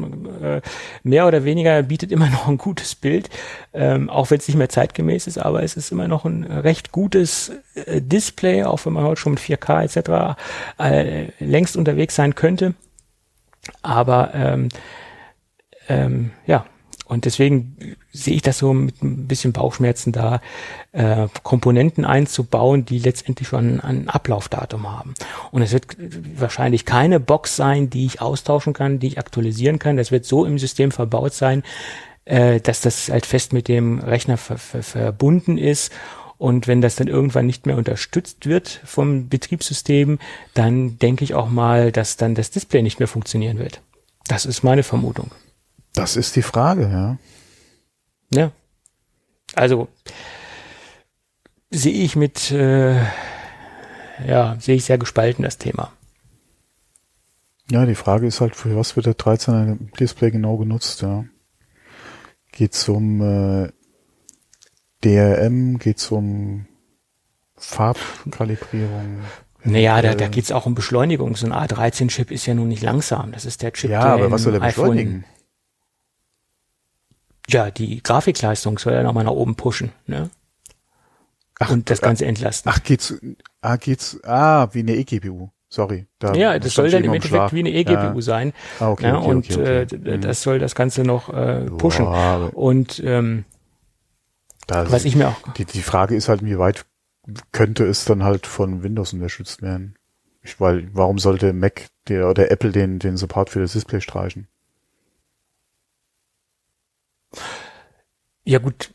Äh, 0.41 0.61
mehr 1.03 1.27
oder 1.27 1.43
weniger 1.43 1.81
bietet 1.83 2.11
immer 2.11 2.29
noch 2.29 2.47
ein 2.47 2.57
gutes 2.57 2.95
Bild, 2.95 3.29
ähm, 3.73 4.09
auch 4.09 4.29
wenn 4.29 4.39
es 4.39 4.47
nicht 4.47 4.57
mehr 4.57 4.69
zeitgemäß 4.69 5.27
ist, 5.27 5.37
aber 5.37 5.63
es 5.63 5.75
ist 5.75 5.91
immer 5.91 6.07
noch 6.07 6.25
ein 6.25 6.43
recht 6.43 6.91
gutes 6.91 7.51
äh, 7.75 8.01
Display, 8.01 8.63
auch 8.63 8.85
wenn 8.85 8.93
man 8.93 9.03
heute 9.03 9.21
schon 9.21 9.33
mit 9.33 9.41
4K 9.41 9.83
etc. 9.83 10.37
Äh, 10.79 11.27
längst 11.39 11.77
unterwegs 11.77 12.15
sein 12.15 12.35
könnte. 12.35 12.73
Aber 13.81 14.31
ähm, 14.33 14.69
ähm, 15.89 16.31
ja, 16.45 16.65
und 17.07 17.23
deswegen 17.23 17.95
sehe 18.11 18.35
ich 18.35 18.41
das 18.41 18.57
so 18.57 18.73
mit 18.73 19.01
ein 19.01 19.27
bisschen 19.27 19.53
Bauchschmerzen 19.53 20.11
da, 20.11 20.41
äh, 20.91 21.27
Komponenten 21.41 22.03
einzubauen, 22.03 22.83
die 22.83 22.99
letztendlich 22.99 23.47
schon 23.47 23.79
ein 23.79 24.09
Ablaufdatum 24.09 24.91
haben. 24.91 25.13
Und 25.51 25.61
es 25.61 25.71
wird 25.71 25.95
wahrscheinlich 26.35 26.83
keine 26.83 27.21
Box 27.21 27.55
sein, 27.55 27.89
die 27.89 28.05
ich 28.05 28.21
austauschen 28.21 28.73
kann, 28.73 28.99
die 28.99 29.07
ich 29.07 29.19
aktualisieren 29.19 29.79
kann. 29.79 29.95
Das 29.95 30.11
wird 30.11 30.25
so 30.25 30.45
im 30.45 30.59
System 30.59 30.91
verbaut 30.91 31.33
sein, 31.33 31.63
äh, 32.25 32.59
dass 32.59 32.81
das 32.81 33.09
halt 33.09 33.25
fest 33.25 33.53
mit 33.53 33.69
dem 33.69 33.99
Rechner 33.99 34.35
ver 34.35 34.57
ver 34.57 34.83
verbunden 34.83 35.57
ist. 35.57 35.93
Und 36.37 36.67
wenn 36.67 36.81
das 36.81 36.97
dann 36.97 37.07
irgendwann 37.07 37.47
nicht 37.47 37.65
mehr 37.65 37.77
unterstützt 37.77 38.45
wird 38.45 38.81
vom 38.83 39.29
Betriebssystem, 39.29 40.19
dann 40.53 40.99
denke 40.99 41.23
ich 41.23 41.33
auch 41.33 41.49
mal, 41.49 41.93
dass 41.93 42.17
dann 42.17 42.35
das 42.35 42.51
Display 42.51 42.81
nicht 42.81 42.99
mehr 42.99 43.07
funktionieren 43.07 43.57
wird. 43.57 43.81
Das 44.27 44.45
ist 44.45 44.61
meine 44.61 44.83
Vermutung. 44.83 45.31
Das 45.97 46.15
ist 46.15 46.35
die 46.35 46.43
Frage, 46.43 46.83
ja. 46.83 47.17
Ja. 48.29 48.51
Also 49.55 49.87
sehe 51.71 52.03
ich 52.03 52.15
mit, 52.15 52.51
äh, 52.51 53.01
ja, 54.25 54.57
sehe 54.59 54.75
ich 54.75 54.85
sehr 54.85 54.99
gespalten 54.99 55.43
das 55.43 55.57
Thema. 55.57 55.91
Ja, 57.71 57.85
die 57.87 57.95
Frage 57.95 58.27
ist 58.27 58.41
halt, 58.41 58.55
für 58.55 58.75
was 58.75 58.95
wird 58.95 59.07
der 59.07 59.17
13er 59.17 59.77
Display 59.99 60.29
genau 60.29 60.57
genutzt, 60.57 61.01
ja. 61.01 61.25
Geht's 62.51 62.87
um 62.87 63.21
äh, 63.21 63.71
DRM, 65.03 65.79
geht's 65.79 66.11
um 66.11 66.67
Farbkalibrierung? 67.55 69.21
Naja, 69.63 70.01
da, 70.03 70.13
da 70.13 70.27
geht's 70.27 70.51
auch 70.51 70.67
um 70.67 70.75
Beschleunigung. 70.75 71.35
So 71.35 71.47
ein 71.47 71.53
A13-Chip 71.53 72.29
ist 72.29 72.45
ja 72.45 72.53
nun 72.53 72.67
nicht 72.67 72.83
langsam. 72.83 73.31
Das 73.31 73.45
ist 73.45 73.63
der 73.63 73.73
Chip, 73.73 73.89
ja, 73.89 74.03
der 74.03 74.13
aber 74.13 74.31
was 74.31 74.43
soll 74.43 74.53
er 74.53 74.59
beschleunigen? 74.59 75.25
Ja, 77.49 77.71
die 77.71 78.01
Grafikleistung 78.03 78.77
soll 78.77 78.93
ja 78.93 79.03
nochmal 79.03 79.23
nach 79.23 79.31
oben 79.31 79.55
pushen, 79.55 79.91
ne? 80.05 80.29
Ach, 81.59 81.71
und 81.71 81.89
das 81.89 82.01
Ganze 82.01 82.25
entlasten. 82.25 82.71
Ach, 82.71 82.83
geht's, 82.83 83.15
ah, 83.61 83.77
geht's, 83.77 84.19
ah, 84.23 84.67
wie 84.73 84.79
eine 84.79 84.95
eGPU. 84.95 85.49
Sorry. 85.69 86.07
Da 86.19 86.33
ja, 86.33 86.59
das 86.59 86.73
soll 86.73 86.89
dann 86.89 87.03
im 87.03 87.13
Endeffekt 87.13 87.51
wie 87.51 87.59
eine 87.59 87.71
eGPU 87.71 88.15
ja. 88.15 88.21
sein. 88.21 88.53
Ah, 88.79 88.89
okay, 88.89 89.07
ja, 89.07 89.17
okay, 89.17 89.27
und 89.27 89.51
okay, 89.51 89.81
okay. 89.85 90.11
Äh, 90.11 90.19
das 90.19 90.41
soll 90.41 90.59
das 90.59 90.75
Ganze 90.75 91.03
noch 91.03 91.33
äh, 91.33 91.65
pushen. 91.65 92.05
Boah, 92.05 92.51
und 92.53 93.01
ähm, 93.03 93.43
das, 94.67 94.91
was 94.91 95.05
ich 95.05 95.15
mir 95.15 95.29
auch. 95.29 95.53
Die, 95.53 95.65
die 95.65 95.81
Frage 95.81 96.15
ist 96.15 96.29
halt, 96.29 96.45
wie 96.45 96.57
weit 96.57 96.85
könnte 97.51 97.85
es 97.85 98.05
dann 98.05 98.23
halt 98.23 98.47
von 98.47 98.83
Windows 98.83 99.13
unterstützt 99.13 99.61
werden? 99.61 99.95
Ich, 100.41 100.61
weil, 100.61 100.89
warum 100.93 101.19
sollte 101.19 101.51
Mac 101.53 101.87
der, 102.07 102.29
oder 102.29 102.51
Apple 102.51 102.71
den, 102.71 102.99
den 102.99 103.17
Support 103.17 103.49
für 103.49 103.59
das 103.59 103.73
Display 103.73 103.99
streichen? 103.99 104.47
Ja 108.45 108.59
gut, 108.59 108.91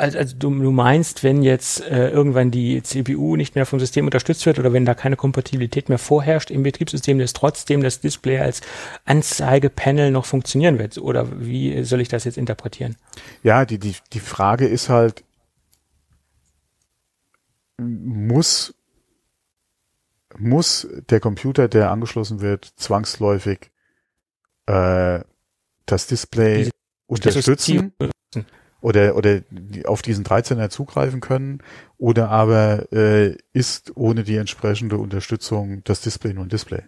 also, 0.00 0.18
also 0.18 0.36
du, 0.36 0.50
du 0.50 0.70
meinst, 0.70 1.22
wenn 1.22 1.42
jetzt 1.42 1.82
äh, 1.82 2.08
irgendwann 2.08 2.50
die 2.50 2.82
CPU 2.82 3.36
nicht 3.36 3.54
mehr 3.54 3.66
vom 3.66 3.78
System 3.78 4.06
unterstützt 4.06 4.46
wird 4.46 4.58
oder 4.58 4.72
wenn 4.72 4.86
da 4.86 4.94
keine 4.94 5.16
Kompatibilität 5.16 5.90
mehr 5.90 5.98
vorherrscht 5.98 6.50
im 6.50 6.62
Betriebssystem, 6.62 7.18
dass 7.18 7.34
trotzdem 7.34 7.82
das 7.82 8.00
Display 8.00 8.38
als 8.38 8.62
Anzeigepanel 9.04 10.10
noch 10.10 10.24
funktionieren 10.24 10.78
wird? 10.78 10.96
Oder 10.96 11.40
wie 11.40 11.82
soll 11.84 12.00
ich 12.00 12.08
das 12.08 12.24
jetzt 12.24 12.38
interpretieren? 12.38 12.96
Ja, 13.42 13.66
die, 13.66 13.78
die, 13.78 13.94
die 14.12 14.20
Frage 14.20 14.66
ist 14.66 14.88
halt, 14.88 15.22
muss, 17.78 18.74
muss 20.38 20.88
der 21.10 21.20
Computer, 21.20 21.68
der 21.68 21.90
angeschlossen 21.90 22.40
wird, 22.40 22.64
zwangsläufig 22.76 23.70
äh, 24.66 25.20
das 25.84 26.06
Display 26.06 26.70
unterstützen 27.10 27.92
oder, 28.80 29.16
oder 29.16 29.42
auf 29.84 30.02
diesen 30.02 30.24
13er 30.24 30.70
zugreifen 30.70 31.20
können 31.20 31.62
oder 31.98 32.30
aber 32.30 32.90
äh, 32.92 33.36
ist 33.52 33.92
ohne 33.96 34.22
die 34.22 34.36
entsprechende 34.36 34.96
Unterstützung 34.96 35.82
das 35.84 36.00
Display 36.00 36.32
nur 36.32 36.44
ein 36.44 36.48
Display? 36.48 36.82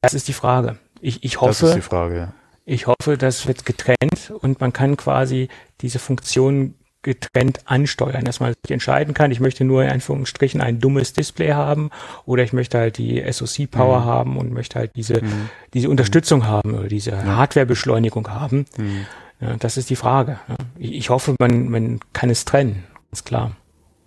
Das 0.00 0.14
ist 0.14 0.28
die 0.28 0.32
Frage. 0.32 0.78
Ich, 1.00 1.22
ich 1.22 1.40
hoffe, 1.40 1.50
das 1.50 1.62
ist 1.62 1.76
die 1.76 1.80
Frage, 1.80 2.16
ja. 2.16 2.34
ich 2.64 2.86
hoffe, 2.86 3.16
das 3.16 3.46
wird 3.46 3.64
getrennt 3.64 4.32
und 4.40 4.60
man 4.60 4.72
kann 4.72 4.96
quasi 4.96 5.48
diese 5.80 5.98
Funktion 5.98 6.74
getrennt 7.02 7.60
ansteuern, 7.66 8.24
dass 8.24 8.40
man 8.40 8.54
sich 8.62 8.72
entscheiden 8.72 9.14
kann, 9.14 9.30
ich 9.30 9.40
möchte 9.40 9.64
nur 9.64 9.84
in 9.84 9.90
Anführungsstrichen 9.90 10.60
ein 10.60 10.80
dummes 10.80 11.12
Display 11.12 11.52
haben 11.52 11.90
oder 12.24 12.42
ich 12.42 12.52
möchte 12.52 12.78
halt 12.78 12.98
die 12.98 13.24
SoC-Power 13.30 14.00
mhm. 14.00 14.04
haben 14.04 14.36
und 14.36 14.52
möchte 14.52 14.78
halt 14.78 14.96
diese, 14.96 15.22
mhm. 15.22 15.48
diese 15.74 15.88
Unterstützung 15.88 16.46
haben 16.46 16.74
oder 16.74 16.88
diese 16.88 17.10
ja. 17.10 17.24
Hardware-Beschleunigung 17.24 18.28
haben. 18.28 18.66
Mhm. 18.76 19.06
Ja, 19.40 19.56
das 19.56 19.76
ist 19.76 19.90
die 19.90 19.96
Frage. 19.96 20.40
Ich, 20.78 20.92
ich, 20.92 21.10
hoffe, 21.10 21.36
man, 21.38 21.68
man 21.68 22.00
kann 22.12 22.30
es 22.30 22.44
trennen, 22.44 22.84
ganz 23.10 23.22
klar. 23.24 23.52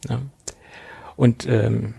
Ja. 0.09 0.19
Und 1.15 1.47
ähm, 1.47 1.93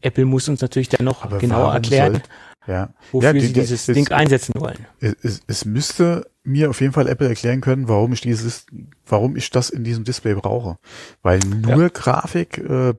Apple 0.00 0.24
muss 0.24 0.48
uns 0.48 0.60
natürlich 0.60 0.88
dann 0.88 1.04
noch 1.04 1.24
Aber 1.24 1.38
genauer 1.38 1.72
erklären, 1.72 2.22
ja. 2.66 2.94
wofür 3.10 3.28
ja, 3.28 3.32
die, 3.32 3.40
sie 3.40 3.52
dieses 3.52 3.88
es, 3.88 3.94
Ding 3.94 4.10
einsetzen 4.10 4.54
wollen. 4.56 4.86
Es, 5.00 5.42
es 5.46 5.64
müsste 5.64 6.30
mir 6.44 6.70
auf 6.70 6.80
jeden 6.80 6.92
Fall 6.92 7.08
Apple 7.08 7.28
erklären 7.28 7.60
können, 7.60 7.88
warum 7.88 8.12
ich 8.12 8.20
dieses, 8.20 8.66
warum 9.06 9.36
ich 9.36 9.50
das 9.50 9.70
in 9.70 9.84
diesem 9.84 10.04
Display 10.04 10.34
brauche. 10.34 10.78
Weil 11.22 11.38
nur 11.40 11.82
ja. 11.82 11.88
Grafik, 11.88 12.58
äh, 12.58 12.94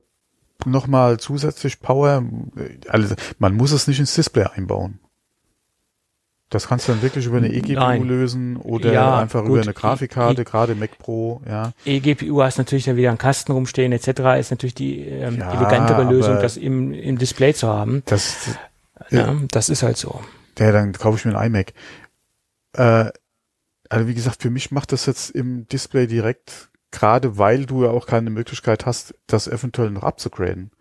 nochmal 0.65 1.19
zusätzlich 1.19 1.81
Power, 1.81 2.23
also 2.87 3.15
man 3.39 3.55
muss 3.55 3.71
es 3.71 3.87
nicht 3.87 3.99
ins 3.99 4.15
Display 4.15 4.45
einbauen. 4.45 4.99
Das 6.49 6.67
kannst 6.67 6.87
du 6.87 6.91
dann 6.91 7.01
wirklich 7.01 7.25
über 7.25 7.37
eine 7.37 7.51
eGPU 7.51 7.79
Nein. 7.79 8.03
lösen 8.03 8.57
oder 8.57 8.93
ja, 8.93 9.19
einfach 9.19 9.41
gut. 9.41 9.49
über 9.49 9.61
eine 9.61 9.73
Grafikkarte, 9.73 10.43
e 10.43 10.45
gerade 10.45 10.75
Mac 10.75 10.99
Pro, 10.99 11.41
ja. 11.47 11.71
eGPU 11.83 12.43
hast 12.43 12.59
natürlich 12.59 12.85
dann 12.85 12.95
wieder 12.95 13.09
einen 13.09 13.17
Kasten 13.17 13.53
rumstehen 13.53 13.91
etc. 13.91 14.07
ist 14.39 14.51
natürlich 14.51 14.75
die 14.75 14.99
ähm, 14.99 15.39
ja, 15.39 15.51
elegantere 15.51 16.03
Lösung, 16.03 16.35
das 16.39 16.57
im, 16.57 16.93
im 16.93 17.17
Display 17.17 17.55
zu 17.55 17.67
haben. 17.67 18.03
Das, 18.05 18.49
ja, 19.09 19.35
das 19.51 19.69
ist 19.69 19.83
halt 19.83 19.97
so. 19.97 20.21
Ja, 20.59 20.71
dann 20.71 20.93
kaufe 20.93 21.17
ich 21.17 21.25
mir 21.25 21.37
ein 21.37 21.47
iMac. 21.47 21.73
Äh, 22.73 23.11
also 23.89 24.07
wie 24.07 24.13
gesagt, 24.13 24.41
für 24.41 24.49
mich 24.49 24.71
macht 24.71 24.91
das 24.91 25.05
jetzt 25.05 25.31
im 25.31 25.67
Display 25.67 26.07
direkt, 26.07 26.69
gerade 26.91 27.37
weil 27.37 27.65
du 27.65 27.83
ja 27.83 27.91
auch 27.91 28.07
keine 28.07 28.29
Möglichkeit 28.29 28.85
hast, 28.85 29.15
das 29.27 29.47
eventuell 29.47 29.91
noch 29.91 30.03
abzugraden, 30.03 30.71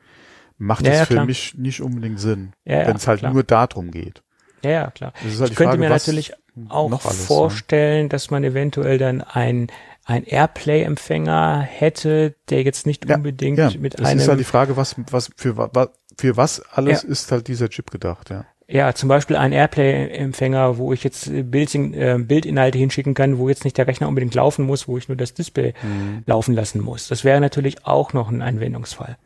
macht 0.57 0.87
ja, 0.87 0.93
das 0.93 1.09
für 1.09 1.15
klar. 1.15 1.27
mich 1.27 1.55
nicht 1.57 1.83
unbedingt 1.83 2.21
Sinn, 2.21 2.53
ja, 2.65 2.87
wenn 2.87 2.97
es 2.97 3.07
halt 3.07 3.21
klar. 3.21 3.33
nur 3.33 3.45
darum 3.45 3.91
geht. 3.91 4.23
Ja, 4.63 4.71
ja, 4.71 4.91
klar. 4.91 5.13
Halt 5.15 5.33
ich 5.33 5.39
könnte 5.39 5.55
Frage, 5.55 5.79
mir 5.79 5.89
natürlich 5.89 6.33
auch 6.69 7.05
alles, 7.05 7.27
vorstellen, 7.27 8.05
ja. 8.05 8.09
dass 8.09 8.31
man 8.31 8.45
eventuell 8.45 8.99
dann 8.99 9.23
ein 9.23 9.69
ein 10.05 10.25
Airplay-Empfänger 10.25 11.61
hätte, 11.61 12.35
der 12.51 12.63
jetzt 12.63 12.87
nicht 12.87 13.09
ja, 13.09 13.17
unbedingt 13.17 13.59
ja, 13.59 13.71
mit 13.79 13.95
das 13.95 14.07
einem. 14.07 14.19
Das 14.19 14.25
ist 14.25 14.29
halt 14.29 14.41
die 14.41 14.45
Frage, 14.45 14.77
was, 14.77 14.97
was, 15.11 15.31
für, 15.37 15.57
was, 15.57 15.91
für 16.19 16.37
was 16.37 16.61
alles 16.61 17.03
ja. 17.03 17.09
ist 17.09 17.33
halt 17.33 17.49
dieser 17.49 17.69
Chip 17.69 17.91
gedacht, 17.91 18.31
ja. 18.31 18.47
Ja, 18.69 18.95
zum 18.95 19.09
Beispiel 19.09 19.37
ein 19.37 19.53
Airplay-Empfänger, 19.53 20.79
wo 20.79 20.95
ich 20.95 21.05
jetzt 21.05 21.31
Bild, 21.51 21.75
äh, 21.75 22.17
Bildinhalte 22.19 22.79
hinschicken 22.79 23.13
kann, 23.13 23.37
wo 23.37 23.51
jetzt 23.51 23.65
nicht 23.65 23.77
der 23.77 23.87
Rechner 23.87 24.09
unbedingt 24.09 24.35
laufen 24.35 24.65
muss, 24.65 24.89
wo 24.89 24.97
ich 24.97 25.09
nur 25.09 25.17
das 25.17 25.35
Display 25.35 25.75
mhm. 25.83 26.23
laufen 26.25 26.55
lassen 26.55 26.81
muss. 26.81 27.09
Das 27.09 27.23
wäre 27.23 27.41
natürlich 27.41 27.85
auch 27.87 28.15
noch 28.15 28.31
ein 28.31 28.41
Anwendungsfall. 28.41 29.19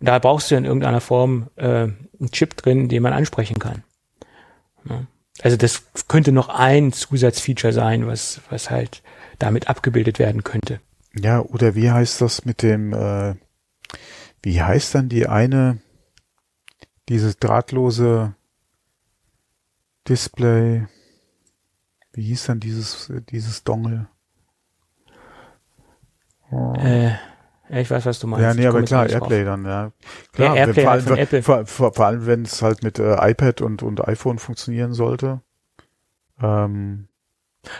Und 0.00 0.08
da 0.08 0.18
brauchst 0.18 0.50
du 0.50 0.56
in 0.56 0.64
irgendeiner 0.64 1.00
Form 1.00 1.48
äh, 1.56 1.66
einen 1.66 2.30
Chip 2.32 2.56
drin, 2.56 2.88
den 2.88 3.02
man 3.02 3.12
ansprechen 3.12 3.58
kann. 3.60 3.84
Ja. 4.88 5.06
Also 5.42 5.56
das 5.56 5.84
könnte 6.08 6.32
noch 6.32 6.48
ein 6.48 6.92
Zusatzfeature 6.92 7.72
sein, 7.72 8.06
was, 8.06 8.40
was 8.50 8.70
halt 8.70 9.02
damit 9.38 9.68
abgebildet 9.68 10.18
werden 10.18 10.42
könnte. 10.42 10.80
Ja, 11.14 11.40
oder 11.40 11.74
wie 11.74 11.90
heißt 11.90 12.20
das 12.20 12.44
mit 12.44 12.62
dem, 12.62 12.92
äh, 12.92 13.34
wie 14.42 14.62
heißt 14.62 14.94
dann 14.94 15.08
die 15.08 15.26
eine, 15.26 15.78
dieses 17.10 17.36
drahtlose 17.38 18.34
Display, 20.08 20.86
wie 22.12 22.22
hieß 22.22 22.46
dann 22.46 22.60
dieses, 22.60 23.12
dieses 23.30 23.64
Dongle? 23.64 24.06
Oh. 26.52 26.72
Äh, 26.78 27.14
ich 27.68 27.90
weiß, 27.90 28.06
was 28.06 28.20
du 28.20 28.28
meinst. 28.28 28.44
Ja, 28.44 28.54
nee, 28.54 28.66
aber 28.66 28.82
klar, 28.82 29.08
Airplay 29.08 29.44
drauf. 29.44 29.54
dann, 29.56 29.64
ja. 29.64 29.92
Klar, 30.32 30.56
ja, 30.56 30.66
Airplay 30.66 30.82
vor, 30.82 30.90
allem, 30.92 31.06
halt 31.06 31.28
von 31.28 31.42
vor, 31.42 31.66
vor, 31.66 31.92
vor, 31.94 32.06
allem, 32.06 32.26
wenn 32.26 32.42
es 32.42 32.62
halt 32.62 32.84
mit 32.84 33.00
äh, 33.00 33.30
iPad 33.30 33.60
und, 33.60 33.82
und 33.82 34.06
iPhone 34.06 34.38
funktionieren 34.38 34.92
sollte. 34.92 35.40
Ähm, 36.40 37.08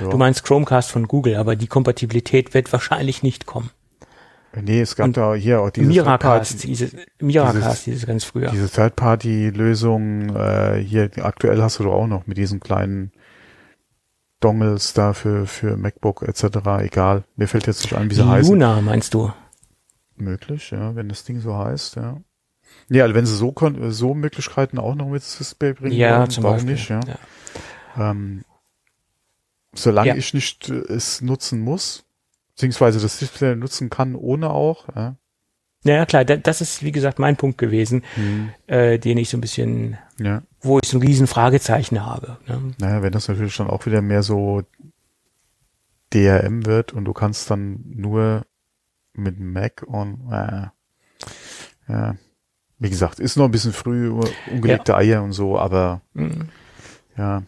ja. 0.01 0.09
Du 0.09 0.16
meinst 0.16 0.44
Chromecast 0.44 0.90
von 0.90 1.07
Google, 1.07 1.36
aber 1.36 1.55
die 1.55 1.69
Kompatibilität 1.69 2.52
wird 2.52 2.73
wahrscheinlich 2.73 3.23
nicht 3.23 3.47
kommen. 3.47 3.70
Nee, 4.55 4.81
es 4.81 4.97
gab 4.97 5.06
und 5.06 5.16
da 5.16 5.35
hier 5.35 5.60
auch 5.60 5.70
diese 5.70 5.86
Miracast, 5.86 6.64
diese, 6.64 6.90
Miracast, 7.20 7.86
dieses, 7.86 8.06
ganz 8.06 8.24
früher. 8.24 8.51
Diese 8.51 8.68
Third-Party-Lösung, 8.68 10.35
äh, 10.35 10.82
hier 10.85 11.10
aktuell 11.22 11.62
hast 11.62 11.78
du 11.78 11.85
doch 11.85 11.93
auch 11.93 12.09
noch 12.09 12.27
mit 12.27 12.36
diesen 12.36 12.59
kleinen 12.59 13.12
Dongles 14.40 14.93
da 14.93 15.12
für, 15.12 15.47
für 15.47 15.77
MacBook 15.77 16.22
etc. 16.22 16.59
Egal, 16.81 17.24
mir 17.36 17.47
fällt 17.47 17.68
jetzt 17.68 17.82
nicht 17.82 17.94
an, 17.94 18.10
wie 18.10 18.14
sie 18.14 18.27
heißen. 18.27 18.52
Luna 18.52 18.81
meinst 18.81 19.14
du? 19.14 19.32
Möglich, 20.16 20.70
ja, 20.72 20.97
wenn 20.97 21.09
das 21.09 21.24
Ding 21.24 21.40
so 21.40 21.56
heißt, 21.56 21.97
ja. 21.97 22.20
Ja, 22.89 23.05
also 23.05 23.14
wenn 23.14 23.27
sie 23.27 23.36
so 23.36 23.55
so 23.90 24.14
Möglichkeiten 24.14 24.78
auch 24.78 24.94
noch 24.94 25.09
mit 25.09 25.22
Display 25.22 25.74
bringen 25.74 25.97
ja, 25.97 26.18
wollen, 26.18 26.31
zum 26.31 26.44
warum 26.44 26.56
Beispiel. 26.56 26.72
nicht, 26.72 26.89
ja. 26.89 27.01
ja. 27.06 28.10
Ähm, 28.10 28.44
solange 29.74 30.09
ja. 30.09 30.16
ich 30.16 30.35
nicht 30.35 30.68
äh, 30.68 30.93
es 30.93 31.20
nutzen 31.20 31.60
muss, 31.60 32.05
beziehungsweise 32.61 33.01
das 33.01 33.19
Display 33.19 33.57
nutzen 33.57 33.89
kann, 33.89 34.15
ohne 34.15 34.51
auch, 34.51 34.87
ja. 34.95 35.16
Ja, 35.82 36.05
klar, 36.05 36.27
das 36.27 36.61
ist, 36.61 36.82
wie 36.82 36.93
gesagt, 36.93 37.19
mein 37.19 37.39
Punkt 37.39 37.57
gewesen, 37.57 38.05
mhm. 38.15 38.51
äh, 38.66 38.99
den 38.99 39.16
ich 39.16 39.31
so 39.31 39.39
ein 39.39 39.41
bisschen, 39.41 39.97
ja. 40.19 40.43
wo 40.61 40.78
ich 40.78 40.87
so 40.87 40.99
ein 40.99 41.03
riesen 41.03 41.27
Fragezeichen 41.27 42.05
habe. 42.05 42.37
Ne? 42.47 42.74
Naja, 42.77 43.03
wenn 43.03 43.12
das 43.12 43.28
natürlich 43.28 43.55
schon 43.55 43.70
auch 43.70 43.87
wieder 43.87 44.03
mehr 44.03 44.23
so 44.23 44.62
DRM 46.12 46.66
wird 46.66 46.93
und 46.93 47.07
du 47.07 47.15
kannst 47.15 47.51
dann 47.51 47.82
nur 47.87 48.45
mit 49.15 49.41
Mac 49.41 49.82
und 49.87 50.31
äh, 50.31 50.66
ja, 51.89 52.15
wie 52.78 52.91
gesagt, 52.91 53.19
ist 53.19 53.37
noch 53.37 53.47
ein 53.47 53.51
bisschen 53.51 53.73
früh, 53.73 54.11
ungelegte 54.51 54.93
ja. 54.93 54.99
Eier 54.99 55.23
und 55.23 55.32
so, 55.32 55.59
aber 55.59 56.03
mhm. 56.12 56.51
ja. 57.16 57.43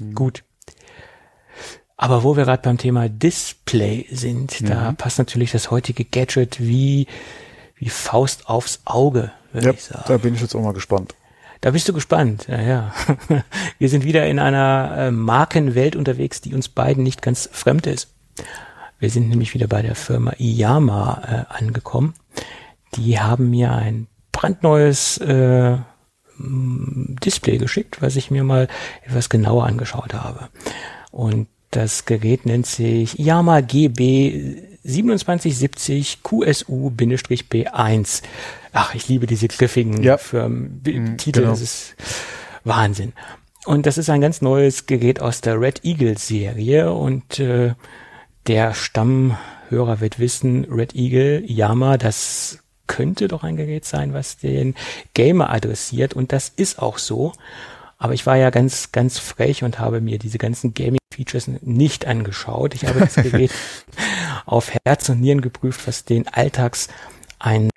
Mhm. 0.00 0.14
Gut. 0.14 0.44
Aber 2.02 2.24
wo 2.24 2.36
wir 2.36 2.46
gerade 2.46 2.62
beim 2.62 2.78
Thema 2.78 3.08
Display 3.08 4.08
sind, 4.10 4.60
mhm. 4.60 4.66
da 4.66 4.90
passt 4.90 5.18
natürlich 5.18 5.52
das 5.52 5.70
heutige 5.70 6.04
Gadget 6.04 6.58
wie, 6.58 7.06
wie 7.76 7.90
Faust 7.90 8.48
aufs 8.48 8.80
Auge, 8.84 9.30
würde 9.52 9.68
ja, 9.68 9.72
ich 9.72 9.84
sagen. 9.84 10.02
Da 10.08 10.16
bin 10.16 10.34
ich 10.34 10.40
jetzt 10.40 10.56
auch 10.56 10.62
mal 10.62 10.72
gespannt. 10.72 11.14
Da 11.60 11.70
bist 11.70 11.88
du 11.88 11.92
gespannt, 11.92 12.48
ja, 12.48 12.60
ja. 12.60 12.94
Wir 13.78 13.88
sind 13.88 14.02
wieder 14.02 14.26
in 14.26 14.40
einer 14.40 14.94
äh, 14.98 15.10
Markenwelt 15.12 15.94
unterwegs, 15.94 16.40
die 16.40 16.54
uns 16.56 16.68
beiden 16.68 17.04
nicht 17.04 17.22
ganz 17.22 17.48
fremd 17.52 17.86
ist. 17.86 18.12
Wir 18.98 19.08
sind 19.08 19.28
nämlich 19.28 19.54
wieder 19.54 19.68
bei 19.68 19.82
der 19.82 19.94
Firma 19.94 20.32
Iyama 20.40 21.46
äh, 21.50 21.54
angekommen. 21.56 22.14
Die 22.96 23.20
haben 23.20 23.48
mir 23.48 23.70
ein 23.70 24.08
brandneues 24.32 25.18
äh, 25.18 25.76
Display 26.36 27.58
geschickt, 27.58 28.02
was 28.02 28.16
ich 28.16 28.32
mir 28.32 28.42
mal 28.42 28.66
etwas 29.02 29.28
genauer 29.28 29.66
angeschaut 29.66 30.14
habe. 30.14 30.48
Und 31.12 31.46
das 31.72 32.04
Gerät 32.04 32.46
nennt 32.46 32.66
sich 32.66 33.18
Iyama 33.18 33.60
GB 33.60 34.62
2770 34.84 36.18
QSU-B1. 36.22 38.22
Ach, 38.72 38.94
ich 38.94 39.08
liebe 39.08 39.26
diese 39.26 39.48
griffigen 39.48 40.02
ja. 40.02 40.18
Firmen, 40.18 40.82
mhm, 40.84 41.18
Titel, 41.18 41.40
genau. 41.40 41.52
das 41.52 41.60
ist 41.60 41.94
Wahnsinn. 42.64 43.12
Und 43.64 43.86
das 43.86 43.96
ist 43.96 44.10
ein 44.10 44.20
ganz 44.20 44.42
neues 44.42 44.86
Gerät 44.86 45.20
aus 45.20 45.40
der 45.40 45.60
Red 45.60 45.84
Eagle 45.84 46.18
Serie 46.18 46.92
und 46.92 47.38
äh, 47.38 47.74
der 48.46 48.74
Stammhörer 48.74 50.00
wird 50.00 50.18
wissen, 50.18 50.64
Red 50.64 50.94
Eagle, 50.94 51.44
Yama, 51.46 51.96
das 51.96 52.58
könnte 52.88 53.28
doch 53.28 53.44
ein 53.44 53.56
Gerät 53.56 53.84
sein, 53.84 54.12
was 54.12 54.36
den 54.36 54.74
Gamer 55.14 55.50
adressiert 55.50 56.14
und 56.14 56.32
das 56.32 56.48
ist 56.48 56.80
auch 56.80 56.98
so. 56.98 57.32
Aber 58.02 58.14
ich 58.14 58.26
war 58.26 58.36
ja 58.36 58.50
ganz, 58.50 58.90
ganz 58.90 59.20
frech 59.20 59.62
und 59.62 59.78
habe 59.78 60.00
mir 60.00 60.18
diese 60.18 60.36
ganzen 60.36 60.74
Gaming-Features 60.74 61.46
nicht 61.60 62.04
angeschaut. 62.04 62.74
Ich 62.74 62.84
habe 62.84 62.98
das 62.98 63.14
Gerät 63.22 63.52
auf 64.44 64.72
Herz 64.84 65.08
und 65.08 65.20
Nieren 65.20 65.40
geprüft, 65.40 65.86
was 65.86 66.04
den 66.04 66.26
Alltags 66.26 66.88
ein 67.38 67.70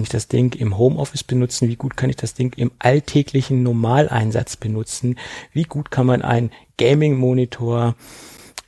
ich 0.00 0.08
das 0.08 0.28
Ding 0.28 0.54
im 0.54 0.78
Homeoffice 0.78 1.22
benutzen? 1.22 1.68
Wie 1.68 1.76
gut 1.76 1.98
kann 1.98 2.08
ich 2.08 2.16
das 2.16 2.32
Ding 2.32 2.54
im 2.56 2.70
alltäglichen 2.78 3.62
Normaleinsatz 3.62 4.56
benutzen? 4.56 5.18
Wie 5.52 5.64
gut 5.64 5.90
kann 5.90 6.06
man 6.06 6.22
einen 6.22 6.50
Gaming-Monitor 6.78 7.94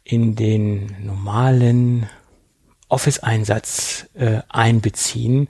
in 0.05 0.37
den 0.37 0.97
normalen 1.03 2.11
Office-Einsatz 2.91 4.11
äh, 4.13 4.43
einbeziehen? 4.51 5.49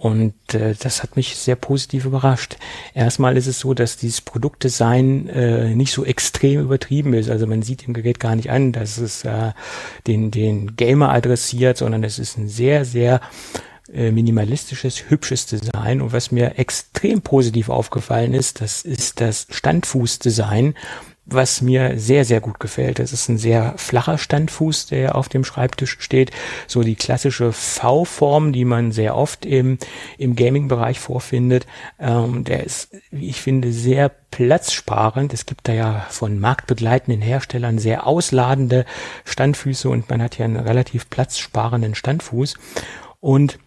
Und 0.00 0.54
äh, 0.54 0.74
das 0.80 1.02
hat 1.02 1.16
mich 1.16 1.36
sehr 1.36 1.56
positiv 1.56 2.06
überrascht. 2.06 2.56
Erstmal 2.94 3.36
ist 3.36 3.46
es 3.46 3.60
so, 3.60 3.74
dass 3.74 3.98
dieses 3.98 4.22
Produktdesign 4.22 5.28
äh, 5.28 5.74
nicht 5.74 5.92
so 5.92 6.06
extrem 6.06 6.62
übertrieben 6.62 7.12
ist. 7.12 7.28
Also 7.28 7.46
man 7.46 7.60
sieht 7.60 7.86
im 7.86 7.92
Gerät 7.92 8.18
gar 8.18 8.34
nicht 8.34 8.48
an, 8.48 8.72
dass 8.72 8.96
es 8.96 9.26
äh, 9.26 9.52
den, 10.06 10.30
den 10.30 10.74
Gamer 10.74 11.10
adressiert, 11.10 11.76
sondern 11.76 12.02
es 12.02 12.18
ist 12.18 12.38
ein 12.38 12.48
sehr, 12.48 12.86
sehr 12.86 13.20
äh, 13.92 14.10
minimalistisches, 14.10 15.10
hübsches 15.10 15.44
Design. 15.44 16.00
Und 16.00 16.14
was 16.14 16.32
mir 16.32 16.58
extrem 16.58 17.20
positiv 17.20 17.68
aufgefallen 17.68 18.32
ist, 18.32 18.62
das 18.62 18.80
ist 18.80 19.20
das 19.20 19.48
Standfußdesign, 19.50 20.76
was 21.32 21.62
mir 21.62 21.98
sehr, 21.98 22.24
sehr 22.24 22.40
gut 22.40 22.60
gefällt. 22.60 22.98
Das 22.98 23.12
ist 23.12 23.28
ein 23.28 23.38
sehr 23.38 23.74
flacher 23.76 24.18
Standfuß, 24.18 24.86
der 24.86 25.14
auf 25.14 25.28
dem 25.28 25.44
Schreibtisch 25.44 25.96
steht. 26.00 26.30
So 26.66 26.82
die 26.82 26.96
klassische 26.96 27.52
V-Form, 27.52 28.52
die 28.52 28.64
man 28.64 28.92
sehr 28.92 29.16
oft 29.16 29.46
im, 29.46 29.78
im 30.18 30.36
Gaming-Bereich 30.36 30.98
vorfindet. 30.98 31.66
Ähm, 31.98 32.44
der 32.44 32.64
ist, 32.64 32.90
wie 33.10 33.28
ich 33.28 33.40
finde, 33.40 33.72
sehr 33.72 34.10
platzsparend. 34.30 35.32
Es 35.32 35.46
gibt 35.46 35.68
da 35.68 35.72
ja 35.72 36.06
von 36.10 36.38
marktbegleitenden 36.38 37.22
Herstellern 37.22 37.78
sehr 37.78 38.06
ausladende 38.06 38.84
Standfüße 39.24 39.88
und 39.88 40.08
man 40.10 40.22
hat 40.22 40.36
hier 40.36 40.44
einen 40.44 40.56
relativ 40.56 41.08
platzsparenden 41.10 41.94
Standfuß. 41.94 42.54
Und 43.20 43.58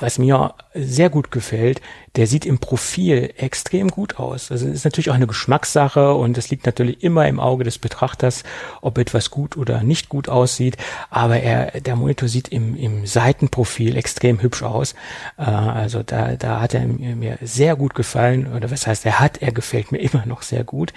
was 0.00 0.18
mir 0.18 0.54
sehr 0.74 1.10
gut 1.10 1.30
gefällt, 1.30 1.80
der 2.16 2.26
sieht 2.26 2.44
im 2.44 2.58
Profil 2.58 3.32
extrem 3.36 3.88
gut 3.88 4.18
aus. 4.18 4.50
Also 4.50 4.68
ist 4.68 4.84
natürlich 4.84 5.10
auch 5.10 5.14
eine 5.14 5.26
Geschmackssache 5.26 6.14
und 6.14 6.36
es 6.36 6.50
liegt 6.50 6.66
natürlich 6.66 7.02
immer 7.02 7.26
im 7.26 7.40
Auge 7.40 7.64
des 7.64 7.78
Betrachters, 7.78 8.44
ob 8.80 8.98
etwas 8.98 9.30
gut 9.30 9.56
oder 9.56 9.82
nicht 9.82 10.08
gut 10.08 10.28
aussieht. 10.28 10.76
Aber 11.10 11.40
er, 11.40 11.80
der 11.80 11.96
Monitor 11.96 12.28
sieht 12.28 12.48
im, 12.48 12.76
im 12.76 13.06
Seitenprofil 13.06 13.96
extrem 13.96 14.42
hübsch 14.42 14.62
aus. 14.62 14.94
Äh, 15.38 15.42
also 15.42 16.02
da, 16.02 16.36
da 16.36 16.60
hat 16.60 16.74
er 16.74 16.86
mir 16.86 17.38
sehr 17.40 17.76
gut 17.76 17.94
gefallen. 17.94 18.52
Oder 18.54 18.70
was 18.70 18.86
heißt, 18.86 19.06
er 19.06 19.20
hat, 19.20 19.40
er 19.40 19.52
gefällt 19.52 19.92
mir 19.92 19.98
immer 20.12 20.26
noch 20.26 20.42
sehr 20.42 20.64
gut. 20.64 20.92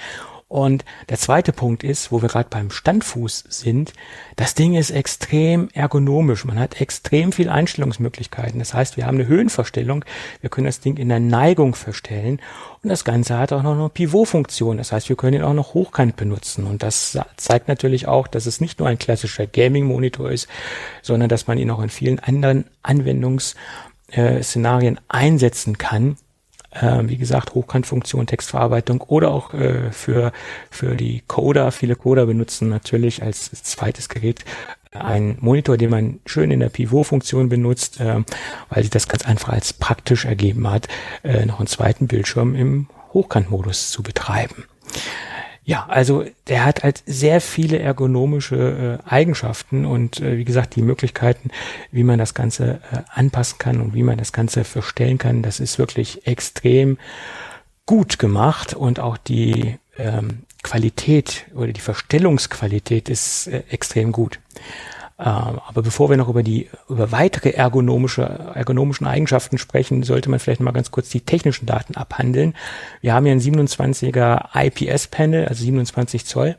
Und 0.56 0.86
der 1.10 1.18
zweite 1.18 1.52
Punkt 1.52 1.84
ist, 1.84 2.14
wo 2.14 2.22
wir 2.22 2.30
gerade 2.30 2.48
beim 2.50 2.72
Standfuß 2.72 3.44
sind, 3.50 3.92
das 4.38 4.56
Ding 4.56 4.76
ist 4.76 4.90
extrem 4.90 5.68
ergonomisch. 5.74 6.46
Man 6.46 6.58
hat 6.58 6.80
extrem 6.80 7.34
viel 7.34 7.50
Einstellungsmöglichkeiten. 7.50 8.60
Das 8.60 8.74
heißt, 8.74 8.96
wir 8.96 9.06
haben 9.06 9.16
eine 9.16 9.28
Höhenverstellung, 9.28 10.06
wir 10.40 10.50
können 10.50 10.68
das 10.68 10.80
Ding 10.80 10.96
in 10.96 11.10
der 11.10 11.20
Neigung 11.20 11.76
verstellen 11.76 12.40
und 12.82 12.88
das 12.88 13.04
Ganze 13.04 13.38
hat 13.38 13.52
auch 13.52 13.64
noch 13.64 13.74
eine 13.74 13.90
Pivot-Funktion. 13.90 14.78
Das 14.78 14.94
heißt, 14.94 15.10
wir 15.10 15.18
können 15.18 15.36
ihn 15.36 15.44
auch 15.44 15.54
noch 15.54 15.74
hochkant 15.74 16.16
benutzen. 16.16 16.64
Und 16.64 16.84
das 16.84 17.20
zeigt 17.36 17.68
natürlich 17.68 18.08
auch, 18.08 18.30
dass 18.30 18.46
es 18.46 18.62
nicht 18.62 18.80
nur 18.80 18.88
ein 18.88 18.98
klassischer 18.98 19.48
Gaming-Monitor 19.48 20.32
ist, 20.32 20.48
sondern 21.02 21.28
dass 21.28 21.48
man 21.48 21.58
ihn 21.58 21.70
auch 21.70 21.82
in 21.82 21.90
vielen 21.90 22.20
anderen 22.20 22.64
Anwendungsszenarien 22.82 25.02
einsetzen 25.10 25.78
kann 25.78 26.16
äh, 26.82 27.02
wie 27.04 27.18
gesagt, 27.18 27.56
Hochkantfunktion, 27.56 28.28
Textverarbeitung 28.28 29.02
oder 29.02 29.32
auch 29.32 29.54
äh, 29.54 29.92
für, 29.92 30.32
für 30.70 30.96
die 30.96 31.24
Coder. 31.28 31.72
Viele 31.72 31.96
Coder 31.96 32.26
benutzen 32.26 32.70
natürlich 32.70 33.24
als 33.24 33.52
zweites 33.64 34.10
Gerät 34.10 34.46
ein 34.92 35.38
Monitor, 35.42 35.78
den 35.78 35.90
man 35.90 36.20
schön 36.26 36.52
in 36.52 36.62
der 36.62 36.70
Pivot-Funktion 36.70 37.50
benutzt, 37.50 38.00
äh, 38.00 38.24
weil 38.70 38.84
sich 38.84 38.90
das 38.90 39.08
ganz 39.08 39.26
einfach 39.26 39.50
als 39.50 39.74
praktisch 39.74 40.26
ergeben 40.26 40.70
hat, 40.70 40.88
äh, 41.24 41.46
noch 41.46 41.60
einen 41.60 41.68
zweiten 41.68 42.08
Bildschirm 42.08 42.56
im 42.56 42.88
Hochkantmodus 43.14 43.92
zu 43.92 44.04
betreiben. 44.04 44.66
Ja, 45.68 45.88
also 45.88 46.24
der 46.48 46.64
hat 46.64 46.84
halt 46.84 47.02
sehr 47.08 47.42
viele 47.42 47.80
ergonomische 47.80 49.00
äh, 49.04 49.10
Eigenschaften 49.10 49.86
und 49.86 50.20
äh, 50.20 50.38
wie 50.38 50.46
gesagt, 50.46 50.76
die 50.76 50.84
Möglichkeiten, 50.84 51.50
wie 51.92 52.04
man 52.04 52.20
das 52.20 52.36
Ganze 52.36 52.82
äh, 52.92 53.00
anpassen 53.12 53.58
kann 53.58 53.82
und 53.82 53.96
wie 53.96 54.04
man 54.04 54.20
das 54.20 54.32
Ganze 54.32 54.64
verstellen 54.64 55.18
kann, 55.18 55.42
das 55.42 55.60
ist 55.60 55.80
wirklich 55.80 56.28
extrem 56.28 57.00
gut 57.88 58.20
gemacht 58.20 58.76
und 58.76 59.00
auch 59.00 59.18
die 59.18 59.80
ähm, 59.98 60.44
Qualität 60.62 61.46
oder 61.56 61.74
die 61.74 61.82
Verstellungsqualität 61.82 63.10
ist 63.10 63.48
äh, 63.48 63.64
extrem 63.70 64.12
gut. 64.12 64.40
Ähm, 65.18 65.62
aber 65.66 65.82
bevor 65.82 66.10
wir 66.10 66.18
noch 66.18 66.28
über 66.28 66.44
die 66.44 66.70
über 66.90 67.14
weitere 67.14 67.52
ergonomische 67.52 68.24
ergonomischen 68.54 69.08
Eigenschaften 69.08 69.58
sprechen, 69.58 70.04
sollte 70.04 70.30
man 70.30 70.40
vielleicht 70.40 70.60
mal 70.60 70.72
ganz 70.72 70.92
kurz 70.92 71.08
die 71.08 71.22
technischen 71.22 71.66
Daten 71.66 71.96
abhandeln. 71.96 72.54
Wir 73.00 73.14
haben 73.14 73.26
hier 73.26 73.34
ein 73.34 73.40
27er 73.40 74.50
IPS-Panel, 74.54 75.48
also 75.48 75.64
27 75.64 76.26
Zoll 76.26 76.58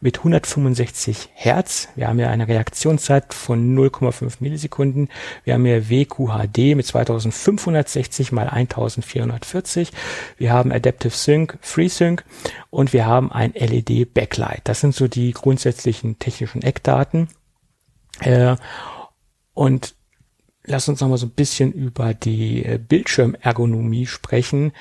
mit 0.00 0.18
165 0.18 1.28
Hertz. 1.34 1.88
Wir 1.96 2.08
haben 2.08 2.16
hier 2.16 2.30
eine 2.30 2.48
Reaktionszeit 2.48 3.34
von 3.34 3.76
0,5 3.76 4.36
Millisekunden. 4.40 5.10
Wir 5.44 5.52
haben 5.52 5.66
hier 5.66 5.90
WQHD 5.90 6.76
mit 6.76 6.86
2560 6.86 8.32
mal 8.32 8.48
1440. 8.48 9.92
Wir 10.38 10.50
haben 10.50 10.72
Adaptive 10.72 11.14
Sync, 11.14 11.58
FreeSync 11.60 12.24
und 12.70 12.94
wir 12.94 13.04
haben 13.04 13.30
ein 13.30 13.52
LED 13.52 14.14
Backlight. 14.14 14.62
Das 14.64 14.80
sind 14.80 14.94
so 14.94 15.08
die 15.08 15.32
grundsätzlichen 15.32 16.18
technischen 16.18 16.62
Eckdaten. 16.62 17.28
Äh, 18.20 18.56
und 19.54 19.94
lass 20.64 20.88
uns 20.88 21.00
noch 21.00 21.08
mal 21.08 21.18
so 21.18 21.26
ein 21.26 21.30
bisschen 21.30 21.72
über 21.72 22.14
die 22.14 22.64
äh, 22.64 22.78
Bildschirmergonomie 22.78 24.06
sprechen. 24.06 24.72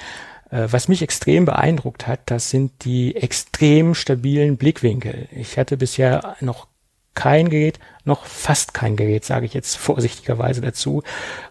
Äh, 0.50 0.68
was 0.70 0.88
mich 0.88 1.02
extrem 1.02 1.46
beeindruckt 1.46 2.08
hat, 2.08 2.22
das 2.26 2.50
sind 2.50 2.86
die 2.86 3.16
extrem 3.16 3.96
stabilen 3.96 4.58
Blickwinkel. 4.58 5.28
Ich 5.32 5.58
hatte 5.58 5.78
bisher 5.78 6.36
noch 6.42 6.68
kein 7.14 7.50
Gerät, 7.50 7.80
noch 8.06 8.26
fast 8.26 8.76
kein 8.76 8.96
Gerät, 8.96 9.26
sage 9.26 9.48
ich 9.48 9.54
jetzt 9.56 9.76
vorsichtigerweise 9.76 10.62
dazu, 10.62 11.02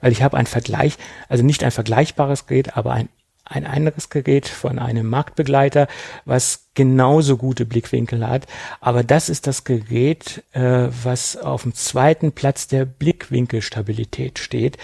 weil 0.01 0.13
ich 0.13 0.23
habe 0.23 0.37
ein 0.37 0.47
Vergleich, 0.47 0.97
also 1.29 1.45
nicht 1.45 1.65
ein 1.65 1.73
vergleichbares 1.73 2.47
Gerät, 2.47 2.77
aber 2.77 2.93
ein 2.93 3.09
ein 3.49 3.65
anderes 3.65 4.11
Gerät 4.11 4.49
von 4.49 4.79
einem 4.79 5.07
Marktbegleiter, 5.09 5.87
was 6.25 6.67
genauso 6.75 7.37
gute 7.37 7.65
Blickwinkel 7.65 8.27
hat. 8.27 8.47
Aber 8.81 9.03
das 9.03 9.29
ist 9.29 9.47
das 9.47 9.65
Gerät, 9.65 10.45
äh, 10.53 10.89
was 11.03 11.37
auf 11.37 11.63
dem 11.63 11.75
zweiten 11.75 12.33
Platz 12.33 12.67
der 12.67 12.85
Blickwinkelstabilität 12.85 14.39
steht. 14.39 14.77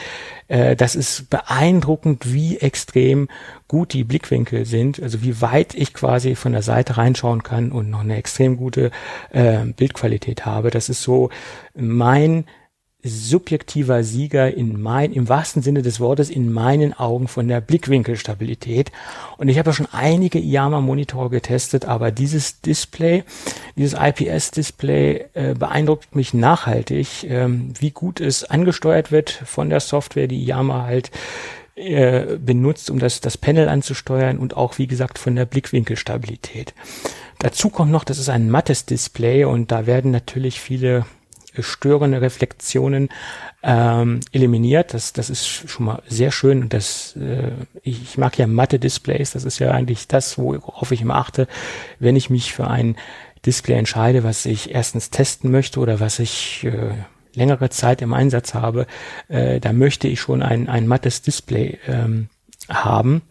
Äh, 0.48 0.76
das 0.76 0.94
ist 0.94 1.28
beeindruckend, 1.28 2.32
wie 2.32 2.56
extrem 2.58 3.28
gut 3.68 3.92
die 3.92 4.04
Blickwinkel 4.04 4.64
sind, 4.64 5.02
also 5.02 5.22
wie 5.22 5.40
weit 5.40 5.74
ich 5.74 5.92
quasi 5.92 6.34
von 6.34 6.52
der 6.52 6.62
Seite 6.62 6.96
reinschauen 6.96 7.42
kann 7.42 7.72
und 7.72 7.90
noch 7.90 8.00
eine 8.00 8.16
extrem 8.16 8.56
gute 8.56 8.90
äh, 9.30 9.64
Bildqualität 9.64 10.46
habe. 10.46 10.70
Das 10.70 10.88
ist 10.88 11.02
so 11.02 11.30
mein 11.74 12.46
subjektiver 13.04 14.04
Sieger 14.04 14.54
in 14.54 14.80
mein, 14.80 15.12
im 15.12 15.28
wahrsten 15.28 15.62
Sinne 15.62 15.82
des 15.82 15.98
Wortes 15.98 16.30
in 16.30 16.52
meinen 16.52 16.92
Augen 16.92 17.26
von 17.26 17.48
der 17.48 17.60
Blickwinkelstabilität. 17.60 18.92
Und 19.38 19.48
ich 19.48 19.58
habe 19.58 19.70
ja 19.70 19.74
schon 19.74 19.88
einige 19.90 20.38
IAMA-Monitore 20.38 21.30
getestet, 21.30 21.84
aber 21.84 22.12
dieses 22.12 22.60
Display, 22.60 23.24
dieses 23.76 23.98
IPS-Display 23.98 25.24
äh, 25.34 25.54
beeindruckt 25.54 26.14
mich 26.14 26.32
nachhaltig, 26.32 27.24
ähm, 27.24 27.72
wie 27.78 27.90
gut 27.90 28.20
es 28.20 28.44
angesteuert 28.44 29.10
wird 29.10 29.30
von 29.30 29.68
der 29.68 29.80
Software, 29.80 30.28
die 30.28 30.44
IAMA 30.44 30.84
halt 30.84 31.10
äh, 31.74 32.36
benutzt, 32.36 32.88
um 32.90 33.00
das, 33.00 33.20
das 33.20 33.36
Panel 33.36 33.68
anzusteuern 33.68 34.38
und 34.38 34.56
auch, 34.56 34.78
wie 34.78 34.86
gesagt, 34.86 35.18
von 35.18 35.34
der 35.34 35.46
Blickwinkelstabilität. 35.46 36.72
Dazu 37.40 37.70
kommt 37.70 37.90
noch, 37.90 38.04
das 38.04 38.18
ist 38.18 38.28
ein 38.28 38.48
mattes 38.48 38.86
Display 38.86 39.44
und 39.44 39.72
da 39.72 39.86
werden 39.86 40.12
natürlich 40.12 40.60
viele 40.60 41.04
störende 41.58 42.20
Reflexionen 42.20 43.08
ähm, 43.62 44.20
eliminiert. 44.32 44.94
Das, 44.94 45.12
das 45.12 45.30
ist 45.30 45.46
schon 45.46 45.86
mal 45.86 46.02
sehr 46.08 46.30
schön. 46.32 46.62
Und 46.62 46.72
das, 46.72 47.16
äh, 47.16 47.52
ich, 47.82 48.18
mag 48.18 48.38
ja 48.38 48.46
matte 48.46 48.78
Displays. 48.78 49.32
Das 49.32 49.44
ist 49.44 49.58
ja 49.58 49.70
eigentlich 49.70 50.08
das, 50.08 50.38
worauf 50.38 50.90
ich 50.92 51.02
immer 51.02 51.16
achte, 51.16 51.46
wenn 51.98 52.16
ich 52.16 52.30
mich 52.30 52.52
für 52.52 52.68
ein 52.68 52.96
Display 53.44 53.76
entscheide, 53.76 54.24
was 54.24 54.46
ich 54.46 54.74
erstens 54.74 55.10
testen 55.10 55.50
möchte 55.50 55.80
oder 55.80 56.00
was 56.00 56.18
ich 56.18 56.64
äh, 56.64 56.92
längere 57.34 57.70
Zeit 57.70 58.02
im 58.02 58.12
Einsatz 58.12 58.54
habe. 58.54 58.86
Äh, 59.28 59.60
da 59.60 59.72
möchte 59.72 60.08
ich 60.08 60.20
schon 60.20 60.42
ein, 60.42 60.68
ein 60.68 60.86
mattes 60.86 61.22
Display 61.22 61.78
ähm, 61.86 62.28
haben. 62.68 63.22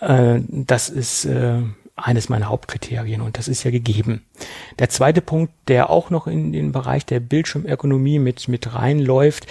Äh, 0.00 0.40
das 0.48 0.88
ist 0.88 1.24
äh, 1.24 1.62
eines 1.98 2.28
meiner 2.28 2.48
Hauptkriterien 2.48 3.20
und 3.20 3.38
das 3.38 3.48
ist 3.48 3.64
ja 3.64 3.70
gegeben. 3.70 4.24
Der 4.78 4.88
zweite 4.88 5.20
Punkt, 5.20 5.52
der 5.68 5.90
auch 5.90 6.10
noch 6.10 6.26
in 6.26 6.52
den 6.52 6.72
Bereich 6.72 7.04
der 7.04 7.20
Bildschirmergonomie 7.20 8.18
mit, 8.18 8.48
mit 8.48 8.74
reinläuft, 8.74 9.46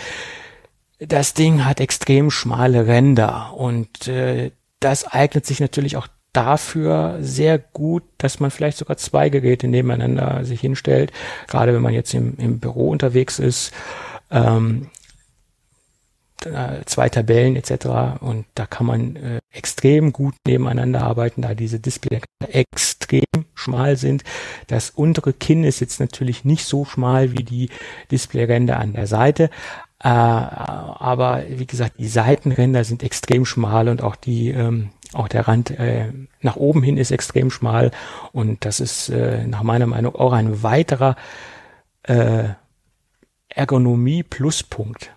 das 0.99 1.33
Ding 1.33 1.65
hat 1.65 1.79
extrem 1.79 2.31
schmale 2.31 2.87
Ränder 2.87 3.53
und 3.55 4.07
äh, 4.07 4.51
das 4.79 5.05
eignet 5.05 5.45
sich 5.45 5.59
natürlich 5.59 5.97
auch 5.97 6.07
dafür 6.33 7.17
sehr 7.21 7.57
gut, 7.57 8.03
dass 8.17 8.39
man 8.39 8.51
vielleicht 8.51 8.77
sogar 8.77 8.97
zwei 8.97 9.29
Geräte 9.29 9.67
nebeneinander 9.67 10.45
sich 10.45 10.61
hinstellt, 10.61 11.11
gerade 11.47 11.73
wenn 11.73 11.81
man 11.81 11.93
jetzt 11.93 12.13
im, 12.13 12.35
im 12.37 12.59
Büro 12.59 12.89
unterwegs 12.89 13.39
ist. 13.39 13.73
Ähm, 14.29 14.83
äh, 14.83 14.96
zwei 16.85 17.09
Tabellen 17.09 17.55
etc. 17.55 18.21
Und 18.21 18.45
da 18.55 18.65
kann 18.65 18.85
man 18.85 19.15
äh, 19.15 19.39
extrem 19.51 20.13
gut 20.13 20.35
nebeneinander 20.45 21.01
arbeiten, 21.03 21.41
da 21.41 21.55
diese 21.55 21.79
Displays 21.79 22.21
extrem 22.51 23.23
schmal 23.55 23.97
sind. 23.97 24.23
Das 24.67 24.91
untere 24.91 25.33
Kinn 25.33 25.63
ist 25.63 25.79
jetzt 25.79 25.99
natürlich 25.99 26.45
nicht 26.45 26.65
so 26.65 26.85
schmal 26.85 27.31
wie 27.33 27.43
die 27.43 27.69
Displayränder 28.11 28.79
an 28.79 28.93
der 28.93 29.07
Seite. 29.07 29.49
Äh, 30.03 30.09
aber 30.09 31.43
wie 31.49 31.65
gesagt, 31.65 31.93
die 31.97 32.07
Seitenränder 32.07 32.83
sind 32.83 33.03
extrem 33.03 33.45
schmal 33.45 33.89
und 33.89 34.03
auch 34.03 34.15
die 34.15 34.49
ähm, 34.49 34.89
auch 35.13 35.27
der 35.27 35.47
Rand 35.47 35.71
äh, 35.71 36.11
nach 36.41 36.57
oben 36.57 36.83
hin 36.83 36.97
ist 36.97 37.11
extrem 37.11 37.49
schmal 37.49 37.91
und 38.33 38.65
das 38.65 38.79
ist 38.81 39.09
äh, 39.09 39.47
nach 39.47 39.63
meiner 39.63 39.87
Meinung 39.87 40.15
auch 40.15 40.33
ein 40.33 40.63
weiterer 40.63 41.15
äh, 42.03 42.49
Ergonomie-Pluspunkt 43.49 45.11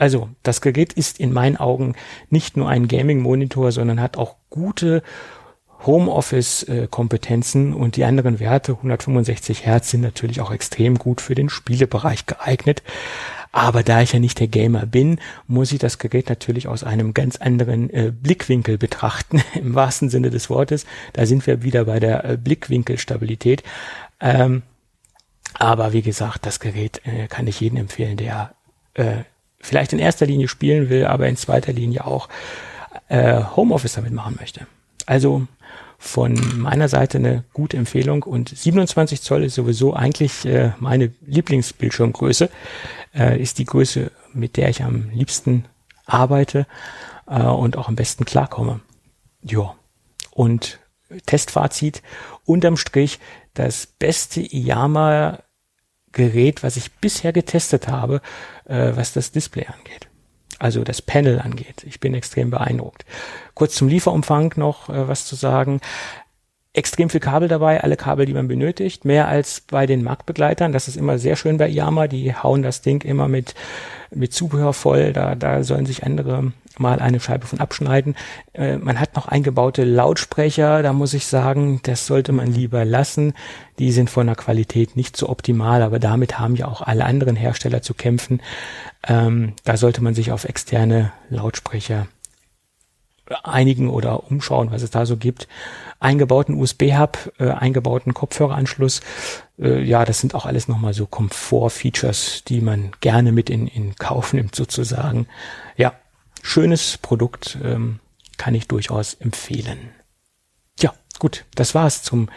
also, 0.00 0.30
das 0.42 0.62
Gerät 0.62 0.94
ist 0.94 1.20
in 1.20 1.30
meinen 1.30 1.58
Augen 1.58 1.94
nicht 2.30 2.56
nur 2.56 2.70
ein 2.70 2.88
Gaming-Monitor, 2.88 3.70
sondern 3.70 4.00
hat 4.00 4.16
auch 4.16 4.36
gute 4.48 5.02
Homeoffice-Kompetenzen 5.84 7.74
und 7.74 7.96
die 7.96 8.04
anderen 8.04 8.40
Werte, 8.40 8.72
165 8.72 9.66
Hertz, 9.66 9.90
sind 9.90 10.00
natürlich 10.00 10.40
auch 10.40 10.52
extrem 10.52 10.96
gut 10.96 11.20
für 11.20 11.34
den 11.34 11.50
Spielebereich 11.50 12.24
geeignet. 12.24 12.82
Aber 13.52 13.82
da 13.82 14.00
ich 14.00 14.14
ja 14.14 14.20
nicht 14.20 14.40
der 14.40 14.48
Gamer 14.48 14.86
bin, 14.86 15.20
muss 15.46 15.70
ich 15.70 15.78
das 15.80 15.98
Gerät 15.98 16.30
natürlich 16.30 16.66
aus 16.66 16.82
einem 16.82 17.12
ganz 17.12 17.36
anderen 17.36 17.90
äh, 17.90 18.10
Blickwinkel 18.10 18.78
betrachten, 18.78 19.42
im 19.54 19.74
wahrsten 19.74 20.08
Sinne 20.08 20.30
des 20.30 20.48
Wortes. 20.48 20.86
Da 21.12 21.26
sind 21.26 21.46
wir 21.46 21.62
wieder 21.62 21.84
bei 21.84 22.00
der 22.00 22.24
äh, 22.24 22.36
Blickwinkelstabilität. 22.38 23.62
Ähm, 24.18 24.62
aber 25.52 25.92
wie 25.92 26.00
gesagt, 26.00 26.46
das 26.46 26.58
Gerät 26.58 27.02
äh, 27.04 27.26
kann 27.26 27.46
ich 27.46 27.60
jedem 27.60 27.76
empfehlen, 27.76 28.16
der 28.16 28.54
äh, 28.94 29.24
vielleicht 29.60 29.92
in 29.92 29.98
erster 29.98 30.26
Linie 30.26 30.48
spielen 30.48 30.88
will, 30.88 31.06
aber 31.06 31.28
in 31.28 31.36
zweiter 31.36 31.72
Linie 31.72 32.04
auch 32.06 32.28
äh, 33.08 33.42
Homeoffice 33.56 33.94
damit 33.94 34.12
machen 34.12 34.36
möchte. 34.38 34.66
Also 35.06 35.46
von 35.98 36.34
meiner 36.58 36.88
Seite 36.88 37.18
eine 37.18 37.44
gute 37.52 37.76
Empfehlung 37.76 38.22
und 38.22 38.48
27 38.48 39.20
Zoll 39.20 39.44
ist 39.44 39.54
sowieso 39.54 39.94
eigentlich 39.94 40.46
äh, 40.46 40.72
meine 40.78 41.12
Lieblingsbildschirmgröße, 41.26 42.48
äh, 43.14 43.40
ist 43.40 43.58
die 43.58 43.66
Größe, 43.66 44.10
mit 44.32 44.56
der 44.56 44.70
ich 44.70 44.82
am 44.82 45.10
liebsten 45.10 45.66
arbeite 46.06 46.66
äh, 47.26 47.42
und 47.42 47.76
auch 47.76 47.88
am 47.88 47.96
besten 47.96 48.24
klarkomme. 48.24 48.80
Ja. 49.42 49.74
Und 50.30 50.78
Testfazit, 51.26 52.02
unterm 52.44 52.76
Strich 52.76 53.18
das 53.54 53.86
beste 53.86 54.40
IAMA 54.40 55.40
Gerät, 56.12 56.62
was 56.62 56.76
ich 56.76 56.92
bisher 56.92 57.32
getestet 57.32 57.88
habe, 57.88 58.20
äh, 58.66 58.92
was 58.94 59.12
das 59.12 59.32
Display 59.32 59.66
angeht. 59.66 60.08
Also 60.58 60.84
das 60.84 61.00
Panel 61.00 61.40
angeht. 61.40 61.84
Ich 61.84 62.00
bin 62.00 62.14
extrem 62.14 62.50
beeindruckt. 62.50 63.04
Kurz 63.54 63.74
zum 63.74 63.88
Lieferumfang 63.88 64.52
noch 64.56 64.90
äh, 64.90 65.08
was 65.08 65.24
zu 65.24 65.34
sagen. 65.34 65.80
Extrem 66.72 67.10
viel 67.10 67.20
Kabel 67.20 67.48
dabei, 67.48 67.82
alle 67.82 67.96
Kabel, 67.96 68.26
die 68.26 68.34
man 68.34 68.46
benötigt, 68.46 69.04
mehr 69.04 69.26
als 69.26 69.62
bei 69.62 69.86
den 69.86 70.04
Marktbegleitern. 70.04 70.72
Das 70.72 70.86
ist 70.86 70.96
immer 70.96 71.18
sehr 71.18 71.34
schön 71.34 71.56
bei 71.56 71.66
Yama. 71.66 72.06
Die 72.06 72.34
hauen 72.34 72.62
das 72.62 72.82
Ding 72.82 73.02
immer 73.02 73.26
mit, 73.26 73.54
mit 74.10 74.32
Zubehör 74.32 74.72
voll. 74.72 75.12
Da, 75.12 75.34
da 75.34 75.64
sollen 75.64 75.86
sich 75.86 76.04
andere 76.04 76.52
mal 76.80 76.98
eine 76.98 77.20
Scheibe 77.20 77.46
von 77.46 77.60
abschneiden. 77.60 78.16
Äh, 78.52 78.76
man 78.78 78.98
hat 78.98 79.14
noch 79.16 79.28
eingebaute 79.28 79.84
Lautsprecher, 79.84 80.82
da 80.82 80.92
muss 80.92 81.14
ich 81.14 81.26
sagen, 81.26 81.80
das 81.82 82.06
sollte 82.06 82.32
man 82.32 82.52
lieber 82.52 82.84
lassen. 82.84 83.34
Die 83.78 83.92
sind 83.92 84.10
von 84.10 84.26
der 84.26 84.36
Qualität 84.36 84.96
nicht 84.96 85.16
so 85.16 85.28
optimal, 85.28 85.82
aber 85.82 85.98
damit 85.98 86.38
haben 86.38 86.56
ja 86.56 86.66
auch 86.66 86.82
alle 86.82 87.04
anderen 87.04 87.36
Hersteller 87.36 87.82
zu 87.82 87.94
kämpfen. 87.94 88.40
Ähm, 89.06 89.54
da 89.64 89.76
sollte 89.76 90.02
man 90.02 90.14
sich 90.14 90.32
auf 90.32 90.44
externe 90.44 91.12
Lautsprecher 91.28 92.06
einigen 93.44 93.88
oder 93.88 94.30
umschauen, 94.30 94.70
was 94.70 94.82
es 94.82 94.90
da 94.90 95.06
so 95.06 95.16
gibt. 95.16 95.48
Eingebauten 95.98 96.54
USB-Hub, 96.54 97.32
äh, 97.38 97.50
eingebauten 97.50 98.14
Kopfhöreranschluss. 98.14 99.00
Äh, 99.58 99.82
ja, 99.82 100.04
das 100.04 100.20
sind 100.20 100.34
auch 100.34 100.46
alles 100.46 100.68
nochmal 100.68 100.94
so 100.94 101.06
Komfort-Features, 101.06 102.44
die 102.44 102.60
man 102.60 102.92
gerne 103.00 103.32
mit 103.32 103.50
in, 103.50 103.66
in 103.66 103.94
Kauf 103.96 104.32
nimmt 104.32 104.54
sozusagen. 104.54 105.26
Ja, 105.76 105.92
schönes 106.42 106.98
Produkt, 106.98 107.58
ähm, 107.62 108.00
kann 108.36 108.54
ich 108.54 108.68
durchaus 108.68 109.14
empfehlen. 109.14 109.90
Ja, 110.78 110.94
gut, 111.18 111.44
das 111.54 111.74
war's 111.74 112.02
zum 112.02 112.28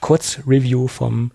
Kurzreview 0.00 0.88
vom 0.88 1.32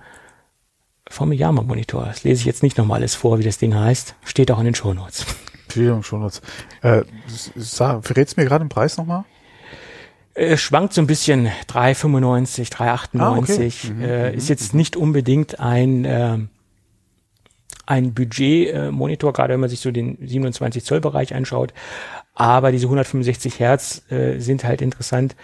vom 1.10 1.34
Yama 1.34 1.64
Monitor. 1.64 2.06
Das 2.06 2.24
lese 2.24 2.42
ich 2.42 2.46
jetzt 2.46 2.62
nicht 2.62 2.78
nochmal 2.78 3.00
alles 3.00 3.16
vor, 3.16 3.40
wie 3.40 3.44
das 3.44 3.58
Ding 3.58 3.74
heißt. 3.74 4.14
Steht 4.24 4.52
auch 4.52 4.60
in 4.60 4.66
den 4.66 4.76
Shownotes. 4.76 5.26
Steht 5.68 6.06
Shownotes. 6.06 6.42
Äh, 6.82 7.02
verrätst 8.02 8.38
mir 8.38 8.46
gerade 8.46 8.64
den 8.64 8.70
Preis 8.70 8.98
nochmal? 8.98 9.26
Es 10.34 10.52
äh, 10.52 10.58
schwankt 10.58 10.94
so 10.94 11.02
ein 11.02 11.08
bisschen 11.08 11.48
3,95, 11.68 12.72
3,98. 12.72 13.20
Ah, 13.20 13.38
okay. 13.38 13.72
mhm, 13.92 14.02
äh, 14.02 14.32
mhm, 14.32 14.38
ist 14.38 14.50
jetzt 14.50 14.74
mhm. 14.74 14.78
nicht 14.78 14.96
unbedingt 14.96 15.60
ein 15.60 16.06
äh, 16.06 16.38
ein 17.90 18.14
Budget-Monitor, 18.14 19.34
gerade 19.34 19.54
wenn 19.54 19.60
man 19.60 19.70
sich 19.70 19.80
so 19.80 19.90
den 19.90 20.18
27 20.22 20.84
Zoll 20.84 21.02
Bereich 21.02 21.34
anschaut. 21.34 21.74
Aber 22.36 22.72
diese 22.72 22.86
165 22.86 23.60
Hertz 23.60 24.04
äh, 24.12 24.38
sind 24.38 24.64
halt 24.64 24.82
interessant. 24.82 25.36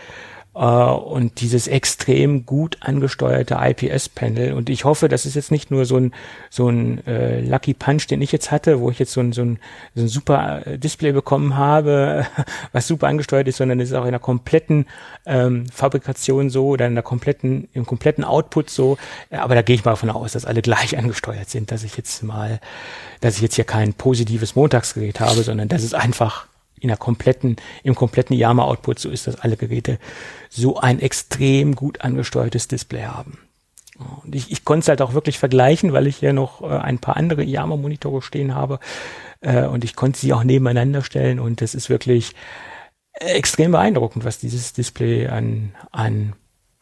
Uh, 0.58 0.94
und 0.94 1.42
dieses 1.42 1.68
extrem 1.68 2.46
gut 2.46 2.78
angesteuerte 2.80 3.58
IPS-Panel. 3.60 4.54
Und 4.54 4.70
ich 4.70 4.86
hoffe, 4.86 5.10
das 5.10 5.26
ist 5.26 5.36
jetzt 5.36 5.52
nicht 5.52 5.70
nur 5.70 5.84
so 5.84 5.98
ein, 5.98 6.14
so 6.50 6.70
ein 6.70 7.06
äh, 7.06 7.42
Lucky 7.42 7.74
Punch, 7.74 8.08
den 8.08 8.22
ich 8.22 8.32
jetzt 8.32 8.52
hatte, 8.52 8.80
wo 8.80 8.90
ich 8.90 8.98
jetzt 8.98 9.12
so 9.12 9.20
ein, 9.20 9.34
so 9.34 9.42
ein, 9.42 9.60
so 9.96 10.04
ein 10.04 10.08
super 10.08 10.66
äh, 10.66 10.80
Display 10.80 11.12
bekommen 11.12 11.58
habe, 11.58 12.26
was 12.72 12.88
super 12.88 13.08
angesteuert 13.08 13.50
ist, 13.50 13.58
sondern 13.58 13.82
es 13.82 13.90
ist 13.90 13.96
auch 13.96 14.06
in 14.06 14.12
der 14.12 14.22
kompletten 14.22 14.86
ähm, 15.26 15.66
Fabrikation 15.74 16.50
so 16.50 16.68
oder 16.68 16.88
in 16.88 16.96
der 16.96 17.04
kompletten, 17.04 17.68
im 17.74 17.86
kompletten 17.86 18.24
Output 18.24 18.70
so. 18.70 18.98
Aber 19.32 19.56
da 19.56 19.62
gehe 19.62 19.76
ich 19.76 19.84
mal 19.84 19.92
davon 19.92 20.10
aus, 20.10 20.32
dass 20.32 20.46
alle 20.46 20.62
gleich 20.62 20.98
angesteuert 20.98 21.50
sind, 21.50 21.70
dass 21.70 21.84
ich 21.84 21.98
jetzt 21.98 22.24
mal, 22.24 22.62
dass 23.20 23.36
ich 23.36 23.42
jetzt 23.42 23.56
hier 23.56 23.66
kein 23.66 23.94
positives 23.94 24.56
Montagsgerät 24.56 25.20
habe, 25.20 25.44
sondern 25.44 25.68
dass 25.68 25.84
es 25.84 25.94
einfach 25.94 26.48
in 26.86 26.90
der 26.90 26.98
kompletten, 26.98 27.56
im 27.84 27.96
kompletten 27.96 28.36
Yama-Output, 28.36 29.00
so 29.00 29.10
ist, 29.10 29.26
dass 29.26 29.40
alle 29.40 29.58
Geräte 29.58 29.98
so 30.50 30.78
ein 30.78 31.00
extrem 31.00 31.76
gut 31.76 32.02
angesteuertes 32.02 32.68
Display 32.68 33.06
haben. 33.06 33.40
Und 34.24 34.36
ich, 34.36 34.52
ich 34.52 34.64
konnte 34.66 34.84
es 34.84 34.88
halt 34.90 35.02
auch 35.02 35.14
wirklich 35.14 35.40
vergleichen, 35.40 35.94
weil 35.94 36.06
ich 36.06 36.18
hier 36.18 36.34
noch 36.34 36.62
äh, 36.62 36.68
ein 36.68 37.00
paar 37.00 37.18
andere 37.18 37.44
Yama-Monitore 37.44 38.22
stehen 38.22 38.54
habe 38.54 38.80
äh, 39.42 39.66
und 39.66 39.84
ich 39.84 39.96
konnte 39.96 40.20
sie 40.20 40.32
auch 40.34 40.44
nebeneinander 40.44 41.02
stellen 41.02 41.40
und 41.40 41.62
das 41.62 41.74
ist 41.74 41.90
wirklich 41.90 42.36
extrem 43.14 43.72
beeindruckend, 43.72 44.26
was 44.26 44.38
dieses 44.38 44.74
Display 44.74 45.28
an, 45.28 45.74
an, 45.92 46.34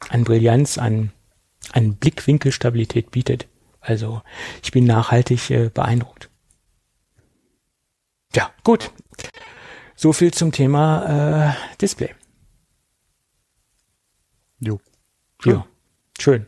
an 0.10 0.24
Brillanz, 0.26 0.78
an, 0.78 1.12
an 1.72 1.96
Blickwinkelstabilität 1.96 3.12
bietet. 3.12 3.48
Also 3.80 4.22
ich 4.64 4.72
bin 4.72 4.84
nachhaltig 4.84 5.50
äh, 5.50 5.70
beeindruckt. 5.70 6.30
Ja, 8.36 8.52
gut. 8.64 8.92
So 10.04 10.12
viel 10.12 10.34
zum 10.34 10.52
Thema 10.52 11.54
äh, 11.54 11.78
Display. 11.78 12.14
Jo. 14.60 14.82
Schön. 15.40 15.54
Ja, 15.54 15.66
schön. 16.20 16.48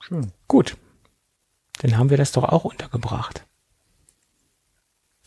Schön. 0.00 0.32
Gut. 0.46 0.74
Dann 1.82 1.98
haben 1.98 2.08
wir 2.08 2.16
das 2.16 2.32
doch 2.32 2.44
auch 2.44 2.64
untergebracht. 2.64 3.44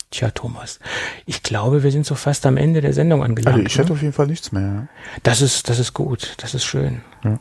Tja, 0.10 0.32
Thomas, 0.32 0.80
ich 1.28 1.44
glaube, 1.44 1.84
wir 1.84 1.92
sind 1.92 2.08
so 2.08 2.16
fast 2.16 2.48
am 2.48 2.58
Ende 2.58 2.82
der 2.82 2.94
Sendung 2.94 3.22
angelangt. 3.24 3.58
Also 3.58 3.68
ich 3.68 3.78
hätte 3.78 3.90
ne? 3.90 3.94
auf 3.94 4.02
jeden 4.02 4.14
Fall 4.14 4.26
nichts 4.26 4.52
mehr. 4.52 4.90
Das 5.22 5.42
ist, 5.42 5.70
das 5.70 5.78
ist 5.78 5.94
gut, 5.94 6.34
das 6.38 6.56
ist 6.56 6.66
schön. 6.66 7.04
Ja. 7.24 7.40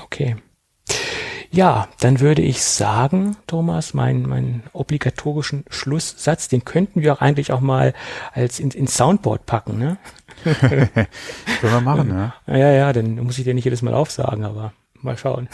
Okay. 0.00 0.36
Ja, 1.50 1.88
dann 2.00 2.20
würde 2.20 2.42
ich 2.42 2.62
sagen, 2.62 3.36
Thomas, 3.46 3.94
meinen 3.94 4.28
mein 4.28 4.62
obligatorischen 4.72 5.64
Schlusssatz, 5.70 6.48
den 6.48 6.64
könnten 6.64 7.00
wir 7.00 7.14
auch 7.14 7.20
eigentlich 7.20 7.52
auch 7.52 7.60
mal 7.60 7.94
als 8.32 8.60
in, 8.60 8.70
ins 8.70 8.96
Soundboard 8.96 9.46
packen, 9.46 9.78
ne? 9.78 9.98
Können 10.44 10.98
wir 11.60 11.80
machen, 11.80 12.10
ja. 12.10 12.34
Ja, 12.46 12.70
ja, 12.70 12.92
dann 12.92 13.16
muss 13.16 13.38
ich 13.38 13.44
dir 13.44 13.54
nicht 13.54 13.64
jedes 13.64 13.82
Mal 13.82 13.94
aufsagen, 13.94 14.44
aber 14.44 14.72
mal 15.02 15.16
schauen. 15.16 15.48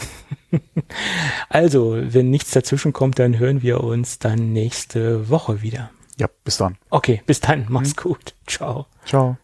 also, 1.49 1.97
wenn 1.97 2.29
nichts 2.29 2.51
dazwischen 2.51 2.93
kommt, 2.93 3.19
dann 3.19 3.39
hören 3.39 3.61
wir 3.61 3.83
uns 3.83 4.19
dann 4.19 4.53
nächste 4.53 5.29
Woche 5.29 5.61
wieder. 5.61 5.91
Ja, 6.17 6.27
bis 6.43 6.57
dann. 6.57 6.77
Okay, 6.89 7.21
bis 7.25 7.39
dann. 7.39 7.65
Mach's 7.69 7.95
mhm. 7.95 8.01
gut. 8.01 8.35
Ciao. 8.47 8.87
Ciao. 9.05 9.37